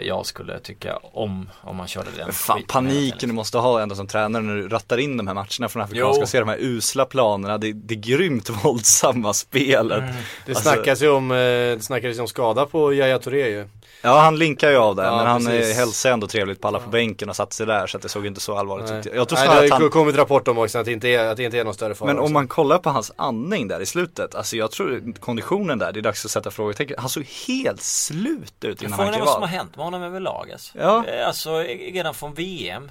jag 0.00 0.26
skulle 0.26 0.58
tycka 0.58 0.96
om 1.02 1.50
om 1.60 1.76
man 1.76 1.88
körde 1.88 2.10
den 2.16 2.32
fan 2.32 2.62
paniken 2.68 3.28
du 3.28 3.34
måste 3.34 3.58
ha 3.58 3.82
ändå 3.82 3.94
som 3.94 4.06
tränare 4.06 4.42
när 4.42 4.56
du 4.56 4.68
rattar 4.68 4.98
in 4.98 5.16
de 5.16 5.26
här 5.26 5.34
matcherna 5.34 5.68
från 5.68 5.82
Afrikanska 5.82 6.22
och 6.22 6.28
ser 6.28 6.40
de 6.40 6.48
här 6.48 6.58
usla 6.60 7.04
planerna. 7.04 7.58
Det, 7.58 7.72
det 7.72 7.94
är 7.94 7.98
grymt 7.98 8.50
våldsamma 8.64 9.32
spelet. 9.34 9.98
Mm. 9.98 10.14
Det 10.46 10.52
Alltså- 10.52 10.62
snackas 10.72 11.02
ju 11.02 11.08
om, 11.08 11.30
eh, 11.30 11.36
det 11.36 11.82
snackades 11.84 12.16
ju 12.16 12.20
om 12.20 12.28
skada 12.28 12.66
på 12.66 12.94
Yahya 12.94 13.18
Touré 13.18 13.48
ju. 13.48 13.68
Ja 14.04 14.20
han 14.20 14.38
linkar 14.38 14.70
ju 14.70 14.76
av 14.76 14.96
det 14.96 15.02
Ja, 15.04 15.16
men 15.16 15.26
han 15.26 15.44
precis. 15.46 15.76
hälsar 15.76 16.10
ändå 16.10 16.26
trevligt 16.26 16.60
på 16.60 16.68
alla 16.68 16.78
på 16.80 16.90
bänken 16.90 17.28
och 17.28 17.36
satt 17.36 17.52
sig 17.52 17.66
där 17.66 17.86
så 17.86 17.96
att 17.96 18.02
det 18.02 18.08
såg 18.08 18.26
inte 18.26 18.40
så 18.40 18.56
allvarligt 18.58 18.90
ut. 18.90 19.14
Jag 19.14 19.28
tror 19.28 19.38
Nej, 19.38 19.48
det 19.48 19.64
att 19.64 19.70
har 19.70 19.80
han 19.80 19.90
kommit 19.90 20.16
rapport 20.16 20.48
om 20.48 20.58
också 20.58 20.78
att 20.78 20.84
det 20.84 20.92
inte 20.92 21.08
är, 21.08 21.26
att 21.28 21.36
det 21.36 21.42
inte 21.44 21.58
är 21.58 21.64
någon 21.64 21.74
större 21.74 21.94
fara. 21.94 22.06
Men 22.06 22.16
om 22.18 22.22
också. 22.22 22.32
man 22.32 22.48
kollar 22.48 22.78
på 22.78 22.90
hans 22.90 23.12
andning 23.16 23.68
där 23.68 23.80
i 23.80 23.86
slutet, 23.86 24.34
alltså 24.34 24.56
jag 24.56 24.70
tror 24.70 25.12
konditionen 25.20 25.78
där, 25.78 25.92
det 25.92 26.00
är 26.00 26.02
dags 26.02 26.24
att 26.24 26.30
sätta 26.30 26.50
frågetecken. 26.50 26.96
Han 26.98 27.08
såg 27.08 27.26
helt 27.48 27.82
slut 27.82 28.54
ut 28.64 28.82
innan 28.82 28.92
han 28.92 28.98
Frågan 28.98 29.08
är 29.14 29.16
klev 29.18 29.24
vad 29.24 29.32
som 29.34 29.42
har 29.42 29.48
av. 29.48 29.54
hänt 29.54 29.76
med 29.76 29.84
honom 29.84 30.02
överlag 30.02 30.50
alltså. 30.52 30.78
Ja. 30.78 31.04
Alltså 31.26 31.58
redan 31.92 32.14
från 32.14 32.34
VM 32.34 32.90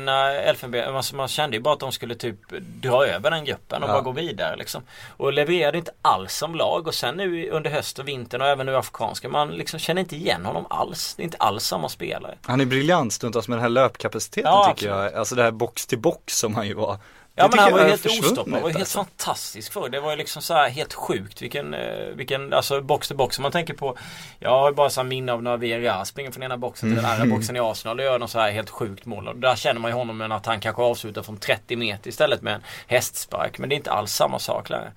när 0.00 0.34
Elfenben, 0.34 0.96
alltså 0.96 1.16
man 1.16 1.28
kände 1.28 1.56
ju 1.56 1.62
bara 1.62 1.74
att 1.74 1.80
de 1.80 1.92
skulle 1.92 2.14
typ 2.14 2.36
dra 2.82 3.06
över 3.06 3.30
den 3.30 3.44
gruppen 3.44 3.82
och 3.82 3.88
Ja. 3.88 3.92
bara 3.92 4.02
gå 4.02 4.12
vidare 4.12 4.56
liksom. 4.56 4.82
Och 5.16 5.32
levererade 5.32 5.78
inte 5.78 5.90
alls 6.02 6.34
som 6.36 6.54
lag 6.54 6.86
och 6.86 6.94
sen 6.94 7.16
nu 7.16 7.50
under 7.50 7.70
höst 7.70 7.98
och 7.98 8.08
vintern 8.08 8.40
och 8.42 8.46
även 8.48 8.66
nu 8.66 8.76
afrikanska, 8.76 9.28
man 9.28 9.48
liksom 9.50 9.78
känner 9.80 10.00
inte 10.00 10.16
igen 10.16 10.44
honom 10.46 10.66
alls. 10.70 11.14
Det 11.14 11.22
är 11.22 11.24
inte 11.24 11.36
alls 11.36 11.64
samma 11.64 11.88
spelare. 11.88 12.34
Han 12.42 12.60
är 12.60 12.64
briljant 12.64 13.12
stundtals 13.12 13.48
med 13.48 13.58
den 13.58 13.62
här 13.62 13.68
löpkapaciteten 13.68 14.50
Ja, 14.50 14.74
tycker 14.76 14.90
jag. 14.94 15.14
Alltså 15.14 15.34
det 15.34 15.42
här 15.42 15.50
box 15.50 15.86
till 15.86 15.98
box 15.98 16.38
som 16.38 16.54
han 16.54 16.66
ju 16.66 16.74
var. 16.74 16.96
Ja 17.34 17.48
men 17.50 17.58
han 17.58 17.72
var 17.72 17.80
ju 17.80 17.88
helt 17.88 18.06
ostoppbar, 18.06 18.60
var 18.60 18.68
helt 18.68 18.76
alltså. 18.80 18.98
fantastisk 18.98 19.72
för 19.72 19.88
Det 19.88 20.00
var 20.00 20.10
ju 20.10 20.16
liksom 20.16 20.42
så 20.42 20.54
här 20.54 20.68
helt 20.68 20.94
sjukt 20.94 21.42
vilken, 21.42 21.74
eh, 21.74 22.06
vilken, 22.14 22.52
alltså 22.52 22.80
box 22.80 23.06
till 23.06 23.16
box. 23.16 23.38
Om 23.38 23.42
man 23.42 23.52
tänker 23.52 23.74
på, 23.74 23.98
jag 24.38 24.50
har 24.50 24.68
ju 24.70 24.74
bara 24.74 24.90
så 24.90 25.02
minne 25.02 25.32
av 25.32 25.42
när 25.42 25.56
VRA 25.56 26.04
springer 26.04 26.30
från 26.30 26.42
ena 26.42 26.56
boxen 26.56 26.88
till 26.88 26.96
den 26.96 27.04
andra 27.04 27.24
Mm. 27.24 27.30
boxen 27.36 27.56
i 27.56 27.60
Arsenal 27.60 27.98
och 27.98 28.04
gör 28.04 28.18
något 28.18 28.30
så 28.30 28.38
här 28.38 28.50
helt 28.50 28.70
sjukt 28.70 29.06
mål. 29.06 29.28
Och 29.28 29.36
där 29.36 29.56
känner 29.56 29.80
man 29.80 29.90
ju 29.90 29.94
honom 29.96 30.16
med 30.16 30.32
att 30.32 30.46
han 30.46 30.60
kanske 30.60 30.82
avslutar 30.82 31.22
från 31.22 31.36
30 31.38 31.76
meter 31.76 32.08
istället 32.08 32.42
med 32.42 32.54
en 32.54 32.62
hästspark. 32.86 33.58
Men 33.58 33.68
det 33.68 33.74
är 33.74 33.76
inte 33.76 33.92
alls 33.92 34.12
samma 34.12 34.38
sak 34.38 34.70
längre. 34.70 34.92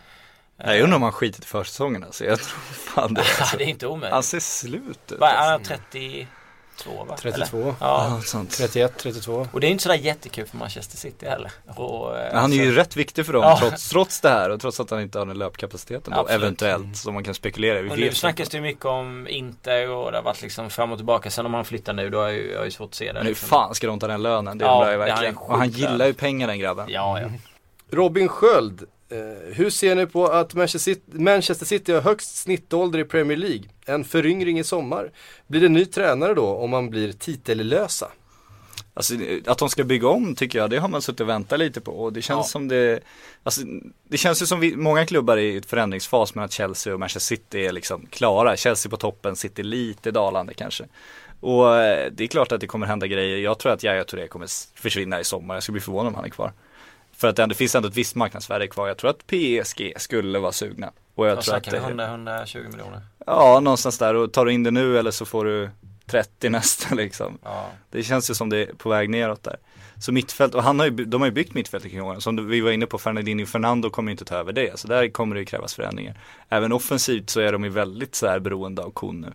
Jag 0.57 0.81
undrar 0.81 0.95
om 0.95 1.03
han 1.03 1.11
skitit 1.11 1.43
i 1.43 1.47
försäsongen 1.47 2.03
alltså. 2.03 2.25
Jag 2.25 2.39
tror 2.39 2.59
fan 2.59 3.13
det. 3.13 3.21
Alltså. 3.39 3.57
det 3.57 3.63
är 3.63 3.67
inte 3.67 3.87
omöjligt. 3.87 4.13
Han 4.13 4.23
ser 4.23 4.39
slut 4.39 5.11
ut. 5.11 5.21
Är 5.21 5.25
han? 5.25 5.53
Alltså. 5.53 5.73
32 5.91 6.25
va? 7.09 7.15
32. 7.19 7.57
Eller? 7.57 7.67
Ja. 7.67 7.75
Ja, 7.79 8.21
sånt. 8.25 8.51
31, 8.51 8.93
32. 8.97 9.47
Och 9.51 9.59
det 9.59 9.67
är 9.67 9.71
inte 9.71 9.83
sådär 9.83 9.95
jättekul 9.95 10.45
för 10.45 10.57
Manchester 10.57 10.97
City 10.97 11.25
heller. 11.25 11.51
Och, 11.75 12.17
eh, 12.19 12.33
han 12.35 12.53
är 12.53 12.57
ju 12.57 12.71
så- 12.73 12.79
rätt 12.79 12.95
viktig 12.95 13.25
för 13.25 13.33
dem 13.33 13.41
Ja. 13.43 13.57
trots, 13.59 13.89
trots 13.89 14.21
det 14.21 14.29
här 14.29 14.49
och 14.49 14.61
trots 14.61 14.79
att 14.79 14.89
han 14.89 15.01
inte 15.01 15.19
har 15.19 15.25
den 15.25 15.37
löpkapaciteten 15.37 16.13
då, 16.13 16.27
eventuellt. 16.27 16.97
Som 16.97 17.13
man 17.13 17.23
kan 17.23 17.33
spekulera 17.33 17.79
i. 17.79 17.81
Vi 17.81 17.89
Och 17.89 17.97
nu 17.97 18.11
snackas 18.13 18.39
inte. 18.47 18.57
det 18.57 18.61
ju 18.61 18.63
mycket 18.63 18.85
om 18.85 19.27
Inter 19.27 19.89
och 19.89 20.11
det 20.11 20.17
har 20.17 20.23
varit 20.23 20.41
liksom 20.41 20.69
fram 20.69 20.91
och 20.91 20.97
tillbaka. 20.97 21.29
Sen 21.31 21.45
om 21.45 21.53
han 21.53 21.65
flyttar 21.65 21.93
nu 21.93 22.09
då 22.09 22.17
har 22.17 22.23
jag 22.25 22.33
ju, 22.33 22.51
jag 22.51 22.57
har 22.59 22.65
ju 22.65 22.71
svårt 22.71 22.89
att 22.89 22.95
se 22.95 23.05
det. 23.07 23.13
Men 23.13 23.21
hur 23.23 23.29
liksom. 23.29 23.47
fan 23.49 23.75
ska 23.75 23.87
de 23.87 23.99
ta 23.99 24.07
den 24.07 24.21
lönen? 24.23 24.57
Det 24.57 24.65
Ja, 24.65 24.73
undrar 24.75 24.91
jag 24.91 24.97
verkligen. 24.99 25.37
Och 25.37 25.57
han 25.57 25.69
gillar 25.69 26.05
ju 26.05 26.13
pengar 26.13 26.47
den 26.47 26.59
grabben. 26.59 26.85
Ja, 26.89 27.21
ja. 27.21 27.27
Robin 27.91 28.27
Sköld, 28.27 28.83
hur 29.53 29.69
ser 29.69 29.95
ni 29.95 30.05
på 30.05 30.27
att 30.27 30.53
Manchester 30.53 31.65
City, 31.65 31.93
har 31.93 32.01
högst 32.01 32.35
snittålder 32.35 32.99
i 32.99 33.03
Premier 33.03 33.37
League? 33.37 33.63
En 33.85 34.03
föryngring 34.03 34.59
i 34.59 34.63
sommar. 34.63 35.11
Blir 35.47 35.61
det 35.61 35.69
ny 35.69 35.85
tränare 35.85 36.33
då 36.33 36.47
om 36.47 36.69
man 36.69 36.89
blir 36.89 37.11
titellösa? 37.13 38.07
Alltså 38.93 39.13
att 39.45 39.57
de 39.57 39.69
ska 39.69 39.83
bygga 39.83 40.07
om 40.07 40.35
tycker 40.35 40.59
jag, 40.59 40.69
det 40.69 40.77
har 40.77 40.87
man 40.87 41.01
suttit 41.01 41.19
och 41.21 41.29
väntat 41.29 41.59
lite 41.59 41.81
på 41.81 41.91
och 41.91 42.13
det 42.13 42.21
känns 42.21 42.39
Ja. 42.47 42.51
som 42.51 42.67
det 42.67 42.99
Alltså 43.43 43.61
det 44.09 44.17
känns 44.17 44.41
ju 44.41 44.45
som 44.45 44.59
vi, 44.59 44.75
många 44.75 45.05
klubbar 45.05 45.37
är 45.37 45.41
i 45.41 45.57
ett 45.57 45.65
förändringsfas 45.65 46.35
men 46.35 46.43
att 46.43 46.51
Chelsea 46.51 46.93
och 46.93 46.99
Manchester 46.99 47.35
City 47.35 47.65
är 47.65 47.71
liksom 47.71 48.05
klara. 48.09 48.57
Chelsea 48.57 48.89
på 48.89 48.97
toppen, 48.97 49.35
City 49.35 49.63
lite 49.63 50.11
dalande 50.11 50.53
kanske. 50.53 50.85
Och 51.39 51.75
eh, 51.75 52.11
det 52.11 52.23
är 52.23 52.27
klart 52.27 52.51
att 52.51 52.61
det 52.61 52.67
kommer 52.67 52.87
hända 52.87 53.07
grejer. 53.07 53.37
Jag 53.37 53.59
tror 53.59 53.71
att 53.71 53.83
Yahya 53.83 54.03
Touré 54.03 54.27
kommer 54.27 54.47
försvinna 54.79 55.19
i 55.19 55.23
sommar. 55.23 55.53
Jag 55.55 55.63
skulle 55.63 55.73
bli 55.73 55.81
förvånad 55.81 56.07
om 56.07 56.15
han 56.15 56.25
är 56.25 56.29
kvar. 56.29 56.51
För 57.23 57.27
att 57.27 57.35
det 57.49 57.55
finns 57.55 57.75
ändå 57.75 57.87
ett 57.89 57.97
visst 57.97 58.15
marknadsvärde 58.15 58.67
kvar. 58.67 58.87
Jag 58.87 58.97
tror 58.97 59.09
att 59.09 59.27
PSG 59.27 59.93
skulle 59.97 60.39
vara 60.39 60.51
sugna. 60.51 60.91
Och 61.15 61.27
jag 61.27 61.35
Vad 61.35 61.43
tror 61.43 61.55
att 61.55 61.63
det, 61.63 61.79
100-120 61.79 62.69
miljoner? 62.71 63.01
Ja, 63.25 63.59
någonstans 63.59 63.97
där. 63.97 64.13
Och 64.13 64.33
tar 64.33 64.45
du 64.45 64.51
in 64.53 64.63
det 64.63 64.71
nu 64.71 64.97
eller 64.97 65.11
så 65.11 65.25
får 65.25 65.45
du 65.45 65.69
30 66.05 66.49
nästa 66.49 66.95
liksom. 66.95 67.37
Ja. 67.43 67.67
Det 67.91 68.03
känns 68.03 68.29
ju 68.29 68.33
som 68.33 68.49
det 68.49 68.57
är 68.57 68.73
på 68.73 68.89
väg 68.89 69.09
neråt 69.09 69.43
där. 69.43 69.55
Så 69.99 70.11
mittfält, 70.11 70.55
och 70.55 70.63
han 70.63 70.79
har 70.79 70.85
ju, 70.85 70.91
de 70.91 71.21
har 71.21 71.27
ju 71.27 71.31
byggt 71.33 71.53
mittfältet 71.53 71.91
kring 71.91 72.01
åren. 72.01 72.21
Som 72.21 72.49
vi 72.49 72.61
var 72.61 72.71
inne 72.71 72.85
på, 72.85 72.97
Fernandinho 72.97 73.45
Fernando 73.45 73.89
kommer 73.89 74.09
ju 74.09 74.11
inte 74.11 74.25
ta 74.25 74.35
över 74.35 74.53
det. 74.53 74.79
Så 74.79 74.87
där 74.87 75.09
kommer 75.09 75.35
det 75.35 75.39
ju 75.39 75.45
krävas 75.45 75.73
förändringar. 75.73 76.19
Även 76.49 76.71
offensivt 76.71 77.29
så 77.29 77.39
är 77.39 77.51
de 77.51 77.63
ju 77.63 77.69
väldigt 77.69 78.15
så 78.15 78.27
här 78.27 78.39
beroende 78.39 78.81
av 78.81 78.91
Kun 78.95 79.21
nu. 79.21 79.33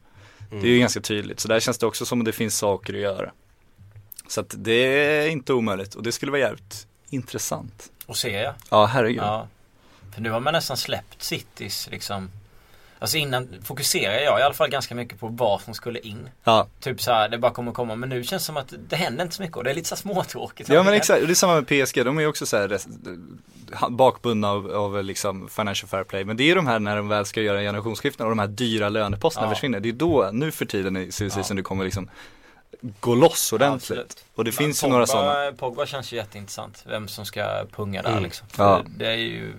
Det 0.50 0.68
är 0.68 0.72
ju 0.72 0.78
ganska 0.78 1.00
tydligt. 1.00 1.40
Så 1.40 1.48
där 1.48 1.60
känns 1.60 1.78
det 1.78 1.86
också 1.86 2.06
som 2.06 2.20
att 2.20 2.24
det 2.24 2.32
finns 2.32 2.58
saker 2.58 2.94
att 2.94 3.00
göra. 3.00 3.32
Så 4.28 4.40
att 4.40 4.54
det 4.58 4.72
är 4.72 5.28
inte 5.28 5.52
omöjligt 5.52 5.94
och 5.94 6.02
det 6.02 6.12
skulle 6.12 6.32
vara 6.32 6.40
jävligt 6.40 6.87
intressant. 7.10 7.92
Och 8.06 8.16
ser 8.16 8.42
jag. 8.42 8.54
Ja, 8.70 8.86
herregud. 8.86 9.22
Ja. 9.22 9.46
För 10.14 10.20
nu 10.20 10.30
har 10.30 10.40
man 10.40 10.52
nästan 10.52 10.76
släppt 10.76 11.22
Citys 11.22 11.88
liksom 11.90 12.30
Alltså 13.00 13.16
innan 13.16 13.48
fokuserade 13.64 14.22
jag 14.22 14.40
i 14.40 14.42
alla 14.42 14.54
fall 14.54 14.70
ganska 14.70 14.94
mycket 14.94 15.20
på 15.20 15.28
vad 15.28 15.60
som 15.60 15.74
skulle 15.74 15.98
in. 15.98 16.28
Ja, 16.44 16.66
Typ 16.80 17.00
så 17.02 17.12
här, 17.12 17.28
det 17.28 17.38
bara 17.38 17.52
kommer 17.52 17.72
komma. 17.72 17.94
Men 17.96 18.08
nu 18.08 18.24
känns 18.24 18.42
det 18.42 18.46
som 18.46 18.56
att 18.56 18.74
det 18.88 18.96
händer 18.96 19.22
inte 19.24 19.36
så 19.36 19.42
mycket 19.42 19.56
och 19.56 19.64
det 19.64 19.70
är 19.70 19.74
lite 19.74 19.88
så 19.88 19.96
småtråkigt. 19.96 20.68
ja 20.68 20.82
men 20.82 20.94
exakt, 20.94 21.26
det 21.26 21.32
är 21.32 21.34
samma 21.34 21.54
med 21.54 21.66
PSG, 21.66 22.04
de 22.04 22.18
är 22.18 22.22
ju 22.22 22.26
också 22.28 22.46
så 22.46 22.56
här 22.56 22.78
bakbundna 23.90 24.50
av, 24.50 24.70
av 24.70 25.04
liksom 25.04 25.48
financial 25.48 25.88
fair 25.88 26.04
play. 26.04 26.24
Men 26.24 26.36
det 26.36 26.50
är 26.50 26.54
de 26.56 26.66
här 26.66 26.78
när 26.78 26.96
de 26.96 27.08
väl 27.08 27.26
ska 27.26 27.40
göra 27.42 27.60
generationsskiften 27.60 28.26
och 28.26 28.30
de 28.30 28.38
här 28.38 28.46
dyra 28.46 28.88
löneposterna 28.88 29.46
Ja. 29.46 29.54
försvinner. 29.54 29.80
Det 29.80 29.88
är 29.88 29.92
då, 29.92 30.30
nu 30.32 30.50
för 30.52 30.64
tiden 30.64 30.96
i 30.96 31.12
CC 31.12 31.44
som 31.44 31.56
det 31.56 31.62
kommer 31.62 31.84
liksom 31.84 32.08
gå 33.00 33.14
loss 33.14 33.52
ordentligt. 33.52 33.82
absolut. 33.98 34.24
och 34.34 34.44
det 34.44 34.48
Men 34.50 34.56
finns 34.58 34.82
ju 34.82 34.84
Pogba, 34.84 34.92
några 34.92 35.06
sådana. 35.06 35.52
Pogba 35.52 35.86
känns 35.86 36.12
ju 36.12 36.16
jätteintressant. 36.16 36.82
Vem 36.86 37.08
som 37.08 37.26
ska 37.26 37.64
punga 37.72 38.02
där 38.02 38.10
Mm. 38.10 38.22
liksom. 38.22 38.46
Ja. 38.58 38.82
Det 38.96 39.06
är 39.06 39.16
ju 39.16 39.54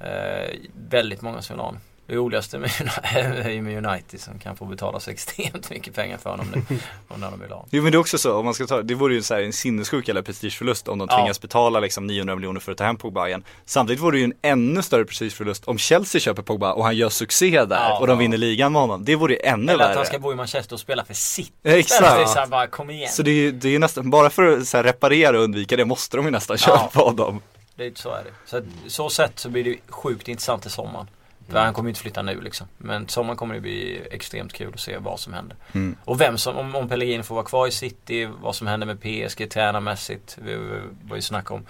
eh, 0.00 0.56
väldigt 0.88 1.22
många 1.22 1.42
som 1.42 1.54
vill 1.54 1.60
ha 1.60 1.66
honom. 1.66 1.80
Det 2.10 2.16
roligaste 2.16 2.58
med, 2.58 2.70
är 3.02 3.48
ju 3.50 3.62
med 3.62 3.86
United 3.86 4.20
som 4.20 4.38
kan 4.38 4.56
få 4.56 4.64
betala 4.64 5.00
så 5.00 5.10
extremt 5.10 5.70
mycket 5.70 5.94
pengar 5.94 6.18
för 6.18 6.30
honom 6.30 6.46
nu. 6.68 6.78
när 7.16 7.30
de 7.30 7.40
vill 7.40 7.50
ha. 7.50 7.66
Jo 7.70 7.82
men 7.82 7.92
det 7.92 7.96
är 7.96 8.00
också 8.00 8.18
så, 8.18 8.36
om 8.36 8.44
man 8.44 8.54
ska 8.54 8.66
ta, 8.66 8.82
det 8.82 8.94
vore 8.94 9.14
ju 9.14 9.22
så 9.22 9.34
här 9.34 9.42
en 9.42 9.52
sinnessjuk 9.52 10.08
eller 10.08 10.22
prestigeförlust 10.22 10.88
om 10.88 10.98
de 10.98 11.08
Ja. 11.10 11.16
tvingas 11.18 11.40
betala 11.40 11.80
liksom 11.80 12.06
900 12.06 12.34
miljoner 12.36 12.60
för 12.60 12.72
att 12.72 12.78
ta 12.78 12.84
hem 12.84 12.96
Pogba 12.96 13.26
igen. 13.28 13.44
Samtidigt 13.64 14.02
vore 14.02 14.16
det 14.16 14.18
ju 14.18 14.24
en 14.24 14.34
ännu 14.42 14.82
större 14.82 15.04
prestigeförlust 15.04 15.64
om 15.64 15.78
Chelsea 15.78 16.20
köper 16.20 16.42
Pogba 16.42 16.72
och 16.72 16.84
han 16.84 16.96
gör 16.96 17.08
succé 17.08 17.64
där 17.64 17.76
Ja, 17.76 17.98
och 18.00 18.06
de 18.06 18.12
ja. 18.12 18.18
vinner 18.18 18.36
ligan 18.38 18.72
med 18.72 18.80
honom. 18.80 19.04
Det 19.04 19.16
vore 19.16 19.32
ju 19.32 19.38
ännu 19.42 19.72
Eller 19.72 19.84
att 19.84 19.90
värre. 19.90 19.96
han 19.96 20.06
ska 20.06 20.18
bo 20.18 20.32
i 20.32 20.34
Manchester 20.34 20.74
och 20.76 20.80
spela 20.80 21.04
för. 21.04 21.16
Ja, 21.62 21.70
exakt. 21.72 22.00
Det 22.16 22.22
är 22.22 22.26
så 22.26 22.38
här, 22.38 22.46
bara 22.46 22.66
kom 22.66 22.90
igen. 22.90 23.08
Så 23.12 23.22
det 23.22 23.30
är 23.30 23.66
ju 23.66 23.78
nästan, 23.78 24.10
bara 24.10 24.30
för 24.30 24.58
att 24.58 24.66
så 24.66 24.76
här, 24.76 24.84
reparera 24.84 25.38
och 25.38 25.44
undvika 25.44 25.76
det 25.76 25.84
måste 25.84 26.16
de 26.16 26.24
ju 26.26 26.30
nästan 26.32 26.58
köpa 26.58 27.00
honom. 27.00 27.40
Det 27.76 27.86
är, 27.86 27.92
så 27.94 28.10
är 28.10 28.24
det. 28.24 28.30
Så 28.46 28.62
så 28.86 29.10
sätt 29.10 29.32
så 29.38 29.48
blir 29.48 29.64
det 29.64 29.76
sjukt 29.88 30.28
intressant 30.28 30.66
i 30.66 30.70
sommaren. 30.70 31.06
För 31.50 31.58
han 31.58 31.74
kommer 31.74 31.88
ju 31.88 31.90
inte 31.90 32.00
flytta 32.00 32.22
nu 32.22 32.40
liksom. 32.40 32.66
Men 32.78 33.08
sommaren 33.08 33.36
kommer 33.36 33.54
det 33.54 33.60
bli 33.60 34.02
extremt 34.10 34.52
kul 34.52 34.74
att 34.74 34.80
se 34.80 34.98
vad 34.98 35.20
som 35.20 35.32
händer. 35.32 35.56
Mm. 35.72 35.96
Och 36.04 36.20
vem 36.20 36.38
som, 36.38 36.56
om, 36.56 36.74
om 36.76 36.88
Pellegrini 36.88 37.22
får 37.22 37.34
vara 37.34 37.44
kvar 37.44 37.66
i 37.66 37.70
City, 37.70 38.28
vad 38.42 38.54
som 38.54 38.66
händer 38.66 38.86
med 38.86 39.00
PSG 39.00 39.50
tränarmässigt. 39.50 40.38
Vi 40.42 40.56
vi 40.56 40.80
var 41.08 41.16
ju 41.16 41.22
snack 41.22 41.50
om. 41.50 41.66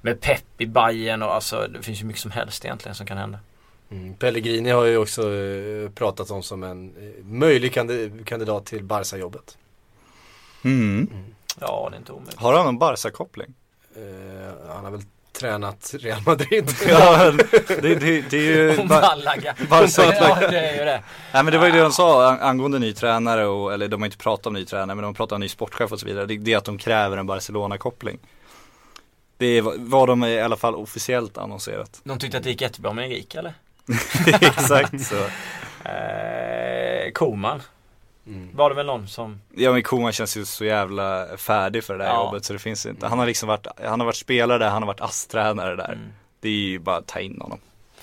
Med 0.00 0.20
Pep 0.20 0.44
i 0.58 0.66
Bayern 0.66 1.22
och 1.22 1.34
alltså 1.34 1.66
det 1.72 1.82
finns 1.82 2.00
ju 2.02 2.04
mycket 2.06 2.22
som 2.22 2.30
helst 2.30 2.64
egentligen 2.64 2.94
som 2.94 3.06
kan 3.06 3.18
hända. 3.18 3.38
Mm. 3.90 4.14
Pellegrini 4.14 4.70
har 4.70 4.84
ju 4.84 4.96
också 4.96 5.34
eh, 5.34 5.90
pratat 5.90 6.30
om 6.30 6.42
som 6.42 6.62
en 6.62 6.94
eh, 6.96 7.24
möjlig 7.24 7.72
kandi- 7.72 8.24
kandidat 8.24 8.66
till 8.66 8.84
Barca-jobbet. 8.84 9.58
Mm. 10.64 11.08
Ja, 11.60 11.88
det 11.90 11.96
är 11.96 11.98
inte 11.98 12.12
omöjligt. 12.12 12.40
Har 12.40 12.52
han 12.54 12.64
någon 12.64 12.78
Barca-koppling? 12.78 13.54
Eh, 13.96 14.74
han 14.74 14.84
har 14.84 14.90
väl 14.90 15.02
tränat 15.34 15.94
Real 16.00 16.20
Madrid. 16.26 16.70
ja, 16.88 17.30
det, 17.68 17.94
det, 17.94 18.20
det 18.30 18.36
är 18.36 18.40
ju 18.42 18.78
Och 18.78 18.86
Malaga. 18.86 19.54
Barca. 19.70 20.02
ja, 20.20 20.48
det 20.50 20.58
är 20.58 20.78
ju 20.78 20.84
det. 20.84 21.02
Nej 21.32 21.42
men 21.42 21.46
det 21.46 21.58
var 21.58 21.66
ju 21.66 21.72
det 21.72 21.80
de 21.80 21.92
sa 21.92 22.30
ang- 22.32 22.40
angående 22.40 22.78
ny 22.78 22.92
tränare 22.92 23.46
och, 23.46 23.72
eller 23.74 23.88
de 23.88 24.00
har 24.00 24.06
inte 24.06 24.18
pratat 24.18 24.46
om 24.46 24.52
ny 24.54 24.64
tränare 24.64 24.94
men 24.94 25.02
de 25.02 25.14
pratar 25.14 25.36
om 25.36 25.40
ny 25.40 25.48
sportchef 25.48 25.92
och 25.92 26.00
så 26.00 26.06
vidare. 26.06 26.26
Det, 26.26 26.36
det 26.36 26.52
är 26.52 26.56
att 26.58 26.64
de 26.64 26.78
kräver 26.78 27.16
en 27.16 27.26
Barcelona-koppling. 27.26 28.18
Det 29.36 29.46
är 29.46 29.62
vad- 29.62 30.08
de 30.08 30.24
i 30.24 30.40
alla 30.40 30.56
fall 30.56 30.74
officiellt 30.74 31.38
annonserat. 31.38 32.00
De 32.04 32.18
tyckte 32.18 32.36
att 32.38 32.44
det 32.44 32.50
gick 32.50 32.60
jättebra 32.60 32.92
med 32.92 33.04
Enrique 33.04 33.38
eller? 33.38 33.54
Exakt 34.40 35.00
så. 35.06 35.16
Eh, 35.88 37.10
Koman 37.12 37.62
Mm. 38.26 38.56
var 38.56 38.70
det 38.70 38.76
väl 38.76 38.86
någon 38.86 39.08
som 39.08 39.40
Ja 39.54 39.72
men 39.72 39.82
Koman 39.82 40.12
känns 40.12 40.36
ju 40.36 40.44
så 40.44 40.64
jävla 40.64 41.26
färdig 41.36 41.84
för 41.84 41.98
det 41.98 42.04
där 42.04 42.10
Ja. 42.10 42.24
jobbet 42.24 42.44
så 42.44 42.52
det 42.52 42.58
finns 42.58 42.86
inte. 42.86 43.06
Han 43.06 43.18
har 43.18 43.26
liksom 43.26 43.48
varit, 43.48 43.66
han 43.84 44.00
har 44.00 44.04
varit 44.06 44.16
spelare 44.16 44.58
där, 44.58 44.68
han 44.70 44.82
har 44.82 44.86
varit 44.86 45.00
ASS-tränare 45.00 45.76
där. 45.76 45.92
Mm. 45.92 46.08
Det 46.40 46.48
är 46.48 46.52
ju 46.52 46.78
bara 46.78 46.96
att 46.96 47.06
ta 47.06 47.20
in 47.20 47.40
honom. 47.40 47.58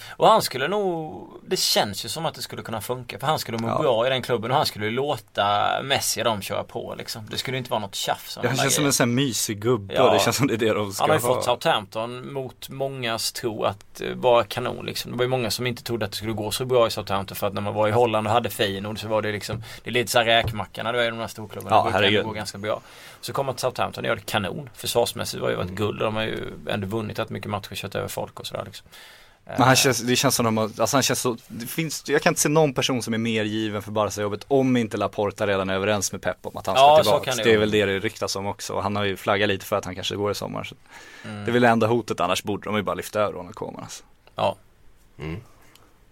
Och 0.09 0.27
han 0.27 0.41
skulle 0.41 0.67
nog, 0.67 1.27
det 1.47 1.59
känns 1.59 2.05
ju 2.05 2.09
som 2.09 2.25
att 2.25 2.33
det 2.35 2.41
skulle 2.41 2.61
kunna 2.61 2.81
funka. 2.81 3.19
För 3.19 3.27
han 3.27 3.39
skulle 3.39 3.57
må 3.57 3.67
Ja. 3.67 3.77
bra 3.81 4.07
i 4.07 4.09
den 4.09 4.21
klubben 4.21 4.51
och 4.51 4.57
han 4.57 4.65
skulle 4.65 4.89
låta 4.89 5.81
Messi 5.83 6.21
och 6.21 6.25
dem 6.25 6.41
köra 6.41 6.63
på 6.63 6.95
liksom. 6.97 7.25
Det 7.31 7.37
skulle 7.37 7.57
inte 7.57 7.69
vara 7.71 7.79
något 7.81 7.95
tjafs 7.95 8.39
Ja, 8.43 8.47
han 8.49 8.57
känns 8.57 8.75
som 8.75 8.85
en 8.85 8.93
sån 8.93 9.09
här 9.09 9.15
mysig 9.15 9.59
gubbe 9.61 9.93
Ja. 9.93 10.13
det 10.13 10.19
känns 10.19 10.35
som 10.37 10.47
det 10.47 10.53
är 10.53 10.57
det 10.57 10.73
de 10.73 10.91
ska 10.93 11.03
Han 11.03 11.09
har 11.09 11.17
ju 11.17 11.23
ha. 11.23 11.35
fått 11.35 11.43
Southampton 11.43 12.33
mot 12.33 12.69
mångas 12.69 13.31
tro 13.31 13.63
att 13.63 14.01
eh, 14.01 14.07
vara 14.15 14.43
kanon 14.43 14.85
liksom. 14.85 15.11
Det 15.11 15.17
var 15.17 15.23
ju 15.23 15.29
många 15.29 15.51
som 15.51 15.67
inte 15.67 15.83
trodde 15.83 16.05
att 16.05 16.11
det 16.11 16.17
skulle 16.17 16.33
gå 16.33 16.51
så 16.51 16.65
bra 16.65 16.87
i 16.87 16.91
Southampton 16.91 17.35
för 17.37 17.47
att 17.47 17.53
när 17.53 17.61
man 17.61 17.73
var 17.73 17.87
i 17.87 17.91
Holland 17.91 18.27
och 18.27 18.33
hade 18.33 18.49
Feyenoord 18.49 18.99
så 18.99 19.07
var 19.07 19.21
det 19.21 19.31
liksom 19.31 19.63
Det 19.83 19.89
är 19.89 19.93
lite 19.93 20.11
såhär 20.11 20.25
räkmacka 20.25 20.83
när 20.83 20.93
du 20.93 20.99
är 21.01 21.05
i 21.05 21.09
de 21.09 21.19
här 21.19 21.27
storklubbarna. 21.27 21.75
Ja, 21.93 21.99
det 21.99 22.07
brukar 22.07 22.23
gå 22.23 22.31
ganska 22.31 22.57
bra. 22.57 22.81
Så 23.21 23.33
kommer 23.33 23.45
man 23.45 23.55
till 23.55 23.61
Southampton 23.61 24.03
och 24.03 24.07
gör 24.07 24.15
det 24.15 24.21
kanon. 24.25 24.69
Försvarsmässigt 24.73 25.41
var 25.41 25.49
ju 25.49 25.55
Mm. 25.55 25.67
varit 25.67 25.77
guld 25.77 25.99
och 26.01 26.05
de 26.05 26.15
har 26.15 26.23
ju 26.23 26.47
ändå 26.69 26.87
vunnit 26.87 27.19
rätt 27.19 27.29
mycket 27.29 27.49
matcher, 27.49 27.75
kört 27.75 27.95
över 27.95 28.07
folk 28.07 28.39
och 28.39 28.47
sådär 28.47 28.63
liksom. 28.65 28.87
Men 29.57 29.67
han 29.67 29.75
känns, 29.75 29.99
det 30.01 30.15
känns 30.15 30.35
som 30.35 30.45
de 30.45 30.57
alltså 30.57 30.95
han 30.97 31.03
känns 31.03 31.21
så, 31.21 31.37
det 31.47 31.65
finns, 31.65 32.03
jag 32.09 32.21
kan 32.21 32.31
inte 32.31 32.41
se 32.41 32.49
någon 32.49 32.73
person 32.73 33.01
som 33.01 33.13
är 33.13 33.17
mer 33.17 33.43
given 33.43 33.81
för 33.81 33.91
Barca-jobbet 33.91 34.45
om 34.47 34.77
inte 34.77 34.97
Laporta 34.97 35.47
redan 35.47 35.69
är 35.69 35.75
överens 35.75 36.11
med 36.11 36.21
Pep 36.21 36.37
om 36.41 36.57
att 36.57 36.67
han 36.67 36.75
ska 36.75 36.83
Ja, 36.85 36.99
tillbaka. 37.03 37.31
det 37.35 37.43
Det 37.43 37.53
är 37.53 37.57
väl 37.57 37.71
det 37.71 37.85
det 37.85 37.99
ryktas 37.99 38.35
om 38.35 38.45
också 38.47 38.79
han 38.79 38.95
har 38.95 39.03
ju 39.03 39.17
flaggat 39.17 39.47
lite 39.49 39.65
för 39.65 39.75
att 39.75 39.85
han 39.85 39.95
kanske 39.95 40.15
går 40.15 40.31
i 40.31 40.35
sommar. 40.35 40.63
Så 40.63 40.75
Mm. 41.25 41.45
Det 41.45 41.51
är 41.51 41.53
väl 41.53 41.61
det 41.61 41.67
enda 41.67 41.87
hotet 41.87 42.19
annars 42.19 42.43
borde 42.43 42.63
de 42.65 42.75
ju 42.75 42.81
bara 42.81 42.95
lyfta 42.95 43.19
över 43.21 43.33
Ronald 43.33 43.55
Koeman 43.55 43.83
alltså. 43.83 44.03
Ja, 44.35 44.55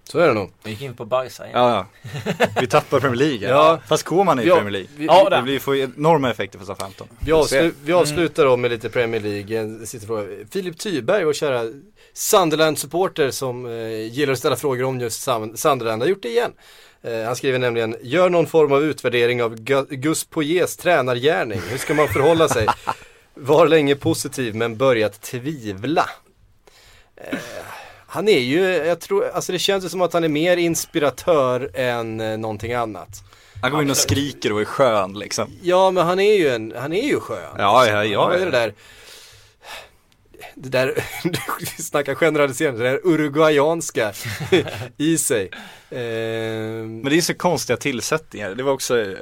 Så 0.03 0.19
är 0.19 0.27
det 0.27 0.33
nog. 0.33 0.51
vi 0.63 0.69
gick 0.69 0.81
in 0.81 0.93
på 0.95 1.05
Barca 1.05 1.45
igen. 1.47 1.59
Ja, 1.59 1.87
ja. 2.23 2.33
Vi 2.61 2.67
tappar 2.67 2.99
Premier 2.99 3.17
League. 3.17 3.49
Ja. 3.49 3.79
Fast 3.87 4.03
Koeman 4.03 4.39
är 4.39 4.43
i 4.43 4.47
Ja, 4.47 4.55
Premier 4.55 4.71
League. 4.71 4.89
vi- 4.95 5.05
Ja, 5.05 5.29
det 5.29 5.41
blir, 5.41 5.59
får 5.59 5.75
enorma 5.75 6.31
effekter 6.31 6.59
för 6.59 6.65
Southampton. 6.65 7.07
Vi, 7.19 7.31
avslu 7.31 7.73
vi 7.83 7.91
Mm. 7.91 8.01
avslutar 8.01 8.45
då 8.45 8.57
med 8.57 8.71
lite 8.71 8.89
Premier 8.89 9.21
League. 9.21 9.59
En 9.59 9.87
sista 9.87 10.07
fråga. 10.07 10.27
Filip 10.51 10.77
Tyberg, 10.79 11.25
vår 11.25 11.33
kära 11.33 11.63
Sunderland-supporter 12.19 13.31
som 13.31 13.65
eh, 13.65 14.01
gillar 14.01 14.33
att 14.33 14.39
ställa 14.39 14.55
frågor 14.55 14.83
om 14.83 14.99
just 14.99 15.27
Sun- 15.27 15.55
Sunderland, 15.55 16.01
har 16.01 16.09
gjort 16.09 16.21
det 16.23 16.29
igen. 16.29 16.51
Eh, 17.01 17.23
han 17.23 17.35
skriver 17.35 17.59
nämligen, 17.59 17.95
gör 18.01 18.29
någon 18.29 18.47
form 18.47 18.71
av 18.71 18.83
utvärdering 18.83 19.43
av 19.43 19.55
Gu- 19.55 19.87
Gus 19.95 20.23
Poyets 20.23 20.77
tränargärning. 20.77 21.61
Hur 21.69 21.77
ska 21.77 21.93
man 21.93 22.07
förhålla 22.07 22.47
sig? 22.47 22.67
Var 23.33 23.67
länge 23.67 23.95
positiv 23.95 24.55
men 24.55 24.77
börjat 24.77 25.21
tvivla. 25.21 26.09
Eh, 27.15 27.37
han 28.07 28.27
är 28.27 28.39
ju, 28.39 28.61
jag 28.63 28.99
tror, 28.99 29.29
alltså 29.29 29.51
det 29.51 29.59
känns 29.59 29.85
ju 29.85 29.89
som 29.89 30.01
att 30.01 30.13
han 30.13 30.23
är 30.23 30.29
mer 30.29 30.57
inspiratör 30.57 31.71
än 31.73 32.19
eh, 32.21 32.37
någonting 32.37 32.73
annat. 32.73 33.09
Han 33.61 33.71
går 33.71 33.81
in 33.81 33.89
och 33.89 33.97
skriker 33.97 34.51
och 34.53 34.61
är 34.61 34.65
skön 34.65 35.13
liksom. 35.19 35.51
Ja 35.61 35.91
men 35.91 36.05
han 36.05 36.19
är 36.19 36.33
ju 36.33 36.49
en, 36.49 36.73
han 36.77 36.93
är 36.93 37.07
ju 37.07 37.19
skön. 37.19 37.37
Ja, 37.57 37.87
ja, 37.87 38.05
ja, 38.05 38.33
ja. 38.33 38.37
det 38.45 38.51
där, 38.51 38.73
det 40.55 40.69
där, 40.69 40.93
vi 41.59 41.65
snackar 41.65 42.15
generaliserande, 42.15 42.83
det 42.83 42.89
där 42.89 42.99
uruguayanska 43.03 44.13
i 44.97 45.17
sig. 45.17 45.49
Ehm, 45.89 46.99
Men 47.01 47.09
det 47.09 47.17
är 47.17 47.21
så 47.21 47.33
konstiga 47.33 47.77
tillsättningar. 47.77 48.55
Det 48.55 48.63
var 48.63 48.71
också, 48.71 48.99
eh, 48.99 49.17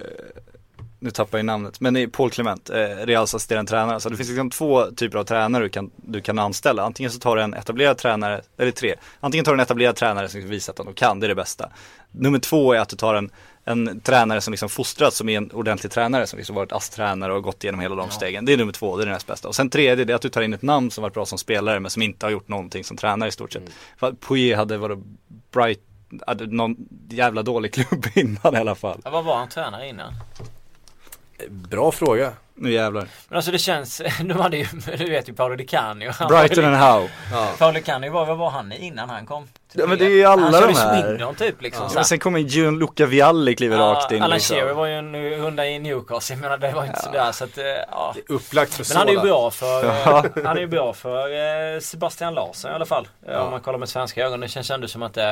nu 1.00 1.12
tappar 1.12 1.38
jag 1.38 1.46
namnet, 1.46 1.80
men 1.80 1.94
det 1.94 2.02
är 2.02 2.08
Paul 2.08 2.30
Clement, 2.30 2.70
eh, 2.70 2.76
Reals 3.06 3.36
assisterande 3.36 3.70
tränare. 3.70 4.00
Så 4.00 4.10
det 4.10 4.18
finns 4.18 4.30
liksom 4.30 4.50
två 4.50 4.86
typer 4.92 5.18
av 5.18 5.24
tränare 5.24 5.64
du 5.64 5.70
kan, 5.70 5.92
du 5.96 6.22
kan 6.22 6.40
anställa. 6.40 6.84
Antingen 6.84 7.12
så 7.12 7.20
tar 7.20 7.36
du 7.36 7.42
en 7.42 7.54
etablerad 7.54 7.98
tränare, 7.98 8.42
eller 8.58 8.72
tre. 8.72 8.96
Antingen 9.20 9.46
tar 9.46 9.52
du 9.52 9.56
en 9.56 9.64
etablerad 9.64 9.96
tränare 9.96 10.30
som 10.30 10.48
visar 10.48 10.74
att 10.74 10.78
de 10.78 10.94
kan, 10.94 11.20
det 11.20 11.26
är 11.26 11.30
det 11.30 11.36
bästa. 11.36 11.70
Nummer 12.12 12.40
två 12.40 12.74
är 12.74 12.80
att 12.80 12.90
du 12.90 12.96
tar 12.96 13.16
en, 13.16 13.30
en 13.68 14.00
tränare 14.00 14.42
som 14.42 14.52
liksom 14.52 14.70
fostrats 14.70 15.18
som 15.18 15.30
är 15.30 15.38
en 15.38 15.52
ordentlig 15.52 15.92
tränare 15.92 16.28
som 16.28 16.38
liksom 16.38 16.56
varit 16.56 16.72
ASS-tränare 16.72 17.34
och 17.34 17.44
gått 17.44 17.64
igenom 17.64 17.82
hela 17.82 17.96
de 17.96 18.10
stegen. 18.10 18.46
Det 18.46 18.54
är 18.54 18.58
nummer 18.58 18.74
två, 18.74 18.98
det 18.98 19.04
är 19.04 19.06
det 19.06 19.12
näst 19.12 19.28
bästa. 19.28 19.48
Och 19.48 19.56
sen 19.56 19.70
tredje, 19.70 20.06
det 20.06 20.14
är 20.14 20.16
att 20.16 20.22
du 20.22 20.30
tar 20.30 20.42
in 20.42 20.54
ett 20.54 20.62
namn 20.62 20.92
som 20.92 21.02
varit 21.02 21.14
bra 21.14 21.26
som 21.26 21.38
spelare 21.38 21.80
men 21.80 21.92
som 21.92 22.02
inte 22.02 22.26
har 22.26 22.32
gjort 22.32 22.48
någonting 22.48 22.84
som 22.84 22.98
tränare 22.98 23.30
i 23.30 23.32
stort 23.32 23.54
sett. 23.54 23.64
För 23.98 24.08
att 24.08 24.20
Poirier 24.20 24.58
hade 24.58 24.78
varit 24.78 25.00
Bright, 25.52 25.80
hade 26.28 26.48
någon 26.48 26.76
jävla 27.10 27.44
dålig 27.44 27.74
klubb 27.74 28.06
innan 28.16 28.56
i 28.56 28.58
alla 28.58 28.76
fall. 28.76 29.02
Ja, 29.04 29.10
vad 29.10 29.26
var 29.26 29.36
han 29.36 29.50
tränare 29.50 29.88
innan? 29.90 30.14
bra 31.50 31.92
fråga. 31.92 32.34
Nu 32.56 32.72
jävlar. 32.72 33.08
Men 33.30 33.36
alltså 33.36 33.52
det 33.52 33.60
känns, 33.60 34.02
de 34.20 34.32
hade 34.32 34.58
ju, 34.58 34.66
du 34.98 35.10
vet 35.10 35.30
ju 35.30 35.34
Paolo 35.34 35.56
Di 35.56 35.66
Canio. 35.66 36.12
Brighton 36.30 36.66
and 36.66 36.76
How. 36.76 37.10
Ja. 37.32 37.54
Paolo 37.58 37.74
Di 37.74 37.82
Canio 37.82 38.12
var, 38.12 38.26
vad 38.26 38.38
var 38.38 38.50
han 38.50 38.72
innan 38.72 39.10
han 39.10 39.26
kom? 39.26 39.48
Ja, 39.74 39.88
men 39.88 39.98
det? 39.98 40.06
det 40.06 40.12
är 40.12 40.16
ju 40.16 40.24
alla 40.26 40.42
han 40.42 40.52
de 40.68 40.74
här. 40.76 41.02
Swindon 41.02 41.36
typ 41.36 41.62
liksom. 41.62 41.84
Ja, 41.84 41.90
så 41.90 41.96
men 41.96 42.06
sen 42.06 42.20
kommer 42.20 42.40
Gianluca 42.40 43.06
Vialli 43.06 43.56
kliver 43.56 43.78
rakt 43.78 44.12
in 44.12 44.24
Alan 44.24 44.34
liksom. 44.36 44.56
Shearer 44.58 44.74
var 44.74 44.86
ju 44.86 44.94
en 44.94 45.14
hunda 45.42 45.66
i 45.66 45.80
Newcastle. 45.80 46.36
Jag 46.36 46.42
menar 46.42 46.58
det 46.58 46.72
var 46.72 46.86
inte 46.86 47.02
sådär 47.02 47.32
så 47.32 47.44
att, 47.44 47.58
eh, 47.58 47.64
ja. 47.92 48.16
Upplagt 48.30 48.74
för 48.74 48.86
Men 48.90 48.98
han 48.98 49.08
är 49.08 49.12
ju 49.12 49.20
bra 49.20 49.52
för, 49.52 49.86
Ja. 49.86 50.26
eh, 50.26 50.32
han 50.46 50.58
är 50.58 50.62
ju 50.62 50.68
bra 50.68 50.94
för 50.94 51.74
eh, 51.76 51.80
Sebastian 51.80 52.34
Larsson 52.34 52.72
i 52.72 52.74
alla 52.74 52.86
fall. 52.86 53.08
Eh, 53.28 53.38
Om 53.38 53.52
man 53.52 53.60
kollar 53.62 53.78
med 53.80 53.90
svenska 53.90 54.26
ögon. 54.26 54.40
Det 54.40 54.48
känns 54.48 54.72
ändå 54.72 54.88
som 54.88 55.04
att 55.04 55.18
eh, 55.18 55.24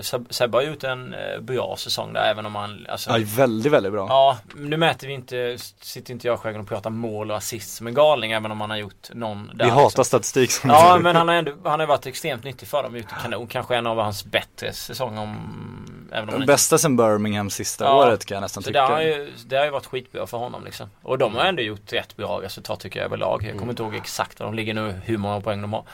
Seb- 0.00 0.26
Sebbe 0.30 0.56
har 0.56 0.62
gjort 0.62 0.84
en 0.84 1.14
bra 1.40 1.74
säsong 1.78 2.12
där 2.12 2.30
även 2.30 2.46
om 2.46 2.54
han, 2.54 2.86
alltså, 2.88 3.10
Ja, 3.10 3.24
väldigt, 3.36 3.72
väldigt 3.72 3.92
bra. 3.92 4.06
Ja, 4.08 4.38
nu 4.56 4.76
mäter 4.76 5.06
vi 5.06 5.12
inte, 5.12 5.56
sitter 5.80 6.12
inte 6.12 6.26
jag 6.26 6.38
själv 6.40 6.60
och 6.60 6.68
pratar 6.68 6.90
mål 6.90 7.30
och 7.30 7.36
assist 7.36 7.76
som 7.76 7.86
en 7.86 7.94
galning 7.94 8.32
även 8.32 8.50
om 8.50 8.60
han 8.60 8.70
har 8.70 8.76
gjort 8.76 9.08
någon 9.12 9.50
där. 9.54 9.64
Vi 9.64 9.70
hatar 9.70 9.84
liksom. 9.84 10.04
statistik 10.04 10.50
som 10.50 10.70
Ja 10.70 10.98
men 11.02 11.16
han 11.16 11.28
har 11.28 11.34
ändå, 11.34 11.52
han 11.64 11.80
har 11.80 11.86
varit 11.86 12.06
extremt 12.06 12.44
nyttig 12.44 12.68
för 12.68 12.82
dem, 12.82 12.96
gjort 12.96 13.06
kanon. 13.22 13.46
Kanske 13.56 13.76
en 13.76 13.86
av 13.86 13.98
hans 13.98 14.24
bättre 14.24 14.72
säsonger 14.72 15.22
om, 15.22 16.08
även 16.12 16.28
om 16.28 16.34
inte- 16.34 16.46
bästa 16.46 16.78
sen 16.78 16.96
Birmingham 16.96 17.50
sista 17.50 17.84
Ja, 17.84 18.06
året 18.06 18.24
kan 18.24 18.34
jag 18.34 18.42
nästan 18.42 18.62
så 18.62 18.70
det 18.70 18.72
tycka. 18.72 18.86
har, 18.94 19.00
ju, 19.02 19.32
det 19.46 19.56
har 19.56 19.64
ju 19.64 19.70
varit 19.70 19.86
skitbra 19.86 20.26
för 20.26 20.38
honom 20.38 20.64
liksom. 20.64 20.90
Och 21.02 21.18
de 21.18 21.34
har 21.34 21.44
ändå 21.44 21.62
gjort 21.62 21.92
rätt 21.92 22.16
bra 22.16 22.42
resultat 22.42 22.80
tycker 22.80 22.98
jag 23.00 23.04
överlag. 23.06 23.42
Jag 23.48 23.58
kommer 23.58 23.72
inte 23.72 23.82
ihåg 23.82 23.94
exakt 23.94 24.40
vad 24.40 24.48
de 24.48 24.54
ligger 24.54 24.74
nu, 24.74 24.94
hur 25.04 25.16
många 25.18 25.40
poäng 25.40 25.62
de 25.62 25.72
har. 25.72 25.84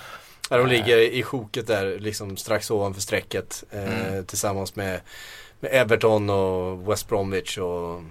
Ja, 0.51 0.57
de 0.59 0.67
ligger 0.67 0.99
i 0.99 1.23
sjoket 1.23 1.67
där, 1.67 1.99
liksom 1.99 2.37
strax 2.37 2.71
ovanför 2.71 3.01
strecket. 3.01 3.65
Eh, 3.71 4.23
Tillsammans 4.27 4.77
med, 4.77 5.01
med 5.61 5.71
Everton 5.73 6.31
och 6.31 6.89
West 6.93 7.09
Bromwich 7.09 7.59
och 7.59 8.03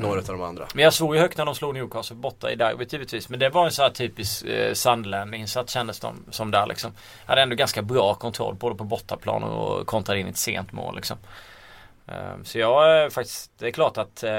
några 0.00 0.18
av 0.18 0.26
de 0.26 0.42
andra. 0.42 0.66
Men 0.74 0.84
jag 0.84 0.92
såg 0.92 1.14
ju 1.14 1.20
högt 1.20 1.38
när 1.38 1.44
de 1.44 1.54
slog 1.54 1.74
Newcastle 1.74 2.16
borta 2.16 2.50
i 2.50 2.56
derbyt 2.56 2.92
givetvis. 2.92 3.28
Men 3.28 3.40
det 3.40 3.48
var 3.48 3.64
en 3.64 3.72
sån 3.72 3.82
här 3.82 3.90
typisk 3.90 4.44
eh, 4.44 4.72
Sunderland-insats 4.72 5.72
kändes 5.72 6.00
de 6.00 6.24
som 6.30 6.50
där 6.50 6.66
liksom. 6.66 6.92
Hade 7.26 7.42
ändå 7.42 7.56
ganska 7.56 7.82
bra 7.82 8.14
kontroll 8.14 8.54
både 8.54 8.74
på 8.74 8.84
bortaplan 8.84 9.42
och 9.42 9.86
kontrade 9.86 10.20
in 10.20 10.26
ett 10.26 10.36
sent 10.36 10.72
mål 10.72 10.96
liksom. 10.96 11.16
Eh, 12.10 12.42
så 12.44 12.58
jag 12.58 12.90
är 12.90 13.10
faktiskt, 13.10 13.50
det 13.58 13.66
är 13.66 13.70
klart 13.70 13.98
att 13.98 14.22
eh, 14.22 14.30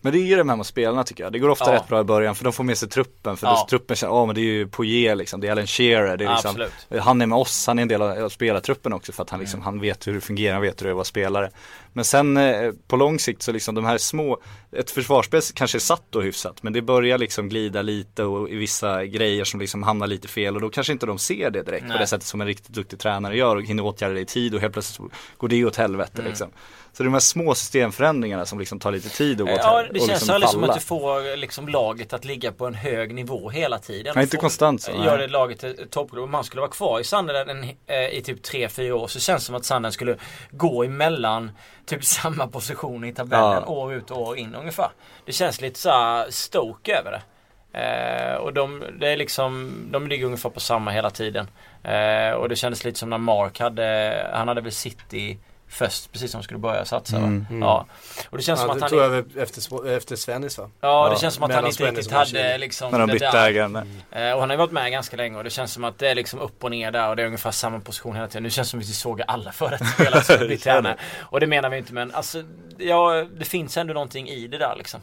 Men 0.00 0.12
det 0.12 0.18
är 0.18 0.22
ju 0.24 0.36
det 0.36 0.44
här 0.50 0.56
med 0.56 0.66
spelarna 0.66 1.04
tycker 1.04 1.24
jag. 1.24 1.32
Det 1.32 1.38
går 1.38 1.48
ofta 1.48 1.70
Ja. 1.70 1.76
rätt 1.76 1.88
bra 1.88 2.00
i 2.00 2.04
början 2.04 2.34
för 2.34 2.44
de 2.44 2.52
får 2.52 2.64
med 2.64 2.78
sig 2.78 2.88
truppen. 2.88 3.36
För 3.36 3.46
Ja. 3.46 3.66
truppen 3.70 3.96
känner, 3.96 4.12
ja 4.12 4.26
men 4.26 4.34
det 4.34 4.40
är 4.40 4.42
ju 4.42 4.68
Poirier 4.68 5.14
liksom, 5.14 5.40
det 5.40 5.46
är 5.48 5.52
Alan 5.52 5.66
Shearer, 5.66 6.16
det 6.16 6.24
är 6.24 6.30
liksom, 6.30 6.50
Absolut. 6.50 7.02
Han 7.04 7.20
är 7.22 7.26
med 7.26 7.38
oss, 7.38 7.66
han 7.66 7.78
är 7.78 7.82
en 7.82 7.88
del 7.88 8.02
av 8.02 8.28
spelartruppen 8.28 8.92
också 8.92 9.12
för 9.12 9.22
att 9.22 9.30
han 9.30 9.40
liksom, 9.40 9.60
han 9.62 9.80
vet 9.80 10.06
hur 10.06 10.14
det 10.14 10.20
fungerar, 10.20 10.52
han 10.52 10.62
vet 10.62 10.80
hur 10.80 10.84
det 10.84 10.88
är 10.90 10.92
att 10.92 10.96
vara 10.96 11.04
spelare. 11.04 11.50
Men 11.92 12.04
sen 12.04 12.36
eh, 12.36 12.72
på 12.88 12.96
lång 12.96 13.18
sikt 13.18 13.42
så 13.42 13.52
liksom 13.52 13.74
de 13.74 13.84
här 13.84 13.98
små, 13.98 14.38
ett 14.72 14.90
försvarsspel 14.90 15.40
kanske 15.54 15.78
är 15.78 15.80
satt 15.80 16.02
då 16.10 16.20
hyfsat 16.20 16.62
men 16.62 16.72
det 16.72 16.82
börjar 16.82 17.18
liksom 17.18 17.48
glida 17.48 17.82
lite 17.82 18.24
och 18.24 18.50
i 18.50 18.56
vissa 18.56 19.04
grejer 19.04 19.44
som 19.44 19.60
liksom 19.60 19.82
hamnar 19.82 20.06
lite 20.06 20.28
fel 20.28 20.54
och 20.54 20.60
då 20.60 20.68
kanske 20.70 20.92
inte 20.92 21.06
de 21.06 21.18
ser 21.18 21.50
det 21.50 21.62
direkt 21.62 21.82
på 21.82 21.88
Nej. 21.88 21.98
det 21.98 22.06
sättet 22.06 22.26
som 22.26 22.40
en 22.40 22.46
riktigt 22.46 22.74
duktig 22.74 22.98
tränare 22.98 23.36
gör 23.36 23.56
och 23.56 23.62
hinner 23.62 23.84
åtgärda 23.84 24.14
det 24.14 24.20
i 24.20 24.24
tid 24.26 24.54
och 24.54 24.60
helt 24.60 24.72
plötsligt 24.72 25.12
går 25.36 25.48
det 25.48 25.64
åt 25.64 25.76
helvete 25.76 26.12
Mm. 26.18 26.26
liksom. 26.28 26.48
Så 26.98 27.02
det 27.02 27.06
är 27.06 27.08
de 27.08 27.12
här 27.12 27.20
små 27.20 27.54
systemförändringarna 27.54 28.46
som 28.46 28.58
liksom 28.58 28.78
tar 28.80 28.92
lite 28.92 29.08
tid 29.08 29.40
att 29.40 29.46
gå 29.46 29.52
Ja, 29.52 29.82
det 29.92 29.98
känns 29.98 30.08
liksom 30.10 30.34
aldrig 30.34 30.50
som 30.50 30.60
falla. 30.60 30.72
att 30.72 30.78
du 30.80 30.84
får 30.86 31.36
liksom 31.36 31.68
laget 31.68 32.12
att 32.12 32.24
ligga 32.24 32.52
på 32.52 32.66
en 32.66 32.74
hög 32.74 33.14
nivå 33.14 33.50
hela 33.50 33.78
tiden. 33.78 34.12
Nej, 34.16 34.22
inte 34.24 34.36
Får- 34.36 34.40
konstant 34.40 34.82
så. 34.82 34.90
Gör 35.04 35.18
det 35.18 35.26
laget 35.26 35.60
till 35.60 35.86
toppgrupp. 35.90 36.24
Om 36.24 36.30
man 36.30 36.44
skulle 36.44 36.60
vara 36.60 36.70
kvar 36.70 37.00
i 37.00 37.04
Sunderland 37.04 37.64
eh, 37.86 38.08
i 38.08 38.22
typ 38.24 38.42
3-4 38.46 38.90
år 38.92 39.06
så 39.08 39.20
känns 39.20 39.42
det 39.42 39.46
som 39.46 39.54
att 39.54 39.64
Sunderland 39.64 39.94
skulle 39.94 40.16
gå 40.50 40.84
emellan 40.84 41.50
typ 41.86 42.04
samma 42.22 42.46
position 42.46 43.04
i 43.04 43.14
tabellen 43.14 43.62
Ja. 43.66 43.72
år 43.72 43.94
ut 43.94 44.10
och 44.10 44.20
år 44.22 44.38
in 44.38 44.54
ungefär. 44.54 44.88
Det 45.24 45.32
känns 45.32 45.60
lite 45.60 45.78
såhär 45.80 46.26
Stoke 46.30 46.96
över 46.98 47.10
det. 47.10 47.22
Eh, 47.72 48.34
och 48.36 48.52
de, 48.52 48.84
det 49.00 49.08
är 49.08 49.16
liksom, 49.16 49.72
de 49.90 50.06
ligger 50.08 50.26
ungefär 50.26 50.50
på 50.50 50.60
samma 50.60 50.90
hela 50.90 51.10
tiden. 51.10 51.50
Eh, 51.84 52.30
och 52.30 52.48
det 52.48 52.56
kändes 52.56 52.84
lite 52.84 52.98
som 52.98 53.10
när 53.10 53.18
Mark 53.18 53.60
hade, 53.60 54.30
han 54.32 54.48
hade 54.48 54.60
väl 54.60 54.72
City 54.72 55.38
först 55.70 56.12
precis 56.12 56.30
som 56.32 56.42
skulle 56.42 56.58
börja 56.58 56.84
satsa 56.84 57.16
Mm. 57.16 57.46
va? 57.50 57.56
Ja. 57.66 57.86
Och 58.30 58.36
det 58.36 58.42
känns 58.42 58.60
som 58.60 58.68
Ja, 58.68 58.72
att 58.74 58.78
det 58.78 58.84
han 58.84 58.90
tog 58.90 59.00
över 59.00 59.24
efter, 59.42 59.88
efter 59.96 60.16
Svennis 60.16 60.58
va? 60.58 60.70
Ja, 60.80 60.88
Ja, 61.08 61.14
det 61.14 61.20
känns 61.20 61.34
som 61.34 61.42
att 61.44 61.50
han 61.50 61.56
mellan 61.56 61.66
inte 61.68 61.76
Svennis 61.76 61.96
riktigt 61.98 62.12
hade 62.42 62.58
liksom 62.58 62.90
När 62.92 62.98
de 62.98 63.06
bytte 63.10 63.26
ägare. 63.38 63.82
Eh, 64.10 64.32
Och 64.32 64.40
han 64.40 64.50
har 64.50 64.54
ju 64.54 64.58
varit 64.58 64.72
med 64.72 64.92
ganska 64.92 65.16
länge 65.16 65.36
och 65.38 65.44
det 65.44 65.50
känns 65.50 65.72
som 65.72 65.84
att 65.84 65.98
det 65.98 66.08
är 66.10 66.14
liksom 66.14 66.40
upp 66.40 66.64
och 66.64 66.70
ner 66.70 66.90
där 66.90 67.08
och 67.08 67.16
det 67.16 67.22
är 67.22 67.26
ungefär 67.26 67.50
samma 67.50 67.80
position 67.80 68.14
hela 68.14 68.28
tiden. 68.28 68.42
Nu 68.42 68.50
känns 68.50 68.68
det 68.68 68.70
som 68.70 68.80
att 68.80 68.86
vi 68.88 68.92
såg 68.92 69.22
alla 69.26 69.52
före 69.52 69.70
detta 69.70 69.84
spelare 69.84 70.22
som 70.24 70.46
blir 70.46 70.56
tränare. 70.56 70.96
Och 71.20 71.40
det 71.40 71.46
menar 71.46 71.68
vi 71.70 71.76
inte 71.78 71.92
men 71.92 72.14
alltså, 72.14 72.42
ja, 72.78 73.26
det 73.38 73.44
finns 73.44 73.76
ändå 73.76 73.94
någonting 73.94 74.28
i 74.28 74.46
det 74.46 74.58
där 74.58 74.74
liksom. 74.78 75.00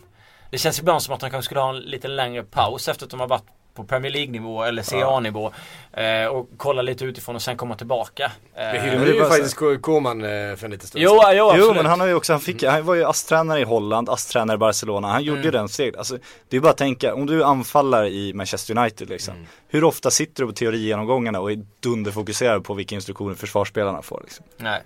Det 0.52 0.58
känns 0.58 0.80
ibland 0.80 1.02
som 1.04 1.14
att 1.14 1.20
de 1.20 1.30
kanske 1.30 1.46
skulle 1.46 1.60
ha 1.62 1.70
en 1.70 1.80
lite 1.80 2.08
längre 2.08 2.44
paus 2.44 2.88
efter 2.88 3.06
att 3.06 3.12
de 3.12 3.20
har 3.20 3.28
varit 3.28 3.46
på 3.76 3.84
Premier 3.84 4.12
League-nivå 4.12 4.64
eller 4.64 4.84
CA-nivå 4.84 5.52
eh, 5.94 6.26
och 6.26 6.50
kolla 6.58 6.82
lite 6.82 7.06
utifrån 7.06 7.36
och 7.36 7.42
sen 7.42 7.58
komma 7.58 7.76
tillbaka. 7.76 8.32
Vi 8.56 8.62
Eh, 8.62 8.72
hyllade 8.72 8.98
men 8.98 9.06
det 9.06 9.12
är 9.12 9.16
ju 9.16 9.26
faktiskt 9.26 9.56
Koman 9.82 10.22
eh, 10.22 10.28
för 10.28 10.66
en 10.66 10.72
liten 10.72 10.88
stund 10.88 11.04
Jo, 11.04 11.10
sedan. 11.22 11.38
jo, 11.38 11.46
absolut. 11.50 11.66
Jo 11.68 11.74
men 11.74 11.86
han 11.86 12.00
har 12.00 12.08
ju 12.08 12.14
också, 12.14 12.34
han, 12.34 12.40
fick, 12.40 12.64
han 12.64 12.86
var 12.86 12.96
ju 12.96 13.04
ASS-tränare 13.06 13.60
i 13.60 13.64
Holland, 13.64 14.10
ASS-tränare 14.10 14.56
i 14.56 14.58
Barcelona, 14.58 15.08
han 15.08 15.24
gjorde 15.24 15.42
ju 15.42 15.52
den 15.52 15.70
steg. 15.70 15.98
Alltså, 15.98 16.18
det 16.50 16.58
är 16.58 16.62
bara 16.62 16.70
att 16.72 16.78
tänka, 16.78 17.14
om 17.14 17.26
du 17.26 17.44
anfallar 17.44 18.06
i 18.06 18.34
Manchester 18.34 18.78
United 18.78 19.10
liksom. 19.10 19.34
Hur 19.68 19.84
ofta 19.84 20.12
sitter 20.12 20.44
du 20.44 20.48
på 20.48 20.54
teorigenomgångarna 20.54 21.40
och 21.40 21.52
är 21.52 21.66
dunderfokuserad 21.80 22.64
på 22.64 22.74
vilka 22.74 22.96
instruktioner 22.96 23.36
försvarsspelarna 23.36 24.02
får 24.02 24.22
liksom? 24.24 24.46
Nej. 24.58 24.82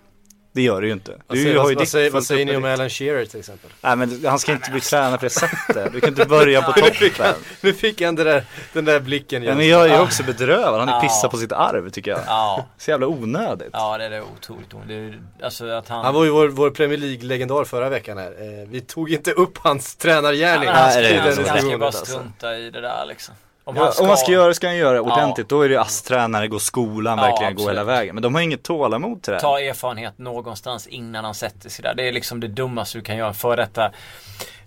Det 0.51 0.61
gör 0.61 0.81
du 0.81 0.87
ju 0.87 0.93
inte. 0.93 1.11
Vad 1.27 1.37
Du 1.37 1.43
säger, 1.43 1.57
har 1.57 1.69
ju 1.69 1.75
vad, 1.75 1.83
ditt 1.83 1.89
säger, 1.89 2.11
vad 2.11 2.23
säger 2.23 2.45
ni 2.45 2.55
om. 2.55 2.65
Alan 2.65 2.89
Shearer 2.89 3.25
till 3.25 3.39
exempel? 3.39 3.69
Nej 3.81 3.95
men 3.95 4.25
han 4.25 4.39
ska 4.39 4.51
inte 4.51 4.71
bli 4.71 4.81
tränare 4.81 5.17
på 5.17 5.23
det 5.25 5.29
sättet. 5.29 5.93
Du 5.93 5.99
kan 5.99 6.09
inte 6.09 6.25
börja 6.25 6.61
på 6.61 6.71
toppen. 6.81 7.33
Nu 7.61 7.73
fick 7.73 8.01
han 8.01 8.15
det 8.15 8.23
där, 8.23 8.43
den 8.73 8.85
där 8.85 8.99
blicken 8.99 9.43
Ja, 9.43 9.55
men 9.55 9.67
jag 9.67 9.85
är 9.89 9.95
ju 9.95 10.01
också 10.01 10.23
bedrövad, 10.23 10.79
han 10.79 10.89
är 10.89 10.93
Ja. 10.93 11.01
pissar 11.01 11.27
på 11.29 11.37
sitt 11.37 11.51
arv 11.51 11.89
tycker 11.89 12.11
jag. 12.11 12.19
Ja, 12.27 12.65
Så 12.77 12.91
jävla 12.91 13.07
onödigt. 13.07 13.69
ja 13.73 13.97
det 13.97 14.05
är 14.05 14.09
det 14.09 14.21
otroligt. 14.21 14.69
Det 14.87 14.93
är, 14.95 15.19
alltså 15.43 15.67
att 15.69 15.87
han... 15.89 16.05
Han 16.05 16.13
var 16.13 16.23
ju 16.23 16.29
vår, 16.29 16.47
vår 16.47 16.69
Premier 16.71 16.97
League-legendar 16.97 17.63
förra 17.63 17.89
veckan 17.89 18.17
här. 18.17 18.31
Eh, 18.31 18.67
vi 18.69 18.81
tog 18.81 19.11
inte 19.11 19.31
upp 19.31 19.57
hans 19.57 19.95
tränargärning. 19.95 20.67
Ja, 20.69 20.73
han 20.73 20.91
ska, 20.91 21.01
Nej, 21.01 21.11
det 21.13 21.15
är 21.17 21.19
han 21.19 21.27
det 21.29 21.33
ska, 21.35 21.47
han 21.49 21.57
ska 21.57 21.67
roligt, 21.67 21.79
bara 21.79 21.87
alltså. 21.87 22.05
strunta 22.05 22.57
i 22.57 22.69
det 22.71 22.81
där 22.81 23.05
liksom. 23.07 23.35
Om 23.69 23.75
Ja, 23.75 23.93
om 24.01 24.07
man 24.07 24.17
ska 24.17 24.31
göra 24.31 24.47
det 24.47 24.53
ska 24.53 24.67
han 24.67 24.77
göra 24.77 24.93
det 24.93 24.99
ordentligt. 24.99 25.49
Då 25.49 25.61
är 25.61 25.69
det 25.69 25.73
ju 25.75 25.81
ASS-tränare, 25.81 26.47
gå 26.47 26.59
skolan, 26.59 27.17
Ja, 27.17 27.23
verkligen 27.25 27.55
gå 27.55 27.61
absolut. 27.61 27.69
hela 27.79 27.83
vägen. 27.83 28.15
Men 28.15 28.21
de 28.21 28.35
har 28.35 28.41
inget 28.41 28.63
tålamod 28.63 29.21
till 29.23 29.31
det. 29.31 29.35
här. 29.37 29.41
ta 29.41 29.59
erfarenhet 29.59 30.17
någonstans 30.17 30.87
innan 30.87 31.25
han 31.25 31.35
sätter 31.35 31.69
sig 31.69 31.83
där. 31.83 31.93
Det 31.95 32.07
är 32.07 32.11
liksom 32.11 32.39
det 32.39 32.47
dummaste 32.47 32.97
du 32.97 33.01
kan 33.01 33.17
göra 33.17 33.33
för 33.33 33.57
detta 33.57 33.85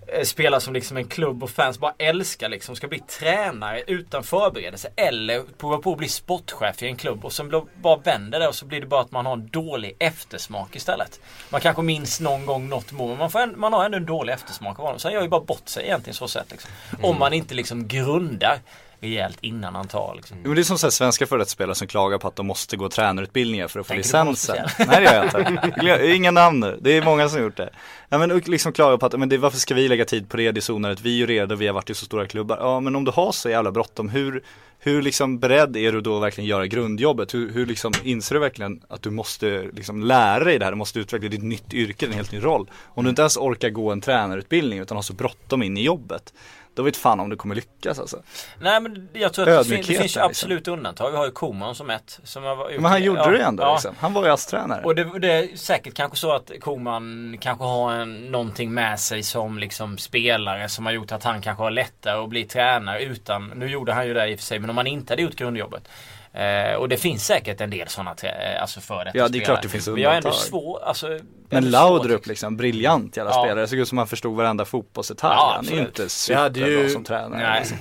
eh, 0.06 0.22
spelare 0.24 0.60
som 0.60 0.74
liksom 0.74 0.96
en 0.96 1.04
klubb 1.08 1.42
och 1.42 1.50
fans 1.50 1.78
bara 1.78 1.92
älskar 1.98 2.48
liksom 2.48 2.76
ska 2.76 2.88
bli 2.88 2.98
tränare 2.98 3.82
utan 3.86 4.22
förberedelse 4.22 4.88
eller 4.96 5.42
prova 5.58 5.78
på 5.78 5.92
att 5.92 5.98
bli 5.98 6.08
sportchef 6.08 6.82
i 6.82 6.86
en 6.86 6.96
klubb 6.96 7.24
och 7.24 7.32
sen 7.32 7.52
bara 7.74 7.96
vänder 7.96 8.40
det 8.40 8.48
och 8.48 8.54
så 8.54 8.66
blir 8.66 8.80
det 8.80 8.86
bara 8.86 9.00
att 9.00 9.10
man 9.10 9.26
har 9.26 9.32
en 9.32 9.48
dålig 9.48 9.96
eftersmak 9.98 10.76
istället. 10.76 11.20
Man 11.50 11.60
kanske 11.60 11.82
minns 11.82 12.20
någon 12.20 12.46
gång 12.46 12.68
något 12.68 12.92
mål 12.92 13.08
men 13.08 13.18
man, 13.18 13.30
får 13.30 13.40
en, 13.40 13.60
man 13.60 13.72
har 13.72 13.84
ändå 13.84 13.96
en 13.96 14.06
dålig 14.06 14.32
eftersmak 14.32 14.78
av 14.78 14.84
honom. 14.84 14.98
Så 15.00 15.08
han 15.08 15.14
gör 15.14 15.22
ju 15.22 15.28
bara 15.28 15.40
bort 15.40 15.68
sig 15.68 15.84
egentligen 15.84 16.14
så 16.14 16.28
sätt 16.28 16.46
liksom. 16.50 16.70
Om 17.02 17.18
man 17.18 17.32
inte 17.32 17.54
liksom 17.54 17.88
grundar 17.88 18.58
rejält 19.02 19.38
innan 19.40 19.74
han 19.74 19.88
tar 19.88 20.14
liksom. 20.16 20.36
Jo, 20.42 20.48
men 20.48 20.54
det 20.54 20.62
är 20.62 20.64
som 20.64 20.78
så 20.78 20.86
här 20.86 20.90
svenska 20.90 21.26
före 21.26 21.74
som 21.74 21.88
klagar 21.88 22.18
på 22.18 22.28
att 22.28 22.36
de 22.36 22.46
måste 22.46 22.76
gå 22.76 22.88
tränarutbildningar 22.88 23.68
för 23.68 23.80
att 23.80 23.86
få 23.86 23.88
Tänker 23.88 24.02
licensen. 24.02 24.56
Nej 24.78 24.86
det 24.88 25.02
gör 25.02 25.14
jag 25.14 25.50
inte. 25.50 26.06
Inga 26.14 26.30
namn 26.30 26.60
nu. 26.60 26.78
Det 26.80 26.96
är 26.96 27.04
många 27.04 27.28
som 27.28 27.38
har 27.38 27.44
gjort 27.44 27.56
det. 27.56 27.70
Ja, 28.08 28.18
men 28.18 28.38
liksom 28.38 28.72
klagar 28.72 28.96
på 28.96 29.06
att, 29.06 29.18
men 29.18 29.28
det, 29.28 29.38
varför 29.38 29.58
ska 29.58 29.74
vi 29.74 29.88
lägga 29.88 30.04
tid 30.04 30.28
på 30.28 30.36
det? 30.36 30.52
Det 30.52 30.58
är 30.58 30.62
så 30.62 30.74
onödigt. 30.74 31.00
Vi 31.00 31.14
är 31.14 31.16
ju 31.16 31.26
redo, 31.26 31.54
vi 31.54 31.66
har 31.66 31.74
varit 31.74 31.90
i 31.90 31.94
så 31.94 32.04
stora 32.04 32.26
klubbar. 32.26 32.56
Ja 32.60 32.80
men 32.80 32.96
om 32.96 33.04
du 33.04 33.10
har 33.10 33.32
så 33.32 33.50
jävla 33.50 33.72
bråttom, 33.72 34.08
hur, 34.08 34.42
hur 34.78 35.02
liksom 35.02 35.38
beredd 35.38 35.76
är 35.76 35.92
du 35.92 36.00
då 36.00 36.16
att 36.16 36.22
verkligen 36.22 36.48
göra 36.48 36.66
grundjobbet? 36.66 37.34
Hur, 37.34 37.52
hur 37.52 37.66
liksom 37.66 37.92
inser 38.02 38.34
du 38.34 38.40
verkligen 38.40 38.82
att 38.88 39.02
du 39.02 39.10
måste 39.10 39.62
liksom 39.72 40.02
lära 40.02 40.44
dig 40.44 40.58
det 40.58 40.64
här? 40.64 40.72
Du 40.72 40.78
måste 40.78 40.98
utveckla 40.98 41.28
ditt 41.28 41.42
nytt 41.42 41.74
yrke, 41.74 42.06
en 42.06 42.12
helt 42.12 42.32
ny 42.32 42.44
roll. 42.44 42.70
Om 42.84 43.04
du 43.04 43.10
inte 43.10 43.22
ens 43.22 43.36
orkar 43.36 43.70
gå 43.70 43.90
en 43.90 44.00
tränarutbildning 44.00 44.78
utan 44.78 44.96
har 44.96 45.02
så 45.02 45.12
bråttom 45.12 45.62
in 45.62 45.76
i 45.76 45.82
jobbet. 45.82 46.32
Då 46.74 46.82
vet 46.82 46.96
fan 46.96 47.20
om 47.20 47.30
du 47.30 47.36
kommer 47.36 47.54
lyckas 47.54 47.98
alltså. 47.98 48.22
Nej 48.60 48.80
men 48.80 49.08
jag 49.12 49.32
tror 49.32 49.48
att 49.48 49.58
det, 49.58 49.64
fin- 49.64 49.76
det 49.76 49.86
finns 49.86 50.00
liksom. 50.00 50.22
absolut 50.22 50.68
undantag. 50.68 51.10
Vi 51.10 51.16
har 51.16 51.24
ju 51.24 51.30
Koman 51.30 51.74
som 51.74 51.90
ett. 51.90 52.20
Som 52.24 52.44
har 52.44 52.70
Men 52.80 52.84
han 52.84 53.02
gjorde 53.02 53.20
ja, 53.20 53.30
det 53.30 53.42
ändå 53.42 53.62
ja. 53.62 53.72
liksom. 53.72 53.94
Han 53.98 54.12
var 54.12 54.24
ju 54.24 54.30
ASS-tränare. 54.30 54.82
Och 54.84 54.94
det, 54.94 55.18
det 55.18 55.32
är 55.32 55.56
säkert 55.56 55.94
kanske 55.94 56.18
så 56.18 56.32
att 56.32 56.50
Koman 56.60 57.36
kanske 57.40 57.64
har 57.64 57.92
en, 57.92 58.14
någonting 58.14 58.74
med 58.74 59.00
sig 59.00 59.22
som 59.22 59.58
liksom 59.58 59.98
spelare 59.98 60.68
som 60.68 60.86
har 60.86 60.92
gjort 60.92 61.12
att 61.12 61.24
han 61.24 61.42
kanske 61.42 61.62
har 61.62 61.70
lättare 61.70 62.22
att 62.24 62.28
bli 62.28 62.44
tränare 62.44 63.02
utan, 63.02 63.52
nu 63.56 63.70
gjorde 63.70 63.92
han 63.92 64.06
ju 64.06 64.14
det 64.14 64.28
i 64.28 64.34
och 64.34 64.38
för 64.38 64.46
sig, 64.46 64.58
men 64.58 64.70
om 64.70 64.76
han 64.76 64.86
inte 64.86 65.12
hade 65.12 65.22
gjort 65.22 65.36
grundjobbet. 65.36 65.88
Eh, 66.34 66.74
och 66.74 66.88
det 66.88 66.96
finns 66.96 67.26
säkert 67.26 67.60
en 67.60 67.70
del 67.70 67.88
sådana 67.88 68.14
trä- 68.14 68.58
alltså 68.60 68.80
för 68.80 69.04
detta 69.04 69.18
Ja, 69.18 69.28
det 69.28 69.38
är 69.38 69.44
klart 69.44 69.62
det 69.62 69.68
finns 69.68 69.88
Men 69.88 69.96
jag 69.96 70.12
är 70.12 70.16
ändå 70.16 70.28
undantag. 70.28 70.48
svår, 70.48 70.82
alltså, 70.84 71.18
Men 71.50 71.70
Laudrup 71.70 72.26
liksom, 72.26 72.56
briljant 72.56 73.16
jävla 73.16 73.32
Ja. 73.32 73.42
spelare. 73.44 73.60
Det 73.60 73.66
såg 73.68 73.78
ut 73.78 73.88
som 73.88 73.98
han 73.98 74.06
förstod 74.06 74.36
varenda 74.36 74.64
fotbollsdetalj. 74.64 75.34
Ja, 75.36 75.52
han 75.56 75.68
är 75.78 75.80
inte 75.80 76.02
Vi 76.28 76.34
hade 76.34 76.54
superbra 76.54 76.82
ju- 76.82 76.90
som 76.90 77.04
tränare. 77.04 77.40
Nej. 77.42 77.58
liksom. 77.60 77.78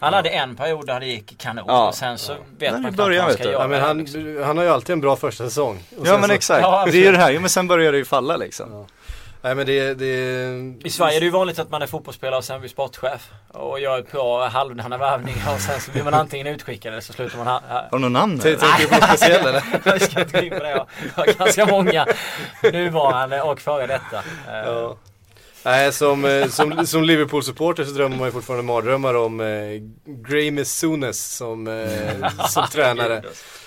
Han 0.00 0.12
hade 0.14 0.28
en 0.28 0.56
period 0.56 0.86
där 0.86 1.00
det 1.00 1.06
gick 1.06 1.38
kanon 1.38 1.64
Ja. 1.68 1.88
och 1.88 1.94
sen 1.94 2.18
så 2.18 2.32
vet 2.32 2.40
Men 2.58 2.72
man 2.72 2.80
knappt 2.82 2.96
vad 2.98 3.10
vet 3.26 3.34
ska 3.34 3.44
göra. 3.44 3.62
Ja, 3.62 3.68
men 3.68 3.80
han, 3.82 3.98
liksom. 3.98 4.42
han 4.46 4.56
har 4.56 4.64
ju 4.64 4.70
alltid 4.70 4.92
en 4.92 5.00
bra 5.00 5.16
första 5.16 5.44
säsong. 5.44 5.82
Och 5.98 6.06
Ja 6.06 6.18
men 6.18 6.28
så- 6.28 6.34
exakt. 6.34 6.62
Ja, 6.62 6.86
det 6.92 6.98
är 6.98 7.04
ju 7.04 7.12
det 7.12 7.18
här, 7.18 7.30
jo, 7.30 7.40
men 7.40 7.50
sen 7.50 7.68
börjar 7.68 7.92
det 7.92 7.98
ju 7.98 8.04
falla 8.04 8.36
liksom. 8.36 8.86
Nej 9.44 9.54
men 9.54 9.66
det, 9.66 9.94
det 9.94 10.06
I 10.84 10.90
Sverige 10.90 11.16
är 11.16 11.20
det 11.20 11.24
ju 11.24 11.30
vanligt 11.30 11.58
att 11.58 11.70
man 11.70 11.82
är 11.82 11.86
fotbollsspelare 11.86 12.36
och 12.38 12.44
sen 12.44 12.60
blir 12.60 12.70
sportchef. 12.70 13.30
Och 13.48 13.80
gör 13.80 13.98
ett 13.98 14.12
bra 14.12 14.48
halvdana 14.48 14.98
värvningar 14.98 15.54
och 15.54 15.60
sen 15.60 15.80
så 15.80 15.90
blir 15.90 16.02
man 16.02 16.14
antingen 16.14 16.46
utskickad 16.46 16.92
eller 16.92 17.00
så 17.00 17.12
slutar 17.12 17.38
man 17.38 17.46
här. 17.46 17.60
Har 17.70 17.88
du 17.92 17.98
någon 17.98 18.12
namn? 18.12 18.38
Tänker 18.38 18.78
du 18.78 18.86
på 18.88 18.94
något 18.94 19.04
speciellt 19.04 19.46
eller? 19.46 19.62
Jag 19.84 20.02
ska 20.02 20.20
inte 20.20 20.40
gå 20.40 20.44
in 20.46 20.50
på 20.50 20.58
det. 20.58 20.70
Jag 20.70 20.86
har 21.14 21.38
ganska 21.38 21.66
många 21.66 22.06
nuvarande 22.62 23.42
och 23.42 23.60
före 23.60 23.86
detta. 23.86 24.22
Ja. 24.48 24.96
Nej, 25.64 25.92
som, 25.92 26.24
eh, 26.24 26.48
som, 26.48 26.86
som 26.86 27.04
Liverpool-supporter 27.04 27.84
så 27.84 27.90
drömmer 27.90 28.16
man 28.16 28.26
ju 28.26 28.32
fortfarande 28.32 28.64
mardrömmar 28.64 29.14
om 29.14 29.40
eh, 29.40 29.46
Graeme 30.04 30.64
Souness 30.64 31.36
som, 31.36 31.66
eh, 31.66 32.46
som 32.48 32.66
tränare. 32.72 33.22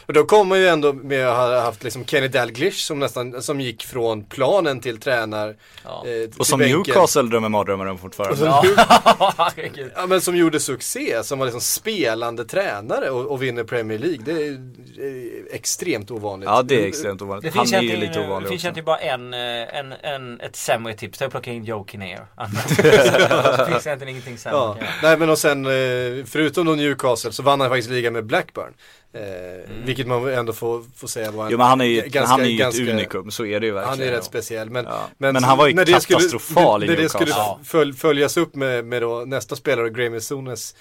Och 0.08 0.14
då 0.14 0.24
kommer 0.26 0.56
ju 0.56 0.68
ändå 0.68 0.94
med 0.94 1.28
att 1.28 1.38
ha 1.38 1.60
haft 1.62 1.84
liksom 1.84 2.06
Kenny 2.06 2.28
Dalglish 2.28 2.78
som 2.78 3.00
nästan, 3.00 3.42
som 3.42 3.62
gick 3.62 3.84
från 3.86 4.24
planen 4.24 4.80
till 4.80 5.00
tränar. 5.00 5.56
Ja. 5.84 6.04
eh, 6.06 6.30
till 6.30 6.40
Och 6.40 6.48
som 6.48 6.60
bänken. 6.60 6.78
Newcastle 6.78 7.22
drömmer 7.22 7.50
mardrömmar 7.50 7.86
om 7.86 7.98
fortfarande. 7.98 8.32
Och 8.32 8.38
som 8.38 8.48
Ja. 9.28 9.52
Ja 9.96 10.08
men 10.08 10.22
som 10.22 10.36
gjorde 10.36 10.60
succé, 10.60 11.24
som 11.24 11.40
var 11.40 11.46
liksom 11.46 11.62
spelande 11.62 12.46
tränare 12.46 13.10
och, 13.10 13.32
och 13.32 13.44
vinner 13.44 13.64
Premier 13.64 14.00
League. 14.00 14.20
Det 14.26 14.32
är, 14.32 14.58
extremt 15.52 16.12
ovanligt. 16.12 16.50
Ja 16.50 16.62
det 16.62 16.84
är 16.84 16.88
extremt 16.88 17.22
ovanligt. 17.22 17.54
Det 17.54 17.58
Han 17.58 17.68
finns 17.68 17.74
är 17.78 17.82
ju 17.82 17.98
lite 17.98 18.20
det 18.20 18.28
ovanlig 18.28 18.50
finns 18.50 18.60
också. 18.60 18.66
egentligen 18.68 18.86
bara 18.86 18.98
en, 18.98 19.34
eh, 19.34 19.80
en, 19.80 19.94
en, 20.04 20.42
ett 20.42 20.56
sämre 20.56 20.94
tips. 20.94 21.20
Det 21.20 21.24
är 21.24 21.28
att 21.28 21.32
plocka 21.32 21.52
in 21.52 21.64
Joe 21.64 21.86
Kinnear. 21.92 22.28
Det 23.58 23.66
finns 23.72 23.88
egentligen 23.88 24.10
ingenting 24.10 24.38
sämre. 24.38 24.58
Ja, 24.60 24.78
nej 25.04 25.18
men 25.18 25.30
och 25.30 25.38
sen 25.38 25.66
eh, 25.66 25.72
förutom 26.26 26.66
då 26.66 26.72
Newcastle 26.72 27.32
så 27.32 27.44
vann 27.44 27.60
han 27.62 27.70
faktiskt 27.70 27.90
ligan 27.90 28.14
med 28.14 28.26
Blackburn. 28.26 28.74
Eh, 29.14 29.22
Vilket 29.22 29.88
Vilket 29.88 30.08
man 30.08 30.28
ändå 30.34 30.54
får, 30.54 30.84
får 30.96 31.08
säga 31.08 31.32
var 31.32 31.50
Jo 31.52 31.58
men 31.58 31.68
han 31.68 31.82
är 31.82 31.86
ju, 31.86 32.02
ganska- 32.02 32.26
han 32.26 32.42
är 32.42 32.46
ju 32.46 32.58
ganska- 32.58 32.84
ett 32.84 32.90
unikum, 32.90 33.32
så 33.32 33.46
är 33.46 33.60
det 33.60 33.66
ju 33.66 33.72
verkligen. 33.72 34.00
Han 34.00 34.08
är 34.08 34.12
rätt 34.18 34.24
speciell. 34.24 34.70
Men, 34.70 34.86
Ja. 34.86 35.08
Men 35.18 35.44
han 35.44 35.58
var 35.58 35.68
ju 35.68 35.74
när 35.74 35.86
det 35.86 36.00
skulle- 36.02 36.18
katastrofal 36.20 36.84
i 36.84 36.88
När 36.88 36.96
det 36.96 37.10
skulle 37.10 37.30
Ja. 37.32 37.60
följ, 37.64 37.94
följas 37.94 38.38
upp 38.38 38.56
med, 38.56 38.86
med 38.86 39.02
då 39.02 39.24
nästa 39.28 39.56
spelare, 39.56 39.90
Graham 39.90 40.22
Sones 40.22 40.76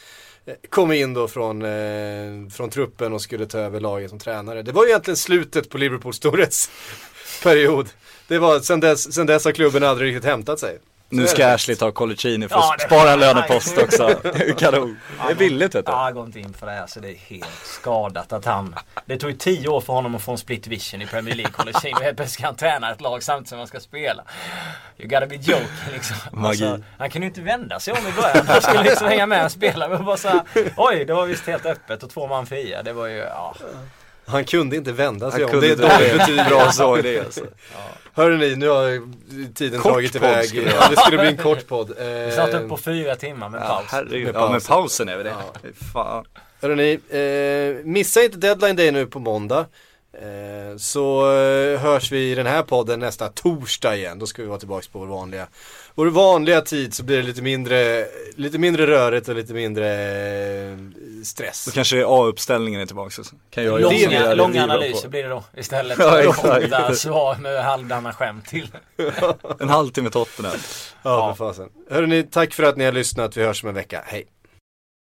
eh, 0.47 0.55
kom 0.69 0.93
in 0.93 1.15
då 1.15 1.29
från, 1.29 1.63
eh, 1.63 2.49
från 2.53 2.71
truppen 2.71 3.13
och 3.13 3.23
skulle 3.23 3.47
ta 3.47 3.59
över 3.59 3.81
laget 3.81 4.11
som 4.11 4.19
tränare. 4.19 4.63
Det 4.63 4.73
var 4.73 4.85
ju 4.85 4.89
egentligen 4.91 5.17
slutet 5.17 5.69
på 5.71 5.79
Liverpools 5.79 6.17
storhetsperiod. 6.17 7.89
Det 8.29 8.39
var, 8.39 8.61
sen 8.61 8.81
dess, 8.81 9.15
sen 9.15 9.27
dess 9.27 9.45
har 9.45 9.53
klubben 9.53 9.83
aldrig 9.83 10.09
riktigt 10.11 10.25
hämtat 10.31 10.59
sig. 10.61 10.79
Nu 11.09 11.27
ska 11.27 11.47
Ashley 11.49 11.77
ta 11.77 11.91
Colicini 11.91 12.49
för 12.49 12.57
att 12.57 12.75
Ja, 12.79 12.87
spara 12.87 13.11
en 13.11 13.21
lönepost 13.21 13.79
också. 13.79 14.09
Kanon. 14.59 14.99
Det 15.27 15.33
är 15.33 15.35
billigt 15.35 15.75
vet 15.75 15.87
du. 15.87 15.93
Ja, 15.93 16.11
gå 16.11 16.25
inte 16.25 16.41
in 16.41 16.53
för 16.55 16.67
det 16.67 16.73
här 16.73 16.87
så 16.87 17.01
det 17.01 17.09
är 17.11 17.17
helt 17.17 17.47
skadat 17.65 18.33
att 18.33 18.45
han 18.45 18.75
Det 19.05 19.17
tog 19.19 19.31
ju 19.31 19.37
tio 19.37 19.69
år 19.69 19.81
för 19.81 19.93
honom 19.93 20.15
att 20.15 20.23
få 20.23 20.33
en 20.33 20.39
split 20.39 20.67
vision 20.67 21.03
i 21.03 21.07
Premier 21.07 21.35
League 21.35 21.53
och 21.59 22.03
helt 22.03 22.17
plötsligt 22.17 22.31
ska 22.31 22.47
han 22.47 22.57
träna 22.57 22.93
ett 22.93 23.01
lag 23.01 23.23
samtidigt 23.23 23.49
som 23.49 23.59
han 23.59 23.67
ska 23.67 23.81
spela 23.81 24.23
You 24.99 25.09
gotta 25.09 25.27
be 25.27 25.35
joking 25.35 25.67
liksom 25.93 26.17
Magi. 26.33 26.83
Han 26.99 27.11
kunde 27.11 27.27
ju 27.27 27.29
inte 27.31 27.41
vända 27.41 27.81
sig 27.81 27.93
om 27.95 28.07
i 28.07 28.13
början 28.13 28.47
Han 28.47 28.63
skulle 28.63 28.83
liksom 28.83 29.09
hänga 29.09 29.27
med 29.27 29.45
och 29.45 29.53
spela 29.53 29.89
men 29.89 30.05
bara 30.05 30.17
såhär 30.17 30.43
Oj, 30.77 31.05
det 31.05 31.15
var 31.15 31.27
visst 31.27 31.47
helt 31.47 31.67
öppet 31.67 32.03
och 32.03 32.11
två 32.11 32.27
man 32.27 32.47
fria 32.47 32.83
Det 32.83 32.93
var 32.93 33.07
ju, 33.07 33.17
ja 33.17 33.55
Han 34.27 34.45
kunde 34.45 34.77
inte 34.77 34.93
vända 34.93 35.31
sig 35.31 35.45
Han 35.45 35.55
om. 35.55 35.61
Det 35.61 35.67
är 35.71 35.77
dåligt 35.77 36.19
betyg. 36.19 36.37
Bra 36.49 36.73
så 36.73 36.95
är 36.95 37.03
det 37.03 37.21
alltså. 37.21 37.41
Hörrni, 38.13 38.57
nu 38.57 38.69
har 38.69 39.03
tiden 39.55 39.81
Kort 39.81 39.93
dragit 39.93 40.15
iväg. 40.15 40.49
skulle 40.49 40.65
det 40.65 40.71
Ja, 40.81 40.89
det 40.91 40.97
skulle 40.97 41.19
bli 41.19 41.29
en 41.29 41.37
kort 41.37 41.67
podd. 41.67 41.93
Vi 41.99 42.37
Eh, 42.37 42.45
uppe 42.49 42.69
på 42.69 42.77
fyra 42.77 43.17
timmar 43.17 43.49
med 43.49 43.61
Ja, 43.61 43.67
paus 43.67 43.87
herregud. 43.93 44.27
Med 44.27 44.35
Ja 44.35 44.51
men 44.51 44.61
pausen. 44.61 45.09
är 45.09 45.17
väl 45.17 45.25
det. 45.27 45.35
Fy 45.63 45.69
Fan. 45.93 46.25
Hörrni, 46.63 46.93
eh, 47.09 47.85
missa 47.87 48.23
inte 48.23 48.39
deadline 48.39 48.77
day 48.77 48.91
nu 48.93 49.07
på 49.07 49.19
måndag. 49.19 49.67
Eh, 50.13 50.77
så 50.79 51.33
eh, 51.37 51.81
hörs 51.81 52.13
vi 52.13 52.31
i 52.31 52.35
den 52.35 52.47
här 52.47 52.63
podden 52.63 53.01
nästa 53.01 53.29
torsdag 53.29 53.97
igen. 53.97 54.19
Då 54.19 54.27
ska 54.27 54.43
vi 54.43 54.49
vara 54.49 54.59
tillbaka 54.59 54.87
på 54.93 54.99
vår 54.99 55.07
vanliga, 55.07 55.47
vår 55.97 56.07
vanliga 56.07 56.61
tid 56.61 56.95
så 56.95 57.03
blir 57.05 57.17
det 57.17 57.23
lite 57.23 57.43
mindre, 57.43 58.07
lite 58.37 58.59
mindre 58.59 58.87
rörigt 58.87 59.29
och 59.29 59.35
lite 59.35 59.55
mindre 59.55 59.87
eh, 60.73 60.77
stress. 61.25 61.65
Då 61.65 61.71
kanske 61.71 62.05
A-uppställningen 62.07 62.81
är 62.81 62.87
tillbaka. 62.87 63.11
Så 63.11 63.23
kan 63.51 63.65
jag 63.65 63.81
Långa- 63.81 64.11
Långa, 64.21 64.35
långa 64.35 64.63
analyser 64.63 65.09
blir 65.09 65.23
det 65.23 65.29
då 65.29 65.45
istället 65.57 65.99
Ja, 66.01 66.33
korta 66.33 66.95
svar 66.95 67.37
med 67.37 67.65
halvdana 67.65 68.13
skämt 68.13 68.47
till 68.49 68.69
En 69.61 69.69
halvtimme 69.69 70.11
Tottenham. 70.11 70.57
Ja, 71.03 71.35
för 71.35 71.45
fasen. 71.47 71.69
Hörrni, 71.91 72.23
tack 72.23 72.55
för 72.55 72.63
att 72.63 72.77
ni 72.77 72.85
har 72.85 72.93
lyssnat. 72.93 73.37
Vi 73.37 73.43
hörs 73.45 73.63
om 73.63 73.69
en 73.69 73.75
vecka. 73.75 74.03
Hej! 74.07 74.25